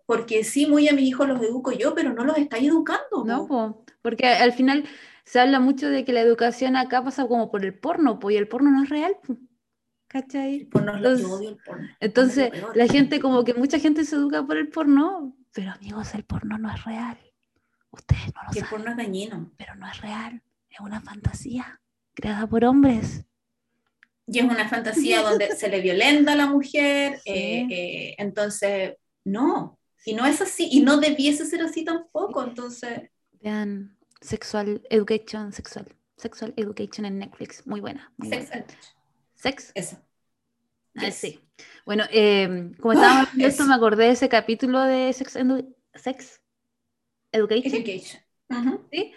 porque 0.05 0.43
sí, 0.43 0.65
muy 0.65 0.87
a 0.87 0.93
mis 0.93 1.09
hijos 1.09 1.27
los 1.27 1.41
educo 1.41 1.71
yo, 1.71 1.93
pero 1.93 2.13
no 2.13 2.23
los 2.23 2.37
estáis 2.37 2.67
educando. 2.67 3.23
No, 3.25 3.83
porque 4.01 4.27
al 4.27 4.53
final 4.53 4.85
se 5.25 5.39
habla 5.39 5.59
mucho 5.59 5.89
de 5.89 6.05
que 6.05 6.13
la 6.13 6.21
educación 6.21 6.75
acá 6.75 7.03
pasa 7.03 7.27
como 7.27 7.49
por 7.49 7.63
el 7.63 7.77
porno, 7.77 8.19
pues, 8.19 8.35
y 8.35 8.37
el 8.37 8.47
porno 8.47 8.71
no 8.71 8.83
es 8.83 8.89
real. 8.89 9.15
¿Cachai? 10.07 10.69
entonces, 10.71 11.25
odio 11.25 11.49
el 11.49 11.57
porno. 11.57 11.87
entonces 11.99 12.51
la 12.75 12.87
gente, 12.87 13.19
como 13.19 13.43
que 13.43 13.55
mucha 13.55 13.79
gente 13.79 14.05
se 14.05 14.15
educa 14.15 14.45
por 14.45 14.57
el 14.57 14.67
porno, 14.67 15.35
pero 15.53 15.71
amigos, 15.71 16.13
el 16.13 16.23
porno 16.23 16.57
no 16.57 16.71
es 16.71 16.83
real. 16.83 17.17
Ustedes 17.89 18.25
no 18.35 18.43
lo 18.43 18.49
saben. 18.49 18.63
El 18.63 18.69
porno 18.69 18.91
es 18.91 18.97
dañino. 18.97 19.51
Pero 19.57 19.75
no 19.75 19.87
es 19.87 20.01
real, 20.01 20.43
es 20.69 20.79
una 20.79 21.01
fantasía 21.01 21.81
creada 22.13 22.45
por 22.45 22.63
hombres. 22.63 23.25
Y 24.27 24.39
es 24.39 24.45
una 24.45 24.69
fantasía 24.69 25.21
donde 25.21 25.55
se 25.55 25.69
le 25.69 25.81
violenta 25.81 26.33
a 26.33 26.35
la 26.35 26.47
mujer, 26.47 27.19
eh, 27.25 27.67
eh, 27.69 28.15
entonces, 28.17 28.95
no, 29.25 29.79
y 30.05 30.13
no 30.13 30.25
es 30.25 30.41
así, 30.41 30.69
y 30.71 30.81
no 30.81 30.97
debiese 30.97 31.45
ser 31.45 31.61
así 31.61 31.83
tampoco, 31.83 32.43
entonces... 32.43 33.09
Vean, 33.41 33.97
Sexual 34.21 34.81
Education, 34.89 35.51
sexual. 35.51 35.87
Sexual 36.15 36.53
Education 36.55 37.05
en 37.05 37.19
Netflix. 37.19 37.67
Muy 37.67 37.81
buena. 37.81 38.13
Sex. 38.21 38.49
Sex. 39.35 39.71
Eso. 39.75 39.97
Ah, 40.95 41.11
sí. 41.11 41.41
Bueno, 41.85 42.05
eh, 42.11 42.71
como 42.79 42.93
estábamos 42.93 43.29
viendo 43.33 43.47
esto, 43.49 43.65
me 43.65 43.73
acordé 43.73 44.05
de 44.05 44.11
ese 44.11 44.29
capítulo 44.29 44.81
de 44.81 45.11
Sex, 45.11 45.37
Sex 45.95 46.41
Education. 47.31 47.75
Education. 47.75 48.21
¿Sí? 48.91 49.13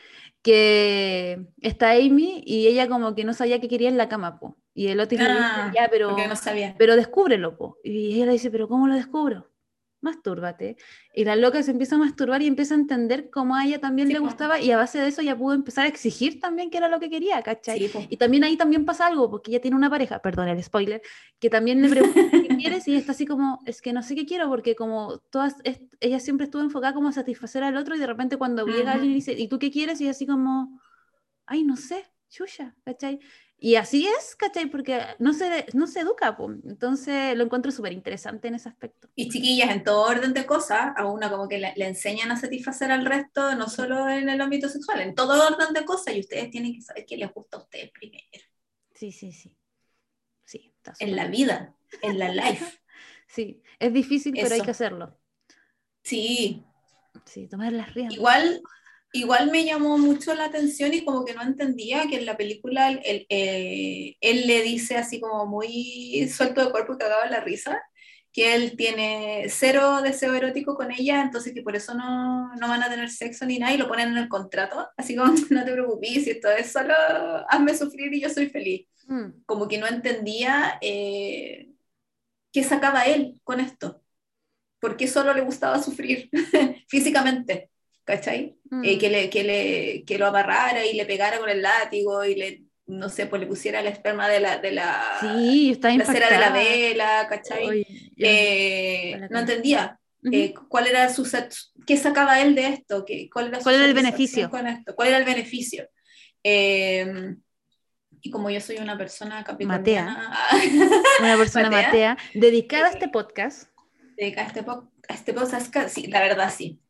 Que 0.46 1.44
está 1.60 1.90
Amy 1.90 2.40
y 2.46 2.68
ella 2.68 2.88
como 2.88 3.16
que 3.16 3.24
no 3.24 3.34
sabía 3.34 3.60
qué 3.60 3.66
quería 3.66 3.88
en 3.88 3.96
la 3.96 4.08
cama, 4.08 4.38
po. 4.38 4.56
Y 4.74 4.86
el 4.86 5.00
otro 5.00 5.18
dice, 5.18 5.28
ah, 5.28 5.72
ya, 5.74 5.88
pero, 5.90 6.16
no 6.16 6.36
sabía. 6.36 6.76
pero 6.78 6.94
descúbrelo, 6.94 7.56
po. 7.56 7.78
Y 7.82 8.14
ella 8.14 8.26
le 8.26 8.32
dice, 8.32 8.52
pero 8.52 8.68
¿cómo 8.68 8.86
lo 8.86 8.94
descubro? 8.94 9.50
Mastúrbate. 10.00 10.76
Y 11.14 11.24
la 11.24 11.36
loca 11.36 11.62
se 11.62 11.70
empieza 11.70 11.96
a 11.96 11.98
masturbar 11.98 12.42
y 12.42 12.46
empieza 12.46 12.74
a 12.74 12.78
entender 12.78 13.30
cómo 13.30 13.56
a 13.56 13.64
ella 13.64 13.80
también 13.80 14.08
le 14.08 14.18
gustaba 14.18 14.60
y 14.60 14.70
a 14.70 14.76
base 14.76 14.98
de 14.98 15.08
eso 15.08 15.22
ya 15.22 15.36
pudo 15.36 15.54
empezar 15.54 15.84
a 15.84 15.88
exigir 15.88 16.40
también 16.40 16.70
que 16.70 16.78
era 16.78 16.88
lo 16.88 17.00
que 17.00 17.10
quería, 17.10 17.42
¿cachai? 17.42 17.90
y 18.08 18.16
también 18.16 18.44
ahí 18.44 18.56
también 18.56 18.84
pasa 18.84 19.06
algo, 19.06 19.30
porque 19.30 19.50
ella 19.50 19.60
tiene 19.60 19.76
una 19.76 19.90
pareja, 19.90 20.20
perdón 20.20 20.48
el 20.48 20.62
spoiler, 20.62 21.02
que 21.38 21.50
también 21.50 21.82
le 21.82 21.88
pregunta 21.88 22.20
qué 22.30 22.56
quieres 22.56 22.86
y 22.88 22.96
está 22.96 23.12
así 23.12 23.26
como, 23.26 23.60
es 23.66 23.82
que 23.82 23.92
no 23.92 24.02
sé 24.02 24.14
qué 24.14 24.26
quiero, 24.26 24.48
porque 24.48 24.76
como 24.76 25.18
todas, 25.30 25.56
ella 26.00 26.20
siempre 26.20 26.44
estuvo 26.44 26.62
enfocada 26.62 26.94
como 26.94 27.08
a 27.08 27.12
satisfacer 27.12 27.62
al 27.62 27.76
otro 27.76 27.96
y 27.96 27.98
de 27.98 28.06
repente 28.06 28.36
cuando 28.36 28.66
llega 28.66 28.92
alguien 28.92 29.12
y 29.12 29.16
dice, 29.16 29.32
¿y 29.32 29.48
tú 29.48 29.58
qué 29.58 29.70
quieres? 29.70 30.00
Y 30.00 30.08
así 30.08 30.26
como, 30.26 30.80
ay, 31.46 31.64
no 31.64 31.76
sé, 31.76 32.04
chucha, 32.28 32.74
¿cachai? 32.84 33.20
Y 33.58 33.76
así 33.76 34.06
es, 34.06 34.36
¿cachai? 34.36 34.66
Porque 34.66 35.00
no 35.18 35.32
se, 35.32 35.66
no 35.72 35.86
se 35.86 36.00
educa, 36.00 36.36
entonces 36.64 37.34
lo 37.36 37.44
encuentro 37.44 37.72
súper 37.72 37.92
interesante 37.92 38.48
en 38.48 38.54
ese 38.54 38.68
aspecto. 38.68 39.08
Y 39.14 39.30
chiquillas, 39.30 39.70
en 39.70 39.82
todo 39.82 40.02
orden 40.02 40.34
de 40.34 40.44
cosas, 40.44 40.92
a 40.94 41.06
una 41.06 41.30
como 41.30 41.48
que 41.48 41.58
le, 41.58 41.72
enseñan 41.76 42.30
a 42.30 42.36
satisfacer 42.36 42.92
al 42.92 43.06
resto, 43.06 43.54
no 43.54 43.68
solo 43.68 44.08
en 44.10 44.28
el 44.28 44.40
ámbito 44.42 44.68
sexual, 44.68 45.00
en 45.00 45.14
todo 45.14 45.46
orden 45.46 45.72
de 45.72 45.86
cosas, 45.86 46.14
y 46.14 46.20
ustedes 46.20 46.50
tienen 46.50 46.74
que 46.74 46.82
saber 46.82 47.06
qué 47.06 47.16
les 47.16 47.32
gusta 47.32 47.56
a 47.56 47.60
ustedes 47.60 47.90
primero. 47.92 48.24
Sí, 48.94 49.10
sí, 49.10 49.32
sí. 49.32 49.56
sí 50.44 50.74
en 50.98 51.16
la 51.16 51.26
vida, 51.26 51.74
en 52.02 52.18
la 52.18 52.28
life. 52.28 52.78
sí, 53.26 53.62
es 53.78 53.92
difícil, 53.92 54.34
pero 54.34 54.54
hay 54.54 54.60
que 54.60 54.70
hacerlo. 54.70 55.18
Sí. 56.02 56.62
Sí, 57.24 57.48
tomar 57.48 57.72
las 57.72 57.94
riendas. 57.94 58.16
Igual 58.16 58.60
igual 59.18 59.50
me 59.50 59.64
llamó 59.64 59.98
mucho 59.98 60.34
la 60.34 60.46
atención 60.46 60.94
y 60.94 61.04
como 61.04 61.24
que 61.24 61.34
no 61.34 61.42
entendía 61.42 62.06
que 62.08 62.16
en 62.16 62.26
la 62.26 62.36
película 62.36 62.90
él, 62.90 63.26
eh, 63.28 64.16
él 64.20 64.46
le 64.46 64.62
dice 64.62 64.96
así 64.96 65.20
como 65.20 65.46
muy 65.46 66.28
suelto 66.32 66.64
de 66.64 66.70
cuerpo 66.70 66.94
y 66.94 66.98
cagado 66.98 67.28
la 67.30 67.40
risa, 67.40 67.82
que 68.36 68.54
él 68.54 68.76
tiene 68.76 69.46
cero 69.48 70.02
deseo 70.02 70.34
erótico 70.34 70.76
con 70.76 70.92
ella, 70.92 71.22
entonces 71.22 71.54
que 71.54 71.62
por 71.62 71.74
eso 71.74 71.94
no, 71.94 72.54
no, 72.56 72.68
van 72.68 72.82
a 72.82 72.90
tener 72.90 73.08
sexo 73.10 73.46
ni 73.46 73.58
nada 73.58 73.72
y 73.72 73.78
lo 73.78 73.88
ponen 73.88 74.10
en 74.10 74.18
el 74.18 74.28
contrato, 74.28 74.86
así 74.98 75.16
como 75.16 75.32
no 75.50 75.64
te 75.64 75.72
preocupes, 75.72 76.24
si 76.24 76.30
esto 76.30 76.50
es 76.50 76.70
solo 76.70 76.92
hazme 77.48 77.74
sufrir 77.74 78.12
y 78.12 78.20
yo 78.20 78.28
soy 78.28 78.48
feliz. 78.50 78.86
Mm. 79.06 79.42
Como 79.46 79.68
que 79.68 79.78
no 79.78 79.86
entendía 79.86 80.78
eh, 80.82 81.70
qué 82.52 82.62
sacaba 82.62 83.04
él 83.06 83.40
con 83.42 83.60
esto, 83.60 84.02
por 84.80 84.98
qué 84.98 85.08
solo 85.08 85.32
le 85.32 85.40
gustaba 85.40 85.82
sufrir 85.82 86.28
físicamente. 86.88 87.70
¿Cachai? 88.06 88.56
Eh, 88.84 88.96
mm. 88.96 88.98
que, 88.98 89.10
le, 89.10 89.30
que, 89.30 89.44
le, 89.44 90.04
que 90.06 90.18
lo 90.18 90.26
amarrara 90.26 90.86
y 90.86 90.94
le 90.94 91.04
pegara 91.04 91.38
con 91.38 91.50
el 91.50 91.60
látigo 91.60 92.24
y 92.24 92.36
le, 92.36 92.62
no 92.86 93.08
sé, 93.08 93.26
pues 93.26 93.40
le 93.40 93.48
pusiera 93.48 93.80
el 93.80 93.88
esperma 93.88 94.28
de 94.28 94.40
la, 94.40 94.58
de 94.58 94.70
la, 94.70 95.18
sí, 95.20 95.72
está 95.72 95.92
la 95.94 96.06
cera 96.06 96.30
de 96.30 96.38
la 96.38 96.50
vela, 96.50 97.26
¿cachai? 97.28 97.84
Eh, 98.16 99.28
no 99.28 99.40
entendía. 99.40 99.98
Eh, 100.32 100.54
¿Cuál 100.68 100.88
era 100.88 101.08
su 101.12 101.28
qué 101.86 101.96
sacaba 101.96 102.40
él 102.40 102.54
de 102.54 102.68
esto? 102.68 103.04
¿Qué, 103.04 103.28
¿Cuál 103.30 103.48
era, 103.48 103.58
¿Cuál 103.60 103.76
era 103.76 103.86
el 103.86 103.94
beneficio? 103.94 104.50
Con 104.50 104.66
esto? 104.66 104.94
¿Cuál 104.94 105.08
era 105.08 105.18
el 105.18 105.24
beneficio? 105.24 105.88
Em, 106.42 107.40
y 108.20 108.30
como 108.30 108.50
yo 108.50 108.60
soy 108.60 108.78
una 108.78 108.96
persona 108.96 109.44
capricorniana, 109.44 110.32
una 111.20 111.36
persona 111.36 111.70
matea, 111.70 112.16
dedicada 112.34 112.86
a 112.86 112.90
este 112.90 113.08
podcast. 113.08 113.68
Dedicada 114.16 114.46
a 114.46 114.48
este, 114.48 114.64
a 115.08 115.14
este 115.14 115.32
podcast, 115.32 115.88
sí, 115.88 116.06
la 116.06 116.20
verdad 116.20 116.52
sí. 116.56 116.80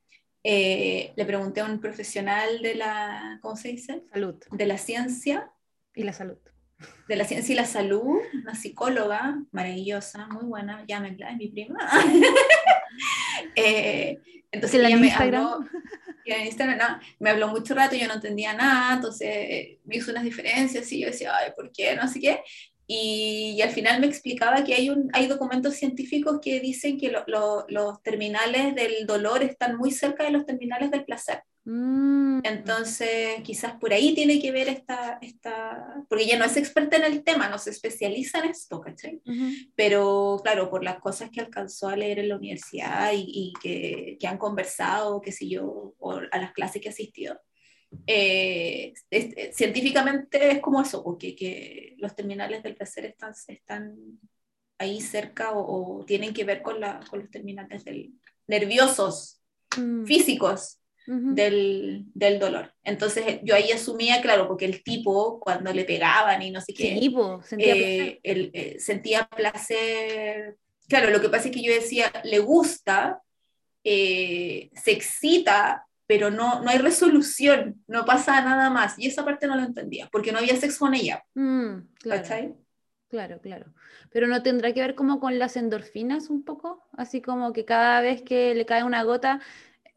Eh, 0.49 1.13
le 1.17 1.25
pregunté 1.25 1.61
a 1.61 1.65
un 1.65 1.81
profesional 1.81 2.63
de 2.63 2.77
la, 2.77 3.41
¿cómo 3.43 3.57
se 3.57 3.67
dice? 3.67 4.05
Salud. 4.13 4.37
De 4.53 4.65
la 4.65 4.79
ciencia. 4.79 5.51
Y 5.93 6.05
la 6.05 6.13
salud. 6.13 6.39
De 7.09 7.17
la 7.17 7.25
ciencia 7.25 7.53
y 7.53 7.57
la 7.57 7.65
salud, 7.65 8.21
una 8.33 8.55
psicóloga 8.55 9.43
maravillosa, 9.51 10.29
muy 10.29 10.45
buena, 10.45 10.85
llámenla, 10.87 11.31
es 11.31 11.37
mi 11.37 11.49
prima. 11.49 11.81
eh, 13.57 14.21
entonces 14.53 14.79
ella 14.79 14.97
me 14.97 15.11
habló, 15.11 15.65
en 16.25 16.47
Instagram, 16.47 16.79
no, 16.79 17.01
me 17.19 17.31
habló 17.31 17.49
mucho 17.49 17.75
rato, 17.75 17.97
yo 17.97 18.07
no 18.07 18.15
entendía 18.15 18.53
nada, 18.53 18.95
entonces 18.95 19.29
eh, 19.29 19.81
me 19.85 19.97
hizo 19.97 20.13
unas 20.13 20.23
diferencias 20.23 20.93
y 20.93 21.01
yo 21.01 21.09
decía, 21.09 21.37
ay, 21.37 21.51
¿por 21.57 21.73
qué? 21.73 21.97
No 21.97 22.07
sé 22.07 22.21
qué. 22.21 22.41
Y, 22.87 23.61
al 23.63 23.71
final 23.71 24.01
me 24.01 24.07
explicaba 24.07 24.63
que 24.65 24.75
hay, 24.75 24.91
un, 24.91 25.11
hay 25.13 25.27
documentos 25.27 25.75
científicos 25.75 26.39
que 26.41 26.61
dicen 26.61 26.99
que 26.99 27.13
los 27.29 28.03
terminales 28.03 28.75
del 28.75 29.07
dolor 29.07 29.43
están 29.43 29.77
muy 29.77 29.91
cerca 29.91 30.25
de 30.25 30.31
los 30.31 30.47
terminales 30.47 30.91
del 30.91 31.05
placer. 31.05 31.43
Mm. 31.67 32.43
Entonces, 32.45 33.43
quizás 33.43 33.75
por 33.75 33.93
ahí 33.93 34.15
tiene 34.15 34.41
que 34.41 34.53
ver 34.53 34.69
esta, 34.69 35.19
esta, 35.21 36.05
porque 36.09 36.23
ella 36.23 36.39
no 36.39 36.45
es 36.45 36.57
experta 36.57 36.97
en 36.97 37.03
el 37.03 37.25
tema, 37.25 37.49
no 37.49 37.59
se 37.59 37.71
especializa 37.71 38.39
en 38.39 38.51
esto, 38.51 38.81
¿cachai? 38.81 39.21
Pero 39.75 40.41
claro, 40.45 40.71
por 40.71 40.85
las 40.85 41.01
cosas 41.01 41.29
que 41.31 41.41
alcanzó 41.41 41.89
a 41.89 41.97
leer 41.97 42.21
en 42.21 42.29
la 42.29 42.37
universidad 42.37 43.11
y, 43.13 43.25
y 43.27 43.53
que, 43.61 44.17
que, 44.21 44.27
han 44.29 44.39
conversado, 44.39 45.21
qué 45.21 45.33
sé 45.33 45.49
yo, 45.49 45.95
o 45.99 46.21
a 46.31 46.39
las 46.39 46.53
clases 46.53 46.81
que 46.81 46.89
ha 46.89 46.93
eh, 48.07 48.95
eh, 49.11 49.51
científicamente 49.53 50.51
es 50.51 50.61
como 50.61 50.83
eso, 50.83 51.03
porque 51.03 51.35
que 51.35 51.95
los 51.99 52.15
terminales 52.15 52.63
del 52.63 52.77
placer 52.77 53.05
están, 53.07 53.33
están 53.49 53.97
ahí 54.79 55.01
cerca 55.01 55.53
o, 55.55 56.05
tienen 56.07 56.35
que 56.35 56.45
ver 56.45 56.63
con, 56.63 56.81
la, 56.81 57.01
con 57.09 57.21
los 57.21 57.31
terminales 57.31 57.85
del, 57.85 58.13
nerviosos, 58.47 59.41
mm. 59.77 60.05
físicos 60.05 60.79
del, 61.07 62.05
del, 62.15 62.41
dolor. 62.41 62.75
Entonces 62.83 63.39
yo 63.45 63.55
ahí 63.55 63.71
asumía, 63.71 64.21
claro, 64.21 64.49
porque 64.49 64.65
el 64.65 64.83
tipo 64.83 65.39
cuando 65.39 65.73
le 65.73 65.85
pegaban 65.85 66.43
y 66.43 66.51
no 66.51 66.61
sé 66.61 66.75
qué, 66.75 66.99
sentía, 67.45 67.75
eh, 67.75 68.21
placer. 68.23 68.81
sentía 68.81 69.29
placer. 69.29 70.57
Claro, 70.89 71.11
lo 71.11 71.21
que 71.21 71.29
pasa 71.29 71.49
es 71.49 71.55
que 71.55 71.63
yo 71.63 71.73
decía, 71.73 72.13
le 72.25 72.41
gusta, 72.41 73.23
se 73.85 74.71
excita 74.87 75.87
pero 76.07 76.31
no, 76.31 76.63
no 76.63 76.71
hay 76.71 76.79
resolución, 76.79 77.83
no 77.87 78.05
pasa 78.05 78.41
nada 78.43 78.71
más. 78.71 78.99
Y 78.99 79.07
esa 79.07 79.25
parte 79.25 79.47
no 79.47 79.57
la 79.57 79.65
entendía, 79.65 80.09
porque 80.11 80.33
no 80.33 80.39
había 80.39 80.57
sexo 80.57 80.81
con 80.81 80.95
ella. 80.95 81.25
Mm, 81.35 81.79
claro. 82.01 82.57
Claro, 83.09 83.41
claro. 83.41 83.73
Pero 84.11 84.27
no 84.27 84.43
tendrá 84.43 84.73
que 84.73 84.81
ver 84.81 84.95
como 84.95 85.21
con 85.21 85.39
las 85.39 85.57
endorfinas 85.57 86.29
un 86.29 86.45
poco, 86.45 86.83
así 86.97 87.23
como 87.23 87.53
que 87.53 87.65
cada 87.65 88.01
vez 88.01 88.23
que 88.23 88.55
le 88.55 88.67
cae 88.67 88.83
una 88.83 89.05
gota, 89.05 89.41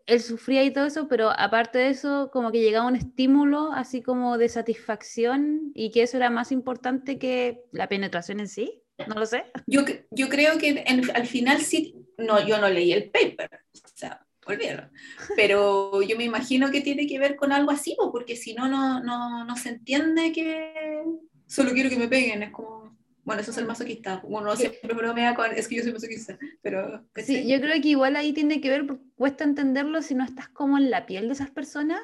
él 0.05 0.21
sufría 0.21 0.63
y 0.63 0.71
todo 0.71 0.85
eso, 0.85 1.07
pero 1.07 1.29
aparte 1.29 1.79
de 1.79 1.89
eso, 1.89 2.29
como 2.31 2.51
que 2.51 2.61
llegaba 2.61 2.87
un 2.87 2.95
estímulo 2.95 3.71
así 3.73 4.01
como 4.01 4.37
de 4.37 4.49
satisfacción 4.49 5.71
y 5.73 5.91
que 5.91 6.03
eso 6.03 6.17
era 6.17 6.29
más 6.29 6.51
importante 6.51 7.17
que 7.17 7.63
la 7.71 7.87
penetración 7.87 8.39
en 8.39 8.47
sí. 8.47 8.83
No 9.07 9.15
lo 9.15 9.25
sé. 9.25 9.45
Yo, 9.65 9.81
yo 10.11 10.29
creo 10.29 10.57
que 10.57 10.83
al 11.13 11.25
final 11.25 11.61
sí, 11.61 12.05
no, 12.17 12.45
yo 12.45 12.59
no 12.59 12.69
leí 12.69 12.91
el 12.91 13.09
paper, 13.09 13.49
o 13.73 13.87
sea, 13.93 14.25
olvídalo. 14.53 14.89
Pero 15.35 16.01
yo 16.01 16.17
me 16.17 16.23
imagino 16.23 16.71
que 16.71 16.81
tiene 16.81 17.07
que 17.07 17.19
ver 17.19 17.35
con 17.35 17.51
algo 17.51 17.71
así, 17.71 17.95
porque 18.11 18.35
si 18.35 18.53
no, 18.53 18.67
no, 18.67 19.01
no, 19.03 19.45
no 19.45 19.55
se 19.55 19.69
entiende 19.69 20.31
que 20.31 21.03
solo 21.47 21.71
quiero 21.71 21.89
que 21.89 21.97
me 21.97 22.07
peguen, 22.07 22.43
es 22.43 22.51
como, 22.51 22.97
bueno, 23.23 23.41
eso 23.41 23.51
es 23.51 23.57
el 23.57 23.65
masoquista, 23.65 24.21
uno 24.23 24.55
siempre 24.55 24.93
bromea 24.93 25.35
con, 25.35 25.51
es 25.51 25.67
que 25.67 25.77
yo 25.77 25.83
soy 25.83 25.93
masoquista, 25.93 26.37
pero... 26.61 27.05
Sí, 27.15 27.47
yo 27.47 27.59
creo 27.59 27.81
que 27.81 27.89
igual 27.89 28.15
ahí 28.15 28.33
tiene 28.33 28.61
que 28.61 28.69
ver, 28.69 28.85
cuesta 29.15 29.43
entenderlo 29.43 30.01
si 30.01 30.15
no 30.15 30.23
estás 30.23 30.49
como 30.49 30.77
en 30.77 30.91
la 30.91 31.05
piel 31.05 31.27
de 31.27 31.33
esas 31.33 31.49
personas, 31.49 32.01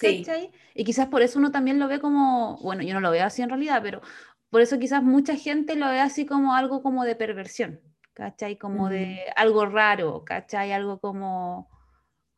Sí. 0.00 0.24
Y 0.74 0.84
quizás 0.84 1.08
por 1.08 1.22
eso 1.22 1.40
uno 1.40 1.50
también 1.50 1.80
lo 1.80 1.88
ve 1.88 1.98
como, 1.98 2.56
bueno, 2.58 2.82
yo 2.82 2.94
no 2.94 3.00
lo 3.00 3.10
veo 3.10 3.24
así 3.24 3.42
en 3.42 3.48
realidad, 3.48 3.80
pero 3.82 4.00
por 4.48 4.60
eso 4.60 4.78
quizás 4.78 5.02
mucha 5.02 5.34
gente 5.34 5.74
lo 5.74 5.88
ve 5.88 6.00
así 6.00 6.24
como 6.24 6.54
algo 6.54 6.82
como 6.82 7.04
de 7.04 7.16
perversión, 7.16 7.80
¿cachai? 8.14 8.56
Como 8.56 8.88
de 8.88 9.24
algo 9.34 9.66
raro, 9.66 10.24
¿cachai? 10.24 10.72
Algo 10.72 11.00
como, 11.00 11.68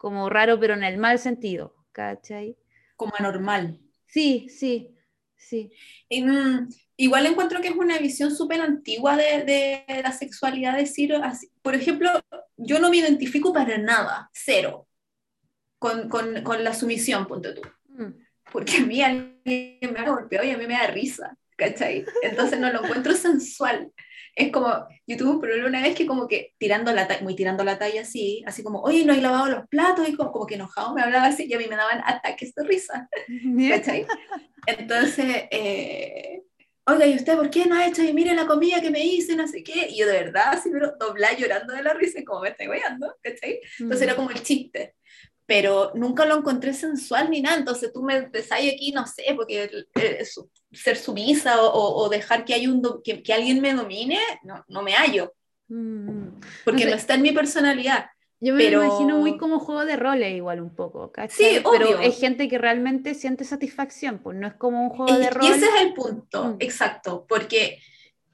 como 0.00 0.30
raro, 0.30 0.58
pero 0.58 0.72
en 0.72 0.82
el 0.82 0.96
mal 0.96 1.18
sentido, 1.18 1.76
¿cachai? 1.92 2.56
Como 2.96 3.12
anormal. 3.18 3.78
Sí, 4.06 4.48
sí, 4.48 4.96
sí. 5.36 5.70
igual 6.96 7.26
encuentro 7.26 7.60
que 7.60 7.68
es 7.68 7.76
una 7.76 7.98
visión 7.98 8.34
súper 8.34 8.62
antigua 8.62 9.18
de, 9.18 9.84
la 10.02 10.12
sexualidad, 10.12 10.78
decir 10.78 11.14
así. 11.16 11.52
Por 11.60 11.74
ejemplo, 11.74 12.08
yo 12.56 12.78
no 12.78 12.88
me 12.88 12.96
identifico 12.96 13.52
para 13.52 13.76
nada, 13.76 14.30
cero, 14.32 14.88
con, 15.78 16.08
con, 16.08 16.44
con 16.44 16.64
la 16.64 16.72
sumisión, 16.72 17.26
ponte 17.26 17.52
tú. 17.52 17.60
Mm. 17.88 18.24
Porque 18.50 18.78
a 18.78 18.86
mí 18.86 19.02
alguien 19.02 19.78
me 19.92 20.00
ha 20.00 20.08
golpeado 20.08 20.46
y 20.46 20.50
a 20.52 20.56
mí 20.56 20.66
me 20.66 20.78
da 20.78 20.86
risa. 20.86 21.36
¿cachai? 21.60 22.06
Entonces 22.22 22.58
no 22.58 22.72
lo 22.72 22.82
encuentro 22.82 23.12
sensual. 23.12 23.92
Es 24.40 24.50
como, 24.50 24.88
yo 25.06 25.16
tuve 25.18 25.30
un 25.32 25.40
problema 25.40 25.68
una 25.68 25.82
vez 25.82 25.94
que 25.94 26.06
como 26.06 26.26
que 26.26 26.54
tirando 26.56 26.92
la 26.92 27.06
muy 27.20 27.36
tirando 27.36 27.62
la 27.62 27.78
talla 27.78 28.00
así, 28.00 28.42
así 28.46 28.62
como, 28.62 28.80
oye, 28.80 29.04
no 29.04 29.12
he 29.12 29.20
lavado 29.20 29.50
los 29.50 29.68
platos, 29.68 30.08
y 30.08 30.16
como, 30.16 30.32
como 30.32 30.46
que 30.46 30.54
enojado 30.54 30.94
me 30.94 31.02
hablaba 31.02 31.26
así, 31.26 31.44
y 31.46 31.52
a 31.52 31.58
mí 31.58 31.66
me 31.68 31.76
daban 31.76 32.00
ataques 32.06 32.54
de 32.54 32.64
risa, 32.64 33.06
¿cachai? 33.68 34.06
Entonces, 34.66 35.44
eh, 35.50 36.42
oiga, 36.86 37.06
¿y 37.06 37.16
usted 37.16 37.36
por 37.36 37.50
qué 37.50 37.66
no 37.66 37.76
ha 37.76 37.86
hecho? 37.86 38.02
Y 38.02 38.14
mire 38.14 38.34
la 38.34 38.46
comida 38.46 38.80
que 38.80 38.90
me 38.90 39.04
hice, 39.04 39.36
no 39.36 39.46
sé 39.46 39.62
qué, 39.62 39.88
y 39.90 39.98
yo 39.98 40.06
de 40.06 40.12
verdad, 40.14 40.54
así, 40.54 40.70
pero 40.72 40.94
dobla 40.98 41.36
llorando 41.36 41.74
de 41.74 41.82
la 41.82 41.92
risa, 41.92 42.20
como 42.24 42.40
me 42.40 42.48
estoy 42.48 42.68
guiando, 42.68 43.14
¿cachai? 43.22 43.60
Entonces 43.78 44.02
era 44.02 44.16
como 44.16 44.30
el 44.30 44.42
chiste 44.42 44.94
pero 45.50 45.90
nunca 45.96 46.24
lo 46.26 46.36
encontré 46.36 46.72
sensual 46.72 47.28
ni 47.28 47.40
nada, 47.40 47.56
entonces 47.56 47.92
tú 47.92 48.04
me 48.04 48.20
desáis 48.28 48.72
aquí, 48.72 48.92
no 48.92 49.04
sé, 49.04 49.24
porque 49.34 49.68
ser 50.70 50.96
sumisa 50.96 51.60
o, 51.60 52.04
o, 52.04 52.08
dejar 52.08 52.44
que, 52.44 52.54
hay 52.54 52.68
un 52.68 52.80
que, 53.02 53.20
que, 53.20 53.32
alguien 53.32 53.60
me 53.60 53.74
domine, 53.74 54.20
no, 54.44 54.64
no 54.68 54.82
me 54.82 54.92
hallo, 54.92 55.34
mm. 55.66 56.38
porque 56.64 56.86
no, 56.86 56.94
está 56.94 57.14
en 57.14 57.22
mi 57.22 57.32
personalidad. 57.32 58.10
Yo 58.38 58.54
me 58.54 58.70
lo 58.70 58.84
imagino 58.84 59.18
muy 59.18 59.38
como 59.38 59.58
juego 59.58 59.84
de 59.84 59.96
roles 59.96 60.36
igual 60.36 60.60
un 60.60 60.72
poco, 60.72 61.10
¿cachai? 61.10 61.56
Sí, 61.56 61.62
Pero 61.68 61.98
hay 61.98 62.12
gente 62.12 62.48
que 62.48 62.56
realmente 62.56 63.14
siente 63.14 63.42
satisfacción, 63.42 64.20
pues 64.20 64.36
no 64.36 64.46
es 64.46 64.54
como 64.54 64.84
un 64.84 64.90
juego 64.90 65.18
de 65.18 65.30
roles. 65.30 65.50
Y 65.50 65.52
ese 65.52 65.66
es 65.66 65.82
el 65.82 65.94
punto, 65.94 66.44
mm. 66.44 66.56
exacto, 66.60 67.26
porque 67.28 67.80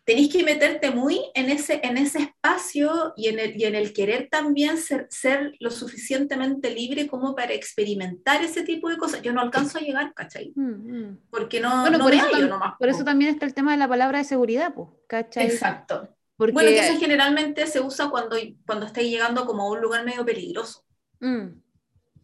tenéis 0.07 0.33
que 0.33 0.45
meterte 0.45 0.93
muy 0.93 1.21
en 1.35 1.51
ese, 1.51 1.81
en 1.83 1.99
ese 1.99 2.21
espacio 2.21 3.13
y 3.17 3.27
en, 3.27 3.41
el, 3.41 3.61
y 3.61 3.65
en 3.65 3.75
el 3.75 3.93
querer 3.93 4.29
también 4.31 4.79
ser, 4.79 5.09
ser 5.11 5.57
lo 5.59 5.71
suficientemente 5.71 6.71
libre 6.71 7.09
como 7.09 7.35
para 7.35 7.53
experimentar 7.55 8.43
ese 8.45 8.63
tipo 8.63 8.89
de 8.89 8.99
cosas. 8.99 9.21
Yo 9.23 9.33
no 9.33 9.41
alcanzo 9.41 9.79
a 9.79 9.81
llegar, 9.81 10.15
¿cachai? 10.15 10.53
Mm, 10.55 10.99
mm. 10.99 11.19
Porque 11.29 11.59
no, 11.61 11.81
bueno, 11.81 11.99
por, 11.99 12.15
eso, 12.15 12.39
nomás, 12.47 12.75
por 12.79 12.89
eso 12.89 13.03
también 13.03 13.33
está 13.33 13.47
el 13.47 13.55
tema 13.55 13.73
de 13.73 13.79
la 13.79 13.89
palabra 13.89 14.19
de 14.19 14.25
seguridad, 14.25 14.73
¿cachai? 15.09 15.47
Exacto. 15.47 16.09
Porque... 16.37 16.53
Bueno, 16.53 16.69
que 16.71 16.79
eso 16.79 17.01
generalmente 17.01 17.67
se 17.67 17.81
usa 17.81 18.09
cuando, 18.09 18.37
cuando 18.65 18.87
estáis 18.87 19.11
llegando 19.11 19.45
como 19.45 19.65
a 19.65 19.71
un 19.73 19.81
lugar 19.81 20.05
medio 20.05 20.25
peligroso. 20.25 20.85
Mm. 21.19 21.49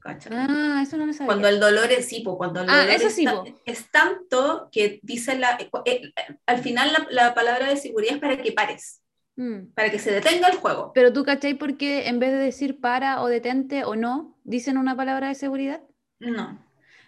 Ah, 0.05 0.81
eso 0.83 0.97
no 0.97 1.07
me 1.07 1.13
sabía. 1.13 1.27
Cuando 1.27 1.49
el 1.49 1.61
dolor 1.61 1.91
es 1.93 2.13
hipo, 2.13 2.37
cuando 2.37 2.63
el 2.63 2.69
ah, 2.69 2.87
dolor 2.87 3.55
es, 3.65 3.91
tanto 3.91 4.69
que 4.73 5.01
dice 5.03 5.39
la, 5.39 5.57
eh, 5.61 5.71
eh, 5.85 6.13
al 6.47 6.59
final 6.59 6.91
la, 7.11 7.35
palabra 7.35 7.69
de 7.69 7.77
seguridad 7.77 8.15
es 8.15 8.21
para 8.21 8.43
que 8.43 8.53
pares, 8.53 9.01
mm. 9.37 9.73
para 9.75 9.91
que 9.91 9.99
se 9.99 10.13
detenga 10.13 10.49
el 10.49 10.57
juego. 10.57 10.93
Pero 10.95 11.13
tú, 11.13 11.25
¿cachai? 11.25 11.55
Porque 11.55 12.09
en 12.09 12.19
vez 12.19 12.33
de 12.33 12.39
decir 12.39 12.81
para 12.81 13.23
o 13.23 13.29
detente 13.29 13.85
o 13.85 13.95
no, 13.95 14.37
dicen 14.45 14.77
una 14.77 14.97
palabra 14.97 15.29
de 15.29 15.35
seguridad. 15.35 15.81
No. 16.19 16.59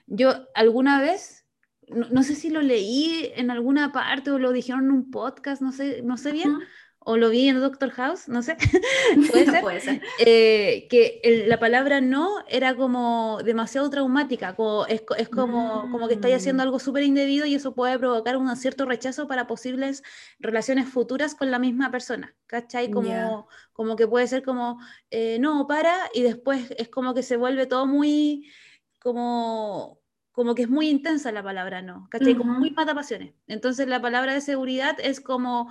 Yo 0.07 0.47
alguna 0.55 1.01
vez, 1.01 1.45
no, 1.89 2.23
sé 2.23 2.35
si 2.35 2.51
lo 2.51 2.63
leí 2.63 3.33
en 3.35 3.51
alguna 3.51 3.93
parte 3.93 4.31
o 4.31 4.39
lo 4.39 4.53
dijeron 4.53 4.85
en 4.85 4.93
un 4.93 5.11
podcast, 5.11 5.63
no 5.63 5.73
sé, 5.73 6.03
no 6.03 6.17
sé 6.17 6.33
bien 6.33 6.59
o 7.07 7.19
lo 7.19 7.29
vi 7.29 7.49
en 7.49 7.61
Doctor 7.61 7.91
House, 7.91 8.29
no 8.29 8.43
sé, 8.43 8.57
puede 9.63 9.81
ser, 9.81 10.01
eh, 10.19 10.87
que 10.89 11.45
la 11.47 11.61
palabra 11.61 12.01
no 12.01 12.31
era 12.49 12.75
como 12.75 13.39
demasiado 13.45 13.89
traumática, 13.91 14.57
como, 14.57 14.87
es, 14.87 15.03
es 15.19 15.29
como, 15.29 15.91
como 15.91 16.09
que 16.09 16.15
estáis 16.15 16.37
haciendo 16.37 16.63
mm. 16.63 16.67
algo 16.67 16.79
súper 16.79 17.03
indebido 17.03 17.45
y 17.45 17.55
eso 17.55 17.75
puede 17.75 17.99
provocar 17.99 18.39
un 18.39 18.55
cierto 18.57 18.87
rechazo 18.87 19.29
para 19.29 19.47
posibles 19.47 20.03
relaciones 20.39 20.89
futuras 20.89 21.35
con 21.35 21.51
la 21.51 21.59
misma 21.59 21.91
persona, 21.91 22.35
¿cachai? 22.47 22.91
Como, 22.91 23.49
como 23.75 23.97
que 23.97 24.09
puede 24.09 24.27
ser 24.27 24.43
como, 24.43 24.81
eh, 25.11 25.39
no, 25.39 25.67
para, 25.67 25.95
y 26.15 26.23
después 26.23 26.73
es 26.79 26.89
como 26.89 27.13
que 27.13 27.23
se 27.23 27.37
vuelve 27.37 27.67
todo 27.67 27.87
muy, 27.87 28.51
como 28.99 30.01
como 30.33 30.57
que 30.57 30.63
es 30.63 30.69
muy 30.69 30.89
intensa 30.89 31.31
la 31.31 31.45
palabra 31.45 31.81
no, 31.81 32.09
¿cachai? 32.11 32.35
Como 32.35 32.55
muy 32.55 32.73
mata 32.73 32.93
pasiones. 32.93 33.35
Entonces 33.47 33.87
la 33.87 34.03
palabra 34.03 34.35
de 34.35 34.41
seguridad 34.41 34.97
es 34.99 35.21
como 35.21 35.71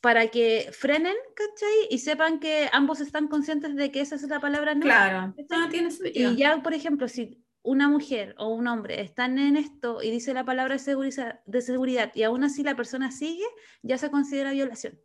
para 0.00 0.28
que 0.28 0.70
frenen, 0.72 1.16
¿cachai? 1.34 1.88
Y 1.90 1.98
sepan 1.98 2.40
que 2.40 2.68
ambos 2.72 3.00
están 3.00 3.28
conscientes 3.28 3.76
de 3.76 3.90
que 3.90 4.00
esa 4.00 4.14
es 4.14 4.22
la 4.22 4.40
palabra 4.40 4.74
no. 4.74 4.82
Claro, 4.82 5.34
no 5.50 5.68
tiene 5.68 5.90
sentido. 5.90 6.32
Y 6.32 6.36
ya, 6.36 6.62
por 6.62 6.74
ejemplo, 6.74 7.06
si 7.08 7.44
una 7.62 7.88
mujer 7.88 8.34
o 8.38 8.48
un 8.48 8.66
hombre 8.66 9.02
están 9.02 9.38
en 9.38 9.56
esto 9.56 10.02
y 10.02 10.10
dice 10.10 10.32
la 10.32 10.44
palabra 10.44 10.74
de 10.74 10.78
seguridad, 10.78 11.40
de 11.44 11.60
seguridad 11.60 12.12
y 12.14 12.22
aún 12.22 12.44
así 12.44 12.62
la 12.62 12.76
persona 12.76 13.10
sigue, 13.10 13.44
ya 13.82 13.98
se 13.98 14.10
considera 14.10 14.52
violación. 14.52 14.98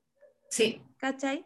Sí. 0.49 0.81
¿Cachai? 0.97 1.45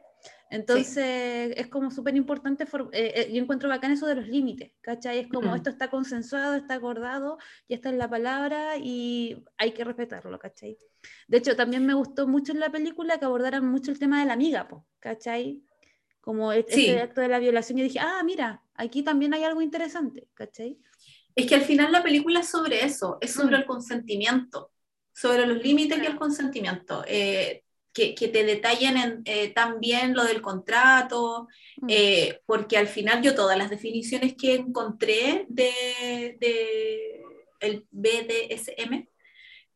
Entonces 0.50 1.54
es 1.56 1.68
como 1.68 1.92
súper 1.92 2.16
importante, 2.16 2.64
eh, 2.64 3.14
eh, 3.16 3.30
yo 3.32 3.42
encuentro 3.42 3.70
bacán 3.70 3.92
eso 3.92 4.08
de 4.08 4.16
los 4.16 4.28
límites, 4.28 4.72
¿cachai? 4.82 5.20
Es 5.20 5.28
como 5.28 5.56
esto 5.56 5.70
está 5.70 5.92
consensuado, 5.92 6.56
está 6.56 6.74
acordado, 6.76 7.38
ya 7.68 7.76
está 7.76 7.90
en 7.90 8.00
la 8.00 8.10
palabra 8.10 8.78
y 8.78 9.44
hay 9.58 9.74
que 9.74 9.84
respetarlo, 9.84 10.40
¿cachai? 10.40 10.78
De 11.28 11.38
hecho, 11.38 11.56
también 11.56 11.86
me 11.86 11.94
gustó 11.94 12.28
mucho 12.28 12.52
en 12.52 12.60
la 12.60 12.72
película 12.72 13.20
que 13.20 13.26
abordaran 13.26 13.70
mucho 13.70 13.92
el 13.92 14.00
tema 14.00 14.20
de 14.20 14.26
la 14.26 14.34
amiga, 14.34 14.68
¿cachai? 15.00 15.64
Como 16.20 16.52
este 16.52 17.00
acto 17.00 17.22
de 17.22 17.28
la 17.28 17.40
violación, 17.40 17.78
y 17.78 17.84
dije, 17.84 18.00
ah, 18.00 18.22
mira, 18.26 18.64
aquí 18.74 19.04
también 19.04 19.36
hay 19.36 19.44
algo 19.44 19.62
interesante, 19.62 20.30
¿cachai? 20.34 20.80
Es 21.36 21.46
que 21.46 21.56
al 21.56 21.62
final 21.62 21.92
la 21.92 22.02
película 22.02 22.40
es 22.40 22.50
sobre 22.50 22.84
eso, 22.84 23.20
es 23.22 23.32
sobre 23.32 23.56
mm. 23.56 23.60
el 23.60 23.66
consentimiento, 23.66 24.72
sobre 25.14 25.46
los 25.46 25.62
límites 25.62 26.00
y 26.02 26.06
el 26.08 26.16
consentimiento. 26.18 27.04
Eh, 27.08 27.64
que, 28.16 28.28
te 28.28 28.44
detallen 28.44 29.22
eh, 29.26 29.50
también 29.50 30.14
lo 30.14 30.24
del 30.24 30.42
contrato, 30.42 31.48
mm. 31.82 31.88
eh, 31.90 32.42
porque 32.46 32.78
al 32.78 32.88
final 32.88 33.22
yo 33.22 33.36
todas 33.36 33.58
las 33.58 33.70
definiciones 33.70 34.36
que 34.36 34.56
encontré 34.56 35.46
de, 35.50 36.38
de 36.40 37.24
el 37.60 37.86
BDSM 37.92 39.08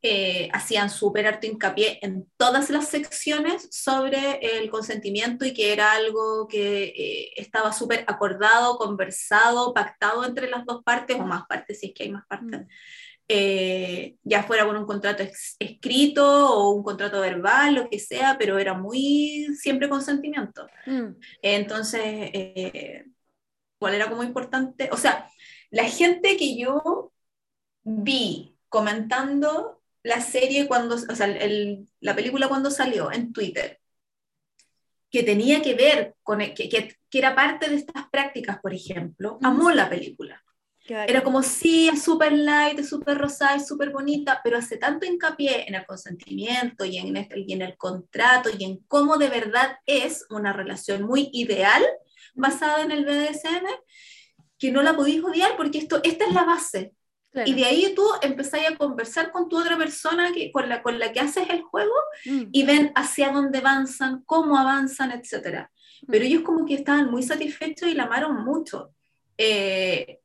eh, 0.05 0.49
hacían 0.51 0.89
súper 0.89 1.27
harto 1.27 1.47
hincapié 1.47 1.99
en 2.01 2.27
todas 2.37 2.69
las 2.69 2.89
secciones 2.89 3.69
sobre 3.71 4.39
el 4.57 4.69
consentimiento 4.69 5.45
y 5.45 5.53
que 5.53 5.71
era 5.71 5.93
algo 5.93 6.47
que 6.47 7.31
estaba 7.37 7.71
súper 7.71 8.03
acordado, 8.07 8.77
conversado, 8.77 9.73
pactado 9.73 10.25
entre 10.25 10.49
las 10.49 10.65
dos 10.65 10.83
partes 10.83 11.17
o 11.17 11.23
más 11.25 11.45
partes, 11.47 11.79
si 11.79 11.87
es 11.87 11.93
que 11.93 12.03
hay 12.03 12.11
más 12.11 12.25
partes. 12.27 12.61
Mm. 12.61 12.67
Eh, 13.27 14.17
ya 14.23 14.43
fuera 14.43 14.65
con 14.65 14.75
un 14.75 14.85
contrato 14.85 15.23
escrito 15.57 16.53
o 16.53 16.71
un 16.71 16.83
contrato 16.83 17.21
verbal, 17.21 17.75
lo 17.75 17.89
que 17.89 17.97
sea, 17.97 18.35
pero 18.37 18.59
era 18.59 18.73
muy 18.73 19.47
siempre 19.57 19.89
consentimiento. 19.89 20.67
Mm. 20.85 21.15
Entonces, 21.41 22.01
eh, 22.03 23.05
¿cuál 23.79 23.95
era 23.95 24.09
como 24.09 24.23
importante? 24.23 24.89
O 24.91 24.97
sea, 24.97 25.29
la 25.71 25.85
gente 25.85 26.37
que 26.37 26.57
yo 26.57 27.13
vi 27.83 28.57
comentando 28.69 29.81
la 30.03 30.19
serie 30.21 30.67
cuando, 30.67 30.95
o 30.95 31.15
sea, 31.15 31.27
la 31.99 32.15
película 32.15 32.49
cuando 32.49 32.69
salió 32.69 33.11
en 33.11 33.31
Twitter, 33.31 33.79
que 35.09 35.23
tenía 35.23 35.61
que 35.61 35.75
ver 35.75 36.15
con, 36.23 36.39
que, 36.39 36.69
que, 36.69 36.97
era 37.11 37.35
parte 37.35 37.69
de 37.69 37.75
estas 37.75 38.09
prácticas, 38.09 38.59
por 38.59 38.73
ejemplo, 38.73 39.37
amó 39.43 39.71
la 39.71 39.89
película. 39.89 40.42
Era 40.85 41.23
como, 41.23 41.41
sí, 41.43 41.87
es 41.87 42.03
súper 42.03 42.33
light, 42.33 42.77
es 42.77 42.89
súper 42.89 43.17
rosada, 43.17 43.55
es 43.55 43.67
súper 43.67 43.91
bonita, 43.91 44.41
pero 44.43 44.57
hace 44.57 44.77
tanto 44.77 45.05
hincapié 45.05 45.65
en 45.67 45.75
el 45.75 45.85
consentimiento 45.85 46.83
y 46.83 46.97
en, 46.97 47.15
este, 47.15 47.39
y 47.39 47.53
en 47.53 47.61
el 47.61 47.77
contrato 47.77 48.49
y 48.57 48.65
en 48.65 48.77
cómo 48.87 49.17
de 49.17 49.29
verdad 49.29 49.77
es 49.85 50.25
una 50.29 50.51
relación 50.51 51.03
muy 51.03 51.29
ideal 51.31 51.81
basada 52.33 52.81
en 52.81 52.91
el 52.91 53.05
BDSM, 53.05 53.65
que 54.59 54.71
no 54.71 54.83
la 54.83 54.93
podéis 54.93 55.23
odiar 55.23 55.55
porque 55.55 55.77
esto, 55.77 56.01
esta 56.03 56.25
es 56.25 56.33
la 56.33 56.43
base. 56.43 56.93
Y 57.45 57.55
de 57.55 57.65
ahí 57.65 57.93
tú 57.95 58.03
empezáis 58.21 58.67
a 58.67 58.75
conversar 58.75 59.31
con 59.31 59.49
tu 59.49 59.57
otra 59.59 59.75
persona 59.75 60.31
que, 60.31 60.51
con, 60.51 60.69
la, 60.69 60.83
con 60.83 60.99
la 60.99 61.11
que 61.11 61.19
haces 61.19 61.49
el 61.49 61.63
juego 61.63 61.93
mm. 62.25 62.43
y 62.51 62.63
ven 62.63 62.91
hacia 62.93 63.31
dónde 63.31 63.57
avanzan, 63.57 64.21
cómo 64.25 64.55
avanzan, 64.55 65.11
etc. 65.11 65.67
Pero 66.07 66.23
mm. 66.23 66.27
ellos 66.27 66.41
como 66.43 66.63
que 66.63 66.75
estaban 66.75 67.09
muy 67.09 67.23
satisfechos 67.23 67.89
y 67.89 67.95
la 67.95 68.03
amaron 68.03 68.43
mucho. 68.43 68.91
eh, 69.35 70.19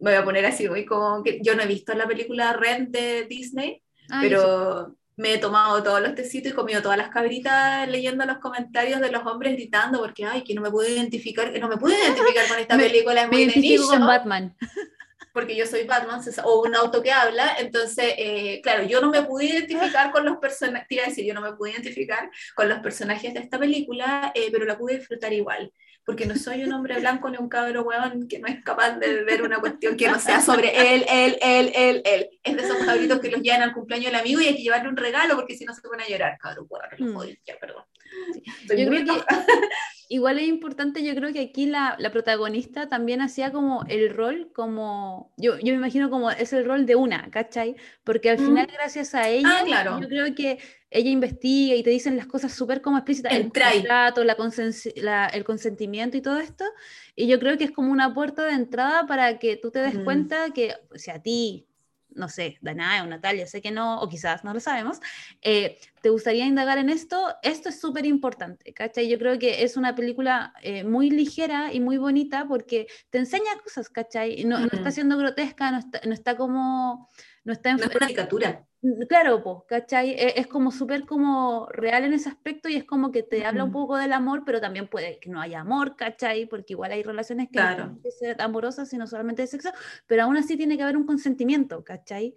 me 0.00 0.10
voy 0.12 0.20
a 0.20 0.24
poner 0.24 0.46
así, 0.46 0.66
voy 0.68 0.84
como 0.84 1.22
que 1.22 1.40
yo 1.42 1.54
no 1.54 1.62
he 1.62 1.66
visto 1.66 1.94
la 1.94 2.06
película 2.08 2.52
Red 2.54 2.88
de 2.88 3.24
Disney, 3.28 3.82
Ah, 4.10 4.18
pero 4.22 4.96
me 5.16 5.34
he 5.34 5.38
tomado 5.38 5.82
todos 5.82 6.00
los 6.00 6.14
tecitos 6.14 6.52
y 6.52 6.54
comido 6.54 6.82
todas 6.82 6.96
las 6.98 7.10
cabritas 7.10 7.86
leyendo 7.88 8.24
los 8.24 8.38
comentarios 8.38 9.00
de 9.00 9.12
los 9.12 9.24
hombres 9.26 9.52
gritando 9.54 10.00
porque, 10.00 10.24
ay, 10.24 10.42
que 10.42 10.54
no 10.54 10.62
me 10.62 10.70
puedo 10.70 10.88
identificar, 10.88 11.52
que 11.52 11.60
no 11.60 11.68
me 11.68 11.76
puedo 11.76 11.94
identificar 11.96 12.48
con 12.48 12.58
esta 12.58 12.76
Me- 12.76 12.84
película, 12.88 13.22
es 13.22 13.28
Me 13.28 13.32
muy 13.36 13.42
identifico 13.44 13.86
con 13.86 14.00
Batman. 14.06 14.56
porque 15.32 15.54
yo 15.54 15.64
soy 15.66 15.84
Batman 15.84 16.20
o 16.44 16.62
un 16.62 16.74
auto 16.74 17.02
que 17.02 17.12
habla, 17.12 17.54
entonces, 17.58 18.14
eh, 18.18 18.60
claro, 18.62 18.82
yo 18.84 19.00
no 19.00 19.10
me 19.10 19.22
pude 19.22 19.44
identificar 19.44 20.10
con 20.10 20.24
los 20.24 20.38
personajes, 20.38 20.88
decir, 21.06 21.24
yo 21.24 21.34
no 21.34 21.40
me 21.40 21.52
pude 21.52 21.70
identificar 21.70 22.28
con 22.56 22.68
los 22.68 22.80
personajes 22.80 23.32
de 23.34 23.40
esta 23.40 23.58
película, 23.58 24.32
eh, 24.34 24.48
pero 24.50 24.64
la 24.64 24.76
pude 24.76 24.98
disfrutar 24.98 25.32
igual. 25.32 25.72
Porque 26.10 26.26
no 26.26 26.36
soy 26.36 26.64
un 26.64 26.72
hombre 26.72 26.98
blanco 26.98 27.30
ni 27.30 27.36
un 27.36 27.48
cabro 27.48 27.82
huevón 27.82 28.26
que 28.28 28.38
no 28.40 28.48
es 28.48 28.62
capaz 28.64 28.98
de 28.98 29.22
ver 29.24 29.42
una 29.42 29.60
cuestión 29.60 29.96
que 29.96 30.08
no 30.08 30.18
sea 30.18 30.40
sobre 30.40 30.94
él, 30.94 31.04
él, 31.08 31.38
él, 31.40 31.72
él, 31.74 32.02
él. 32.04 32.30
Es 32.42 32.56
de 32.56 32.62
esos 32.62 32.78
cabritos 32.78 33.20
que 33.20 33.30
los 33.30 33.40
llevan 33.40 33.62
al 33.62 33.72
cumpleaños 33.72 34.06
del 34.06 34.20
amigo 34.20 34.40
y 34.40 34.46
hay 34.46 34.56
que 34.56 34.62
llevarle 34.62 34.88
un 34.88 34.96
regalo 34.96 35.36
porque 35.36 35.56
si 35.56 35.64
no 35.64 35.74
se 35.74 35.82
pone 35.82 36.02
a 36.02 36.08
llorar, 36.08 36.36
cabro 36.38 36.66
lo 36.98 37.06
Mm. 37.06 37.28
ya, 37.46 37.56
perdón. 37.60 37.84
Estoy 38.62 38.84
Yo 38.84 38.86
creo 38.88 39.04
que 39.04 39.20
igual 40.08 40.38
es 40.38 40.48
importante, 40.48 41.04
yo 41.04 41.14
creo 41.14 41.32
que 41.32 41.40
aquí 41.40 41.66
la, 41.66 41.96
la 41.98 42.10
protagonista 42.10 42.88
también 42.88 43.20
hacía 43.20 43.52
como 43.52 43.84
el 43.88 44.10
rol, 44.14 44.50
como, 44.52 45.32
yo, 45.36 45.56
yo 45.58 45.66
me 45.66 45.74
imagino 45.74 46.10
como 46.10 46.30
es 46.30 46.52
el 46.52 46.64
rol 46.64 46.84
de 46.86 46.96
una, 46.96 47.30
¿cachai? 47.30 47.76
Porque 48.04 48.30
al 48.30 48.38
Mm. 48.38 48.44
final 48.44 48.66
gracias 48.72 49.14
a 49.14 49.28
ella, 49.28 49.48
Ah, 49.60 49.64
claro. 49.64 50.00
yo 50.00 50.08
creo 50.08 50.34
que 50.34 50.58
ella 50.90 51.10
investiga 51.10 51.76
y 51.76 51.82
te 51.84 51.90
dicen 51.90 52.16
las 52.16 52.26
cosas 52.26 52.52
súper 52.52 52.82
como 52.82 52.98
explícitas, 52.98 53.32
el 53.32 53.52
contrato, 53.52 54.24
la 54.24 54.36
la- 54.96 55.26
el 55.28 55.44
consentimiento 55.44 56.16
y 56.16 56.20
todo 56.20 56.40
esto, 56.40 56.64
y 57.14 57.28
yo 57.28 57.38
creo 57.38 57.56
que 57.56 57.64
es 57.64 57.70
como 57.70 57.92
una 57.92 58.12
puerta 58.12 58.44
de 58.44 58.54
entrada 58.54 59.06
para 59.06 59.38
que 59.38 59.56
tú 59.56 59.70
te 59.70 59.78
des 59.78 59.94
Mm. 59.94 60.04
cuenta 60.04 60.50
que 60.52 60.74
si 60.96 61.12
a 61.12 61.22
ti, 61.22 61.68
no 62.14 62.28
sé, 62.28 62.58
Danae 62.60 63.00
o 63.02 63.06
Natalia, 63.06 63.46
sé 63.46 63.60
que 63.62 63.70
no, 63.70 64.00
o 64.00 64.08
quizás 64.08 64.44
no 64.44 64.52
lo 64.54 64.60
sabemos, 64.60 65.00
eh, 65.42 65.78
te 66.02 66.08
gustaría 66.10 66.46
indagar 66.46 66.78
en 66.78 66.90
esto, 66.90 67.34
esto 67.42 67.68
es 67.68 67.80
súper 67.80 68.06
importante, 68.06 68.72
¿cachai? 68.72 69.08
Yo 69.08 69.18
creo 69.18 69.38
que 69.38 69.62
es 69.64 69.76
una 69.76 69.94
película 69.94 70.52
eh, 70.62 70.84
muy 70.84 71.10
ligera 71.10 71.72
y 71.72 71.80
muy 71.80 71.96
bonita 71.98 72.46
porque 72.48 72.86
te 73.10 73.18
enseña 73.18 73.50
cosas, 73.62 73.88
¿cachai? 73.88 74.44
No, 74.44 74.58
no 74.60 74.68
está 74.72 74.90
siendo 74.90 75.16
grotesca, 75.18 75.70
no 75.70 75.78
está, 75.78 76.00
no 76.06 76.12
está 76.14 76.36
como... 76.36 77.08
No 77.44 77.52
está 77.54 77.70
en- 77.70 77.76
No 77.78 77.84
es 77.84 77.90
una 77.90 77.98
caricatura. 78.00 78.66
Claro, 79.10 79.42
pues, 79.42 79.58
¿cachai? 79.68 80.10
E- 80.12 80.40
Es, 80.40 80.46
como 80.46 80.70
súper 80.70 81.04
como 81.04 81.66
real 81.70 82.04
en 82.04 82.14
ese 82.14 82.30
aspecto 82.30 82.68
y 82.70 82.76
es 82.76 82.84
como 82.84 83.12
que 83.12 83.22
te 83.22 83.44
habla 83.44 83.64
un 83.64 83.72
poco 83.72 83.96
del 83.98 84.12
amor, 84.12 84.42
pero 84.46 84.58
también 84.60 84.88
puede 84.88 85.18
que 85.20 85.28
no 85.28 85.38
haya 85.40 85.60
amor, 85.60 85.96
¿cachai? 85.96 86.46
Porque 86.46 86.72
igual 86.72 86.92
hay 86.92 87.02
relaciones 87.02 87.50
que 87.50 87.60
no 87.60 87.66
Claro. 87.76 87.98
que 88.02 88.10
ser 88.10 88.40
amorosas, 88.40 88.88
sino 88.88 89.06
solamente 89.06 89.42
de 89.42 89.48
sexo, 89.48 89.70
pero 90.06 90.22
aún 90.22 90.36
así 90.38 90.56
tiene 90.56 90.76
que 90.78 90.82
haber 90.82 90.96
un 90.96 91.04
consentimiento, 91.06 91.84
¿cachai? 91.84 92.34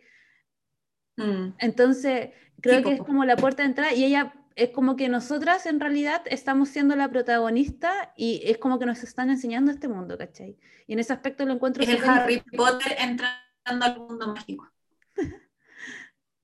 Mm. 1.18 1.54
Entonces, 1.60 2.32
creo 2.62 2.78
Sí, 2.78 2.84
que 2.84 2.94
es 2.94 3.02
como 3.02 3.26
la 3.26 3.38
puerta 3.38 3.64
de 3.64 3.70
entrada 3.70 3.94
y 3.94 4.04
ella 4.06 4.34
es 4.56 4.70
como 4.70 4.96
que 4.96 5.10
nosotras 5.10 5.66
en 5.66 5.80
realidad 5.80 6.22
estamos 6.28 6.70
siendo 6.70 6.96
la 6.96 7.10
protagonista 7.10 8.14
y 8.16 8.42
es 8.46 8.58
como 8.60 8.78
que 8.80 8.86
nos 8.86 9.04
están 9.04 9.30
enseñando 9.30 9.72
este 9.72 9.88
mundo, 9.88 10.18
¿cachai? 10.18 10.58
Y 10.88 10.94
en 10.94 11.00
ese 11.00 11.14
aspecto 11.14 11.46
lo 11.46 11.54
encuentro 11.54 11.84
Es 11.84 12.04
Harry. 12.08 12.44
Potter 12.56 12.96
entrando 13.00 13.86
al 13.86 13.98
mundo 14.00 14.28
mágico, 14.28 14.70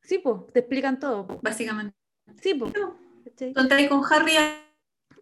Sí, 0.10 0.18
pues, 0.18 0.38
te 0.52 0.60
explican 0.62 1.00
todo, 1.00 1.28
po. 1.28 1.40
básicamente. 1.44 1.96
Sí, 2.42 2.56
pues, 2.56 2.74
entras 3.40 3.88
con 3.88 4.02
Harry 4.12 4.36
al, 4.38 4.54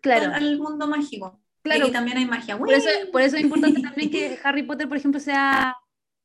Claro. 0.02 0.34
al 0.34 0.58
mundo 0.58 0.88
mágico. 0.88 1.42
Y 1.66 1.70
Claro. 1.70 1.84
aquí 1.84 1.92
también 1.92 2.18
hay 2.18 2.26
magia. 2.26 2.58
Por 2.58 2.72
eso, 2.72 2.88
por 3.12 3.22
eso 3.22 3.36
es 3.36 3.44
importante 3.44 3.82
también 3.82 4.10
que 4.10 4.40
Harry 4.46 4.64
Potter, 4.64 4.88
por 4.88 4.96
ejemplo, 4.96 5.20
sea 5.20 5.76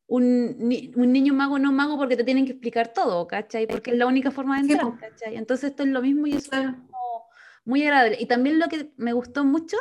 un, 0.07 0.57
un 0.95 1.13
niño 1.13 1.35
mago 1.35 1.59
no 1.59 1.73
mago 1.73 1.99
porque 1.99 2.17
te 2.17 2.23
tienen 2.23 2.45
que 2.45 2.53
explicar 2.53 2.93
todo, 2.93 3.27
¿cachai? 3.27 3.67
Porque 3.67 3.91
es 3.91 3.97
la 3.99 4.07
única 4.07 4.31
forma 4.31 4.55
de 4.63 4.73
entrar. 4.73 4.97
¿cachai? 5.01 5.37
Entonces 5.37 5.71
esto 5.71 5.83
es 5.83 5.89
lo 5.89 6.01
mismo 6.01 6.29
y 6.29 6.35
eso 6.35 6.55
es 6.55 6.67
como 6.67 7.25
muy 7.65 7.83
agradable. 7.83 8.17
Y 8.21 8.27
también 8.27 8.61
lo 8.61 8.69
que 8.69 8.93
me 8.97 9.13
gustó 9.13 9.45
mucho 9.45 9.77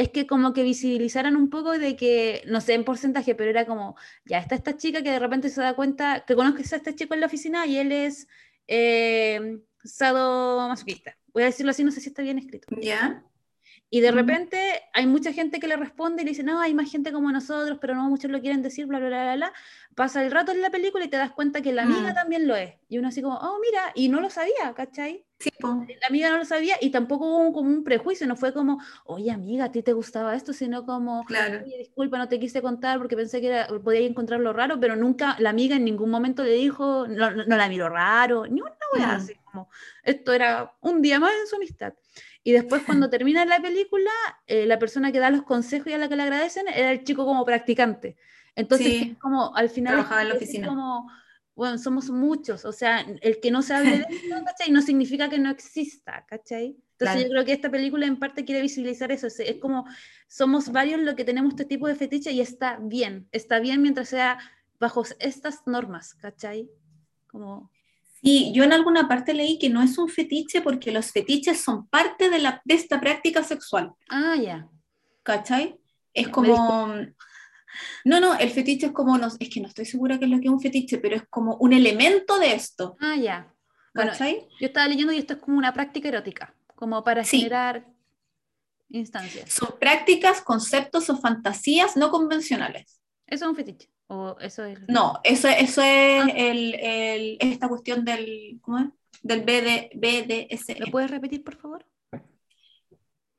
es 0.00 0.08
que 0.08 0.26
como 0.26 0.54
que 0.54 0.62
visibilizaran 0.62 1.36
un 1.36 1.50
poco 1.50 1.78
de 1.78 1.94
que, 1.94 2.42
no 2.46 2.62
sé 2.62 2.72
en 2.72 2.84
porcentaje, 2.84 3.34
pero 3.34 3.50
era 3.50 3.66
como, 3.66 3.96
ya 4.24 4.38
está 4.38 4.54
esta 4.54 4.74
chica 4.74 5.02
que 5.02 5.10
de 5.10 5.18
repente 5.18 5.50
se 5.50 5.60
da 5.60 5.74
cuenta, 5.74 6.24
que 6.26 6.34
conoces 6.34 6.72
a 6.72 6.76
este 6.76 6.94
chico 6.94 7.12
en 7.12 7.20
la 7.20 7.26
oficina 7.26 7.66
y 7.66 7.76
él 7.76 7.92
es 7.92 8.26
eh, 8.66 9.58
sadomasoquista. 9.84 11.18
Voy 11.34 11.42
a 11.42 11.46
decirlo 11.46 11.70
así, 11.70 11.84
no 11.84 11.90
sé 11.92 12.00
si 12.00 12.08
está 12.08 12.22
bien 12.22 12.38
escrito. 12.38 12.68
¿Ya? 12.80 13.22
Y 13.90 14.00
de 14.00 14.10
repente 14.10 14.58
hay 14.94 15.06
mucha 15.06 15.32
gente 15.32 15.60
que 15.60 15.68
le 15.68 15.76
responde 15.76 16.22
y 16.22 16.24
le 16.24 16.30
dice, 16.30 16.44
no, 16.44 16.60
hay 16.60 16.72
más 16.72 16.90
gente 16.90 17.12
como 17.12 17.30
nosotros, 17.30 17.76
pero 17.80 17.94
no 17.94 18.08
muchos 18.08 18.30
lo 18.30 18.40
quieren 18.40 18.62
decir, 18.62 18.86
bla, 18.86 19.00
bla, 19.00 19.08
bla, 19.08 19.22
bla, 19.22 19.36
bla. 19.36 19.52
Pasa 19.96 20.24
el 20.24 20.30
rato 20.30 20.52
en 20.52 20.62
la 20.62 20.70
película 20.70 21.04
y 21.04 21.08
te 21.08 21.16
das 21.18 21.32
cuenta 21.32 21.60
que 21.60 21.72
la 21.72 21.82
amiga 21.82 22.12
Mm. 22.12 22.14
también 22.14 22.46
lo 22.46 22.56
es. 22.56 22.74
Y 22.88 22.98
uno 22.98 23.08
así 23.08 23.20
como, 23.20 23.36
oh, 23.36 23.58
mira, 23.60 23.92
y 23.94 24.08
no 24.08 24.20
lo 24.20 24.30
sabía, 24.30 24.72
¿cachai? 24.74 25.26
Sí, 25.40 25.50
po. 25.58 25.68
La 25.68 26.06
amiga 26.08 26.30
no 26.30 26.36
lo 26.36 26.44
sabía 26.44 26.76
y 26.82 26.90
tampoco 26.90 27.24
hubo 27.26 27.38
un- 27.38 27.52
como 27.54 27.70
un 27.70 27.82
prejuicio, 27.82 28.26
no 28.26 28.36
fue 28.36 28.52
como, 28.52 28.78
oye, 29.06 29.30
amiga, 29.30 29.64
a 29.64 29.72
ti 29.72 29.82
te 29.82 29.94
gustaba 29.94 30.36
esto, 30.36 30.52
sino 30.52 30.84
como, 30.84 31.24
claro. 31.24 31.62
oye, 31.64 31.78
disculpa, 31.78 32.18
no 32.18 32.28
te 32.28 32.38
quise 32.38 32.60
contar 32.60 32.98
porque 32.98 33.16
pensé 33.16 33.40
que 33.40 33.46
era, 33.48 33.66
podía 33.82 34.00
encontrarlo 34.00 34.52
raro, 34.52 34.78
pero 34.78 34.96
nunca, 34.96 35.36
la 35.38 35.48
amiga 35.50 35.76
en 35.76 35.84
ningún 35.86 36.10
momento 36.10 36.44
le 36.44 36.52
dijo, 36.52 37.06
no, 37.08 37.30
no- 37.30 37.56
la 37.56 37.68
miró 37.70 37.88
raro, 37.88 38.46
ni 38.46 38.60
una 38.60 38.74
wea 38.94 39.06
Mm. 39.08 39.10
así 39.16 39.34
como, 39.44 39.70
esto 40.02 40.32
era 40.34 40.74
un 40.82 41.00
día 41.00 41.18
más 41.18 41.32
en 41.40 41.46
su 41.46 41.56
amistad. 41.56 41.94
Y 42.44 42.52
después 42.52 42.82
cuando 42.82 43.08
termina 43.08 43.44
la 43.46 43.60
película, 43.60 44.10
eh, 44.46 44.66
la 44.66 44.78
persona 44.78 45.10
que 45.10 45.20
da 45.20 45.30
los 45.30 45.42
consejos 45.42 45.88
y 45.88 45.94
a 45.94 45.98
la 45.98 46.08
que 46.10 46.16
le 46.16 46.22
agradecen 46.24 46.68
era 46.68 46.92
el 46.92 47.02
chico 47.04 47.24
como 47.24 47.44
practicante. 47.46 48.16
Entonces, 48.56 48.88
Sí, 48.88 49.16
como 49.20 49.56
al 49.56 49.70
final... 49.70 49.94
trabajaba 49.94 50.22
en 50.22 50.28
la 50.28 50.34
oficina. 50.34 50.68
Como, 50.68 51.10
bueno, 51.60 51.76
somos 51.76 52.08
muchos, 52.08 52.64
o 52.64 52.72
sea, 52.72 53.04
el 53.20 53.38
que 53.38 53.50
no 53.50 53.60
se 53.60 53.74
hable 53.74 53.98
de 53.98 54.06
esto, 54.08 54.44
¿cachai? 54.46 54.70
No 54.70 54.80
significa 54.80 55.28
que 55.28 55.38
no 55.38 55.50
exista, 55.50 56.24
¿cachai? 56.26 56.68
Entonces 56.68 56.96
Claro. 56.96 57.20
yo 57.20 57.28
creo 57.28 57.44
que 57.44 57.52
esta 57.52 57.70
película 57.70 58.06
en 58.06 58.18
parte 58.18 58.46
quiere 58.46 58.62
visibilizar 58.62 59.12
eso, 59.12 59.26
es, 59.26 59.38
es 59.40 59.58
como 59.58 59.84
somos 60.26 60.72
varios 60.72 61.02
los 61.02 61.16
que 61.16 61.24
tenemos 61.26 61.50
este 61.50 61.66
tipo 61.66 61.86
de 61.86 61.96
fetiche 61.96 62.32
y 62.32 62.40
está 62.40 62.78
bien, 62.80 63.28
está 63.30 63.60
bien 63.60 63.82
mientras 63.82 64.08
sea 64.08 64.38
bajo 64.78 65.02
estas 65.18 65.66
normas, 65.66 66.14
¿cachai? 66.14 66.70
Como, 67.26 67.70
Sí, 68.22 68.52
yo 68.54 68.64
en 68.64 68.72
alguna 68.72 69.06
parte 69.06 69.34
leí 69.34 69.58
que 69.58 69.68
no 69.68 69.82
es 69.82 69.98
un 69.98 70.08
fetiche 70.08 70.62
porque 70.62 70.92
los 70.92 71.12
fetiches 71.12 71.60
son 71.62 71.88
parte 71.88 72.30
de, 72.30 72.38
la, 72.38 72.62
de 72.64 72.72
esta 72.72 72.98
práctica 72.98 73.42
sexual, 73.42 73.92
ah, 74.08 74.36
ya, 74.42 74.66
¿cachai? 75.22 75.78
Es 76.14 76.28
como... 76.28 76.94
No, 78.04 78.20
no, 78.20 78.36
el 78.38 78.50
fetiche 78.50 78.86
es 78.86 78.92
como, 78.92 79.16
no, 79.18 79.28
es 79.38 79.48
que 79.48 79.60
no 79.60 79.68
estoy 79.68 79.84
segura 79.86 80.18
que 80.18 80.24
es 80.26 80.30
lo 80.30 80.38
que 80.40 80.46
es 80.46 80.50
un 80.52 80.60
fetiche, 80.60 80.98
pero 80.98 81.16
es 81.16 81.22
como 81.30 81.56
un 81.56 81.72
elemento 81.72 82.38
de 82.38 82.54
esto, 82.54 82.96
ah, 83.00 83.16
ya. 83.16 83.52
Bueno, 83.94 84.12
¿cachai? 84.12 84.46
yo 84.60 84.66
estaba 84.66 84.86
leyendo 84.88 85.12
y 85.12 85.18
esto 85.18 85.34
es 85.34 85.38
como 85.40 85.58
una 85.58 85.72
práctica 85.72 86.08
erótica, 86.08 86.54
como 86.74 87.02
para 87.04 87.24
Sí. 87.24 87.38
generar 87.38 87.86
instancias. 88.88 89.52
Son 89.52 89.74
prácticas, 89.78 90.40
conceptos 90.42 91.08
o 91.10 91.16
fantasías 91.16 91.96
no 91.96 92.10
convencionales. 92.10 93.00
Eso 93.26 93.44
es 93.44 93.48
un 93.50 93.56
fetiche, 93.56 93.88
o 94.08 94.36
eso 94.40 94.64
es... 94.64 94.78
No, 94.88 95.20
eso, 95.24 95.48
eso 95.48 95.82
es 95.82 96.22
Ah. 96.24 96.28
el, 96.34 96.74
el- 96.74 97.36
esta 97.40 97.68
cuestión 97.68 98.04
del, 98.04 98.58
¿cómo 98.62 98.78
es? 98.78 98.86
Del 99.22 99.42
BD, 99.42 99.90
BDSM. 99.94 100.78
¿Lo 100.80 100.86
puedes 100.90 101.10
repetir, 101.10 101.44
por 101.44 101.56
favor? 101.56 101.84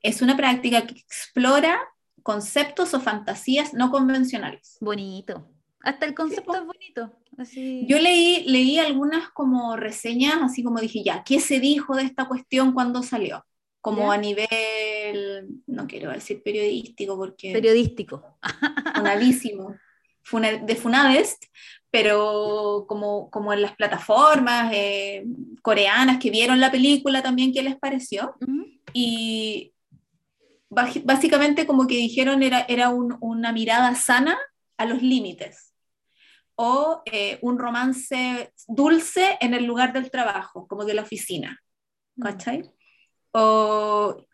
Es 0.01 0.21
una 0.21 0.35
práctica 0.37 0.85
que 0.87 0.93
explora 0.99 1.79
conceptos 2.23 2.93
o 2.93 2.99
fantasías 3.01 3.73
no 3.73 3.89
convencionales. 3.91 4.77
Bonito. 4.81 5.47
Hasta 5.81 6.05
el 6.05 6.13
concepto 6.13 6.51
po. 6.51 6.55
es 6.55 6.65
bonito. 6.65 7.11
Así. 7.37 7.85
Yo 7.87 7.97
leí, 7.99 8.43
leí 8.45 8.77
algunas 8.77 9.29
como 9.29 9.75
reseñas, 9.77 10.35
así 10.41 10.63
como 10.63 10.79
dije, 10.79 11.01
ya, 11.03 11.23
¿qué 11.23 11.39
se 11.39 11.59
dijo 11.59 11.95
de 11.95 12.03
esta 12.03 12.27
cuestión 12.27 12.73
cuando 12.73 13.01
salió? 13.03 13.45
Como 13.79 14.11
a 14.11 14.17
nivel, 14.17 15.47
no 15.65 15.87
quiero 15.87 16.11
decir 16.11 16.43
periodístico 16.43 17.17
porque 17.17 17.51
Periodístico. 17.51 18.37
funadísimo, 18.95 19.75
funa- 20.21 20.57
de 20.63 20.75
Funadest, 20.75 21.45
pero 21.89 22.85
como, 22.87 23.31
como 23.31 23.53
en 23.53 23.63
las 23.63 23.75
plataformas 23.75 24.71
eh, 24.75 25.25
coreanas 25.63 26.19
que 26.19 26.29
vieron 26.29 26.59
la 26.59 26.69
película 26.71 27.23
también, 27.23 27.51
¿qué 27.51 27.63
les 27.63 27.75
pareció? 27.75 28.35
Y 28.93 29.73
básicamente 30.71 31.67
como 31.67 31.85
que 31.85 31.95
dijeron 31.97 32.41
era, 32.43 32.61
era 32.61 32.89
un- 32.89 33.17
una 33.21 33.51
mirada 33.51 33.93
sana 33.95 34.37
a 34.77 34.85
los 34.85 35.01
límites 35.01 35.73
o 36.55 37.01
eh, 37.05 37.39
un 37.41 37.59
romance 37.59 38.53
dulce 38.67 39.37
en 39.41 39.53
el 39.53 39.65
lugar 39.65 39.93
del 39.93 40.09
trabajo, 40.11 40.67
como 40.67 40.85
de 40.85 40.93
la 40.93 41.01
oficina, 41.03 41.59
¿cachai? 42.21 42.71
O 43.31 44.25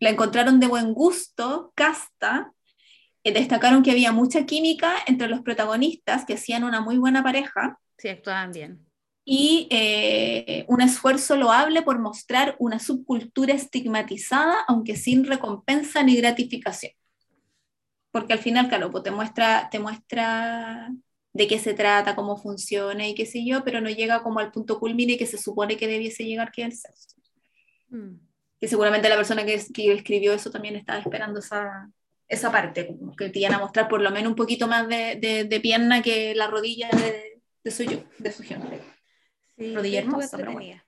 la 0.00 0.10
encontraron 0.10 0.60
de 0.60 0.66
buen 0.66 0.94
gusto, 0.94 1.72
casta, 1.74 2.52
eh, 3.24 3.32
destacaron 3.32 3.82
que 3.82 3.90
había 3.92 4.12
mucha 4.12 4.46
química 4.46 4.94
entre 5.06 5.28
los 5.28 5.42
protagonistas, 5.42 6.24
que 6.24 6.34
hacían 6.34 6.64
una 6.64 6.80
muy 6.80 6.98
buena 6.98 7.22
pareja, 7.22 7.78
Sí, 7.98 8.08
actuaban 8.08 8.50
bien. 8.50 8.84
Y 9.24 9.68
eh, 9.70 10.64
un 10.68 10.80
esfuerzo 10.80 11.36
loable 11.36 11.82
por 11.82 11.98
mostrar 12.00 12.56
una 12.58 12.78
subcultura 12.78 13.54
estigmatizada, 13.54 14.64
aunque 14.66 14.96
sin 14.96 15.24
recompensa 15.24 16.02
ni 16.02 16.16
gratificación. 16.16 16.92
porque 18.10 18.34
al 18.34 18.40
final, 18.40 18.68
claro, 18.68 18.90
pues 18.90 19.04
te 19.04 19.10
muestra, 19.10 19.68
te 19.70 19.78
muestra 19.78 20.90
de 21.32 21.46
qué 21.46 21.58
se 21.58 21.72
trata, 21.74 22.14
cómo 22.14 22.36
funciona 22.36 23.08
y 23.08 23.14
qué 23.14 23.24
sé 23.24 23.44
yo, 23.44 23.64
pero 23.64 23.80
no 23.80 23.88
llega 23.88 24.22
como 24.22 24.38
al 24.38 24.52
punto 24.52 24.78
culmine 24.78 25.16
que 25.16 25.26
se 25.26 25.38
supone 25.38 25.78
que 25.78 25.86
debiese 25.86 26.24
llegar, 26.24 26.52
que 26.52 26.62
es 26.62 26.68
el 26.68 26.76
sexo. 26.76 27.16
Mm. 27.88 28.16
Que 28.60 28.68
seguramente 28.68 29.08
la 29.08 29.16
persona 29.16 29.46
que, 29.46 29.60
que, 29.72 29.92
escribió 29.92 30.34
eso 30.34 30.50
también 30.50 30.76
estaba 30.76 30.98
esperando 30.98 31.38
esa, 31.40 31.90
esa 32.28 32.52
parte, 32.52 32.86
como 32.86 33.16
que 33.16 33.30
te 33.30 33.38
iban 33.38 33.54
a 33.54 33.58
mostrar 33.58 33.88
por 33.88 34.02
lo 34.02 34.10
menos 34.10 34.30
un 34.30 34.36
poquito 34.36 34.68
más 34.68 34.86
de, 34.88 35.46
de, 35.48 35.60
pierna 35.60 36.02
que 36.02 36.34
la 36.34 36.48
rodilla 36.48 36.90
de, 36.90 37.40
de 37.64 37.70
suyo, 37.70 38.04
de 38.18 38.30
su 38.30 38.42
gente. 38.42 38.91
Sí, 39.56 39.74
rodilla 39.74 40.00
hermosa, 40.00 40.36
pero 40.36 40.52
bueno. 40.52 40.82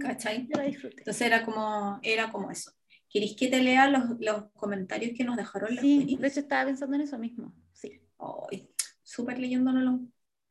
¿Cachai? 0.00 0.48
Entonces 0.50 1.20
era 1.20 1.44
como, 1.44 2.00
era 2.02 2.32
como 2.32 2.50
eso. 2.50 2.72
¿Queréis 3.08 3.36
que 3.36 3.48
te 3.48 3.62
lea 3.62 3.88
los, 3.88 4.18
los 4.20 4.50
comentarios 4.54 5.16
que 5.16 5.24
nos 5.24 5.36
dejaron 5.36 5.74
los 5.74 5.80
Sí, 5.80 6.16
de 6.20 6.28
hecho 6.28 6.40
estaba 6.40 6.66
pensando 6.66 6.96
en 6.96 7.02
eso 7.02 7.18
mismo. 7.18 7.54
Sí. 7.72 8.00
Súper 9.02 9.38
leyéndolo. 9.38 10.00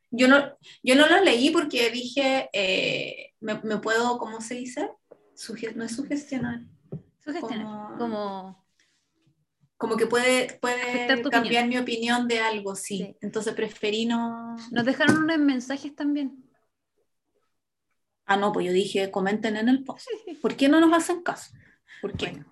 Yo 0.09 0.27
no, 0.27 0.57
yo 0.81 0.95
no 0.95 1.07
lo 1.07 1.23
leí 1.23 1.49
porque 1.51 1.91
dije, 1.91 2.49
eh, 2.53 3.33
me, 3.41 3.61
me, 3.61 3.77
puedo, 3.77 4.17
¿cómo 4.17 4.41
se 4.41 4.55
dice? 4.55 4.89
no 5.75 5.83
es 5.83 5.95
sugestionar. 5.95 6.61
Sugestionar. 7.19 7.97
Como, 7.97 8.65
como, 9.75 9.97
que 9.97 10.07
puede, 10.07 10.57
puede 10.59 11.21
cambiar 11.29 11.67
mi 11.67 11.77
opinión 11.77 12.27
de 12.27 12.39
algo, 12.39 12.75
sí. 12.75 13.15
Entonces 13.21 13.53
preferí 13.53 14.05
no. 14.05 14.55
Nos 14.71 14.85
dejaron 14.85 15.23
unos 15.23 15.37
mensajes 15.37 15.93
también. 15.93 16.46
Ah, 18.27 18.37
no, 18.37 18.51
pues 18.51 18.65
yo 18.65 18.73
dije, 18.73 19.09
comenten 19.09 19.55
en 19.55 19.69
el 19.69 19.83
post. 19.83 20.07
¿Por 20.41 20.55
qué 20.55 20.67
no 20.67 20.79
nos 20.81 20.93
hacen 20.93 21.23
caso? 21.23 21.51
¿Por 22.01 22.15
qué? 22.15 22.43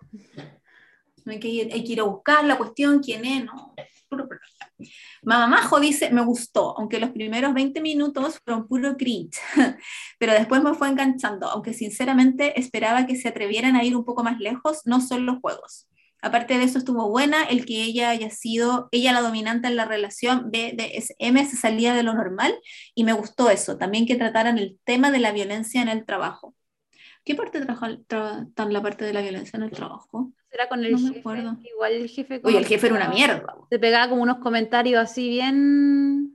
hay, 1.26 1.39
que 1.39 1.47
ir, 1.47 1.73
hay 1.73 1.84
que 1.84 1.93
ir 1.93 1.99
a 1.99 2.03
buscar 2.03 2.45
la 2.45 2.57
cuestión, 2.57 3.03
quién 3.03 3.26
es, 3.26 3.45
no. 3.45 3.76
Mamá 5.23 5.47
Majo 5.47 5.80
dice, 5.80 6.09
me 6.11 6.23
gustó, 6.23 6.78
aunque 6.78 6.99
los 6.99 7.09
primeros 7.09 7.53
20 7.53 7.82
minutos 7.82 8.39
fueron 8.45 8.67
puro 8.67 8.95
cringe, 8.95 9.38
pero 10.19 10.34
después 10.34 10.63
me 10.63 10.73
fue 10.73 10.88
enganchando, 10.88 11.49
aunque 11.49 11.73
sinceramente 11.73 12.57
esperaba 12.59 13.05
que 13.05 13.15
se 13.15 13.28
atrevieran 13.28 13.76
a 13.76 13.84
ir 13.84 13.95
un 13.97 14.05
poco 14.05 14.23
más 14.23 14.39
lejos, 14.39 14.82
no 14.86 15.01
son 15.01 15.26
los 15.26 15.39
juegos. 15.41 15.88
Aparte 16.26 16.57
de 16.57 16.63
eso 16.63 16.80
estuvo 16.80 17.07
buena 17.07 17.43
el 17.43 17.67
que 17.67 17.84
ella 17.84 18.09
haya 18.09 18.32
sido, 18.32 18.89
ella 18.91 19.13
la 19.13 19.21
dominante 19.21 19.67
en 19.67 19.76
la 19.76 19.86
relación 19.86 20.49
BDSM 20.49 21.45
se 21.45 21.55
salía 21.55 21.93
de 21.93 22.01
lo 22.01 22.15
normal 22.15 22.57
y 22.95 23.03
me 23.03 23.13
gustó 23.13 23.51
eso, 23.51 23.78
también 23.78 24.07
que 24.07 24.15
trataran 24.15 24.57
el 24.57 24.80
tema 24.86 25.11
de 25.11 25.19
la 25.19 25.32
violencia 25.32 25.84
en 25.84 25.88
el 25.88 26.03
trabajo. 26.03 26.55
¿Qué 27.23 27.36
parte 27.36 27.63
tratan 27.63 28.73
la 28.73 28.82
parte 28.82 29.05
de 29.05 29.13
la 29.13 29.21
violencia 29.21 29.57
en 29.57 29.63
el 29.63 29.69
trabajo? 29.69 30.32
Era 30.49 30.67
con 30.67 30.84
el 30.84 30.93
no 30.93 30.97
jefe, 30.97 31.19
igual 31.71 31.93
el 31.93 32.09
jefe... 32.09 32.41
Oye, 32.43 32.57
el 32.57 32.65
jefe 32.65 32.88
era 32.88 32.95
una 32.95 33.09
mierda. 33.09 33.45
Se 33.69 33.78
pegaba 33.78 34.09
como 34.09 34.23
unos 34.23 34.39
comentarios 34.39 35.03
así 35.03 35.30
bien... 35.30 36.34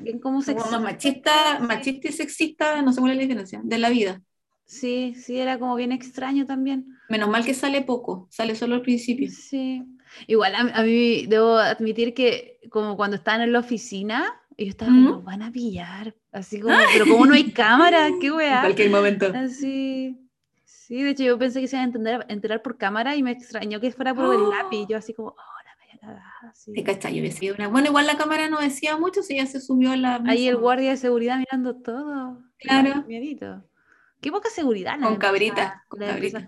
Bien 0.00 0.18
como 0.18 0.42
sexista. 0.42 0.80
Machista, 0.80 1.60
machista 1.60 2.08
y 2.08 2.12
sexista, 2.12 2.82
no 2.82 2.92
sé 2.92 2.98
cuál 2.98 3.12
es 3.12 3.18
la 3.18 3.22
diferencia, 3.22 3.60
de 3.62 3.78
la 3.78 3.88
vida. 3.88 4.20
Sí, 4.68 5.14
sí, 5.14 5.38
era 5.38 5.58
como 5.58 5.74
bien 5.76 5.92
extraño 5.92 6.44
también. 6.44 6.94
Menos 7.08 7.30
mal 7.30 7.42
que 7.42 7.54
sale 7.54 7.80
poco, 7.80 8.28
sale 8.30 8.54
solo 8.54 8.74
al 8.74 8.82
principio. 8.82 9.30
Sí. 9.30 9.82
Igual 10.26 10.54
a, 10.54 10.82
mí 10.82 11.24
debo 11.26 11.56
admitir 11.56 12.12
que 12.12 12.60
como 12.70 12.94
cuando 12.94 13.16
estaban 13.16 13.40
en 13.40 13.52
la 13.52 13.60
oficina, 13.60 14.30
ellos 14.58 14.74
estaban 14.74 15.06
como, 15.06 15.22
van 15.22 15.40
a 15.40 15.50
pillar. 15.50 16.14
Así 16.32 16.60
como, 16.60 16.76
pero 16.92 17.06
como 17.06 17.24
no 17.24 17.34
hay 17.34 17.50
cámara, 17.52 18.10
qué 18.20 18.30
weá. 18.30 18.56
En 18.56 18.60
cualquier 18.60 18.90
momento. 18.90 19.32
Así. 19.34 20.18
Sí, 20.66 21.02
de 21.02 21.10
hecho 21.10 21.22
yo 21.22 21.38
pensé 21.38 21.62
que 21.62 21.66
se 21.66 21.76
iban 21.76 21.84
a 21.84 21.86
entender, 21.86 22.26
enterar 22.28 22.60
por 22.60 22.76
cámara 22.76 23.16
y 23.16 23.22
me 23.22 23.30
extrañó 23.30 23.80
que 23.80 23.90
fuera 23.90 24.14
por 24.14 24.34
el 24.34 24.50
lápiz. 24.50 24.86
Yo 24.86 24.98
así 24.98 25.14
como, 25.14 25.28
oh, 25.30 25.64
la 25.64 25.76
media 25.80 25.98
cagada. 25.98 26.52
Sí. 26.54 26.72
Yo 26.76 27.22
decía 27.22 27.54
una... 27.54 27.68
Bueno, 27.68 27.88
igual 27.88 28.06
la 28.06 28.18
cámara 28.18 28.50
no 28.50 28.60
decía 28.60 28.98
mucho, 28.98 29.22
si 29.22 29.36
ya 29.36 29.46
se 29.46 29.62
subió 29.62 29.96
la... 29.96 30.22
Ahí 30.26 30.46
el 30.46 30.56
guardia 30.56 30.90
de 30.90 30.98
seguridad 30.98 31.38
mirando 31.38 31.76
todo. 31.76 32.42
Claro. 32.58 33.04
Miedito. 33.06 33.64
Qué 34.20 34.30
poca 34.32 34.50
seguridad. 34.50 34.98
Con 35.00 35.16
cabrita. 35.16 35.84
Con 35.88 36.00
cabrita. 36.00 36.46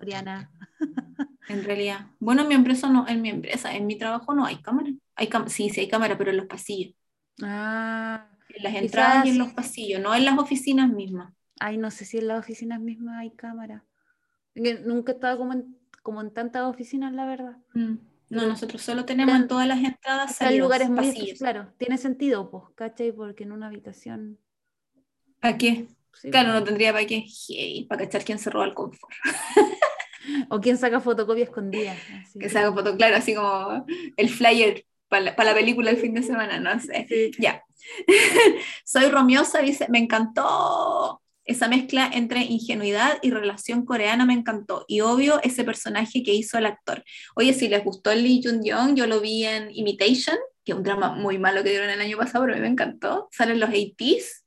En 1.48 1.64
realidad. 1.64 2.06
Bueno, 2.20 2.42
en 2.42 2.48
mi 2.48 2.54
empresa 2.54 2.88
no, 2.88 3.08
en 3.08 3.22
mi 3.22 3.28
empresa, 3.28 3.74
en 3.74 3.84
mi 3.84 3.98
trabajo 3.98 4.32
no 4.34 4.46
hay 4.46 4.62
cámara. 4.62 4.90
Hay 5.16 5.28
sí, 5.48 5.68
sí 5.68 5.80
hay 5.80 5.88
cámara, 5.88 6.16
pero 6.16 6.30
en 6.30 6.36
los 6.36 6.46
pasillos. 6.46 6.94
Ah. 7.42 8.28
En 8.50 8.62
las 8.62 8.74
entradas 8.74 9.26
y 9.26 9.30
en 9.30 9.38
los 9.38 9.52
pasillos, 9.52 10.00
no 10.00 10.14
en 10.14 10.24
las 10.24 10.38
oficinas 10.38 10.88
mismas. 10.88 11.32
Ay, 11.58 11.76
no 11.76 11.90
sé 11.90 12.04
si 12.04 12.18
en 12.18 12.28
las 12.28 12.38
oficinas 12.38 12.80
mismas 12.80 13.18
hay 13.18 13.30
cámara. 13.32 13.84
Nunca 14.54 15.10
he 15.10 15.14
estado 15.16 15.38
como 15.38 15.52
en, 15.52 15.76
como 16.02 16.20
en 16.20 16.30
tantas 16.32 16.62
oficinas, 16.62 17.12
la 17.12 17.26
verdad. 17.26 17.56
Mm. 17.74 17.96
No, 18.30 18.46
nosotros 18.46 18.82
solo 18.82 19.04
tenemos 19.04 19.34
en 19.34 19.48
todas 19.48 19.66
las 19.66 19.82
entradas 19.82 20.40
Hay 20.40 20.58
lugares 20.58 20.88
muy 20.88 21.08
pasillos. 21.08 21.38
claro, 21.40 21.72
tiene 21.78 21.98
sentido, 21.98 22.48
pues, 22.48 22.62
¿cachai? 22.76 23.10
Porque 23.10 23.42
en 23.42 23.50
una 23.50 23.66
habitación. 23.66 24.38
¿Para 25.40 25.58
qué? 25.58 25.88
Claro, 26.30 26.52
no 26.52 26.64
tendría 26.64 26.92
para 26.92 27.06
qué. 27.06 27.26
para 27.88 28.04
cachar 28.04 28.24
quién 28.24 28.38
se 28.38 28.50
roba 28.50 28.66
el 28.66 28.74
confort. 28.74 29.14
o 30.50 30.60
quién 30.60 30.78
saca 30.78 31.00
fotocopia 31.00 31.44
escondida. 31.44 31.96
Que 32.38 32.48
saca 32.48 32.72
foto, 32.72 32.96
claro, 32.96 33.16
así 33.16 33.34
como 33.34 33.84
el 34.16 34.28
flyer 34.28 34.84
para 35.08 35.24
la, 35.24 35.36
para 35.36 35.50
la 35.50 35.56
película 35.56 35.90
el 35.90 35.96
fin 35.96 36.14
de 36.14 36.22
semana, 36.22 36.60
no 36.60 36.78
sé. 36.80 37.06
Ya. 37.38 37.64
Soy 38.84 39.08
Romiosa, 39.08 39.60
dice, 39.60 39.86
me 39.88 39.98
encantó. 39.98 41.20
Esa 41.44 41.66
mezcla 41.66 42.08
entre 42.12 42.42
ingenuidad 42.42 43.18
y 43.22 43.30
relación 43.30 43.84
coreana 43.84 44.24
me 44.24 44.34
encantó. 44.34 44.84
Y 44.86 45.00
obvio, 45.00 45.40
ese 45.42 45.64
personaje 45.64 46.22
que 46.22 46.32
hizo 46.32 46.58
el 46.58 46.66
actor. 46.66 47.02
Oye, 47.34 47.52
si 47.54 47.66
les 47.68 47.82
gustó 47.82 48.14
Lee 48.14 48.40
Jun 48.44 48.62
Young, 48.62 48.94
yo 48.94 49.06
lo 49.08 49.20
vi 49.20 49.44
en 49.44 49.68
Imitation, 49.72 50.36
que 50.64 50.72
es 50.72 50.78
un 50.78 50.84
drama 50.84 51.12
muy 51.12 51.38
malo 51.38 51.64
que 51.64 51.70
dieron 51.70 51.90
el 51.90 52.00
año 52.00 52.16
pasado, 52.16 52.44
pero 52.44 52.54
a 52.54 52.56
mí 52.56 52.62
me 52.62 52.68
encantó. 52.68 53.28
Salen 53.32 53.58
los 53.58 53.70
80s 53.70 54.39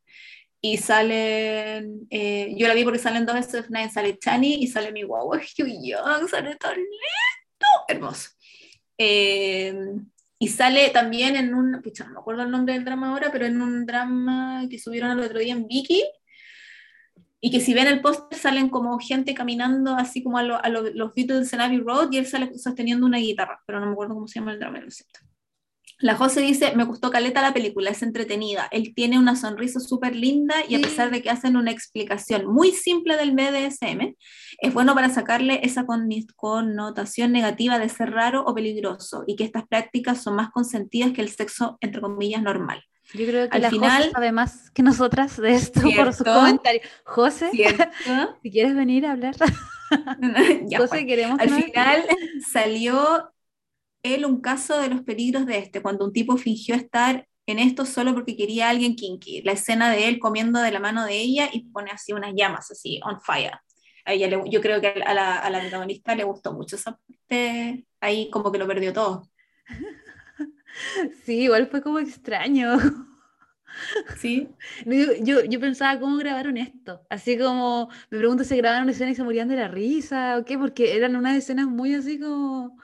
y 0.65 0.77
salen, 0.77 2.07
eh, 2.09 2.55
yo 2.57 2.69
la 2.69 2.73
vi 2.73 2.85
porque 2.85 2.97
salen 2.97 3.25
dos 3.25 3.35
veces 3.35 3.69
Nine, 3.69 3.91
sale 3.91 4.17
Chani 4.17 4.63
y 4.63 4.67
sale 4.67 4.93
mi 4.93 5.03
guagua 5.03 5.41
Young, 5.57 6.29
sale 6.29 6.55
tan 6.55 6.75
lindo, 6.75 7.67
hermoso. 7.89 8.29
Eh, 8.97 9.75
y 10.39 10.47
sale 10.47 10.89
también 10.91 11.35
en 11.35 11.53
un, 11.53 11.81
pucha, 11.81 12.05
no 12.05 12.13
me 12.13 12.19
acuerdo 12.21 12.43
el 12.43 12.51
nombre 12.51 12.75
del 12.75 12.85
drama 12.85 13.09
ahora, 13.09 13.29
pero 13.29 13.45
en 13.45 13.61
un 13.61 13.85
drama 13.85 14.63
que 14.69 14.79
subieron 14.79 15.11
el 15.11 15.19
otro 15.19 15.39
día 15.39 15.51
en 15.51 15.67
Vicky, 15.67 16.01
y 17.41 17.51
que 17.51 17.59
si 17.59 17.73
ven 17.73 17.87
el 17.87 17.99
póster 17.99 18.39
salen 18.39 18.69
como 18.69 18.97
gente 18.99 19.33
caminando 19.33 19.97
así 19.97 20.23
como 20.23 20.37
a, 20.37 20.43
a 20.43 20.69
los 20.69 21.13
Beatles 21.13 21.51
en 21.51 21.59
Abbey 21.59 21.79
Road 21.79 22.09
y 22.13 22.19
él 22.19 22.25
sale 22.25 22.57
sosteniendo 22.57 23.05
una 23.05 23.17
guitarra, 23.17 23.61
pero 23.67 23.81
no 23.81 23.87
me 23.87 23.91
acuerdo 23.91 24.13
cómo 24.13 24.29
se 24.29 24.39
llama 24.39 24.53
el 24.53 24.59
drama, 24.59 24.79
lo 24.79 24.89
siento. 24.89 25.19
La 26.03 26.15
José 26.15 26.41
dice, 26.41 26.75
me 26.75 26.83
gustó 26.83 27.11
Caleta 27.11 27.41
la 27.41 27.53
película, 27.53 27.89
es 27.89 28.03
entretenida. 28.03 28.67
Él 28.71 28.91
tiene 28.93 29.17
una 29.17 29.37
sonrisa 29.37 29.79
súper 29.79 30.17
linda 30.17 30.55
y 30.67 30.75
a 30.75 30.81
pesar 30.81 31.11
de 31.11 31.21
que 31.21 31.29
hacen 31.29 31.55
una 31.55 31.71
explicación 31.71 32.45
muy 32.45 32.71
simple 32.71 33.15
del 33.15 33.31
BDSM, 33.31 34.13
es 34.59 34.73
bueno 34.73 34.95
para 34.95 35.07
sacarle 35.07 35.61
esa 35.63 35.85
connotación 36.35 37.31
negativa 37.31 37.79
de 37.79 37.87
ser 37.87 38.11
raro 38.11 38.43
o 38.45 38.53
peligroso 38.53 39.23
y 39.27 39.37
que 39.37 39.45
estas 39.45 39.65
prácticas 39.65 40.21
son 40.21 40.35
más 40.35 40.51
consentidas 40.51 41.13
que 41.13 41.21
el 41.21 41.29
sexo, 41.29 41.77
entre 41.79 42.01
comillas, 42.01 42.41
normal. 42.41 42.83
Yo 43.13 43.25
creo 43.25 43.49
que 43.49 43.55
Al 43.55 43.61
la 43.61 43.69
final, 43.69 43.97
José 43.99 44.11
sabe 44.11 44.31
más 44.33 44.71
que 44.71 44.83
nosotras 44.83 45.37
de 45.37 45.53
esto 45.53 45.79
por 45.95 46.13
sus 46.13 46.25
comentarios. 46.25 46.85
José, 47.05 47.49
si 48.43 48.51
quieres 48.51 48.75
venir 48.75 49.05
a 49.05 49.13
hablar. 49.13 49.35
José, 49.39 50.87
pues. 50.89 51.05
queremos 51.05 51.39
Al 51.39 51.49
final 51.49 52.05
salió 52.51 53.29
él 54.03 54.25
un 54.25 54.41
caso 54.41 54.79
de 54.79 54.89
los 54.89 55.01
peligros 55.01 55.45
de 55.45 55.57
este, 55.57 55.81
cuando 55.81 56.05
un 56.05 56.13
tipo 56.13 56.37
fingió 56.37 56.75
estar 56.75 57.27
en 57.45 57.59
esto 57.59 57.85
solo 57.85 58.13
porque 58.13 58.37
quería 58.37 58.67
a 58.67 58.69
alguien 58.69 58.95
kinky. 58.95 59.41
La 59.41 59.53
escena 59.53 59.91
de 59.91 60.07
él 60.07 60.19
comiendo 60.19 60.59
de 60.61 60.71
la 60.71 60.79
mano 60.79 61.05
de 61.05 61.15
ella 61.19 61.49
y 61.51 61.65
pone 61.69 61.91
así 61.91 62.13
unas 62.13 62.33
llamas, 62.35 62.71
así, 62.71 62.99
on 63.03 63.19
fire. 63.21 63.53
A 64.05 64.13
ella 64.13 64.29
yo 64.45 64.61
creo 64.61 64.81
que 64.81 64.87
a 64.87 65.13
la, 65.13 65.39
a 65.39 65.49
la 65.49 65.61
protagonista 65.61 66.15
le 66.15 66.25
gustó 66.25 66.53
mucho 66.53 66.75
esa 66.75 66.97
parte, 66.97 67.85
ahí 68.01 68.29
como 68.29 68.51
que 68.51 68.57
lo 68.57 68.67
perdió 68.67 68.93
todo. 68.93 69.29
Sí, 71.23 71.41
igual 71.41 71.67
fue 71.67 71.81
como 71.81 71.99
extraño. 71.99 72.77
Sí. 74.17 74.49
Yo, 74.85 75.43
yo, 75.45 75.59
pensaba 75.59 75.99
cómo 75.99 76.17
grabaron 76.17 76.57
esto. 76.57 77.01
Así 77.09 77.37
como, 77.39 77.89
me 78.11 78.19
pregunto 78.19 78.43
si 78.43 78.55
grabaron 78.55 78.83
una 78.83 78.91
escena 78.91 79.11
y 79.11 79.15
se 79.15 79.23
morían 79.23 79.47
de 79.47 79.55
la 79.55 79.67
risa 79.67 80.37
o 80.37 80.45
qué, 80.45 80.59
porque 80.59 80.95
eran 80.95 81.15
unas 81.15 81.35
escenas 81.35 81.65
muy 81.65 81.95
así 81.95 82.19
como 82.19 82.77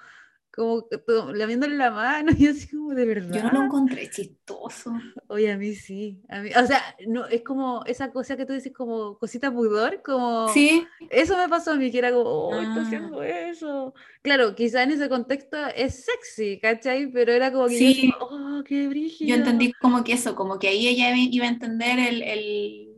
como 0.51 0.87
lamiéndole 1.33 1.75
la 1.75 1.91
mano 1.91 2.31
y 2.37 2.47
así 2.47 2.67
como 2.69 2.93
de 2.93 3.05
verdad. 3.05 3.35
Yo 3.35 3.43
no 3.43 3.51
lo 3.51 3.65
encontré 3.65 4.09
chistoso. 4.09 4.93
Oye, 5.27 5.51
a 5.51 5.57
mí 5.57 5.73
sí. 5.75 6.21
A 6.29 6.41
mí, 6.41 6.49
o 6.49 6.65
sea, 6.65 6.81
no, 7.07 7.25
es 7.27 7.41
como 7.41 7.83
esa 7.85 8.11
cosa 8.11 8.35
que 8.35 8.45
tú 8.45 8.53
dices 8.53 8.73
como 8.73 9.17
cosita 9.17 9.51
pudor, 9.51 10.01
como... 10.03 10.49
Sí. 10.49 10.85
Eso 11.09 11.37
me 11.37 11.47
pasó 11.47 11.71
a 11.71 11.75
mí, 11.75 11.91
que 11.91 11.99
era 11.99 12.11
como, 12.11 12.23
oh, 12.23 12.55
está 12.59 12.75
ah. 12.75 12.81
haciendo 12.81 13.23
eso. 13.23 13.93
Claro, 14.21 14.55
quizá 14.55 14.83
en 14.83 14.91
ese 14.91 15.09
contexto 15.09 15.57
es 15.75 16.05
sexy, 16.05 16.59
¿cachai? 16.59 17.07
Pero 17.11 17.31
era 17.31 17.51
como 17.51 17.67
que 17.67 17.77
sí. 17.77 18.07
yo, 18.07 18.17
oh, 18.19 18.63
qué 18.65 18.87
brígido. 18.87 19.29
Yo 19.29 19.35
entendí 19.35 19.73
como 19.73 20.03
que 20.03 20.13
eso, 20.13 20.35
como 20.35 20.59
que 20.59 20.67
ahí 20.67 20.87
ella 20.87 21.15
iba 21.15 21.45
a 21.45 21.49
entender 21.49 21.99
el, 21.99 22.23
el 22.23 22.88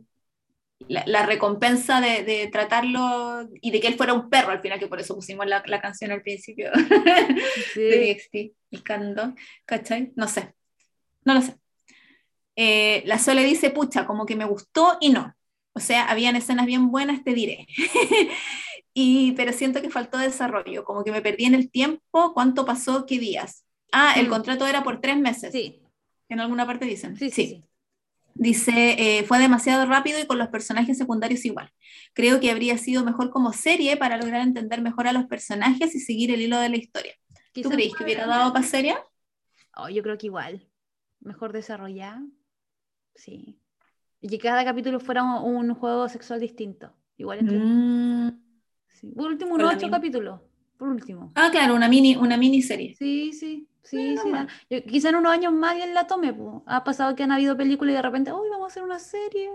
la, 0.88 1.02
la 1.06 1.26
recompensa 1.26 2.00
de, 2.00 2.24
de, 2.24 2.48
tratarlo 2.48 3.48
y 3.60 3.70
de 3.70 3.80
que 3.80 3.88
él 3.88 3.94
fuera 3.94 4.14
un 4.14 4.28
perro 4.28 4.50
al 4.50 4.60
final, 4.60 4.78
que 4.78 4.86
por 4.86 5.00
eso 5.00 5.14
pusimos 5.14 5.46
la, 5.46 5.62
la 5.66 5.80
canción 5.80 6.10
al 6.10 6.22
principio 6.22 6.70
sí. 7.74 7.80
de 7.80 8.14
DXT, 8.14 8.56
el 8.70 8.82
candón, 8.82 9.36
¿cachai? 9.64 10.12
No 10.16 10.28
sé, 10.28 10.54
no 11.24 11.34
lo 11.34 11.42
sé. 11.42 11.56
Eh, 12.56 13.02
la 13.06 13.18
Sole 13.18 13.44
dice, 13.44 13.70
pucha, 13.70 14.06
como 14.06 14.26
que 14.26 14.36
me 14.36 14.44
gustó 14.44 14.98
y 15.00 15.10
no. 15.10 15.34
O 15.74 15.80
sea, 15.80 16.04
habían 16.04 16.36
escenas 16.36 16.66
bien 16.66 16.90
buenas, 16.90 17.24
te 17.24 17.32
diré. 17.32 17.66
y, 18.94 19.32
pero 19.32 19.52
siento 19.52 19.80
que 19.80 19.90
faltó 19.90 20.18
desarrollo, 20.18 20.84
como 20.84 21.02
que 21.02 21.12
me 21.12 21.22
perdí 21.22 21.46
en 21.46 21.54
el 21.54 21.70
tiempo, 21.70 22.34
cuánto 22.34 22.66
pasó, 22.66 23.06
qué 23.06 23.18
días. 23.18 23.64
Ah, 23.90 24.14
el 24.16 24.26
mm. 24.26 24.30
contrato 24.30 24.66
era 24.66 24.82
por 24.82 25.00
tres 25.00 25.16
meses. 25.16 25.52
Sí. 25.52 25.80
En 26.28 26.40
alguna 26.40 26.66
parte 26.66 26.84
dicen. 26.84 27.16
Sí, 27.16 27.30
sí. 27.30 27.46
sí. 27.46 27.64
Dice, 28.34 28.96
eh, 28.98 29.24
fue 29.24 29.38
demasiado 29.38 29.86
rápido 29.86 30.18
y 30.18 30.26
con 30.26 30.38
los 30.38 30.48
personajes 30.48 30.96
secundarios 30.96 31.44
igual. 31.44 31.70
Creo 32.14 32.40
que 32.40 32.50
habría 32.50 32.78
sido 32.78 33.04
mejor 33.04 33.30
como 33.30 33.52
serie 33.52 33.96
para 33.96 34.16
lograr 34.16 34.40
entender 34.40 34.80
mejor 34.80 35.06
a 35.06 35.12
los 35.12 35.26
personajes 35.26 35.94
y 35.94 36.00
seguir 36.00 36.30
el 36.30 36.40
hilo 36.40 36.58
de 36.58 36.68
la 36.68 36.76
historia. 36.76 37.12
¿Tú 37.52 37.68
crees 37.68 37.94
que 37.94 38.04
hubiera 38.04 38.26
dado 38.26 38.52
para 38.52 38.64
serie? 38.64 38.96
Oh, 39.76 39.88
yo 39.88 40.02
creo 40.02 40.16
que 40.16 40.26
igual. 40.26 40.66
Mejor 41.20 41.52
desarrollada. 41.52 42.22
Sí. 43.14 43.58
Y 44.20 44.28
que 44.28 44.38
cada 44.38 44.64
capítulo 44.64 45.00
fuera 45.00 45.22
un, 45.22 45.70
un 45.70 45.74
juego 45.74 46.08
sexual 46.08 46.40
distinto. 46.40 46.92
Igual 47.16 47.40
entre... 47.40 47.58
mm. 47.58 48.42
sí. 48.88 49.12
Por 49.14 49.30
último, 49.30 49.54
un 49.54 49.62
ocho 49.62 49.90
capítulos. 49.90 50.40
Por 50.78 50.88
último. 50.88 51.32
Ah, 51.34 51.50
claro, 51.52 51.74
una 51.74 51.88
mini, 51.88 52.16
una 52.16 52.36
miniserie. 52.36 52.96
Sí, 52.96 53.32
sí. 53.32 53.68
Sí, 53.82 54.16
sí. 54.16 54.30
Yo, 54.70 54.84
quizá 54.84 55.10
en 55.10 55.16
unos 55.16 55.32
años 55.32 55.52
más 55.52 55.72
alguien 55.72 55.94
la 55.94 56.06
tome. 56.06 56.32
Po. 56.32 56.62
Ha 56.66 56.84
pasado 56.84 57.14
que 57.14 57.22
han 57.22 57.32
habido 57.32 57.56
películas 57.56 57.92
y 57.92 57.96
de 57.96 58.02
repente, 58.02 58.32
hoy 58.32 58.48
vamos 58.50 58.64
a 58.64 58.68
hacer 58.68 58.82
una 58.82 58.98
serie. 58.98 59.50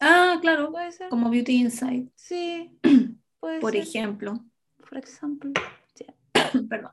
Ah, 0.00 0.38
claro. 0.40 0.70
Puede 0.70 0.92
ser. 0.92 1.08
Como 1.08 1.30
Beauty 1.30 1.52
Inside. 1.60 2.08
Sí. 2.14 2.78
Puede 3.40 3.60
Por 3.60 3.72
ser. 3.72 3.82
ejemplo. 3.82 4.44
Por 4.88 4.98
ejemplo. 4.98 5.52
Sí. 5.94 6.06
Perdón. 6.68 6.92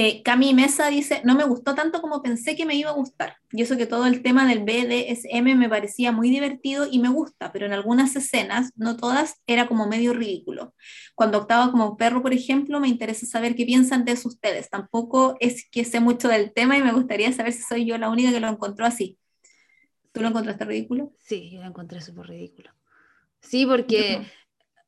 Eh, 0.00 0.22
Cami 0.22 0.54
Mesa 0.54 0.90
dice, 0.90 1.22
no 1.24 1.34
me 1.34 1.42
gustó 1.42 1.74
tanto 1.74 2.00
como 2.00 2.22
pensé 2.22 2.54
que 2.54 2.64
me 2.64 2.76
iba 2.76 2.90
a 2.90 2.94
gustar. 2.94 3.38
Y 3.50 3.62
eso 3.62 3.76
que 3.76 3.84
todo 3.84 4.06
el 4.06 4.22
tema 4.22 4.46
del 4.46 4.60
BDSM 4.60 5.56
me 5.56 5.68
parecía 5.68 6.12
muy 6.12 6.30
divertido 6.30 6.86
y 6.88 7.00
me 7.00 7.08
gusta, 7.08 7.50
pero 7.50 7.66
en 7.66 7.72
algunas 7.72 8.14
escenas, 8.14 8.70
no 8.76 8.96
todas, 8.96 9.42
era 9.48 9.66
como 9.66 9.88
medio 9.88 10.12
ridículo. 10.12 10.72
Cuando 11.16 11.38
octava 11.38 11.72
como 11.72 11.96
perro, 11.96 12.22
por 12.22 12.32
ejemplo, 12.32 12.78
me 12.78 12.86
interesa 12.86 13.26
saber 13.26 13.56
qué 13.56 13.66
piensan 13.66 14.04
de 14.04 14.12
eso 14.12 14.28
ustedes. 14.28 14.70
Tampoco 14.70 15.34
es 15.40 15.68
que 15.68 15.84
sé 15.84 15.98
mucho 15.98 16.28
del 16.28 16.52
tema 16.52 16.78
y 16.78 16.82
me 16.84 16.92
gustaría 16.92 17.32
saber 17.32 17.52
si 17.52 17.62
soy 17.62 17.84
yo 17.84 17.98
la 17.98 18.08
única 18.08 18.30
que 18.30 18.38
lo 18.38 18.46
encontró 18.46 18.86
así. 18.86 19.18
¿Tú 20.12 20.20
lo 20.20 20.28
encontraste 20.28 20.64
ridículo? 20.64 21.12
Sí, 21.16 21.50
yo 21.50 21.60
lo 21.60 21.66
encontré 21.66 22.00
súper 22.02 22.28
ridículo. 22.28 22.70
Sí, 23.40 23.66
porque... 23.66 24.24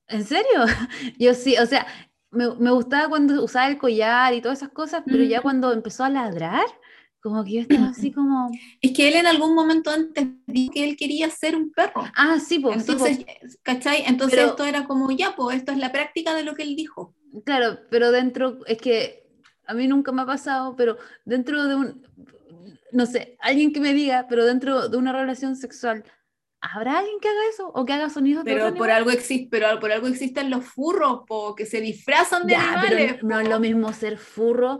¿En 0.07 0.25
serio? 0.25 0.65
Yo 1.19 1.35
sí, 1.35 1.57
o 1.57 1.67
sea, 1.67 1.87
me, 2.31 2.55
me, 2.55 2.71
gustaba 2.71 3.09
cuando 3.09 3.43
usaba 3.43 3.69
el 3.69 3.79
collar 3.79 4.35
y 4.35 4.41
todas 4.41 4.59
esas 4.59 4.71
cosas, 4.71 5.03
pero 5.05 5.23
ya 5.25 5.41
cuando 5.41 5.73
empezó 5.73 6.05
a 6.05 6.11
ladrar, 6.11 6.65
como 7.21 7.45
que 7.45 7.53
yo 7.53 7.61
estaba 7.61 7.89
así 7.89 8.11
como... 8.13 8.51
Es 8.81 8.93
que 8.93 9.09
él 9.09 9.15
en 9.15 9.27
algún 9.27 9.55
momento 9.55 9.91
antes 9.91 10.27
dijo 10.47 10.73
que 10.73 10.85
él 10.85 10.97
quería 10.97 11.29
ser 11.31 11.57
un 11.57 11.73
perro. 11.73 12.05
Ah, 12.17 12.39
sí, 12.41 12.59
pues. 12.59 12.77
Entonces, 12.81 13.19
sí, 13.19 13.25
po. 13.25 13.33
¿cachai? 13.63 14.05
Entonces 14.07 14.39
pero, 14.39 14.51
esto 14.51 14.65
era 14.65 14.85
como, 14.85 15.11
ya, 15.11 15.35
pues 15.37 15.57
esto 15.57 15.73
es 15.73 15.79
la 15.79 15.93
práctica 15.93 16.35
de 16.35 16.45
lo 16.45 16.55
que 16.55 16.63
él 16.63 16.77
dijo. 16.77 17.15
Claro, 17.45 17.79
pero 17.91 18.11
dentro, 18.11 18.59
es 18.67 18.79
que 18.79 19.29
a 19.67 19.75
mí 19.75 19.87
nunca 19.87 20.13
me 20.13 20.23
ha 20.23 20.27
pasado, 20.27 20.75
pero 20.77 20.97
dentro 21.25 21.67
de 21.67 21.75
un, 21.77 22.07
no 22.93 23.07
sé, 23.07 23.37
alguien 23.41 23.73
que 23.73 23.81
me 23.81 23.95
diga, 23.95 24.27
pero 24.29 24.45
dentro 24.45 24.89
de 24.89 24.97
una 24.97 25.13
relación 25.13 25.57
sexual, 25.57 26.05
¿Habrá 26.63 26.99
alguien 26.99 27.19
que 27.21 27.29
haga 27.29 27.41
eso? 27.49 27.69
¿O 27.69 27.87
que 27.87 27.95
haga 27.95 28.11
sonidos 28.11 28.45
pero 28.45 28.67
de 28.67 28.73
por 28.73 28.91
algo 28.91 29.11
existe 29.11 29.49
Pero 29.51 29.81
por 29.81 29.93
algo 29.93 30.09
existen 30.09 30.51
los 30.51 30.65
furros, 30.65 31.21
po, 31.27 31.55
que 31.55 31.65
se 31.65 31.81
disfrazan 31.81 32.47
de 32.47 32.53
ya, 32.53 32.63
animales. 32.63 33.15
Pero 33.15 33.29
no 33.29 33.41
es 33.41 33.49
lo 33.49 33.61
mismo 33.61 33.93
ser 33.95 34.19
furro. 34.19 34.79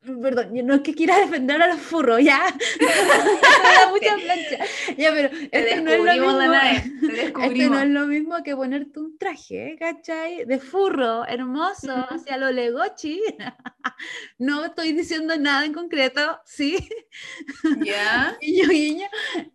Perdón, 0.00 0.50
no 0.64 0.74
es 0.74 0.80
que 0.82 0.94
quiera 0.94 1.18
defender 1.18 1.60
a 1.60 1.66
los 1.66 1.80
furros, 1.80 2.22
ya. 2.22 2.40
mucha 3.90 4.14
plancha. 4.14 4.64
Ya, 4.96 5.10
pero 5.12 5.28
esto 5.50 5.82
no, 5.82 5.90
es 5.90 5.98
lo 5.98 6.12
mismo, 6.12 6.40
esto 7.10 7.70
no 7.70 7.80
es 7.80 7.88
lo 7.88 8.06
mismo 8.06 8.42
que 8.44 8.54
ponerte 8.54 9.00
un 9.00 9.18
traje, 9.18 9.76
¿cachai? 9.78 10.44
De 10.44 10.60
furro, 10.60 11.26
hermoso, 11.26 11.92
hacia 12.10 12.36
lo 12.36 12.50
legochi. 12.52 13.20
no 14.38 14.66
estoy 14.66 14.92
diciendo 14.92 15.36
nada 15.36 15.64
en 15.64 15.74
concreto, 15.74 16.40
¿sí? 16.44 16.78
Ya. 17.84 18.38
guiño, 18.40 18.68
guiño. 18.68 19.06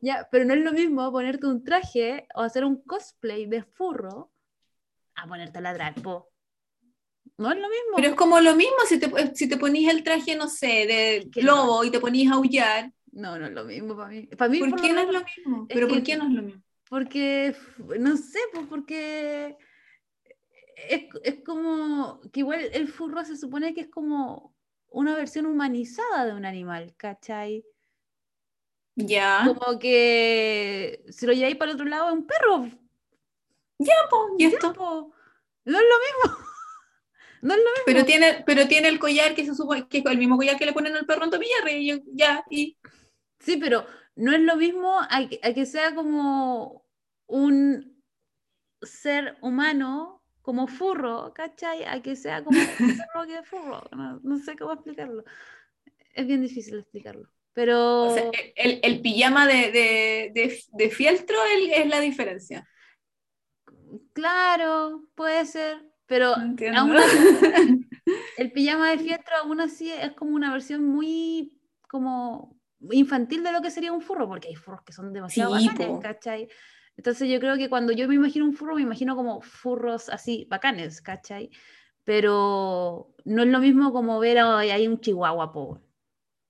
Ya, 0.02 0.28
pero 0.30 0.44
no 0.44 0.54
es 0.54 0.60
lo 0.60 0.74
mismo 0.74 1.10
ponerte 1.12 1.48
un 1.48 1.64
traje 1.64 2.28
o 2.36 2.42
hacer 2.42 2.66
un 2.66 2.84
cosplay 2.84 3.46
de 3.46 3.64
furro 3.64 4.34
a 5.16 5.26
ponerte 5.26 5.60
a 5.60 5.62
ladrar, 5.62 5.96
po. 5.96 6.33
No 7.38 7.52
es 7.52 7.58
lo 7.58 7.68
mismo. 7.68 7.96
Pero 7.96 8.10
es 8.10 8.16
como 8.16 8.40
lo 8.40 8.56
mismo 8.56 8.78
si 8.88 9.00
te, 9.00 9.36
si 9.36 9.48
te 9.48 9.58
ponís 9.58 9.90
el 9.90 10.04
traje, 10.04 10.36
no 10.36 10.48
sé, 10.48 10.86
de 10.88 11.30
lobo 11.42 11.80
no? 11.80 11.84
y 11.84 11.92
te 11.92 12.00
ponís 12.00 12.30
a 12.30 12.36
aullar. 12.36 12.92
No, 13.12 13.38
no 13.38 13.48
es 13.48 13.54
lo 13.54 13.64
mismo 13.66 13.96
para 13.96 14.10
mí. 14.10 14.28
Para 14.38 14.50
mí 14.50 14.60
¿Por, 14.60 14.72
por 14.72 14.82
qué 14.82 14.94
no 14.94 15.02
es 15.02 15.08
lo 15.08 15.24
mismo? 15.24 15.68
¿Pero 15.68 15.88
por 15.88 16.04
qué 16.04 16.18
no 16.18 16.28
es 16.28 16.34
lo 16.34 16.42
mismo? 16.42 16.64
Porque, 16.90 17.56
no 18.00 18.18
sé, 18.18 18.40
pues 18.54 18.68
porque 18.68 19.58
es, 20.90 21.06
es, 21.24 21.44
como 21.44 22.22
que 22.32 22.42
igual 22.42 22.70
el 22.72 22.88
furro 22.88 23.24
se 23.26 23.36
supone 23.36 23.74
que 23.74 23.82
es 23.82 23.88
como 23.88 24.54
una 24.90 25.16
versión 25.16 25.48
humanizada 25.48 26.26
de 26.26 26.34
un 26.34 26.46
animal, 26.46 26.94
¿cachai? 26.98 27.66
Ya. 28.96 29.44
Como 29.48 29.80
que 29.80 31.04
si 31.10 31.26
lo 31.26 31.34
lleváis 31.34 31.56
para 31.56 31.72
el 31.72 31.76
otro 31.76 31.88
lado 31.88 32.10
es 32.10 32.14
un 32.14 32.28
perro. 32.28 32.70
Ya, 33.80 33.96
pues, 34.10 34.22
¿y 34.38 34.46
esto? 34.46 34.74
Po. 34.74 35.14
No 35.66 35.80
es 35.80 35.84
lo 35.84 36.28
mismo. 36.28 36.43
No 37.44 37.54
es 37.54 37.60
lo 37.60 37.66
mismo. 37.66 37.84
Pero 37.86 38.06
tiene, 38.06 38.44
pero 38.46 38.68
tiene 38.68 38.88
el 38.88 39.00
collar 39.00 39.36
que 39.36 39.46
se 39.46 39.54
supone 39.54 39.86
que 39.90 39.98
es 39.98 40.06
el 40.06 40.18
mismo 40.18 40.38
collar 40.38 40.58
que 40.58 40.66
le 40.66 40.72
ponen 40.72 40.96
al 40.96 41.06
perro 41.06 41.26
en 41.26 41.30
tobillare 41.30 41.78
y 41.78 42.02
ya, 42.14 42.44
y... 42.50 42.78
Sí, 43.40 43.58
pero 43.58 43.86
no 44.16 44.32
es 44.32 44.40
lo 44.40 44.56
mismo 44.56 44.98
a 44.98 45.28
que, 45.28 45.42
a 45.44 45.54
que 45.54 45.66
sea 45.66 45.94
como 45.94 46.86
un 47.28 48.02
ser 48.82 49.36
humano 49.42 50.24
como 50.42 50.68
furro, 50.68 51.34
¿cachai? 51.34 51.84
A 51.84 52.02
que 52.02 52.16
sea 52.16 52.46
como 52.46 52.58
un 52.58 52.66
perro 52.98 53.28
que 53.28 53.44
furro. 53.44 53.84
No, 53.92 54.22
no, 54.24 54.40
sé 54.40 54.56
cómo 54.56 54.72
explicarlo. 54.72 55.26
Es 56.14 56.26
bien 56.26 56.42
difícil 56.42 56.80
explicarlo. 56.80 57.28
Pero... 57.52 58.04
O 58.06 58.14
sea, 58.14 58.32
el, 58.56 58.80
el, 58.84 59.02
pijama 59.02 59.48
de, 59.48 59.72
de, 59.72 60.32
de, 60.34 60.64
de 60.72 60.90
fieltro 60.90 61.36
es 61.44 61.88
la 61.90 62.00
diferencia. 62.00 62.66
Claro, 64.14 65.10
puede 65.14 65.46
ser. 65.46 65.93
Pero 66.06 66.34
aún 66.36 66.98
así, 66.98 67.18
el 68.38 68.52
pijama 68.52 68.92
de 68.92 69.00
fiestro 69.00 69.36
aún 69.42 69.62
así 69.62 69.92
es 69.92 70.12
como 70.14 70.36
una 70.36 70.52
versión 70.52 70.84
muy 70.84 71.60
como 71.88 72.60
infantil 72.92 73.44
de 73.44 73.52
lo 73.52 73.62
que 73.62 73.72
sería 73.72 73.94
un 73.94 74.02
furro, 74.02 74.28
porque 74.28 74.50
hay 74.50 74.56
furros 74.56 74.82
que 74.84 74.94
son 74.94 75.14
demasiado 75.14 75.58
sí, 75.58 75.68
bacanes, 75.68 76.00
¿cachai? 76.02 76.50
Entonces 76.98 77.30
yo 77.30 77.40
creo 77.40 77.58
que 77.58 77.70
cuando 77.70 77.94
yo 77.94 78.08
me 78.08 78.16
imagino 78.16 78.46
un 78.46 78.54
furro, 78.54 78.76
me 78.76 78.82
imagino 78.82 79.16
como 79.16 79.42
furros 79.42 80.10
así 80.10 80.46
bacanes, 80.50 81.02
¿cachai? 81.02 81.50
Pero 82.04 83.14
no 83.24 83.44
es 83.44 83.48
lo 83.48 83.60
mismo 83.60 83.94
como 83.94 84.20
ver 84.20 84.40
ahí 84.40 84.88
un 84.88 85.00
chihuahua, 85.00 85.54
po. 85.54 85.82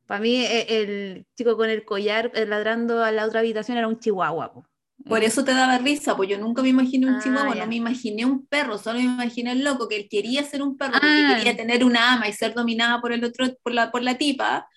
Para 0.06 0.20
mí 0.20 0.44
e, 0.44 0.82
el 0.82 1.28
chico 1.36 1.56
con 1.56 1.70
el 1.70 1.86
collar 1.86 2.32
eh, 2.34 2.46
ladrando 2.46 3.04
a 3.04 3.12
la 3.12 3.26
otra 3.26 3.40
habitación 3.40 3.78
era 3.78 3.88
un 3.88 4.00
chihuahua, 4.00 4.54
po. 4.54 4.66
Por 5.06 5.24
eso 5.24 5.44
te 5.44 5.54
daba 5.54 5.78
risa, 5.78 6.16
pues 6.16 6.30
yo 6.30 6.38
nunca 6.38 6.62
me 6.62 6.70
imaginé 6.70 7.08
un 7.08 7.16
ah, 7.16 7.20
chihuahua, 7.22 7.56
no 7.56 7.68
me 7.68 7.76
imaginé 7.76 8.26
un 8.26 8.46
perro, 8.46 8.78
solo 8.78 9.00
me 9.00 9.06
imaginé 9.06 9.52
el 9.52 9.64
loco 9.64 9.88
que 9.90 9.98
él 9.98 10.08
quería 10.10 10.44
ser 10.44 10.62
un 10.62 10.78
perro, 10.78 10.94
ah. 10.96 11.36
quería 11.36 11.58
tener 11.58 11.84
una 11.84 12.14
ama 12.14 12.28
y 12.28 12.34
ser 12.34 12.54
dominada 12.54 13.02
por 13.02 13.12
el 13.12 13.24
otro, 13.24 13.46
por 13.62 13.74
la, 13.74 13.92
por 13.92 14.02
la 14.02 14.18
tipa, 14.18 14.68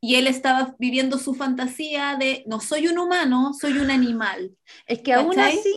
y 0.00 0.16
él 0.16 0.26
estaba 0.26 0.74
viviendo 0.78 1.18
su 1.18 1.34
fantasía 1.34 2.16
de 2.18 2.44
no 2.46 2.60
soy 2.60 2.88
un 2.88 2.98
humano, 2.98 3.52
soy 3.58 3.78
un 3.78 3.90
animal. 3.90 4.56
Es 4.86 5.00
que 5.00 5.12
aún 5.12 5.34
¿cachai? 5.34 5.58
así 5.58 5.76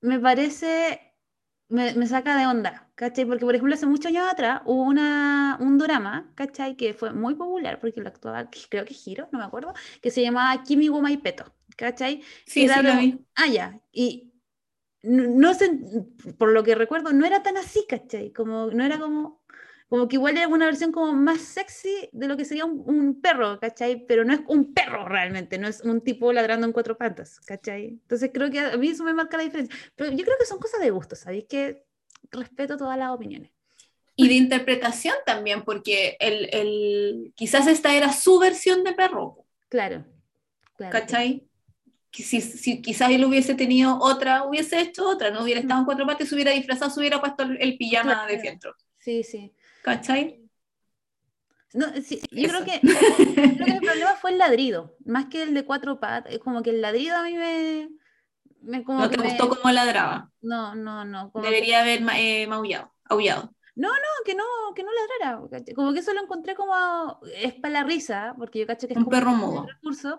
me 0.00 0.18
parece, 0.18 1.14
me, 1.68 1.94
me, 1.94 2.06
saca 2.06 2.36
de 2.36 2.46
onda, 2.46 2.90
¿cachai? 2.94 3.24
Porque 3.24 3.44
por 3.44 3.54
ejemplo 3.54 3.74
hace 3.74 3.86
muchos 3.86 4.06
años 4.06 4.26
atrás 4.30 4.62
hubo 4.64 4.82
una, 4.82 5.58
un 5.60 5.78
drama, 5.78 6.30
¿cachai? 6.34 6.76
Que 6.76 6.94
fue 6.94 7.12
muy 7.12 7.34
popular 7.34 7.78
porque 7.80 8.00
lo 8.00 8.08
actuaba, 8.08 8.48
creo 8.68 8.84
que 8.84 8.94
Giro, 8.94 9.28
no 9.32 9.38
me 9.38 9.44
acuerdo, 9.44 9.74
que 10.02 10.10
se 10.10 10.22
llamaba 10.22 10.62
Kimi 10.62 10.88
Peto. 11.18 11.52
¿Cachai? 11.80 12.22
Sí, 12.44 12.64
era 12.64 12.76
sí, 12.76 12.82
lo... 12.82 12.96
vi. 12.98 13.18
Ah, 13.34 13.46
ya. 13.46 13.80
Y 13.90 14.32
no, 15.02 15.24
no, 15.24 15.54
sé, 15.54 15.70
por 16.38 16.52
lo 16.52 16.62
que 16.62 16.74
recuerdo, 16.74 17.12
no 17.12 17.24
era 17.24 17.42
tan 17.42 17.56
así, 17.56 17.86
¿cachai? 17.88 18.32
Como, 18.32 18.66
no 18.70 18.84
era 18.84 18.98
como, 18.98 19.42
como 19.88 20.06
que 20.06 20.16
igual 20.16 20.36
era 20.36 20.46
una 20.46 20.66
versión 20.66 20.92
como 20.92 21.14
más 21.14 21.40
sexy 21.40 22.10
de 22.12 22.28
lo 22.28 22.36
que 22.36 22.44
sería 22.44 22.66
un, 22.66 22.82
un, 22.84 23.20
perro, 23.22 23.58
¿cachai? 23.58 24.04
Pero 24.06 24.24
no 24.24 24.34
es 24.34 24.40
un 24.46 24.74
perro 24.74 25.08
realmente, 25.08 25.58
no 25.58 25.68
es 25.68 25.80
un 25.80 26.02
tipo 26.02 26.32
ladrando 26.34 26.66
en 26.66 26.72
cuatro 26.72 26.98
patas, 26.98 27.40
¿cachai? 27.40 27.88
Entonces 27.88 28.30
creo 28.32 28.50
que 28.50 28.60
a 28.60 28.76
mí 28.76 28.88
eso 28.88 29.04
me 29.04 29.14
marca 29.14 29.38
la 29.38 29.44
diferencia. 29.44 29.74
Pero 29.96 30.10
yo 30.10 30.24
creo 30.24 30.36
que 30.38 30.46
son 30.46 30.58
cosas 30.58 30.80
de 30.80 30.90
gusto, 30.90 31.16
¿sabéis? 31.16 31.46
Que 31.48 31.86
respeto 32.30 32.76
todas 32.76 32.98
las 32.98 33.10
opiniones. 33.10 33.50
Y 34.16 34.28
de 34.28 34.34
interpretación 34.34 35.14
también, 35.24 35.62
porque 35.62 36.18
el, 36.20 36.50
el, 36.52 37.32
quizás 37.34 37.66
esta 37.66 37.94
era 37.94 38.12
su 38.12 38.38
versión 38.38 38.84
de 38.84 38.92
perro. 38.92 39.46
Claro. 39.70 40.04
claro 40.76 40.92
¿Cachai? 40.92 41.49
Que 42.10 42.22
si, 42.22 42.40
si 42.40 42.82
quizás 42.82 43.10
él 43.10 43.24
hubiese 43.24 43.54
tenido 43.54 43.98
otra, 44.00 44.42
hubiese 44.44 44.80
hecho 44.80 45.08
otra, 45.08 45.30
no 45.30 45.42
hubiera 45.42 45.60
estado 45.60 45.80
en 45.80 45.86
cuatro 45.86 46.06
partes, 46.06 46.28
se 46.28 46.34
hubiera 46.34 46.50
disfrazado, 46.52 46.90
se 46.90 47.00
hubiera 47.00 47.20
puesto 47.20 47.44
el, 47.44 47.56
el 47.60 47.76
pijama 47.76 48.12
Claro. 48.14 48.32
de 48.32 48.38
fieltro. 48.38 48.74
Sí, 48.98 49.22
sí. 49.22 49.52
¿Cachai? 49.82 50.42
No, 51.72 51.86
sí, 52.02 52.20
yo 52.32 52.48
creo 52.48 52.64
que, 52.64 52.80
creo 52.80 53.66
que 53.66 53.72
el 53.72 53.80
problema 53.80 54.14
fue 54.16 54.32
el 54.32 54.38
ladrido, 54.38 54.96
más 55.04 55.26
que 55.26 55.42
el 55.44 55.54
de 55.54 55.64
cuatro 55.64 56.00
patas. 56.00 56.32
Es 56.32 56.40
como 56.40 56.62
que 56.62 56.70
el 56.70 56.80
ladrido 56.82 57.16
a 57.16 57.22
mí 57.22 57.34
me. 57.34 57.88
me 58.62 58.82
como 58.82 59.00
No 59.02 59.08
que 59.10 59.16
te 59.16 59.22
me- 59.22 59.28
gustó 59.28 59.48
cómo 59.48 59.72
ladraba. 59.72 60.32
No, 60.40 60.74
no, 60.74 61.04
no. 61.04 61.30
Como 61.30 61.44
Debería 61.44 61.80
haber 61.82 62.00
ma- 62.00 62.18
eh, 62.18 62.46
maullado, 62.48 62.92
aullado. 63.04 63.54
No, 63.76 63.88
que 64.26 64.34
no, 64.34 64.44
que 64.74 64.82
no 64.82 64.90
ladrara. 64.92 65.40
Como 65.76 65.92
que 65.92 66.00
eso 66.00 66.12
lo 66.12 66.22
encontré 66.22 66.56
como. 66.56 67.20
Es 67.36 67.54
para 67.54 67.72
la 67.74 67.84
risa, 67.84 68.34
porque 68.36 68.58
yo 68.58 68.66
caché 68.66 68.88
que 68.88 68.94
es 68.94 68.98
Un 68.98 69.04
como 69.04 69.16
perro 69.16 69.30
mudo. 69.30 69.66
recurso. 69.68 70.18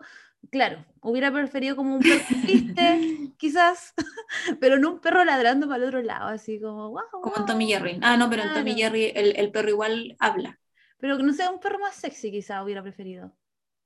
Claro, 0.49 0.83
hubiera 1.01 1.31
preferido 1.31 1.75
como 1.75 1.95
un 1.95 2.01
perro 2.01 2.23
triste, 2.41 3.33
quizás, 3.37 3.93
pero 4.59 4.79
no 4.79 4.91
un 4.91 4.99
perro 4.99 5.23
ladrando 5.23 5.67
para 5.67 5.83
el 5.83 5.89
otro 5.89 6.01
lado, 6.01 6.27
así 6.27 6.59
como, 6.59 6.89
wow, 6.89 7.03
Como 7.21 7.37
en 7.37 7.45
Tommy 7.45 7.67
Jerry. 7.67 7.99
Ah, 8.01 8.17
no, 8.17 8.29
pero 8.29 8.43
en 8.43 8.53
Tommy. 8.53 8.73
Jerry 8.73 9.11
el, 9.15 9.35
el 9.37 9.51
perro 9.51 9.69
igual 9.69 10.15
habla. 10.19 10.59
Pero 10.99 11.17
que 11.17 11.23
no 11.23 11.33
sea 11.33 11.49
un 11.51 11.59
perro 11.59 11.79
más 11.79 11.95
sexy, 11.95 12.31
quizás 12.31 12.63
hubiera 12.63 12.81
preferido. 12.81 13.33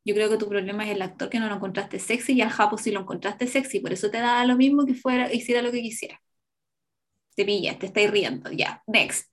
Yo 0.03 0.13
creo 0.13 0.29
que 0.29 0.37
tu 0.37 0.47
problema 0.47 0.85
es 0.85 0.95
el 0.95 1.01
actor 1.01 1.29
que 1.29 1.39
no 1.39 1.47
lo 1.49 1.55
encontraste 1.55 1.99
sexy 1.99 2.33
y 2.33 2.41
al 2.41 2.49
Japo 2.49 2.77
sí 2.77 2.91
lo 2.91 3.01
encontraste 3.01 3.47
sexy, 3.47 3.79
por 3.79 3.91
eso 3.91 4.11
te 4.11 4.19
daba 4.19 4.45
lo 4.45 4.55
mismo 4.55 4.85
que 4.85 4.93
fuera, 4.93 5.33
hiciera 5.33 5.61
lo 5.61 5.71
que 5.71 5.81
quisiera. 5.81 6.21
Te 7.35 7.45
pillas, 7.45 7.77
te 7.79 7.87
estáis 7.87 8.11
riendo. 8.11 8.51
Ya, 8.51 8.81
next. 8.87 9.31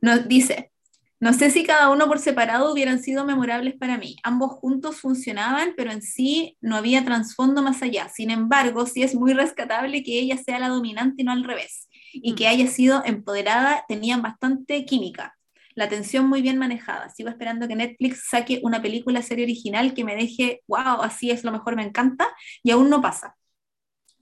Nos 0.00 0.28
dice, 0.28 0.72
no 1.20 1.32
sé 1.32 1.50
si 1.50 1.64
cada 1.64 1.90
uno 1.90 2.06
por 2.06 2.18
separado 2.20 2.72
hubieran 2.72 3.02
sido 3.02 3.24
memorables 3.24 3.74
para 3.76 3.98
mí. 3.98 4.16
Ambos 4.22 4.52
juntos 4.52 5.00
funcionaban, 5.00 5.74
pero 5.76 5.90
en 5.90 6.02
sí 6.02 6.56
no 6.60 6.76
había 6.76 7.04
trasfondo 7.04 7.62
más 7.62 7.82
allá. 7.82 8.08
Sin 8.08 8.30
embargo, 8.30 8.86
sí 8.86 9.02
es 9.02 9.14
muy 9.14 9.32
rescatable 9.32 10.02
que 10.04 10.18
ella 10.20 10.36
sea 10.38 10.58
la 10.60 10.68
dominante 10.68 11.22
y 11.22 11.24
no 11.24 11.32
al 11.32 11.44
revés. 11.44 11.88
Y 12.22 12.34
que 12.34 12.46
Mm. 12.46 12.48
haya 12.48 12.66
sido 12.68 13.02
empoderada, 13.04 13.84
tenían 13.88 14.22
bastante 14.22 14.84
química. 14.84 15.34
La 15.74 15.88
tensión 15.88 16.28
muy 16.28 16.42
bien 16.42 16.58
manejada. 16.58 17.08
Sigo 17.10 17.28
esperando 17.30 17.68
que 17.68 17.76
Netflix 17.76 18.28
saque 18.30 18.60
una 18.62 18.82
película 18.82 19.22
serie 19.22 19.44
original 19.44 19.94
que 19.94 20.04
me 20.04 20.16
deje, 20.16 20.62
wow, 20.68 21.02
así 21.02 21.30
es 21.30 21.44
lo 21.44 21.52
mejor, 21.52 21.76
me 21.76 21.84
encanta, 21.84 22.28
y 22.62 22.70
aún 22.70 22.90
no 22.90 23.00
pasa. 23.00 23.36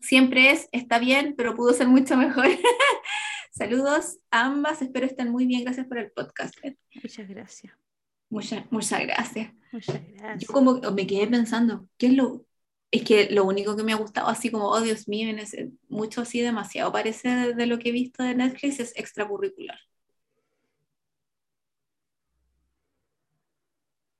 Siempre 0.01 0.51
es, 0.53 0.69
está 0.73 0.99
bien, 0.99 1.35
pero 1.37 1.55
pudo 1.57 1.73
ser 1.75 1.89
mucho 1.89 2.17
mejor. 2.17 2.47
Saludos 3.57 4.19
a 4.31 4.45
ambas, 4.45 4.83
espero 4.83 5.07
estén 5.07 5.31
muy 5.31 5.47
bien, 5.47 5.65
gracias 5.65 5.87
por 5.87 5.97
el 5.97 6.11
podcast. 6.11 6.55
Muchas 7.03 7.27
gracias. 7.27 7.73
Muchas, 8.29 8.71
muchas 8.71 9.01
gracias. 9.01 9.51
Muchas 9.73 10.01
gracias. 10.13 10.43
Yo 10.47 10.53
como 10.53 10.75
me 10.93 11.07
quedé 11.07 11.27
pensando, 11.27 11.89
¿qué 11.97 12.09
es 12.09 12.13
lo...? 12.15 12.45
Es 12.91 13.03
que 13.03 13.31
lo 13.31 13.45
único 13.47 13.75
que 13.75 13.83
me 13.83 13.95
ha 13.95 13.97
gustado, 13.97 14.29
así 14.29 14.51
como, 14.51 14.67
oh 14.69 14.81
Dios 14.83 15.09
mío, 15.09 15.29
en 15.31 15.39
ese- 15.39 15.71
mucho 15.89 16.21
así, 16.21 16.41
demasiado 16.43 16.93
parece 16.93 17.29
de, 17.31 17.55
de 17.55 17.67
lo 17.67 17.79
que 17.79 17.89
he 17.89 17.93
visto 17.93 18.23
de 18.23 18.35
Netflix, 18.35 18.79
es 18.79 18.93
extracurricular. 18.95 19.79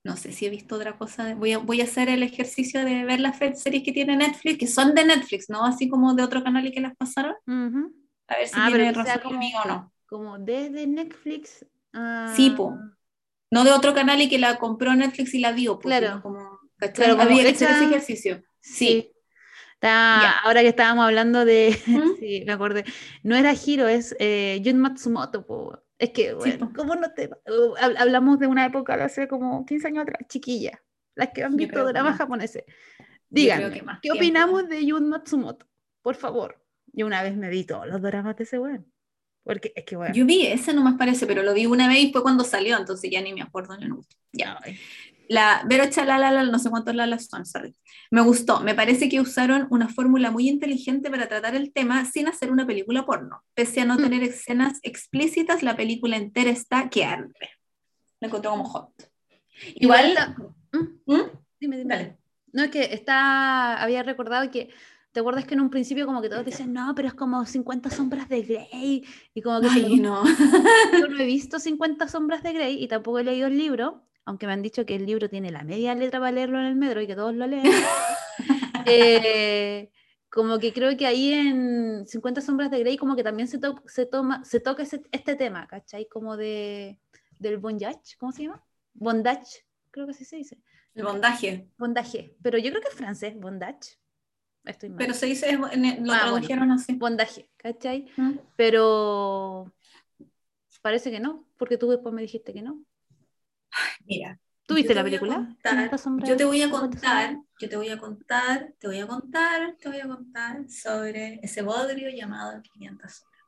No 0.03 0.17
sé 0.17 0.33
si 0.33 0.47
he 0.47 0.51
visto 0.51 0.77
otra 0.77 0.97
cosa. 0.97 1.25
de- 1.27 1.35
voy, 1.35 1.53
a, 1.53 1.59
voy 1.59 1.81
a 1.83 1.85
hacer 1.85 2.09
el 2.09 2.23
ejercicio 2.23 2.85
de 2.87 3.05
ver 3.05 3.21
las 3.21 3.37
series 3.39 3.83
que 3.85 3.93
tiene 3.93 4.17
Netflix, 4.17 4.59
que 4.59 4.67
son 4.67 4.95
de 4.95 5.05
Netflix, 5.05 5.51
¿no? 5.51 5.65
Así 5.65 5.89
como 5.91 6.15
de 6.15 6.23
otro 6.23 6.43
canal 6.43 6.67
y 6.67 6.73
que 6.73 6.81
las 6.81 6.97
pasaron. 6.97 7.35
Ujú. 7.47 8.06
A 8.29 8.37
ver 8.37 8.49
si 8.49 8.55
Ah, 8.57 8.67
tiene 8.69 8.93
razón 8.93 9.21
conmigo 9.23 9.59
o 9.65 9.69
no. 9.69 9.93
Como 10.07 10.39
desde 10.39 10.87
Netflix. 10.87 11.59
Sí, 11.61 12.51
ah, 12.53 12.55
po. 12.57 12.77
No 13.51 13.65
de 13.65 13.73
otro 13.73 13.95
canal 13.95 14.21
y 14.21 14.29
que 14.29 14.39
la 14.39 14.59
compró 14.59 14.95
Netflix 14.95 15.35
y 15.35 15.39
la 15.41 15.53
dio, 15.53 15.79
pues, 15.79 15.99
Claro. 15.99 16.21
como. 16.23 16.59
Claro, 16.95 17.17
como 17.17 17.23
Había 17.29 17.49
hecha- 17.49 17.71
ese 17.77 17.85
ejercicio. 17.85 18.43
Sí. 18.61 19.13
Está- 19.75 20.21
Ya. 20.23 20.39
ahora 20.45 20.63
que 20.63 20.69
estábamos 20.69 21.05
hablando 21.07 21.45
de. 21.45 21.79
¿Mm? 21.87 22.01
sí, 22.21 22.43
me 22.47 22.53
acordé. 22.53 22.85
No 23.23 23.37
era 23.37 23.53
Hiro, 23.55 23.89
es 23.89 24.15
eh, 24.19 24.61
Jun 24.65 24.79
Matsumoto. 24.81 25.47
po. 25.47 25.79
Es 25.99 26.11
que, 26.11 26.35
bueno, 26.35 26.69
po. 26.73 26.75
¿cómo 26.83 26.95
no 26.97 27.13
te.? 27.15 27.27
uh, 27.29 27.75
hab- 27.77 27.97
hablamos 27.99 28.39
de 28.39 28.47
una 28.47 28.67
época 28.67 28.97
de 28.97 29.05
hace 29.05 29.29
como 29.29 29.65
15 29.65 29.87
años 29.89 30.03
atrás, 30.03 30.21
chiquilla. 30.29 30.83
Las 31.15 31.31
que 31.31 31.43
han 31.45 31.57
visto 31.57 31.83
dramas 31.87 32.19
japoneses. 32.19 32.65
Díganme, 33.31 33.83
¿qué 34.03 34.13
opinamos 34.13 34.69
de 34.69 34.89
Jun 34.91 35.09
Matsumoto? 35.09 35.67
Por 36.03 36.15
favor. 36.15 36.63
Yo 36.97 37.07
una 37.07 37.23
vez 37.23 37.37
me 37.37 37.49
vi 37.49 37.65
todos 37.65 37.87
los 37.87 38.03
dramas 38.03 38.37
de 38.37 38.43
ese 38.45 38.59
weón. 38.59 38.91
Porque 39.45 39.73
es 39.77 39.85
que, 39.85 39.95
bueno. 39.95 40.13
Yo 40.13 40.27
vi 40.27 40.45
ese, 40.47 40.75
no 40.75 40.83
me 40.83 40.99
parece, 40.99 41.25
pero 41.27 41.45
lo 41.45 41.55
vi 41.55 41.67
una 41.67 41.87
vez 41.87 41.99
y 41.99 42.13
fue 42.13 42.23
cuando 42.23 42.43
salió, 42.43 42.77
entonces 42.77 43.09
ya 43.13 43.21
ni 43.21 43.33
me 43.33 43.43
acuerdo 43.43 43.77
ni 43.77 43.87
no. 43.87 44.01
Ya. 44.33 44.59
ay, 44.65 44.77
La 45.29 45.63
Vero 45.69 45.85
Chalalala, 45.89 46.43
no 46.45 46.59
sé 46.59 46.69
cuántos 46.69 46.97
lalas 46.97 47.27
son, 47.27 47.47
sorry. 47.47 47.77
Me 48.11 48.23
gustó, 48.23 48.61
me 48.61 48.75
parece 48.75 49.09
que 49.09 49.21
usaron 49.21 49.69
una 49.71 49.89
fórmula 49.89 50.33
muy 50.33 50.49
inteligente 50.49 51.11
para 51.11 51.29
tratar 51.29 51.55
el 51.55 51.73
tema 51.73 52.05
sin 52.07 52.27
hacer 52.27 52.51
una 52.51 52.67
película 52.67 53.07
porno. 53.07 53.45
Pese 53.55 53.83
a 53.83 53.85
no 53.85 53.95
Mm. 53.95 54.03
tener 54.03 54.23
escenas 54.25 54.81
explícitas, 54.83 55.63
la 55.63 55.77
película 55.77 56.17
entera 56.17 56.51
está 56.51 56.89
que 56.91 57.05
arde. 57.05 57.51
La 58.19 58.27
encontré 58.29 58.51
como 58.51 58.65
hot. 58.65 58.91
Igual 59.77 60.11
Igual, 60.11 60.37
¿Mm? 60.73 61.13
¿Mm? 61.15 61.31
Dime, 61.61 61.77
dime. 61.79 61.95
Dale. 61.95 62.17
No, 62.53 62.65
es 62.65 62.71
que 62.71 62.95
está, 62.95 63.77
había 63.83 64.03
recordado 64.03 64.51
que, 64.51 64.71
¿te 65.17 65.21
acuerdas 65.21 65.47
que 65.47 65.55
en 65.55 65.63
un 65.63 65.71
principio 65.71 66.05
como 66.05 66.21
que 66.21 66.29
todos 66.29 66.45
decían, 66.45 66.75
no, 66.75 66.95
pero 66.95 67.09
es 67.09 67.15
como 67.15 67.47
50 67.47 67.89
sombras 67.89 68.29
de 68.29 68.43
Grey? 68.43 69.03
Y 69.33 69.41
como 69.41 69.63
que 69.63 69.69
Ay, 69.71 69.99
no. 69.99 70.23
yo 70.93 71.09
no 71.09 71.19
he 71.19 71.25
visto 71.25 71.59
50 71.59 72.07
sombras 72.07 72.43
de 72.43 72.53
Grey 72.53 72.85
y 72.85 72.87
tampoco 72.87 73.19
he 73.21 73.25
leído 73.25 73.47
el 73.47 73.57
libro, 73.57 74.03
aunque 74.27 74.47
me 74.47 74.53
han 74.53 74.61
dicho 74.61 74.85
que 74.85 74.95
el 74.95 75.07
libro 75.07 75.31
tiene 75.31 75.51
la 75.51 75.65
media 75.65 75.95
letra 75.95 76.21
para 76.21 76.33
leerlo 76.33 76.59
en 76.61 76.67
el 76.67 76.77
metro 76.77 77.01
y 77.01 77.07
que 77.07 77.15
todos 77.17 77.35
lo 77.35 77.47
leen. 77.47 77.65
Eh, 78.89 79.91
como 80.29 80.59
que 80.59 80.73
creo 80.73 80.97
que 80.97 81.07
ahí 81.07 81.33
en 81.33 82.07
50 82.07 82.41
sombras 82.41 82.71
de 82.71 82.79
Grey 82.81 82.97
como 82.97 83.17
que 83.17 83.25
también 83.25 83.49
se, 83.49 83.59
to- 83.59 83.83
se, 83.87 84.07
toma, 84.07 84.45
se 84.45 84.61
toca 84.61 84.83
ese- 84.83 85.03
este 85.11 85.35
tema, 85.35 85.67
¿cachai? 85.67 86.07
Como 86.09 86.37
de, 86.37 87.01
del 87.39 87.57
bondage, 87.59 88.17
¿cómo 88.19 88.31
se 88.33 88.43
llama? 88.43 88.63
Bondage, 88.95 89.65
creo 89.91 90.07
que 90.07 90.13
así 90.13 90.25
se 90.25 90.37
dice. 90.37 90.59
El 90.95 91.05
bondaje. 91.05 91.69
Bondage, 91.79 92.37
pero 92.43 92.59
yo 92.59 92.71
creo 92.71 92.83
que 92.83 92.89
es 92.89 92.95
francés, 92.95 93.35
bondage. 93.39 93.99
Estoy 94.67 94.89
mal. 94.91 94.99
Pero 94.99 95.15
se 95.15 95.27
dice, 95.27 95.49
en- 95.51 96.07
lo 96.07 96.13
Ah, 96.13 96.21
tradujeron 96.23 96.73
así. 96.73 96.95
Bondage, 96.95 97.49
¿cachai? 97.57 98.07
¿Mm? 98.17 98.33
Pero 98.57 99.73
parece 100.83 101.11
que 101.11 101.21
no, 101.21 101.49
porque 101.57 101.79
tú 101.79 101.89
después 101.91 102.15
me 102.15 102.23
dijiste 102.23 102.53
que 102.53 102.63
no. 102.63 102.83
Mira, 104.05 104.39
¿Tú 104.67 104.75
viste 104.75 104.89
te 104.89 104.95
la 104.97 105.05
película? 105.05 105.35
contar- 105.37 105.73
50 105.91 105.99
sombras- 105.99 106.29
Yo 106.29 106.37
te 106.37 106.45
voy 106.45 106.61
a 106.61 106.65
50 106.65 106.89
contar, 107.01 107.37
yo 107.61 107.69
te 107.69 107.77
voy 107.77 107.89
a 107.89 107.99
contar, 107.99 108.73
te 108.79 108.87
voy 108.89 108.99
a 109.01 109.07
contar, 109.07 109.77
te 109.81 109.89
voy 109.89 110.01
a 110.01 110.09
contar 110.09 110.69
sobre 110.69 111.39
ese 111.43 111.63
bodrio 111.63 112.09
llamado 112.11 112.61
500 112.63 113.23
horas. 113.23 113.41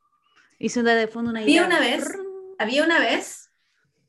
Hice 0.61 0.81
una 0.81 0.95
de 0.95 1.07
fondo 1.09 1.31
una 1.31 1.41
Había 1.41 1.65
guitarra. 1.65 1.67
una 1.85 1.97
vez- 1.97 2.19
Había 2.61 2.85
una 2.85 2.99
vez, 2.99 3.51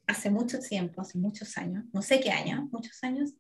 hace 0.08 0.30
mucho 0.32 0.58
tiempo, 0.60 1.02
hace 1.02 1.20
muchos 1.20 1.56
años, 1.60 1.86
no 1.94 2.02
sé 2.02 2.20
qué 2.20 2.32
año, 2.32 2.68
muchos 2.72 3.04
años, 3.04 3.34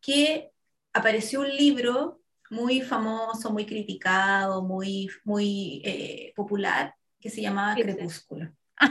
que 0.00 0.52
apareció 0.92 1.40
un 1.40 1.48
libro 1.48 2.20
muy 2.50 2.80
famoso, 2.80 3.50
muy 3.50 3.66
criticado, 3.66 4.62
muy, 4.62 5.10
muy 5.24 5.82
eh, 5.84 6.32
popular, 6.36 6.94
que 7.20 7.30
se 7.30 7.42
llamaba. 7.42 7.74
Crepúsculo. 7.74 8.52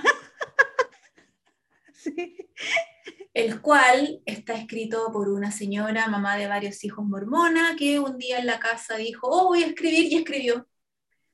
Sí. 1.95 2.36
el 3.34 3.62
cual 3.62 4.22
está 4.26 4.56
escrito 4.56 5.10
por 5.14 5.30
una 5.30 5.51
señora, 5.51 6.08
mamá 6.08 6.36
de 6.36 6.47
varios 6.47 6.84
hijos 6.84 7.06
mormona, 7.06 7.76
que 7.78 7.99
un 7.99 8.18
día 8.18 8.39
en 8.39 8.45
la 8.45 8.60
casa 8.60 8.97
dijo, 8.97 9.28
oh, 9.30 9.45
voy 9.47 9.64
a 9.64 9.68
escribir, 9.68 10.12
y 10.12 10.18
escribió. 10.18 10.68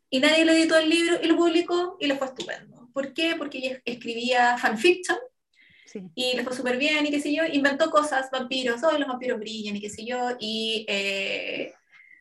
Y 0.09 0.19
nadie 0.19 0.45
le 0.45 0.53
editó 0.53 0.77
el 0.77 0.89
libro 0.89 1.19
y 1.21 1.27
lo 1.27 1.35
publicó 1.35 1.97
y 1.99 2.07
le 2.07 2.15
fue 2.15 2.27
estupendo. 2.27 2.89
¿Por 2.93 3.13
qué? 3.13 3.35
Porque 3.35 3.57
ella 3.57 3.81
escribía 3.83 4.57
fanfiction 4.57 5.17
Sí. 5.85 6.03
y 6.13 6.35
le 6.35 6.43
fue 6.43 6.55
súper 6.55 6.77
bien 6.77 7.03
y 7.07 7.09
qué 7.09 7.19
sé 7.19 7.33
yo, 7.33 7.43
inventó 7.51 7.89
cosas, 7.89 8.29
vampiros, 8.31 8.83
oh, 8.83 8.95
los 8.95 9.07
vampiros 9.07 9.39
brillan 9.39 9.75
y 9.75 9.81
qué 9.81 9.89
sé 9.89 10.05
yo, 10.05 10.35
y 10.39 10.85
eh, 10.87 11.73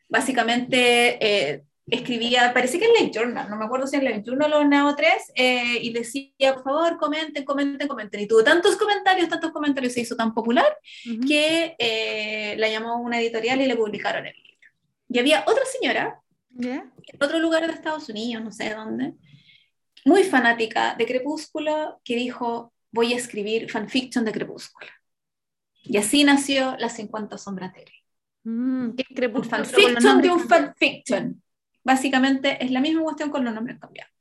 básicamente 0.09 1.17
eh, 1.21 1.63
escribía, 1.87 2.51
parece 2.53 2.79
que 2.79 2.85
en 2.85 2.93
Live 2.93 3.11
Journal, 3.13 3.49
no 3.49 3.55
me 3.55 3.65
acuerdo 3.65 3.87
si 3.87 3.95
en 3.95 4.03
Live 4.03 4.23
Journal 4.25 4.53
o 4.53 4.61
en 4.61 4.69
Neo 4.69 4.95
3, 4.95 5.31
eh, 5.35 5.79
y 5.81 5.93
decía, 5.93 6.53
por 6.55 6.63
favor, 6.63 6.97
comenten, 6.97 7.45
comenten, 7.45 7.87
comenten, 7.87 8.19
y 8.19 8.27
tuvo 8.27 8.43
tantos 8.43 8.75
comentarios, 8.75 9.29
tantos 9.29 9.51
comentarios, 9.51 9.93
se 9.93 10.01
hizo 10.01 10.15
tan 10.15 10.33
popular, 10.33 10.67
Ujú. 11.09 11.27
que 11.27 11.75
eh, 11.79 12.55
la 12.57 12.69
llamó 12.69 12.97
una 12.97 13.19
editorial 13.19 13.61
y 13.61 13.65
le 13.65 13.75
publicaron 13.75 14.25
el 14.25 14.33
libro. 14.33 14.67
Y 15.07 15.19
había 15.19 15.43
otra 15.47 15.63
señora, 15.65 16.19
en 16.59 16.91
otro 17.21 17.39
lugar 17.39 17.65
de 17.65 17.73
Estados 17.73 18.09
Unidos, 18.09 18.43
no 18.43 18.51
sé 18.51 18.73
dónde, 18.73 19.13
muy 20.05 20.23
fanática 20.23 20.95
de 20.95 21.05
Crepúsculo, 21.05 21.99
que 22.03 22.15
dijo, 22.15 22.73
voy 22.91 23.13
a 23.13 23.17
escribir 23.17 23.69
fanfiction 23.69 24.25
de 24.25 24.31
Crepúsculo. 24.31 24.89
Y 25.83 25.97
así 25.97 26.23
nació 26.23 26.75
Las 26.77 26.95
50 26.95 27.37
sombras 27.37 27.73
de 27.73 27.81
Grey. 27.81 27.98
Mm, 28.43 28.91
¿qué 28.95 29.05
es 29.09 29.33
Un 29.35 29.43
fanfiction 29.43 30.21
de 30.21 30.29
un 30.29 30.39
fanfiction. 30.47 31.43
Básicamente 31.83 32.63
es 32.63 32.71
la 32.71 32.81
misma 32.81 33.01
cuestión 33.03 33.29
con 33.29 33.43
los 33.43 33.53
nombres 33.53 33.77
cambiados. 33.79 34.13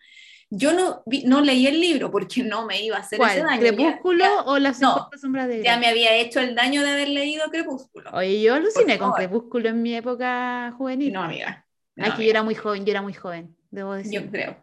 Yo 0.50 0.72
no, 0.72 1.02
vi- 1.04 1.24
no 1.24 1.42
leí 1.42 1.66
el 1.66 1.78
libro 1.78 2.10
porque 2.10 2.42
no 2.42 2.64
me 2.64 2.82
iba 2.82 2.96
a 2.96 3.00
hacer 3.00 3.20
ese 3.20 3.40
¿Cuál? 3.40 3.46
daño. 3.46 3.62
Ya- 3.62 3.68
¿Crepúsculo 3.76 4.24
ya- 4.24 4.42
o 4.46 4.58
las 4.58 4.80
no, 4.80 4.94
50 4.94 5.18
sombras 5.18 5.48
de 5.48 5.62
ya 5.62 5.78
me 5.78 5.86
había 5.88 6.14
hecho 6.16 6.40
el 6.40 6.54
daño 6.54 6.82
de 6.82 6.90
haber 6.90 7.08
leído 7.10 7.44
Crepúsculo. 7.50 8.10
Oye, 8.14 8.40
yo 8.40 8.54
aluciné 8.54 8.98
con. 8.98 9.12
Crepúsculo 9.12 9.68
en 9.68 9.82
mi 9.82 9.94
época 9.94 10.72
juvenil. 10.78 11.12
No, 11.12 11.22
amiga. 11.22 11.66
no, 11.96 12.04
Ay, 12.04 12.10
que 12.10 12.14
amiga. 12.16 12.24
yo 12.26 12.30
era 12.30 12.42
muy 12.42 12.54
joven, 12.54 12.84
yo 12.86 12.90
era 12.92 13.02
muy 13.02 13.12
joven, 13.12 13.54
debo 13.70 13.92
decir. 13.92 14.22
Yo 14.22 14.30
creo. 14.30 14.56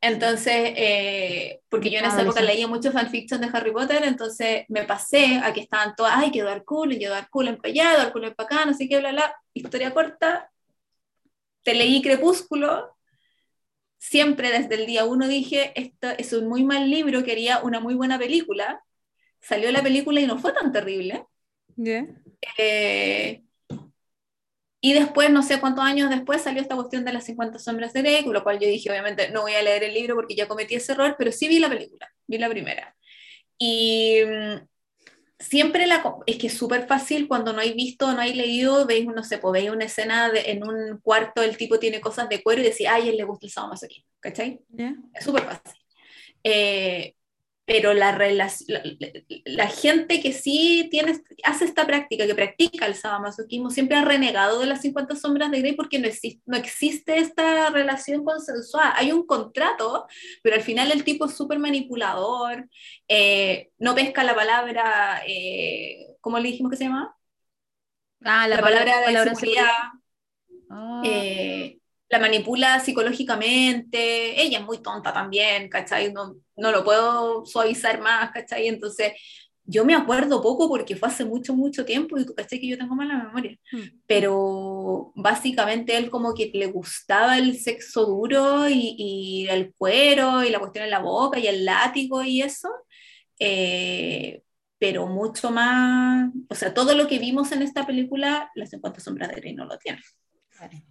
Entonces, 0.00 0.54
eh, 0.76 1.60
porque 1.68 1.90
yo 1.90 1.98
en 1.98 2.04
esa 2.04 2.20
época 2.20 2.40
Adolescente. 2.40 2.52
leía 2.52 2.68
mucho 2.68 2.92
fanfiction 2.92 3.40
de 3.40 3.48
Harry 3.52 3.72
Potter, 3.72 4.04
entonces 4.04 4.64
me 4.68 4.84
pasé 4.84 5.40
a 5.42 5.52
que 5.52 5.60
estaban 5.60 5.94
todas, 5.96 6.12
ay, 6.16 6.30
que 6.30 6.40
Edward 6.40 6.64
Cullen, 6.64 6.98
que 6.98 7.06
Edward 7.06 7.28
Cullen 7.30 7.56
para 7.56 7.70
allá, 7.70 8.12
Cullen 8.12 8.34
para 8.34 8.46
acá, 8.46 8.66
no 8.66 8.74
sé 8.74 8.88
qué, 8.88 8.98
bla, 8.98 9.12
bla. 9.12 9.34
Historia 9.54 9.92
corta, 9.92 10.50
te 11.62 11.74
leí 11.74 12.02
Crepúsculo, 12.02 12.96
siempre 13.98 14.50
desde 14.50 14.74
el 14.76 14.86
día 14.86 15.04
uno 15.04 15.26
dije, 15.26 15.72
esto 15.74 16.08
es 16.16 16.32
un 16.32 16.48
muy 16.48 16.62
mal 16.62 16.90
libro, 16.90 17.24
quería 17.24 17.60
una 17.62 17.80
muy 17.80 17.94
buena 17.94 18.18
película. 18.18 18.82
Salió 19.40 19.70
la 19.70 19.82
película 19.82 20.20
y 20.20 20.26
no 20.26 20.38
fue 20.38 20.52
tan 20.52 20.72
terrible. 20.72 21.24
¿Ya? 21.76 22.06
Eh, 22.58 23.42
y 24.80 24.92
después, 24.94 25.30
no 25.30 25.42
sé 25.42 25.60
cuántos 25.60 25.84
años 25.84 26.10
después, 26.10 26.42
salió 26.42 26.62
esta 26.62 26.76
cuestión 26.76 27.04
de 27.04 27.12
las 27.12 27.24
50 27.24 27.58
sombras 27.58 27.92
de 27.92 28.02
Grey, 28.02 28.24
con 28.24 28.32
lo 28.34 28.42
cual 28.44 28.58
yo 28.60 28.68
dije, 28.68 28.90
obviamente, 28.90 29.30
no 29.30 29.42
voy 29.42 29.54
a 29.54 29.62
leer 29.62 29.84
el 29.84 29.94
libro 29.94 30.14
porque 30.14 30.36
ya 30.36 30.48
cometí 30.48 30.74
ese 30.76 30.92
error, 30.92 31.16
pero 31.18 31.32
sí 31.32 31.48
vi 31.48 31.58
la 31.58 31.68
película, 31.68 32.08
vi 32.26 32.38
la 32.38 32.48
primera. 32.48 32.94
Y 33.58 34.20
mm, 34.26 34.66
siempre 35.38 35.86
la... 35.86 36.02
Es 36.26 36.38
que 36.38 36.48
es 36.48 36.56
súper 36.58 36.86
fácil 36.86 37.28
cuando 37.28 37.52
no 37.52 37.60
hay 37.60 37.74
visto, 37.74 38.12
no 38.12 38.20
hay 38.20 38.34
leído, 38.34 38.86
veis, 38.86 39.06
no 39.06 39.24
sé, 39.24 39.38
pues 39.38 39.52
veis 39.52 39.70
una 39.70 39.84
escena 39.86 40.30
de- 40.30 40.50
en 40.52 40.64
un 40.66 40.98
cuarto, 41.00 41.42
el 41.42 41.56
tipo 41.56 41.78
tiene 41.78 42.00
cosas 42.00 42.28
de 42.28 42.42
cuero 42.42 42.62
y 42.62 42.64
decís, 42.66 42.86
ay, 42.90 43.08
a 43.08 43.10
él 43.12 43.16
le 43.16 43.24
gusta 43.24 43.46
el 43.46 43.52
sadomasoquismo, 43.52 44.08
¿cachai? 44.20 44.60
¿Ya? 44.70 44.94
Es 45.14 45.24
súper 45.24 45.44
fácil. 45.44 45.80
Eh, 46.44 47.15
pero 47.66 47.94
la, 47.94 48.16
la, 49.44 49.66
gente 49.66 50.20
que 50.22 50.32
sí 50.32 50.86
tiene, 50.88 51.20
hace 51.42 51.64
esta 51.64 51.84
práctica, 51.84 52.24
que 52.24 52.34
practica 52.34 52.86
el 52.86 52.94
sadomasoquismo, 52.94 53.70
siempre 53.70 53.96
ha 53.96 54.04
renegado 54.04 54.60
de 54.60 54.66
las 54.66 54.82
50 54.82 55.16
sombras 55.16 55.50
de 55.50 55.58
Grey 55.58 55.72
porque 55.72 55.98
no 55.98 56.06
existe, 56.06 56.40
no 56.46 56.56
existe 56.56 57.18
esta 57.18 57.70
relación 57.70 58.24
consensuada. 58.24 58.94
Hay 58.96 59.10
un 59.10 59.26
contrato, 59.26 60.06
pero 60.42 60.54
al 60.54 60.62
final 60.62 60.92
el 60.92 61.02
tipo 61.02 61.26
es 61.26 61.34
súper 61.34 61.58
manipulador, 61.58 62.68
eh, 63.08 63.70
no 63.78 63.96
pesca 63.96 64.22
la 64.22 64.36
palabra, 64.36 65.22
eh, 65.26 66.14
¿cómo 66.20 66.38
le 66.38 66.50
dijimos 66.50 66.70
que 66.70 66.76
se 66.76 66.84
llama? 66.84 67.16
Ah, 68.22 68.46
La, 68.46 68.60
palabra, 68.60 69.00
de 69.00 69.04
palabra 69.06 69.34
seguridad. 69.34 69.66
Ah, 70.70 71.02
eh, 71.04 71.78
la 72.08 72.18
manipula 72.20 72.80
psicológicamente, 72.80 74.40
ella 74.40 74.58
es 74.60 74.64
muy 74.64 74.78
tonta 74.78 75.12
también, 75.12 75.68
¿cachai? 75.68 76.12
No, 76.12 76.36
no 76.56 76.70
lo 76.72 76.84
puedo 76.84 77.44
suavizar 77.46 78.00
más, 78.00 78.30
¿cachai? 78.32 78.68
Entonces, 78.68 79.12
yo 79.64 79.84
me 79.84 79.94
acuerdo 79.96 80.40
poco 80.42 80.68
porque 80.68 80.94
fue 80.96 81.08
hace 81.08 81.24
mucho, 81.24 81.54
mucho 81.54 81.84
tiempo 81.84 82.16
y 82.18 82.24
tú, 82.24 82.34
¿cachai? 82.34 82.60
Que 82.60 82.68
yo 82.68 82.78
tengo 82.78 82.94
mala 82.94 83.16
memoria, 83.24 83.56
Hmm. 83.72 84.00
pero 84.06 85.12
básicamente 85.16 85.96
él 85.96 86.10
como 86.10 86.34
que 86.34 86.50
le 86.54 86.66
gustaba 86.66 87.38
el 87.38 87.58
sexo 87.58 88.06
duro 88.06 88.68
y, 88.68 88.94
y 88.98 89.48
el 89.48 89.74
cuero 89.76 90.44
y 90.44 90.50
la 90.50 90.60
cuestión 90.60 90.84
en 90.84 90.90
la 90.92 91.00
boca 91.00 91.38
y 91.40 91.46
el 91.48 91.64
látigo 91.64 92.22
y 92.22 92.42
eso, 92.42 92.68
eh, 93.40 94.42
pero 94.78 95.06
mucho 95.06 95.50
más, 95.50 96.30
o 96.48 96.54
sea, 96.54 96.72
todo 96.74 96.94
lo 96.94 97.08
que 97.08 97.18
vimos 97.18 97.50
en 97.52 97.62
esta 97.62 97.86
película, 97.86 98.50
Las 98.54 98.70
50 98.70 99.00
sombras 99.00 99.28
de 99.30 99.36
Grey 99.36 99.54
no 99.54 99.64
lo 99.66 99.78
tiene 99.78 100.00
vale. 100.60 100.84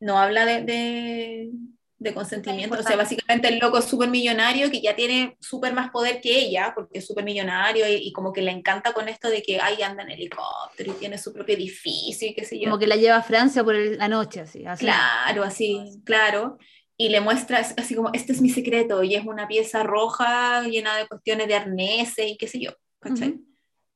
No 0.00 0.18
habla 0.18 0.44
de, 0.46 0.62
de, 0.62 1.50
de 1.98 2.14
consentimiento. 2.14 2.76
O 2.78 2.82
sea, 2.82 2.96
básicamente 2.96 3.48
el 3.48 3.58
loco 3.58 3.78
es 3.78 3.84
súper 3.84 4.08
millonario 4.08 4.70
que 4.70 4.80
ya 4.80 4.94
tiene 4.94 5.36
súper 5.40 5.72
más 5.72 5.90
poder 5.90 6.20
que 6.20 6.38
ella, 6.38 6.72
porque 6.74 6.98
es 6.98 7.06
súper 7.06 7.24
millonario 7.24 7.88
y, 7.88 7.94
y 8.08 8.12
como 8.12 8.32
que 8.32 8.42
le 8.42 8.50
encanta 8.52 8.92
con 8.92 9.08
esto 9.08 9.28
de 9.28 9.42
que 9.42 9.60
ay, 9.60 9.82
anda 9.82 10.02
en 10.04 10.10
helicóptero 10.10 10.92
y 10.92 10.94
tiene 11.00 11.18
su 11.18 11.32
propio 11.32 11.54
edificio 11.56 12.28
y 12.28 12.34
qué 12.34 12.44
sé 12.44 12.58
yo. 12.58 12.66
Como 12.66 12.78
que 12.78 12.86
la 12.86 12.96
lleva 12.96 13.16
a 13.16 13.22
Francia 13.22 13.64
por 13.64 13.74
el- 13.74 13.98
la 13.98 14.08
noche, 14.08 14.40
así. 14.40 14.64
así. 14.64 14.84
Claro, 14.84 15.42
así, 15.44 16.00
claro. 16.04 16.58
Y 16.96 17.08
le 17.10 17.20
muestra 17.20 17.60
es- 17.60 17.74
así 17.76 17.94
como, 17.94 18.10
este 18.12 18.32
es 18.32 18.40
mi 18.40 18.50
secreto, 18.50 19.02
y 19.04 19.14
es 19.14 19.24
una 19.24 19.46
pieza 19.48 19.82
roja 19.84 20.62
llena 20.62 20.96
de 20.96 21.06
cuestiones 21.06 21.46
de 21.48 21.54
arneses 21.54 22.26
y 22.28 22.36
qué 22.36 22.46
sé 22.48 22.60
yo, 22.60 22.70
¿cachai? 23.00 23.40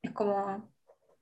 Es 0.02 0.10
como, 0.12 0.71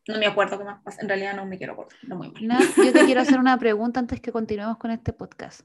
no 0.09 0.18
me 0.18 0.26
acuerdo 0.26 0.59
qué 0.59 0.64
más 0.64 0.82
pasa, 0.82 1.03
en 1.03 1.09
realidad 1.09 1.36
no 1.36 1.46
me 1.46 1.59
quiero 1.59 1.74
acordar, 1.74 1.98
no 2.03 2.16
muy 2.16 2.30
mal. 2.30 2.46
Nat, 2.46 2.62
yo 2.76 2.92
te 2.92 3.05
quiero 3.05 3.20
hacer 3.20 3.38
una 3.38 3.59
pregunta 3.59 4.01
antes 4.01 4.20
que 4.20 4.32
continuemos 4.32 4.78
con 4.78 4.90
este 4.90 5.12
podcast. 5.12 5.62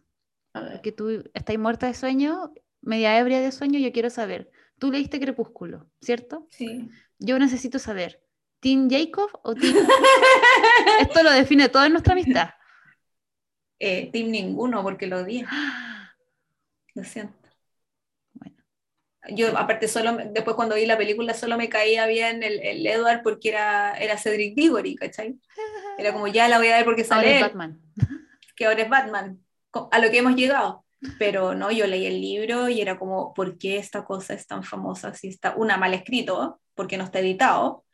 A 0.54 0.62
ver. 0.62 0.82
Que 0.82 0.92
tú 0.92 1.24
estás 1.34 1.58
muerta 1.58 1.88
de 1.88 1.94
sueño, 1.94 2.54
media 2.82 3.18
ebria 3.18 3.42
de 3.42 3.52
sueño, 3.52 3.80
yo 3.80 3.92
quiero 3.92 4.10
saber. 4.10 4.52
Tú 4.80 4.92
leíste 4.92 5.20
Crepúsculo, 5.20 5.90
¿cierto? 6.02 6.48
Sí. 6.50 6.90
Yo 7.20 7.40
necesito 7.40 7.80
saber, 7.80 8.22
¿Team 8.60 8.90
Jacob 8.90 9.30
o 9.44 9.54
Team... 9.54 9.76
Esto 11.00 11.24
lo 11.24 11.32
define 11.32 11.70
toda 11.70 11.88
nuestra 11.90 12.14
amistad. 12.14 12.50
Eh, 13.80 14.10
team 14.12 14.32
ninguno, 14.32 14.82
porque 14.84 15.08
lo 15.08 15.20
odié. 15.20 15.46
Lo 16.96 17.04
siento. 17.04 17.45
Yo, 19.30 19.58
aparte, 19.58 19.88
solo 19.88 20.18
después 20.32 20.56
cuando 20.56 20.76
vi 20.76 20.86
la 20.86 20.98
película, 20.98 21.34
solo 21.34 21.58
me 21.58 21.70
caía 21.70 22.06
bien 22.06 22.44
el, 22.44 22.60
el 22.62 22.86
Edward 22.86 23.22
porque 23.24 23.50
era, 23.50 23.94
era 23.98 24.18
Cedric 24.18 24.56
Diggory, 24.56 24.96
¿cachai? 24.96 25.36
Era 25.98 26.12
como, 26.12 26.28
ya 26.28 26.50
la 26.50 26.58
voy 26.58 26.68
a 26.68 26.76
ver 26.76 26.84
porque 26.86 27.04
Ahora 27.04 27.16
sale 27.16 27.32
es 27.32 27.38
él, 27.38 27.44
Batman. 27.44 27.82
que 28.56 28.66
ahora 28.66 28.82
es 28.82 28.90
Batman, 28.90 29.40
a 29.92 30.00
lo 30.00 30.12
que 30.12 30.18
hemos 30.18 30.36
llegado. 30.36 30.86
Pero 31.20 31.54
no, 31.54 31.72
yo 31.72 31.86
leí 31.88 32.06
el 32.06 32.20
libro 32.20 32.68
y 32.68 32.82
era 32.82 32.98
como, 32.98 33.34
¿por 33.34 33.58
qué 33.58 33.78
esta 33.78 34.04
cosa 34.04 34.34
es 34.34 34.48
tan 34.48 34.64
famosa 34.64 35.14
si 35.14 35.28
está, 35.28 35.56
una, 35.56 35.78
mal 35.78 35.94
escrito, 35.94 36.60
porque 36.74 36.98
no 36.98 37.04
está 37.04 37.20
editado, 37.20 37.86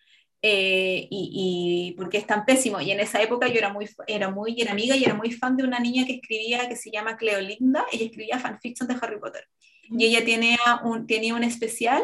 eh, 0.41 1.07
y, 1.09 1.91
y 1.91 1.95
por 1.95 2.09
qué 2.09 2.17
es 2.17 2.27
tan 2.27 2.45
pésimo? 2.45 2.79
Y 2.79 2.91
en 2.91 2.99
esa 2.99 3.21
época 3.21 3.47
yo 3.47 3.57
era 3.57 3.73
muy, 3.73 3.89
era 4.07 4.29
muy 4.29 4.59
era 4.61 4.71
amiga 4.71 4.95
y 4.95 5.03
era 5.03 5.13
muy 5.13 5.31
fan 5.31 5.57
de 5.57 5.63
una 5.63 5.79
niña 5.79 6.05
que 6.05 6.15
escribía, 6.15 6.69
que 6.69 6.75
se 6.75 6.89
llama 6.89 7.17
Cleolinda, 7.17 7.85
ella 7.91 8.05
escribía 8.05 8.39
fanfiction 8.39 8.87
de 8.87 8.95
Harry 9.01 9.19
Potter. 9.19 9.45
Y 9.83 10.05
ella 10.05 10.23
tenía 10.23 10.59
un, 10.83 11.07
tenía 11.07 11.35
un 11.35 11.43
especial 11.43 12.03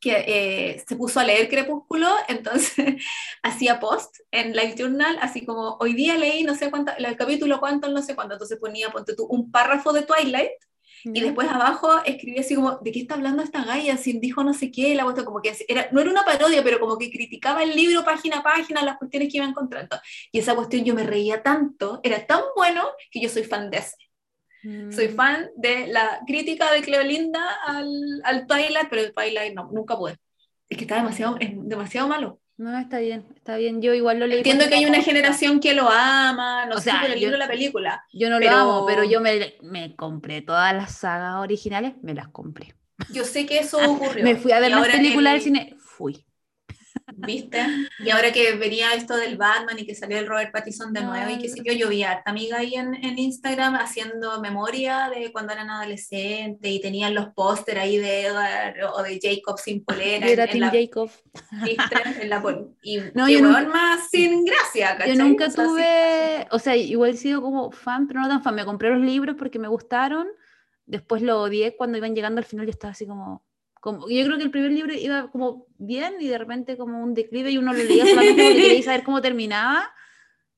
que 0.00 0.24
eh, 0.26 0.84
se 0.86 0.96
puso 0.96 1.18
a 1.18 1.24
leer 1.24 1.48
Crepúsculo, 1.48 2.08
entonces 2.28 3.02
hacía 3.42 3.80
post 3.80 4.16
en 4.30 4.52
Live 4.52 4.74
Journal, 4.76 5.16
así 5.20 5.46
como 5.46 5.78
hoy 5.80 5.94
día 5.94 6.16
leí 6.18 6.42
no 6.42 6.54
sé 6.54 6.70
cuánto, 6.70 6.92
el 6.98 7.16
capítulo 7.16 7.58
cuánto, 7.58 7.88
no 7.88 8.02
sé 8.02 8.14
cuánto, 8.14 8.34
entonces 8.34 8.58
ponía, 8.58 8.90
ponte 8.90 9.14
tú, 9.14 9.24
un 9.24 9.50
párrafo 9.50 9.92
de 9.92 10.02
Twilight, 10.02 10.52
y 11.04 11.20
después 11.20 11.48
abajo 11.48 12.02
escribía 12.04 12.40
así 12.40 12.54
como, 12.54 12.78
¿de 12.78 12.90
qué 12.90 13.00
está 13.00 13.14
hablando 13.14 13.42
esta 13.42 13.62
galla? 13.62 13.98
Si 13.98 14.18
dijo 14.18 14.42
no 14.42 14.54
sé 14.54 14.70
qué, 14.70 14.94
la 14.94 15.04
como 15.04 15.42
que 15.42 15.54
era, 15.68 15.88
no 15.92 16.00
era 16.00 16.10
una 16.10 16.24
parodia, 16.24 16.64
pero 16.64 16.80
como 16.80 16.96
que 16.96 17.10
criticaba 17.10 17.62
el 17.62 17.76
libro 17.76 18.04
página 18.04 18.38
a 18.38 18.42
página, 18.42 18.82
las 18.82 18.96
cuestiones 18.96 19.30
que 19.30 19.36
iba 19.36 19.46
encontrando. 19.46 19.98
Y 20.32 20.38
esa 20.38 20.54
cuestión 20.54 20.84
yo 20.84 20.94
me 20.94 21.04
reía 21.04 21.42
tanto, 21.42 22.00
era 22.02 22.26
tan 22.26 22.40
bueno, 22.56 22.88
que 23.10 23.20
yo 23.20 23.28
soy 23.28 23.44
fan 23.44 23.70
de 23.70 23.78
ese. 23.78 23.96
Soy 24.90 25.08
Mm. 25.08 25.14
fan 25.16 25.50
de 25.56 25.86
la 25.88 26.20
crítica 26.26 26.72
de 26.72 26.80
Cleolinda 26.82 27.44
al, 27.66 27.88
al 28.24 28.46
Twilight, 28.46 28.88
pero 28.88 29.02
el 29.02 29.12
Twilight 29.12 29.54
no, 29.54 29.68
nunca 29.72 29.96
pude. 29.96 30.16
Es 30.68 30.78
que 30.78 30.84
está 30.84 30.96
demasiado, 30.96 31.36
es 31.40 31.50
demasiado 31.54 32.08
malo. 32.08 32.40
No, 32.56 32.78
está 32.78 32.98
bien, 33.00 33.26
está 33.34 33.56
bien. 33.56 33.82
Yo 33.82 33.92
igual 33.94 34.20
lo 34.20 34.26
leí. 34.26 34.38
Entiendo 34.38 34.66
que 34.68 34.76
hay 34.76 34.86
una 34.86 35.02
generación 35.02 35.58
que 35.60 35.74
lo 35.74 35.88
ama, 35.90 36.66
no 36.66 36.76
O 36.76 36.78
sé 36.78 36.84
sea, 36.84 37.00
por 37.00 37.10
el 37.10 37.14
yo- 37.18 37.26
libro 37.26 37.36
la 37.36 37.48
película. 37.48 38.04
Yo 38.12 38.30
no 38.30 38.38
pero- 38.38 38.50
lo 38.52 38.56
amo, 38.56 38.86
pero 38.86 39.04
yo 39.04 39.20
me, 39.20 39.54
me 39.62 39.94
compré 39.96 40.40
todas 40.40 40.72
las 40.74 40.92
sagas 40.96 41.34
originales, 41.36 41.94
me 42.02 42.14
las 42.14 42.28
compré. 42.28 42.74
Yo 43.12 43.24
sé 43.24 43.44
que 43.44 43.58
eso 43.58 43.78
ocurrió. 43.90 44.22
Me 44.24 44.36
fui 44.36 44.52
a 44.52 44.60
ver 44.60 44.70
las 44.70 44.86
películas 44.86 45.34
el- 45.34 45.40
del 45.40 45.42
cine. 45.42 45.76
Fui. 45.80 46.24
¿Viste? 47.16 47.64
Y 47.98 48.10
ahora 48.10 48.32
que 48.32 48.54
venía 48.54 48.94
esto 48.94 49.14
del 49.16 49.36
Batman 49.36 49.78
y 49.78 49.86
que 49.86 49.94
salió 49.94 50.18
el 50.18 50.26
Robert 50.26 50.50
Pattinson 50.52 50.92
de 50.92 51.02
nuevo 51.02 51.30
y 51.30 51.38
qué 51.38 51.48
sé 51.50 51.60
yo, 51.62 51.72
yo 51.74 51.88
vi 51.90 52.02
harta 52.02 52.30
amiga 52.30 52.58
ahí 52.58 52.74
en, 52.74 52.94
en 52.94 53.18
Instagram 53.18 53.74
haciendo 53.74 54.40
memoria 54.40 55.10
de 55.14 55.30
cuando 55.30 55.52
eran 55.52 55.68
adolescentes 55.70 56.70
y 56.70 56.80
tenían 56.80 57.14
los 57.14 57.28
póster 57.34 57.78
ahí 57.78 57.98
de 57.98 58.22
Edward 58.26 58.74
o 58.94 59.02
de 59.02 59.20
Jacob 59.22 59.58
sin 59.58 59.84
polera. 59.84 60.26
Yo 60.26 60.32
era 60.32 60.44
en, 60.44 60.50
en 60.50 60.58
Team 60.58 60.72
la, 60.72 60.80
Jacob. 60.80 61.10
¿viste? 61.62 62.22
En 62.22 62.30
la 62.30 62.42
y 62.82 62.98
No, 63.14 63.28
yo 63.28 63.40
nunca- 63.42 63.64
más 63.68 64.08
sin 64.10 64.44
gracia, 64.44 64.92
Yo 64.92 64.98
¿cachai? 64.98 65.16
nunca 65.18 65.46
O 65.46 65.50
sea, 65.50 65.64
sí. 65.64 65.70
tuve, 65.70 66.46
o 66.50 66.58
sea, 66.58 66.76
igual 66.76 67.10
he 67.10 67.16
sido 67.16 67.42
como 67.42 67.70
fan, 67.70 68.06
pero 68.08 68.20
no 68.20 68.28
tan 68.28 68.42
fan. 68.42 68.54
Me 68.54 68.64
compré 68.64 68.90
los 68.90 69.00
libros 69.04 69.36
porque 69.38 69.58
me 69.58 69.68
gustaron. 69.68 70.26
Después 70.86 71.22
lo 71.22 71.40
odié 71.42 71.76
cuando 71.76 71.98
iban 71.98 72.14
llegando 72.14 72.38
al 72.38 72.44
final. 72.44 72.66
Yo 72.66 72.70
estaba 72.70 72.92
así 72.92 73.06
como, 73.06 73.44
como, 73.84 74.08
yo 74.08 74.24
creo 74.24 74.38
que 74.38 74.44
el 74.44 74.50
primer 74.50 74.72
libro 74.72 74.94
iba 74.94 75.30
como 75.30 75.66
bien 75.76 76.14
y 76.18 76.26
de 76.28 76.38
repente 76.38 76.78
como 76.78 77.02
un 77.04 77.12
declive 77.12 77.50
y 77.50 77.58
uno 77.58 77.74
lo 77.74 77.78
leía 77.82 78.06
solamente 78.06 78.42
porque 78.42 78.62
quería 78.62 78.82
saber 78.82 79.02
cómo 79.04 79.20
terminaba 79.20 79.92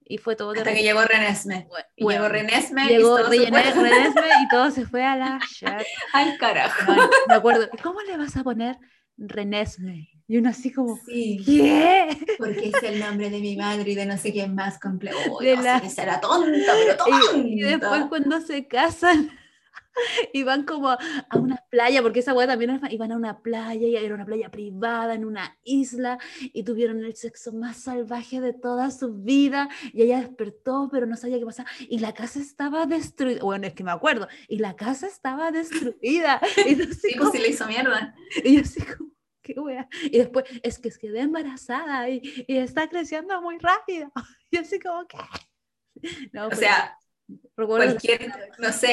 y 0.05 0.19
fue 0.19 0.37
todo 0.37 0.53
Hasta 0.53 0.73
que 0.73 0.85
llegó 0.85 1.03
Renesme. 1.03 1.67
Bueno, 1.69 1.87
Y 1.97 2.07
llegó 2.09 2.29
Renesme 2.29 2.85
y 2.85 2.89
llegó 2.89 3.17
todo 3.17 3.33
se 3.33 3.49
fue 3.49 3.63
Renesme 3.73 4.29
y 4.45 4.49
todo 4.49 4.71
se 4.71 4.87
fue 4.87 5.03
a 5.05 5.17
la 5.17 5.41
shit. 5.53 5.69
al 6.13 6.39
carajo. 6.39 6.93
Me 7.27 7.35
acuerdo, 7.35 7.69
¿cómo 7.83 8.01
le 8.03 8.17
vas 8.17 8.37
a 8.37 8.45
poner 8.45 8.77
Renesme? 9.17 10.09
Y 10.29 10.39
uno 10.39 10.51
así 10.51 10.73
como, 10.73 10.97
Sí, 11.07 11.43
¿qué? 11.45 12.17
porque 12.39 12.69
es 12.75 12.83
el 12.85 13.01
nombre 13.01 13.29
de 13.31 13.41
mi 13.41 13.57
madre 13.57 13.91
y 13.91 13.95
de 13.97 14.07
no 14.07 14.17
sé 14.19 14.33
quién 14.33 14.55
más 14.55 14.79
complejo. 14.79 15.41
De 15.41 15.57
no 15.57 15.63
la- 15.63 15.81
sé, 15.89 16.01
era 16.03 16.21
tonta, 16.21 16.73
pero 16.81 16.97
tonta. 16.97 17.17
Y, 17.37 17.61
y 17.61 17.63
después 17.63 18.05
cuando 18.09 18.41
se 18.41 18.67
casan, 18.69 19.31
y 20.33 20.43
van 20.43 20.65
como 20.65 20.91
a 20.91 20.99
una 21.39 21.57
playa, 21.71 22.03
porque 22.03 22.21
esa 22.21 22.35
weá 22.35 22.47
también 22.47 22.71
era- 22.71 22.93
iban 22.93 23.13
a 23.13 23.17
una 23.17 23.41
playa, 23.43 23.87
y 23.87 23.97
era 23.97 24.15
una 24.15 24.25
playa 24.27 24.51
privada 24.51 25.15
en 25.15 25.25
una 25.25 25.59
isla, 25.65 26.19
y 26.41 26.63
tuvieron 26.65 27.05
el 27.05 27.15
sexo 27.17 27.53
más 27.53 27.79
salvaje 27.79 28.41
de 28.41 28.53
toda 28.53 28.91
su 28.91 29.15
vida, 29.15 29.69
y 29.93 30.03
ella 30.03 30.21
despertó, 30.21 30.89
pero 30.91 31.07
no 31.07 31.17
sabía 31.17 31.39
qué 31.39 31.47
pasaba, 31.47 31.69
y 31.81 31.99
la 31.99 32.13
casa 32.15 32.41
estaba 32.41 32.87
destruida, 32.87 33.41
bueno, 33.43 33.67
es 33.67 33.75
que 33.75 33.85
me 33.85 33.91
acuerdo, 33.91 34.29
y 34.49 34.59
la 34.59 34.77
casa 34.77 35.07
estaba 35.07 35.51
destruida, 35.51 36.41
y, 36.67 36.77
yo 36.77 36.85
así 36.85 36.95
Sí, 37.01 37.09
pues 37.15 37.19
como- 37.19 37.33
sí 37.33 37.39
le 37.39 37.49
hizo 37.49 37.67
mierda. 37.67 38.15
y 38.45 38.57
yo 38.57 38.61
así 38.63 38.81
como, 38.83 39.11
qué 39.43 39.55
wea, 39.61 39.89
y 40.05 40.19
después, 40.19 40.45
es 40.63 40.79
que 40.79 40.91
quedé 40.91 41.21
embarazada, 41.21 42.09
y, 42.11 42.21
y 42.49 42.57
está 42.59 42.89
creciendo 42.89 43.41
muy 43.43 43.59
rápido, 43.59 44.13
y 44.51 44.57
así 44.59 44.79
como, 44.81 45.07
¿qué? 45.07 45.19
No, 46.33 46.49
O 46.49 46.55
sea, 46.55 46.99
cualquier, 47.55 48.31
no 48.59 48.73
sé, 48.73 48.91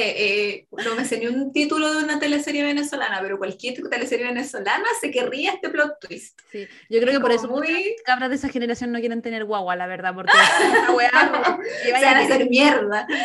eh, 0.55 0.67
no 0.71 0.95
me 0.95 1.05
sé 1.05 1.19
ni 1.19 1.27
un 1.27 1.51
título 1.51 1.93
de 1.93 2.03
una 2.03 2.17
teleserie 2.19 2.63
venezolana, 2.63 3.19
pero 3.21 3.37
cualquier 3.37 3.75
teleserie 3.89 4.25
venezolana 4.25 4.85
se 5.01 5.11
querría 5.11 5.51
este 5.53 5.69
plot 5.69 5.99
twist. 5.99 6.39
Sí, 6.51 6.65
yo 6.89 6.99
creo 7.01 7.13
que 7.13 7.19
por 7.19 7.31
eso 7.31 7.47
muchas 7.47 7.71
muy- 7.71 7.95
cabras 8.05 8.29
de 8.29 8.35
esa 8.37 8.49
generación 8.49 8.91
no 8.91 8.99
quieren 8.99 9.21
tener 9.21 9.45
guagua, 9.45 9.75
la 9.75 9.85
verdad, 9.87 10.13
porque 10.15 10.31
weá 10.97 11.59
que 11.83 11.89
Se 11.89 11.91
van 11.91 12.03
a 12.17 12.19
hacer 12.21 12.49
mierda. 12.49 13.07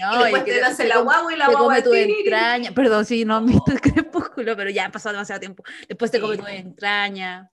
No, 0.00 0.28
y 0.28 0.32
después 0.32 0.76
te 0.76 0.84
la 0.88 0.98
guagua 0.98 1.32
y 1.32 1.36
la 1.36 1.46
te 1.46 1.52
guagua 1.52 1.68
come 1.68 1.82
tu 1.82 1.94
entraña. 1.94 2.72
Perdón, 2.72 3.04
sí, 3.04 3.24
no 3.24 3.36
han 3.36 3.46
visto 3.46 3.70
el 3.72 3.80
crepúsculo, 3.80 4.56
pero 4.56 4.70
ya 4.70 4.86
ha 4.86 4.90
pasado 4.90 5.12
demasiado 5.14 5.40
tiempo. 5.40 5.62
Después 5.88 6.10
te 6.10 6.18
Sí. 6.18 6.22
come 6.22 6.38
tu 6.38 6.46
entraña. 6.46 7.50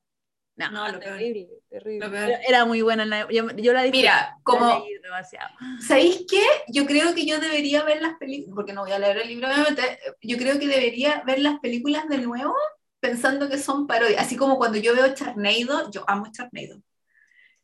No, 0.58 0.72
No, 0.72 0.88
lo 0.92 1.00
peor. 1.00 1.18
terrible, 1.18 1.48
terrible. 1.70 2.06
Lo 2.08 2.12
peor. 2.12 2.32
Era, 2.48 2.66
muy 2.66 2.82
buena. 2.82 3.06
la- 3.06 3.28
Yo, 3.32 3.48
yo 3.52 3.74
la 3.74 3.84
disfruté, 3.84 3.92
Mira, 3.92 4.38
como, 4.44 4.84
demasiado. 5.04 5.50
¿sabéis 5.80 6.26
qué? 6.28 6.42
Yo 6.68 6.86
creo 6.88 7.14
que 7.14 7.26
yo 7.28 7.40
debería 7.40 7.84
ver 7.84 8.02
las 8.02 8.18
películas, 8.18 8.56
porque 8.56 8.74
no 8.74 8.82
voy 8.82 8.92
a 8.92 9.00
leer 9.00 9.18
el 9.18 9.28
libro, 9.28 9.48
obviamente, 9.48 10.00
yo 10.22 10.36
creo 10.38 10.58
que 10.60 10.68
debería 10.68 11.22
ver 11.28 11.40
las 11.40 11.60
películas 11.60 12.10
de 12.10 12.18
nuevo 12.18 12.56
pensando 13.00 13.48
que 13.48 13.60
son 13.60 13.86
parodias, 13.86 14.20
así 14.20 14.36
como 14.36 14.58
cuando 14.58 14.80
yo 14.80 14.96
veo 14.96 15.14
Charneido, 15.14 15.92
yo 15.92 16.04
amo 16.08 16.32
Charneido. 16.32 16.82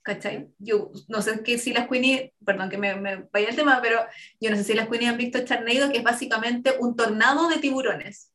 ¿Cachai? 0.04 0.50
Yo 0.60 0.92
no 1.08 1.22
sé 1.22 1.42
que 1.44 1.58
si 1.58 1.74
las 1.74 1.88
Queenie, 1.88 2.34
perdón 2.46 2.70
que 2.70 2.78
me, 2.78 2.94
me 2.96 3.28
vaya 3.32 3.50
el 3.50 3.56
tema, 3.56 3.80
pero 3.82 4.02
yo 4.40 4.50
no 4.52 4.58
sé 4.58 4.66
si 4.66 4.74
las 4.74 4.90
Queenie 4.90 5.08
han 5.08 5.18
visto 5.18 5.44
Charneido, 5.46 5.90
que 5.92 6.00
es 6.00 6.04
básicamente 6.04 6.76
un 6.80 6.96
tornado 6.96 7.48
de 7.48 7.58
tiburones. 7.58 8.32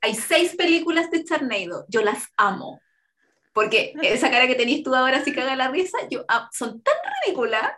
Hay 0.00 0.14
seis 0.16 0.56
películas 0.56 1.10
de 1.10 1.24
Charneido, 1.24 1.86
yo 1.88 2.02
las 2.02 2.24
amo. 2.36 2.80
Porque 3.58 3.92
esa 4.02 4.30
cara 4.30 4.46
que 4.46 4.54
tenéis 4.54 4.84
tú 4.84 4.94
ahora 4.94 5.24
sí 5.24 5.32
caga 5.32 5.56
la 5.56 5.66
risa, 5.66 5.98
yo, 6.08 6.24
ah, 6.28 6.48
son 6.52 6.80
tan 6.80 6.94
ridículas, 7.24 7.72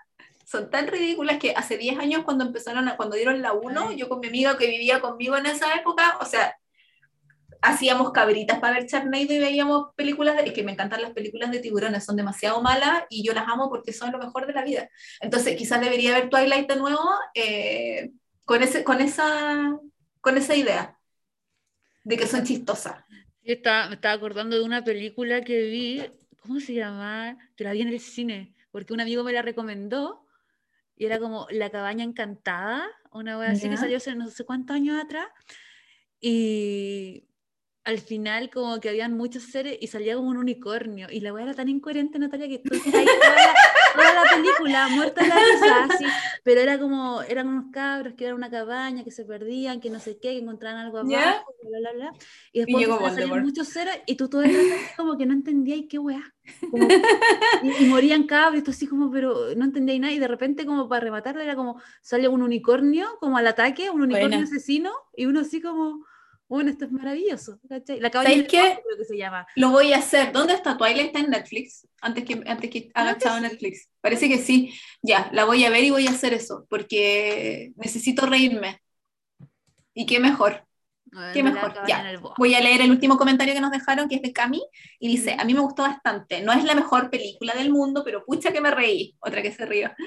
son 0.45 0.69
tan 0.69 0.87
ridículas 0.87 1.39
que 1.39 1.55
hace 1.57 1.79
10 1.79 1.99
años 1.99 2.23
cuando 2.23 2.45
empezaron, 2.45 2.87
a, 2.87 2.99
cuando 2.99 3.17
dieron 3.17 3.41
la 3.41 3.55
1, 3.55 3.89
Ay. 3.89 3.97
yo 3.97 4.07
con 4.07 4.21
mi 4.21 4.27
amiga 4.27 4.59
que 4.59 4.67
vivía 4.67 5.01
conmigo 5.01 5.39
en 5.39 5.47
esa 5.47 5.75
época, 5.75 6.19
o 6.21 6.27
sea, 6.27 6.55
hacíamos 7.63 8.13
cabritas 8.13 8.59
para 8.59 8.75
ver 8.75 8.89
Charneido 8.89 9.33
y 9.33 9.39
veíamos 9.39 9.95
películas, 9.97 10.37
de, 10.37 10.43
es 10.43 10.53
que 10.53 10.63
me 10.63 10.73
encantan 10.73 11.01
las 11.01 11.13
películas 11.13 11.51
de 11.51 11.61
tiburones, 11.61 12.05
son 12.05 12.17
demasiado 12.17 12.61
malas 12.61 13.05
y 13.09 13.25
yo 13.25 13.33
las 13.33 13.49
amo 13.49 13.71
porque 13.71 13.95
son 13.95 14.13
lo 14.13 14.19
mejor 14.19 14.47
de 14.47 14.53
la 14.53 14.63
vida. 14.63 14.91
Entonces 15.23 15.57
quizás 15.57 15.81
debería 15.81 16.13
ver 16.13 16.29
Twilight 16.29 16.69
de 16.69 16.77
nuevo 16.77 17.09
eh, 17.33 18.11
con, 18.45 18.63
ese, 18.63 18.85
con, 18.85 19.01
esa, 19.01 19.79
con 20.21 20.37
esa 20.37 20.55
idea 20.55 20.99
de 22.05 22.19
que 22.19 22.27
son 22.27 22.45
chistosas. 22.45 23.03
Yo 23.43 23.55
estaba, 23.55 23.89
me 23.89 23.95
estaba 23.95 24.15
acordando 24.15 24.57
de 24.57 24.63
una 24.63 24.85
película 24.85 25.43
que 25.43 25.63
vi, 25.63 26.03
¿cómo 26.41 26.61
se 26.61 26.75
llama? 26.75 27.39
Yo 27.57 27.65
la 27.65 27.73
vi 27.73 27.83
en 27.83 27.89
el 27.89 28.01
cine, 28.01 28.55
porque 28.71 28.93
un 28.93 29.01
amigo 29.01 29.25
me 29.25 29.33
la 29.33 29.43
recomendó 29.43 30.27
y 30.97 31.07
era 31.07 31.19
como 31.19 31.47
La 31.51 31.71
cabaña 31.71 32.05
encantada, 32.05 32.87
una 33.11 33.39
wea 33.39 33.53
así 33.53 33.71
que 33.71 33.79
salió 33.79 33.97
hace 33.97 34.15
no 34.15 34.29
sé 34.29 34.45
cuántos 34.45 34.77
años 34.77 35.03
atrás. 35.03 35.29
Y 36.21 37.25
al 37.85 37.99
final 37.99 38.51
como 38.51 38.79
que 38.81 38.91
habían 38.91 39.17
muchos 39.17 39.45
seres 39.45 39.79
y 39.81 39.87
salía 39.87 40.15
como 40.15 40.29
un 40.29 40.37
unicornio 40.37 41.09
y 41.11 41.21
la 41.21 41.33
wea 41.33 41.45
era 41.45 41.55
tan 41.55 41.71
incoherente, 41.71 42.19
Natalia, 42.19 42.49
que 42.49 42.59
tú 42.59 42.75
ahí 42.75 42.81
toda 42.83 43.03
la, 43.03 43.55
toda 43.95 44.15
la 44.15 44.23
película 44.35 44.89
muerta 44.89 45.27
la 45.27 45.35
risa, 45.37 45.85
así, 45.91 46.05
pero 46.45 46.61
era 46.61 46.79
como, 46.79 47.23
eran 47.23 47.49
unos 47.49 47.67
cabros 47.73 48.15
que 48.15 48.25
era 48.27 48.35
una 48.35 48.51
cabaña, 48.51 49.05
que 49.05 49.11
se 49.11 49.25
perdían, 49.25 49.81
que 49.81 49.91
no 49.91 50.01
sé 50.01 50.19
qué, 50.19 50.31
que 50.31 50.39
encontraban 50.39 50.85
algo 50.87 50.99
abajo, 50.99 51.11
¿Ya? 51.13 51.45
bla, 51.63 51.79
bla, 51.81 51.93
bla. 51.93 52.13
Y 52.53 52.61
después 52.61 52.87
salir 52.87 52.99
Voldemort. 53.01 53.43
muchos 53.45 53.69
seres 53.69 54.01
y 54.07 54.17
tú 54.17 54.29
todo 54.29 54.43
el 54.43 54.55
rato 54.55 54.83
como 54.97 55.17
que 55.19 55.27
no 55.27 55.33
entendías 55.33 55.81
qué 55.89 55.99
weá. 55.99 56.23
Como- 56.71 56.89
y, 57.63 57.85
y 57.85 57.87
morían 57.87 58.25
cabros, 58.25 58.63
y 58.67 58.71
así 58.71 58.87
como, 58.87 59.11
pero 59.11 59.55
no 59.57 59.65
entendías 59.65 60.01
nada. 60.01 60.13
Y 60.13 60.19
de 60.19 60.29
repente, 60.29 60.67
como 60.67 60.89
para 60.89 61.01
rematarla, 61.01 61.45
era 61.45 61.55
como, 61.55 61.81
sale 62.01 62.29
un 62.29 62.43
unicornio, 62.43 63.07
como 63.21 63.37
al 63.37 63.47
ataque, 63.47 63.91
un 63.91 64.03
unicornio 64.03 64.39
Buena. 64.39 64.45
asesino, 64.45 64.91
y 65.17 65.27
uno 65.27 65.41
así 65.41 65.61
como, 65.61 66.05
bueno, 66.51 66.71
esto 66.71 66.85
es 66.85 66.91
maravilloso. 66.91 67.61
¿cachai? 67.69 68.01
La 68.01 68.11
cabaña 68.11 68.31
¿Sabéis 68.31 68.43
del 68.43 68.51
qué? 68.51 68.61
bosque, 68.61 68.83
creo 68.85 68.99
que 68.99 69.05
se 69.05 69.17
llama. 69.17 69.47
Lo 69.55 69.71
voy 69.71 69.93
a 69.93 69.99
hacer. 69.99 70.33
¿Dónde 70.33 70.55
está 70.55 70.77
Twilight? 70.77 71.07
Está 71.07 71.21
en 71.21 71.31
Netflix. 71.31 71.87
Antes 72.01 72.25
que, 72.25 72.43
antes 72.45 72.71
que 72.71 72.91
haga 72.93 73.17
chao 73.19 73.37
sí. 73.37 73.43
Netflix. 73.43 73.89
Parece 74.01 74.29
que 74.29 74.39
sí. 74.39 74.75
Ya, 75.01 75.31
la 75.33 75.45
voy 75.45 75.65
a 75.65 75.71
ver 75.71 75.85
y 75.85 75.91
voy 75.91 76.09
a 76.09 76.11
hacer 76.11 76.35
eso. 76.35 76.67
Porque 76.69 77.73
necesito 77.77 78.27
reírme. 78.27 78.81
¿Y 79.95 80.07
qué 80.07 80.19
mejor? 80.19 80.67
Bueno, 81.13 81.33
Qué 81.33 81.43
mejor, 81.43 81.75
ya. 81.89 82.21
Voy 82.39 82.55
a 82.55 82.61
leer 82.61 82.83
el 82.83 82.91
último 82.91 83.17
comentario 83.17 83.53
que 83.53 83.61
nos 83.61 83.73
dejaron, 83.73 84.09
que 84.09 84.17
es 84.17 84.23
de 84.23 84.33
Cami, 84.33 84.63
y 84.99 85.09
dice, 85.09 85.37
a 85.39 85.45
mí 85.45 85.55
me 85.55 85.61
gustó 85.61 85.83
bastante, 85.83 86.41
no 86.41 86.53
es 86.53 86.65
la 86.65 86.75
mejor 86.75 87.11
película 87.11 87.53
del 87.55 87.71
mundo, 87.71 88.03
pero 88.05 88.25
pucha 88.25 88.53
que 88.53 88.61
me 88.61 88.71
reí, 88.71 89.17
otra 89.21 89.43
que 89.43 89.53
se 89.53 89.67
rió. 89.67 89.91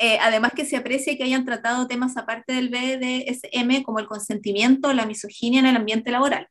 Eh, 0.00 0.18
además 0.20 0.52
que 0.54 0.64
se 0.64 0.76
aprecia 0.76 1.16
que 1.16 1.24
hayan 1.24 1.44
tratado 1.44 1.88
temas 1.88 2.16
aparte 2.16 2.52
del 2.52 2.68
BDSM, 2.68 3.82
como 3.82 3.98
el 3.98 4.06
consentimiento, 4.06 4.92
la 4.92 5.06
misoginia 5.06 5.58
en 5.58 5.66
el 5.66 5.76
ambiente 5.76 6.12
laboral, 6.12 6.48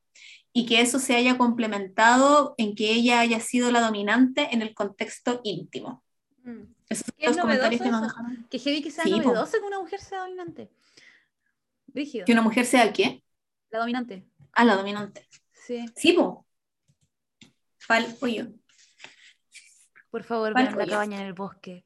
y 0.51 0.65
que 0.65 0.81
eso 0.81 0.99
se 0.99 1.15
haya 1.15 1.37
complementado 1.37 2.55
en 2.57 2.75
que 2.75 2.91
ella 2.91 3.21
haya 3.21 3.39
sido 3.39 3.71
la 3.71 3.79
dominante 3.79 4.49
en 4.51 4.63
el 4.63 4.73
contexto 4.73 5.39
íntimo. 5.43 6.03
Mm. 6.43 6.63
Esos 6.89 7.05
son 7.05 7.35
los 7.35 7.37
comentarios 7.37 7.81
que 7.81 7.89
nos 7.89 8.01
dejaron. 8.01 8.47
Que 8.49 8.59
heavy 8.59 8.81
que 8.81 8.91
sea 8.91 9.03
Sí, 9.03 9.11
novedoso 9.11 9.59
que 9.59 9.65
una 9.65 9.79
mujer 9.79 9.99
sea 9.99 10.21
dominante. 10.21 10.69
Rígido. 11.93 12.25
Que 12.25 12.33
una 12.33 12.41
mujer 12.41 12.65
sea 12.65 12.91
qué? 12.91 13.23
La 13.69 13.79
dominante. 13.79 14.25
Ah, 14.53 14.63
la 14.65 14.75
dominante. 14.75 15.27
Sí. 15.53 15.85
Sí, 15.95 16.13
po. 16.13 16.45
Pal 17.87 18.05
pollo. 18.19 18.47
Por 20.09 20.23
favor, 20.23 20.53
¿Cuál 20.53 20.65
vean 20.67 20.77
la 20.77 20.85
cabaña 20.87 21.21
en 21.21 21.27
el 21.27 21.33
bosque. 21.33 21.85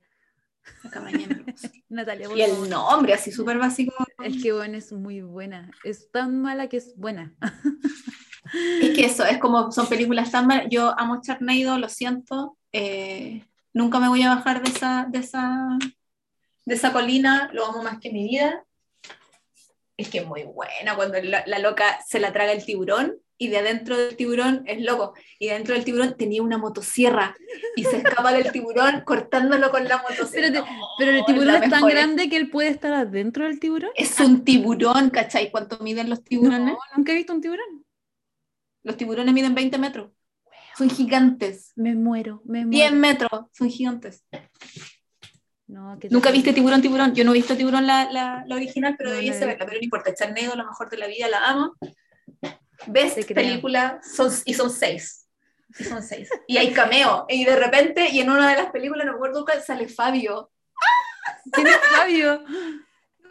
La 0.84 0.90
cabaña 0.92 1.24
en 1.24 1.32
el 1.32 1.44
bosque. 1.44 1.84
Natalia, 1.90 2.28
por 2.30 2.38
Y 2.38 2.42
favor. 2.44 2.64
el 2.66 2.70
nombre, 2.70 3.14
así 3.14 3.32
súper 3.32 3.58
básico. 3.58 3.94
Es 4.24 4.42
que 4.42 4.54
bueno, 4.54 4.78
es 4.78 4.92
muy 4.94 5.22
buena. 5.22 5.72
Es 5.84 6.12
tan 6.12 6.42
mala 6.42 6.68
que 6.70 6.78
es 6.78 6.96
buena. 6.98 7.36
Es 8.54 8.90
que 8.98 9.06
eso, 9.06 9.24
es 9.24 9.38
como 9.38 9.72
son 9.72 9.88
películas 9.88 10.30
tan 10.32 10.46
malas. 10.46 10.66
Yo 10.70 10.94
amo 11.00 11.22
Charneido, 11.22 11.78
lo 11.78 11.88
siento. 11.88 12.58
eh, 12.74 13.46
nunca 13.74 13.98
me 14.00 14.10
voy 14.10 14.24
a 14.24 14.36
bajar 14.36 14.62
de 14.62 14.70
esa, 14.70 15.06
de 15.10 15.20
esa, 15.20 15.78
de 16.66 16.76
esa 16.76 16.92
colina, 16.92 17.50
lo 17.54 17.66
amo 17.68 17.82
más 17.82 18.00
que 18.00 18.12
mi 18.12 18.28
vida. 18.28 18.66
Es 20.02 20.10
que 20.10 20.20
es 20.20 20.26
muy 20.28 20.44
buena 20.44 20.96
cuando 20.96 21.22
la, 21.22 21.44
la 21.46 21.60
loca 21.60 22.00
se 22.08 22.20
la 22.20 22.32
traga 22.34 22.52
el 22.52 22.66
tiburón 22.66 23.18
y 23.38 23.48
de 23.48 23.58
adentro 23.58 23.98
del 23.98 24.16
tiburón 24.16 24.64
es 24.68 24.82
loco. 24.84 25.14
Y 25.40 25.48
dentro 25.48 25.74
del 25.74 25.84
tiburón 25.84 26.16
tenía 26.18 26.44
una 26.44 26.58
motosierra 26.60 27.36
y 27.76 27.84
se 27.84 27.98
escapa 27.98 28.32
del 28.34 28.52
tiburón 28.52 29.02
cortándolo 29.04 29.72
con 29.72 29.84
la 29.88 29.98
motosierra. 29.98 30.48
Pero, 30.52 30.64
te- 30.64 30.70
pero 31.00 31.12
el 31.12 31.26
tiburón 31.26 31.64
es 31.64 31.70
tan 31.70 31.88
grande 31.88 32.30
que 32.30 32.38
él 32.38 32.50
puede 32.52 32.70
estar 32.70 32.94
adentro 32.94 33.46
del 33.46 33.60
tiburón. 33.60 33.92
Es 33.96 34.20
un 34.20 34.44
tiburón, 34.44 35.10
¿cachai? 35.10 35.50
¿Cuánto 35.52 35.80
miden 35.80 36.10
los 36.10 36.24
tiburones? 36.24 36.74
No, 36.74 36.80
nunca 36.96 37.12
he 37.12 37.16
visto 37.16 37.34
un 37.34 37.42
tiburón. 37.42 37.86
Los 38.84 38.98
tiburones 38.98 39.34
miden 39.34 39.56
20 39.56 39.78
metros. 39.78 40.12
Son 40.78 40.90
gigantes. 40.90 41.72
Me 41.76 41.96
muero, 41.96 42.42
me 42.46 42.66
10 42.66 42.92
muero. 42.92 42.96
metros, 42.96 43.46
son 43.54 43.70
gigantes. 43.70 44.24
No, 45.72 45.98
qué 45.98 46.10
Nunca 46.10 46.32
viste 46.32 46.52
Tiburón, 46.52 46.82
Tiburón. 46.82 47.16
Yo 47.16 47.24
no 47.24 47.32
he 47.32 47.36
visto 47.36 47.56
Tiburón 47.56 47.88
la, 47.88 48.12
la, 48.12 48.44
la 48.46 48.56
original, 48.56 48.96
pero 48.98 49.12
No, 49.12 49.16
no 49.16 49.22
he 49.22 49.32
verla. 49.32 49.56
Pero 49.58 49.72
no 49.72 49.84
importa, 49.84 50.14
Charneido, 50.14 50.54
lo 50.54 50.66
mejor 50.66 50.90
de 50.90 50.98
la 50.98 51.08
vida, 51.08 51.30
la 51.30 51.48
amo. 51.48 51.76
Ves 52.88 53.26
película 53.26 54.02
son, 54.04 54.30
y 54.44 54.54
son 54.54 54.70
seis. 54.70 55.30
Y 55.80 55.86
son 55.86 56.04
seis. 56.04 56.30
Y 56.46 56.58
hay 56.58 56.74
cameo. 56.74 57.26
Y 57.30 57.46
de 57.46 57.56
repente, 57.56 58.10
y 58.10 58.20
en 58.20 58.30
una 58.30 58.50
de 58.50 58.58
las 58.58 58.72
películas, 58.72 59.06
no 59.06 59.14
me 59.14 59.16
acuerdo 59.16 59.46
sale 59.66 59.88
Fabio. 59.88 60.52
¿Quién 61.54 61.68
es 61.68 61.78
Fabio? 61.78 62.44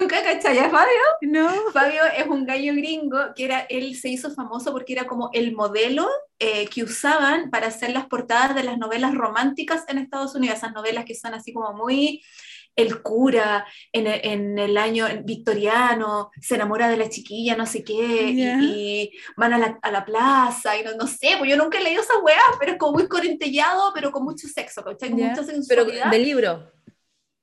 ¿Nunca 0.01 0.22
cachai 0.22 0.59
a 0.59 0.70
Fabio? 0.70 1.01
No. 1.22 1.51
Fabio 1.72 2.02
es 2.16 2.27
un 2.27 2.47
gallo 2.47 2.72
gringo 2.74 3.18
que 3.36 3.44
era, 3.44 3.60
él 3.68 3.94
se 3.94 4.09
hizo 4.09 4.31
famoso 4.31 4.72
porque 4.72 4.94
era 4.94 5.06
como 5.06 5.28
el 5.35 5.52
modelo 5.55 6.09
eh, 6.39 6.66
que 6.68 6.82
usaban 6.82 7.51
para 7.51 7.66
hacer 7.66 7.90
las 7.93 8.06
portadas 8.06 8.55
de 8.55 8.62
las 8.64 8.78
novelas 8.78 9.14
románticas 9.14 9.85
en 9.89 9.98
Estados 9.98 10.35
Unidos, 10.35 10.56
esas 10.56 10.72
novelas 10.72 11.05
que 11.05 11.14
son 11.14 11.35
así 11.35 11.52
como 11.52 11.74
muy 11.74 12.22
el 12.77 13.02
cura 13.02 13.66
en 13.93 14.06
el, 14.06 14.20
en 14.24 14.59
el 14.59 14.78
año 14.78 15.06
victoriano, 15.24 16.31
se 16.40 16.55
enamora 16.55 16.89
de 16.89 16.97
la 16.97 17.10
chiquilla, 17.10 17.56
no 17.56 17.66
sé 17.66 17.82
qué, 17.85 18.31
y- 18.31 18.36
Ya. 18.43 18.59
y, 18.62 19.10
van 19.36 19.52
a 19.52 19.59
la, 19.59 19.78
a 19.82 19.90
la 19.90 20.05
plaza, 20.05 20.78
y 20.78 20.85
no, 20.85 20.93
no 20.94 21.06
sé, 21.06 21.35
pues 21.39 21.51
yo 21.51 21.56
nunca 21.56 21.78
he 21.78 21.82
leído 21.82 22.01
esas 22.01 22.16
weas, 22.22 22.39
pero 22.59 22.72
es 22.72 22.78
como 22.78 22.93
muy 22.93 23.09
corintellado, 23.09 23.90
pero 23.94 24.10
con 24.12 24.22
mucho 24.24 24.47
sexo, 24.48 24.82
¿cachai? 24.82 25.10
Con 25.10 25.18
Ya. 25.18 25.27
mucha 25.31 25.43
Pero 25.43 25.52
sensualidad. 25.52 26.10
de 26.10 26.18
libro. 26.20 26.72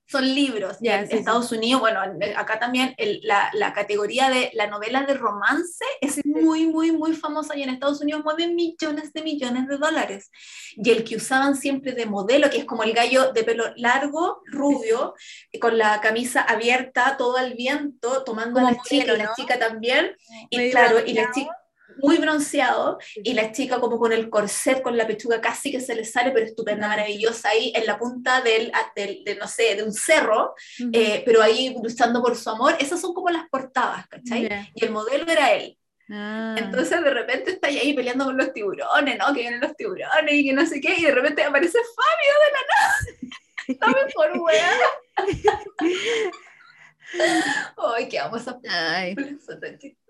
Son 0.09 0.23
libros. 0.33 0.77
Ya, 0.79 0.99
en 0.99 1.07
sí, 1.09 1.17
Estados 1.17 1.51
Unidos, 1.51 1.81
bueno, 1.81 2.01
en- 2.03 2.37
acá 2.37 2.59
también 2.59 2.93
el- 2.97 3.19
la, 3.23 3.49
la 3.53 3.73
categoría 3.73 4.29
de 4.29 4.51
la 4.53 4.67
novela 4.67 5.03
de 5.03 5.13
romance 5.15 5.83
es 6.01 6.25
muy, 6.25 6.65
muy, 6.67 6.91
muy 6.91 7.13
famosa 7.13 7.55
y 7.57 7.63
en 7.63 7.69
Estados 7.69 8.01
Unidos 8.01 8.23
mueven 8.23 8.55
millones 8.55 9.11
de 9.13 9.21
millones 9.21 9.67
de 9.67 9.77
dólares. 9.77 10.31
Y 10.75 10.89
el 10.91 11.03
que 11.03 11.17
usaban 11.17 11.55
siempre 11.55 11.91
de 11.91 12.05
modelo, 12.05 12.49
que 12.49 12.57
es 12.59 12.65
como 12.65 12.83
el 12.83 12.93
gallo 12.93 13.33
de 13.33 13.43
pelo 13.43 13.65
largo, 13.75 14.41
rubio, 14.45 15.13
con 15.59 15.77
la 15.77 15.99
camisa 16.01 16.41
abierta, 16.41 17.15
todo 17.17 17.37
al 17.37 17.53
viento, 17.55 18.23
tomando 18.23 18.55
Como 18.55 18.67
a 18.67 18.71
la 18.71 18.81
chica 18.83 19.13
y 19.13 19.17
la 19.17 19.23
¿no? 19.25 19.31
chica 19.35 19.59
también. 19.59 20.15
Y 20.49 20.57
Medio 20.57 20.71
claro, 20.71 20.99
y 21.05 21.13
la 21.13 21.31
chica 21.31 21.51
muy 22.01 22.17
bronceado 22.17 22.97
y 23.15 23.33
la 23.33 23.51
chica 23.51 23.79
como 23.79 23.97
con 23.99 24.11
el 24.13 24.29
corset, 24.29 24.81
con 24.81 24.95
la 24.97 25.07
pechuga 25.07 25.41
casi 25.41 25.71
que 25.71 25.79
se 25.81 25.95
le 25.95 26.05
sale, 26.05 26.31
pero 26.31 26.45
estupenda, 26.45 26.85
Ah, 26.87 26.89
maravillosa 26.89 27.49
ahí 27.49 27.71
en 27.75 27.85
la 27.85 27.97
punta 27.97 28.41
del, 28.41 28.71
a- 28.73 28.91
del- 28.95 29.23
de, 29.23 29.35
no 29.35 29.47
sé, 29.47 29.75
de 29.75 29.83
un 29.83 29.93
cerro, 29.93 30.53
eh, 30.93 31.21
pero 31.25 31.41
ahí 31.41 31.75
luchando 31.81 32.21
por 32.21 32.35
su 32.35 32.49
amor. 32.49 32.75
Esas 32.79 33.01
son 33.01 33.13
como 33.13 33.29
las 33.29 33.47
portadas, 33.49 34.07
¿cachai? 34.07 34.47
Ya. 34.47 34.67
Y 34.75 34.85
el 34.85 34.91
modelo 34.91 35.25
era 35.31 35.53
él. 35.53 35.77
Ah. 36.09 36.55
Entonces 36.57 37.01
de 37.03 37.09
repente 37.09 37.51
está 37.51 37.67
ahí 37.67 37.93
peleando 37.93 38.23
con 38.25 38.37
los 38.37 38.53
tiburones, 38.53 39.17
¿no? 39.17 39.33
Que 39.33 39.41
vienen 39.41 39.59
los 39.59 39.75
tiburones 39.75 40.33
y 40.33 40.45
que 40.45 40.53
no 40.53 40.65
sé 40.65 40.79
qué, 40.79 40.95
y 40.97 41.03
de 41.03 41.11
repente 41.11 41.43
aparece 41.43 41.77
Fabio 41.79 42.33
de 42.45 42.51
la 42.53 42.59
nada. 42.71 43.95
La 43.95 44.05
mejor 44.05 44.39
wea. 44.39 44.71
Ay, 47.95 48.07
que 48.09 48.19
amo 48.19 48.37
esas 48.37 48.55
Ay, 48.69 49.15
películas, 49.15 49.59
chistosas. 49.79 50.06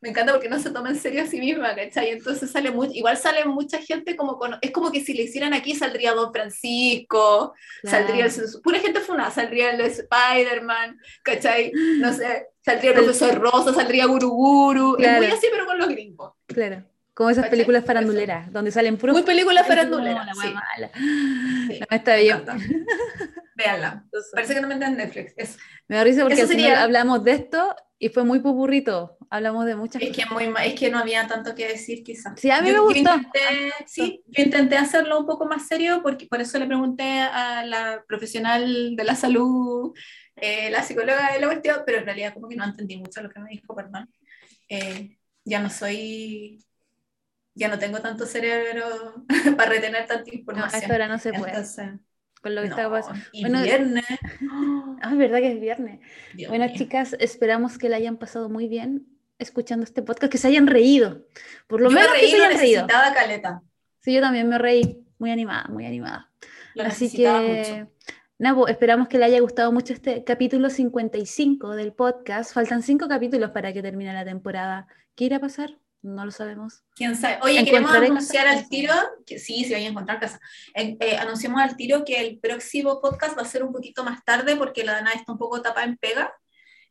Me 0.00 0.10
encanta 0.10 0.32
porque 0.32 0.48
no 0.48 0.58
se 0.58 0.70
toma 0.70 0.90
en 0.90 0.96
serio 0.96 1.22
a 1.22 1.26
sí 1.26 1.38
misma, 1.40 1.74
¿cachai? 1.74 2.10
Entonces 2.10 2.50
sale 2.50 2.70
muy, 2.70 2.88
igual 2.96 3.16
sale 3.16 3.44
mucha 3.44 3.78
gente 3.78 4.16
como 4.16 4.38
con, 4.38 4.56
es 4.60 4.70
como 4.70 4.90
que 4.92 5.00
si 5.00 5.14
le 5.14 5.22
hicieran 5.24 5.54
aquí 5.54 5.74
saldría 5.74 6.12
Don 6.12 6.32
Francisco, 6.32 7.54
saldría 7.84 8.26
el, 8.26 8.32
pura 8.62 8.80
gente 8.80 9.00
funada, 9.00 9.30
saldría 9.30 9.70
el 9.70 9.80
Spider-Man, 9.80 10.98
¿cachai? 11.22 11.72
No 11.98 12.12
sé, 12.12 12.48
saldría 12.64 12.90
el 12.92 12.96
profesor 12.98 13.38
Rosa, 13.40 13.72
saldría 13.72 14.06
Guruguru, 14.06 14.96
es 14.98 15.08
muy 15.10 15.18
Claro. 15.20 15.34
así 15.34 15.46
pero 15.50 15.66
con 15.66 15.78
los 15.78 15.88
gringos. 15.88 16.32
claro. 16.46 16.84
Como 17.14 17.28
esas 17.28 17.42
¿Cachai? 17.44 17.58
películas 17.58 17.84
faranduleras, 17.84 18.50
donde 18.50 18.70
salen 18.70 18.96
puros. 18.96 19.12
Muy 19.14 19.22
película 19.22 19.60
No, 19.60 19.68
farandulera, 19.68 20.24
la 20.24 20.32
sí. 20.32 20.40
wea 20.40 20.50
mala. 20.54 20.90
Sí, 20.94 21.80
No, 21.80 21.86
está 21.96 22.16
bien. 22.16 22.42
Véanla. 23.54 24.04
Parece 24.32 24.54
que 24.54 24.60
no 24.60 24.68
me 24.68 24.74
en 24.74 24.96
Netflix. 24.96 25.34
Es, 25.36 25.58
Me 25.88 25.96
da 25.96 26.04
risa 26.04 26.22
porque 26.22 26.34
Eso 26.34 26.42
al 26.44 26.48
final 26.48 26.64
sería- 26.70 26.82
hablamos 26.82 27.22
de 27.24 27.32
esto 27.32 27.74
y 27.98 28.08
fue 28.08 28.24
muy 28.24 28.40
popurrito. 28.40 29.16
Hablamos 29.30 29.64
de 29.66 29.76
muchas 29.76 30.02
es, 30.02 30.08
cosas. 30.08 30.24
que 30.28 30.34
muy, 30.34 30.52
es 30.66 30.74
que 30.78 30.90
no 30.90 30.98
había 30.98 31.26
tanto 31.26 31.54
que 31.54 31.68
decir, 31.68 32.02
quizás. 32.02 32.38
Sí, 32.40 32.50
a 32.50 32.60
mí 32.60 32.68
yo, 32.68 32.72
me 32.72 32.78
yo 32.78 32.84
gustó. 32.84 33.00
intenté, 33.16 33.72
sí, 33.86 34.22
yo 34.26 34.42
intenté 34.44 34.76
hacerlo 34.76 35.20
un 35.20 35.26
poco 35.26 35.46
más 35.46 35.66
serio, 35.68 36.00
porque 36.02 36.26
por 36.26 36.40
eso 36.40 36.58
le 36.58 36.66
pregunté 36.66 37.04
a 37.20 37.64
la 37.64 38.02
profesional 38.08 38.96
de 38.96 39.04
la 39.04 39.14
salud, 39.14 39.94
eh, 40.36 40.70
la 40.70 40.82
psicóloga 40.82 41.32
de 41.32 41.40
la 41.40 41.46
cuestión, 41.46 41.82
pero 41.86 41.98
en 41.98 42.04
realidad 42.06 42.34
como 42.34 42.48
que 42.48 42.56
no 42.56 42.64
entendí 42.64 42.96
mucho 42.96 43.22
lo 43.22 43.30
que 43.30 43.40
me 43.40 43.50
dijo, 43.50 43.74
perdón. 43.74 44.10
Eh, 44.68 45.18
ya 45.44 45.60
no 45.60 45.70
soy, 45.70 46.64
ya 47.54 47.68
no 47.68 47.78
tengo 47.78 48.00
tanto 48.00 48.26
cerebro 48.26 49.24
para 49.56 49.70
retener 49.70 50.06
tanta 50.06 50.24
No, 50.24 50.30
a 50.32 50.34
información. 50.34 50.82
esta 50.82 50.94
hora 50.94 51.08
no 51.08 51.18
se 51.18 51.32
puede. 51.32 51.50
Entonces, 51.50 51.90
con 52.42 52.54
lo 52.54 52.62
que 52.62 52.68
está 52.68 52.84
no, 52.84 52.90
pasando. 52.90 53.20
y 53.32 53.40
Bueno, 53.42 53.62
viernes. 53.62 54.04
Ah, 55.04 55.10
es 55.12 55.18
verdad 55.18 55.38
que 55.38 55.52
es 55.52 55.60
viernes. 55.60 56.00
Dios 56.34 56.48
Bueno, 56.50 56.66
mío. 56.66 56.74
chicas, 56.76 57.16
esperamos 57.18 57.78
que 57.78 57.88
la 57.88 57.96
hayan 57.96 58.18
pasado 58.18 58.48
muy 58.48 58.68
bien 58.68 59.06
escuchando 59.38 59.84
este 59.84 60.02
podcast, 60.02 60.30
que 60.30 60.38
se 60.38 60.46
hayan 60.48 60.66
reído. 60.68 61.26
Por 61.66 61.80
lo 61.80 61.88
Yo 61.88 61.94
me 61.94 62.00
menos 62.02 62.14
que 62.14 62.20
reí, 62.20 62.30
se 62.30 62.38
lo 62.38 62.44
hayan 62.44 62.58
reído. 62.60 62.86
caleta. 63.14 63.62
Sí, 64.00 64.14
yo 64.14 64.20
también 64.20 64.48
me 64.48 64.58
reí. 64.58 65.04
Muy 65.18 65.30
animada, 65.30 65.66
muy 65.68 65.86
animada. 65.86 66.30
Lo 66.74 66.84
Así 66.84 67.10
que, 67.10 67.28
mucho. 67.30 67.92
Nabo, 68.38 68.68
esperamos 68.68 69.08
que 69.08 69.18
le 69.18 69.24
haya 69.24 69.40
gustado 69.40 69.72
mucho 69.72 69.92
este 69.92 70.24
capítulo 70.24 70.70
55 70.70 71.74
del 71.76 71.92
podcast. 71.92 72.52
Faltan 72.52 72.82
cinco 72.82 73.08
capítulos 73.08 73.50
para 73.50 73.72
que 73.72 73.82
termine 73.82 74.12
la 74.12 74.24
temporada. 74.24 74.86
¿Qué 75.14 75.24
irá 75.24 75.36
a 75.36 75.40
pasar? 75.40 75.78
No 76.02 76.24
lo 76.24 76.32
sabemos. 76.32 76.82
¿Quién 76.96 77.14
sabe? 77.14 77.38
Oye, 77.42 77.64
queremos 77.64 77.94
anunciar 77.94 78.46
casa. 78.46 78.58
al 78.58 78.68
tiro, 78.68 78.92
que 79.24 79.38
sí, 79.38 79.64
se 79.64 79.74
vaya 79.74 79.86
a 79.86 79.90
encontrar 79.90 80.18
casa. 80.18 80.40
Eh, 80.74 80.96
eh, 80.98 81.16
anunciamos 81.16 81.60
al 81.62 81.76
tiro 81.76 82.04
que 82.04 82.20
el 82.20 82.40
próximo 82.40 83.00
podcast 83.00 83.38
va 83.38 83.42
a 83.42 83.46
ser 83.46 83.62
un 83.62 83.72
poquito 83.72 84.02
más 84.02 84.24
tarde 84.24 84.56
porque 84.56 84.82
la 84.82 84.94
Dana 84.94 85.12
está 85.12 85.30
un 85.30 85.38
poco 85.38 85.62
tapada 85.62 85.86
en 85.86 85.96
pega. 85.96 86.34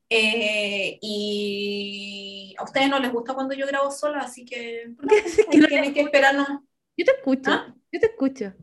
Eh, 0.10 0.98
y 1.02 2.56
a 2.58 2.64
ustedes 2.64 2.90
no 2.90 3.00
les 3.00 3.12
gusta 3.12 3.34
cuando 3.34 3.54
yo 3.54 3.68
grabo 3.68 3.92
sola, 3.92 4.20
así 4.20 4.46
que 4.46 4.94
¿Por 4.96 5.08
qué 5.08 5.16
decís 5.18 5.46
que 5.50 5.58
no 5.58 5.68
tienen 5.68 5.94
que 5.94 6.02
esperarnos. 6.02 6.48
Yo 6.96 7.06
te 7.06 7.12
escucho. 7.12 7.52
¿Ah? 7.52 7.76
Yo 7.92 8.00
te 8.00 8.06
escucho. 8.06 8.54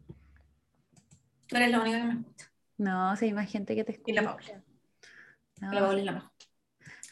Tú 1.46 1.56
eres 1.56 1.70
la 1.70 1.80
única 1.80 1.98
que 1.98 2.04
me 2.04 2.20
escucha. 2.20 2.52
No, 2.78 3.16
si 3.16 3.26
hay 3.26 3.32
más 3.34 3.50
gente 3.50 3.74
que 3.74 3.84
te 3.84 3.92
escucha. 3.92 4.10
Y 4.10 4.14
la 4.14 4.22
Paula. 4.22 4.62
No, 5.60 5.72
La 5.72 5.80
Paula 5.80 5.98
es 5.98 6.04
la 6.06 6.12
mejor. 6.12 6.30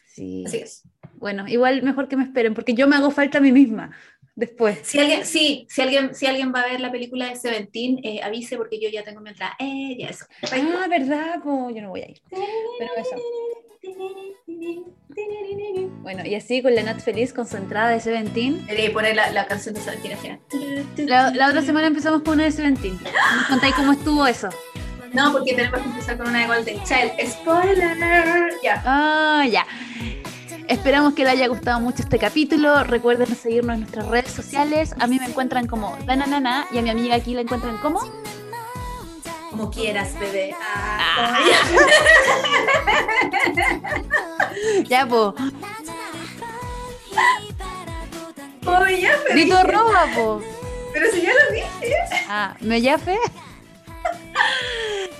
sí. 0.06 0.44
Así 0.46 0.56
es. 0.58 0.82
Bueno, 1.18 1.48
igual 1.48 1.82
mejor 1.82 2.08
que 2.08 2.16
me 2.16 2.24
esperen, 2.24 2.54
porque 2.54 2.74
yo 2.74 2.86
me 2.86 2.96
hago 2.96 3.10
falta 3.10 3.38
a 3.38 3.40
mí 3.40 3.52
misma 3.52 3.90
después. 4.34 4.78
Si 4.82 4.98
alguien, 4.98 5.24
sí, 5.24 5.66
si 5.70 5.80
alguien, 5.80 6.14
si 6.14 6.26
alguien 6.26 6.52
va 6.54 6.60
a 6.60 6.66
ver 6.66 6.80
la 6.80 6.92
película 6.92 7.28
de 7.28 7.36
Seventeen, 7.36 8.00
eh, 8.02 8.20
avise 8.22 8.56
porque 8.56 8.78
yo 8.80 8.88
ya 8.90 9.02
tengo 9.02 9.20
mi 9.20 9.30
entrada. 9.30 9.56
Eh, 9.58 9.96
ya 9.98 10.08
eso. 10.08 10.26
Ah, 10.52 10.86
¿verdad? 10.88 11.40
Pues 11.42 11.74
yo 11.74 11.82
no 11.82 11.88
voy 11.88 12.02
a 12.02 12.10
ir. 12.10 12.20
Pero 12.30 12.90
eso. 12.98 13.16
Bueno, 16.02 16.24
y 16.26 16.34
así 16.34 16.60
con 16.60 16.74
la 16.74 16.82
Nat 16.82 17.00
feliz, 17.00 17.32
concentrada 17.32 17.90
de 17.90 18.00
Seventeen. 18.00 18.66
Debería 18.66 18.92
poner 18.92 19.16
la, 19.16 19.30
la 19.30 19.46
canción 19.46 19.74
de 19.74 19.80
Seventeen 19.80 20.12
al 20.12 20.18
final. 20.18 20.40
La, 21.08 21.30
la 21.30 21.48
otra 21.48 21.62
semana 21.62 21.86
empezamos 21.86 22.22
con 22.22 22.34
una 22.34 22.44
de 22.44 22.52
Seventeen. 22.52 22.98
Nos 23.02 23.46
contáis 23.48 23.74
cómo 23.74 23.92
estuvo 23.92 24.26
eso. 24.26 24.50
No, 25.14 25.32
porque 25.32 25.54
tenemos 25.54 25.80
que 25.80 25.88
empezar 25.88 26.18
con 26.18 26.28
una 26.28 26.40
de 26.40 26.46
Golden 26.46 26.78
Child. 26.84 27.12
Spoiler. 27.26 28.52
Ya. 28.62 28.82
Ah, 28.84 29.46
ya. 29.50 29.66
Esperamos 30.68 31.14
que 31.14 31.22
les 31.22 31.32
haya 31.34 31.46
gustado 31.48 31.80
mucho 31.80 32.02
este 32.02 32.18
capítulo. 32.18 32.82
Recuerden 32.84 33.34
seguirnos 33.36 33.74
en 33.74 33.80
nuestras 33.82 34.06
redes 34.08 34.32
sociales. 34.32 34.94
A 34.98 35.06
mí 35.06 35.18
me 35.18 35.26
encuentran 35.26 35.66
como 35.66 35.96
Dananana 36.06 36.66
y 36.72 36.78
a 36.78 36.82
mi 36.82 36.90
amiga 36.90 37.14
aquí 37.14 37.34
la 37.34 37.42
encuentran 37.42 37.78
como. 37.78 38.00
Como 39.50 39.70
quieras, 39.70 40.18
bebé. 40.18 40.54
Ah. 40.60 41.38
Ah, 41.38 41.40
Ya, 44.88 45.06
po. 45.06 45.34
Oye, 48.66 49.00
ya 49.00 49.34
Dito 49.34 49.56
arroba, 49.56 50.06
po. 50.14 50.42
Pero 50.92 51.10
si 51.12 51.22
ya 51.22 51.30
lo 51.32 51.54
dije. 51.54 51.94
Ah, 52.28 52.54
me 52.60 52.80
llafe 52.80 53.16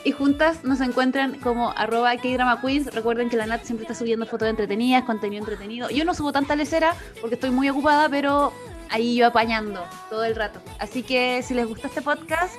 y 0.05 0.13
juntas 0.13 0.63
nos 0.63 0.81
encuentran 0.81 1.41
como 1.41 1.73
arroba 1.73 2.17
K-Drama 2.17 2.61
Recuerden 2.93 3.29
que 3.29 3.37
la 3.37 3.47
Nat 3.47 3.65
siempre 3.65 3.83
está 3.83 3.95
subiendo 3.95 4.25
fotos 4.25 4.49
entretenidas, 4.49 5.03
contenido 5.03 5.43
entretenido. 5.43 5.91
Yo 5.91 6.05
no 6.05 6.15
subo 6.15 6.31
tanta 6.33 6.55
lecera 6.55 6.95
porque 7.21 7.35
estoy 7.35 7.51
muy 7.51 7.69
ocupada, 7.69 8.09
pero 8.09 8.53
ahí 8.89 9.17
yo 9.17 9.27
apañando 9.27 9.85
todo 10.09 10.25
el 10.25 10.37
rato. 10.37 10.61
Así 10.79 11.03
que 11.03 11.43
si 11.43 11.55
les 11.55 11.67
gusta 11.67 11.89
este 11.89 12.03
podcast, 12.03 12.55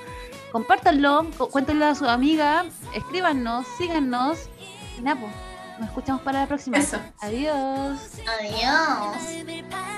compártanlo, 0.51 1.25
cuéntenlo 1.51 1.85
a 1.85 1.95
su 1.95 2.05
amiga, 2.05 2.65
escríbanos, 2.93 3.65
síganos. 3.77 4.49
Y 4.97 5.01
nada, 5.03 5.21
pues, 5.21 5.31
nos 5.79 5.87
escuchamos 5.87 6.21
para 6.23 6.41
la 6.41 6.47
próxima. 6.47 6.77
Eso. 6.79 6.97
Adiós. 7.21 7.99
Adiós. 8.39 9.15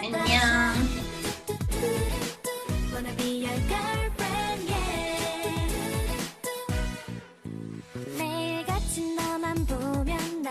Adiós. 0.03 0.75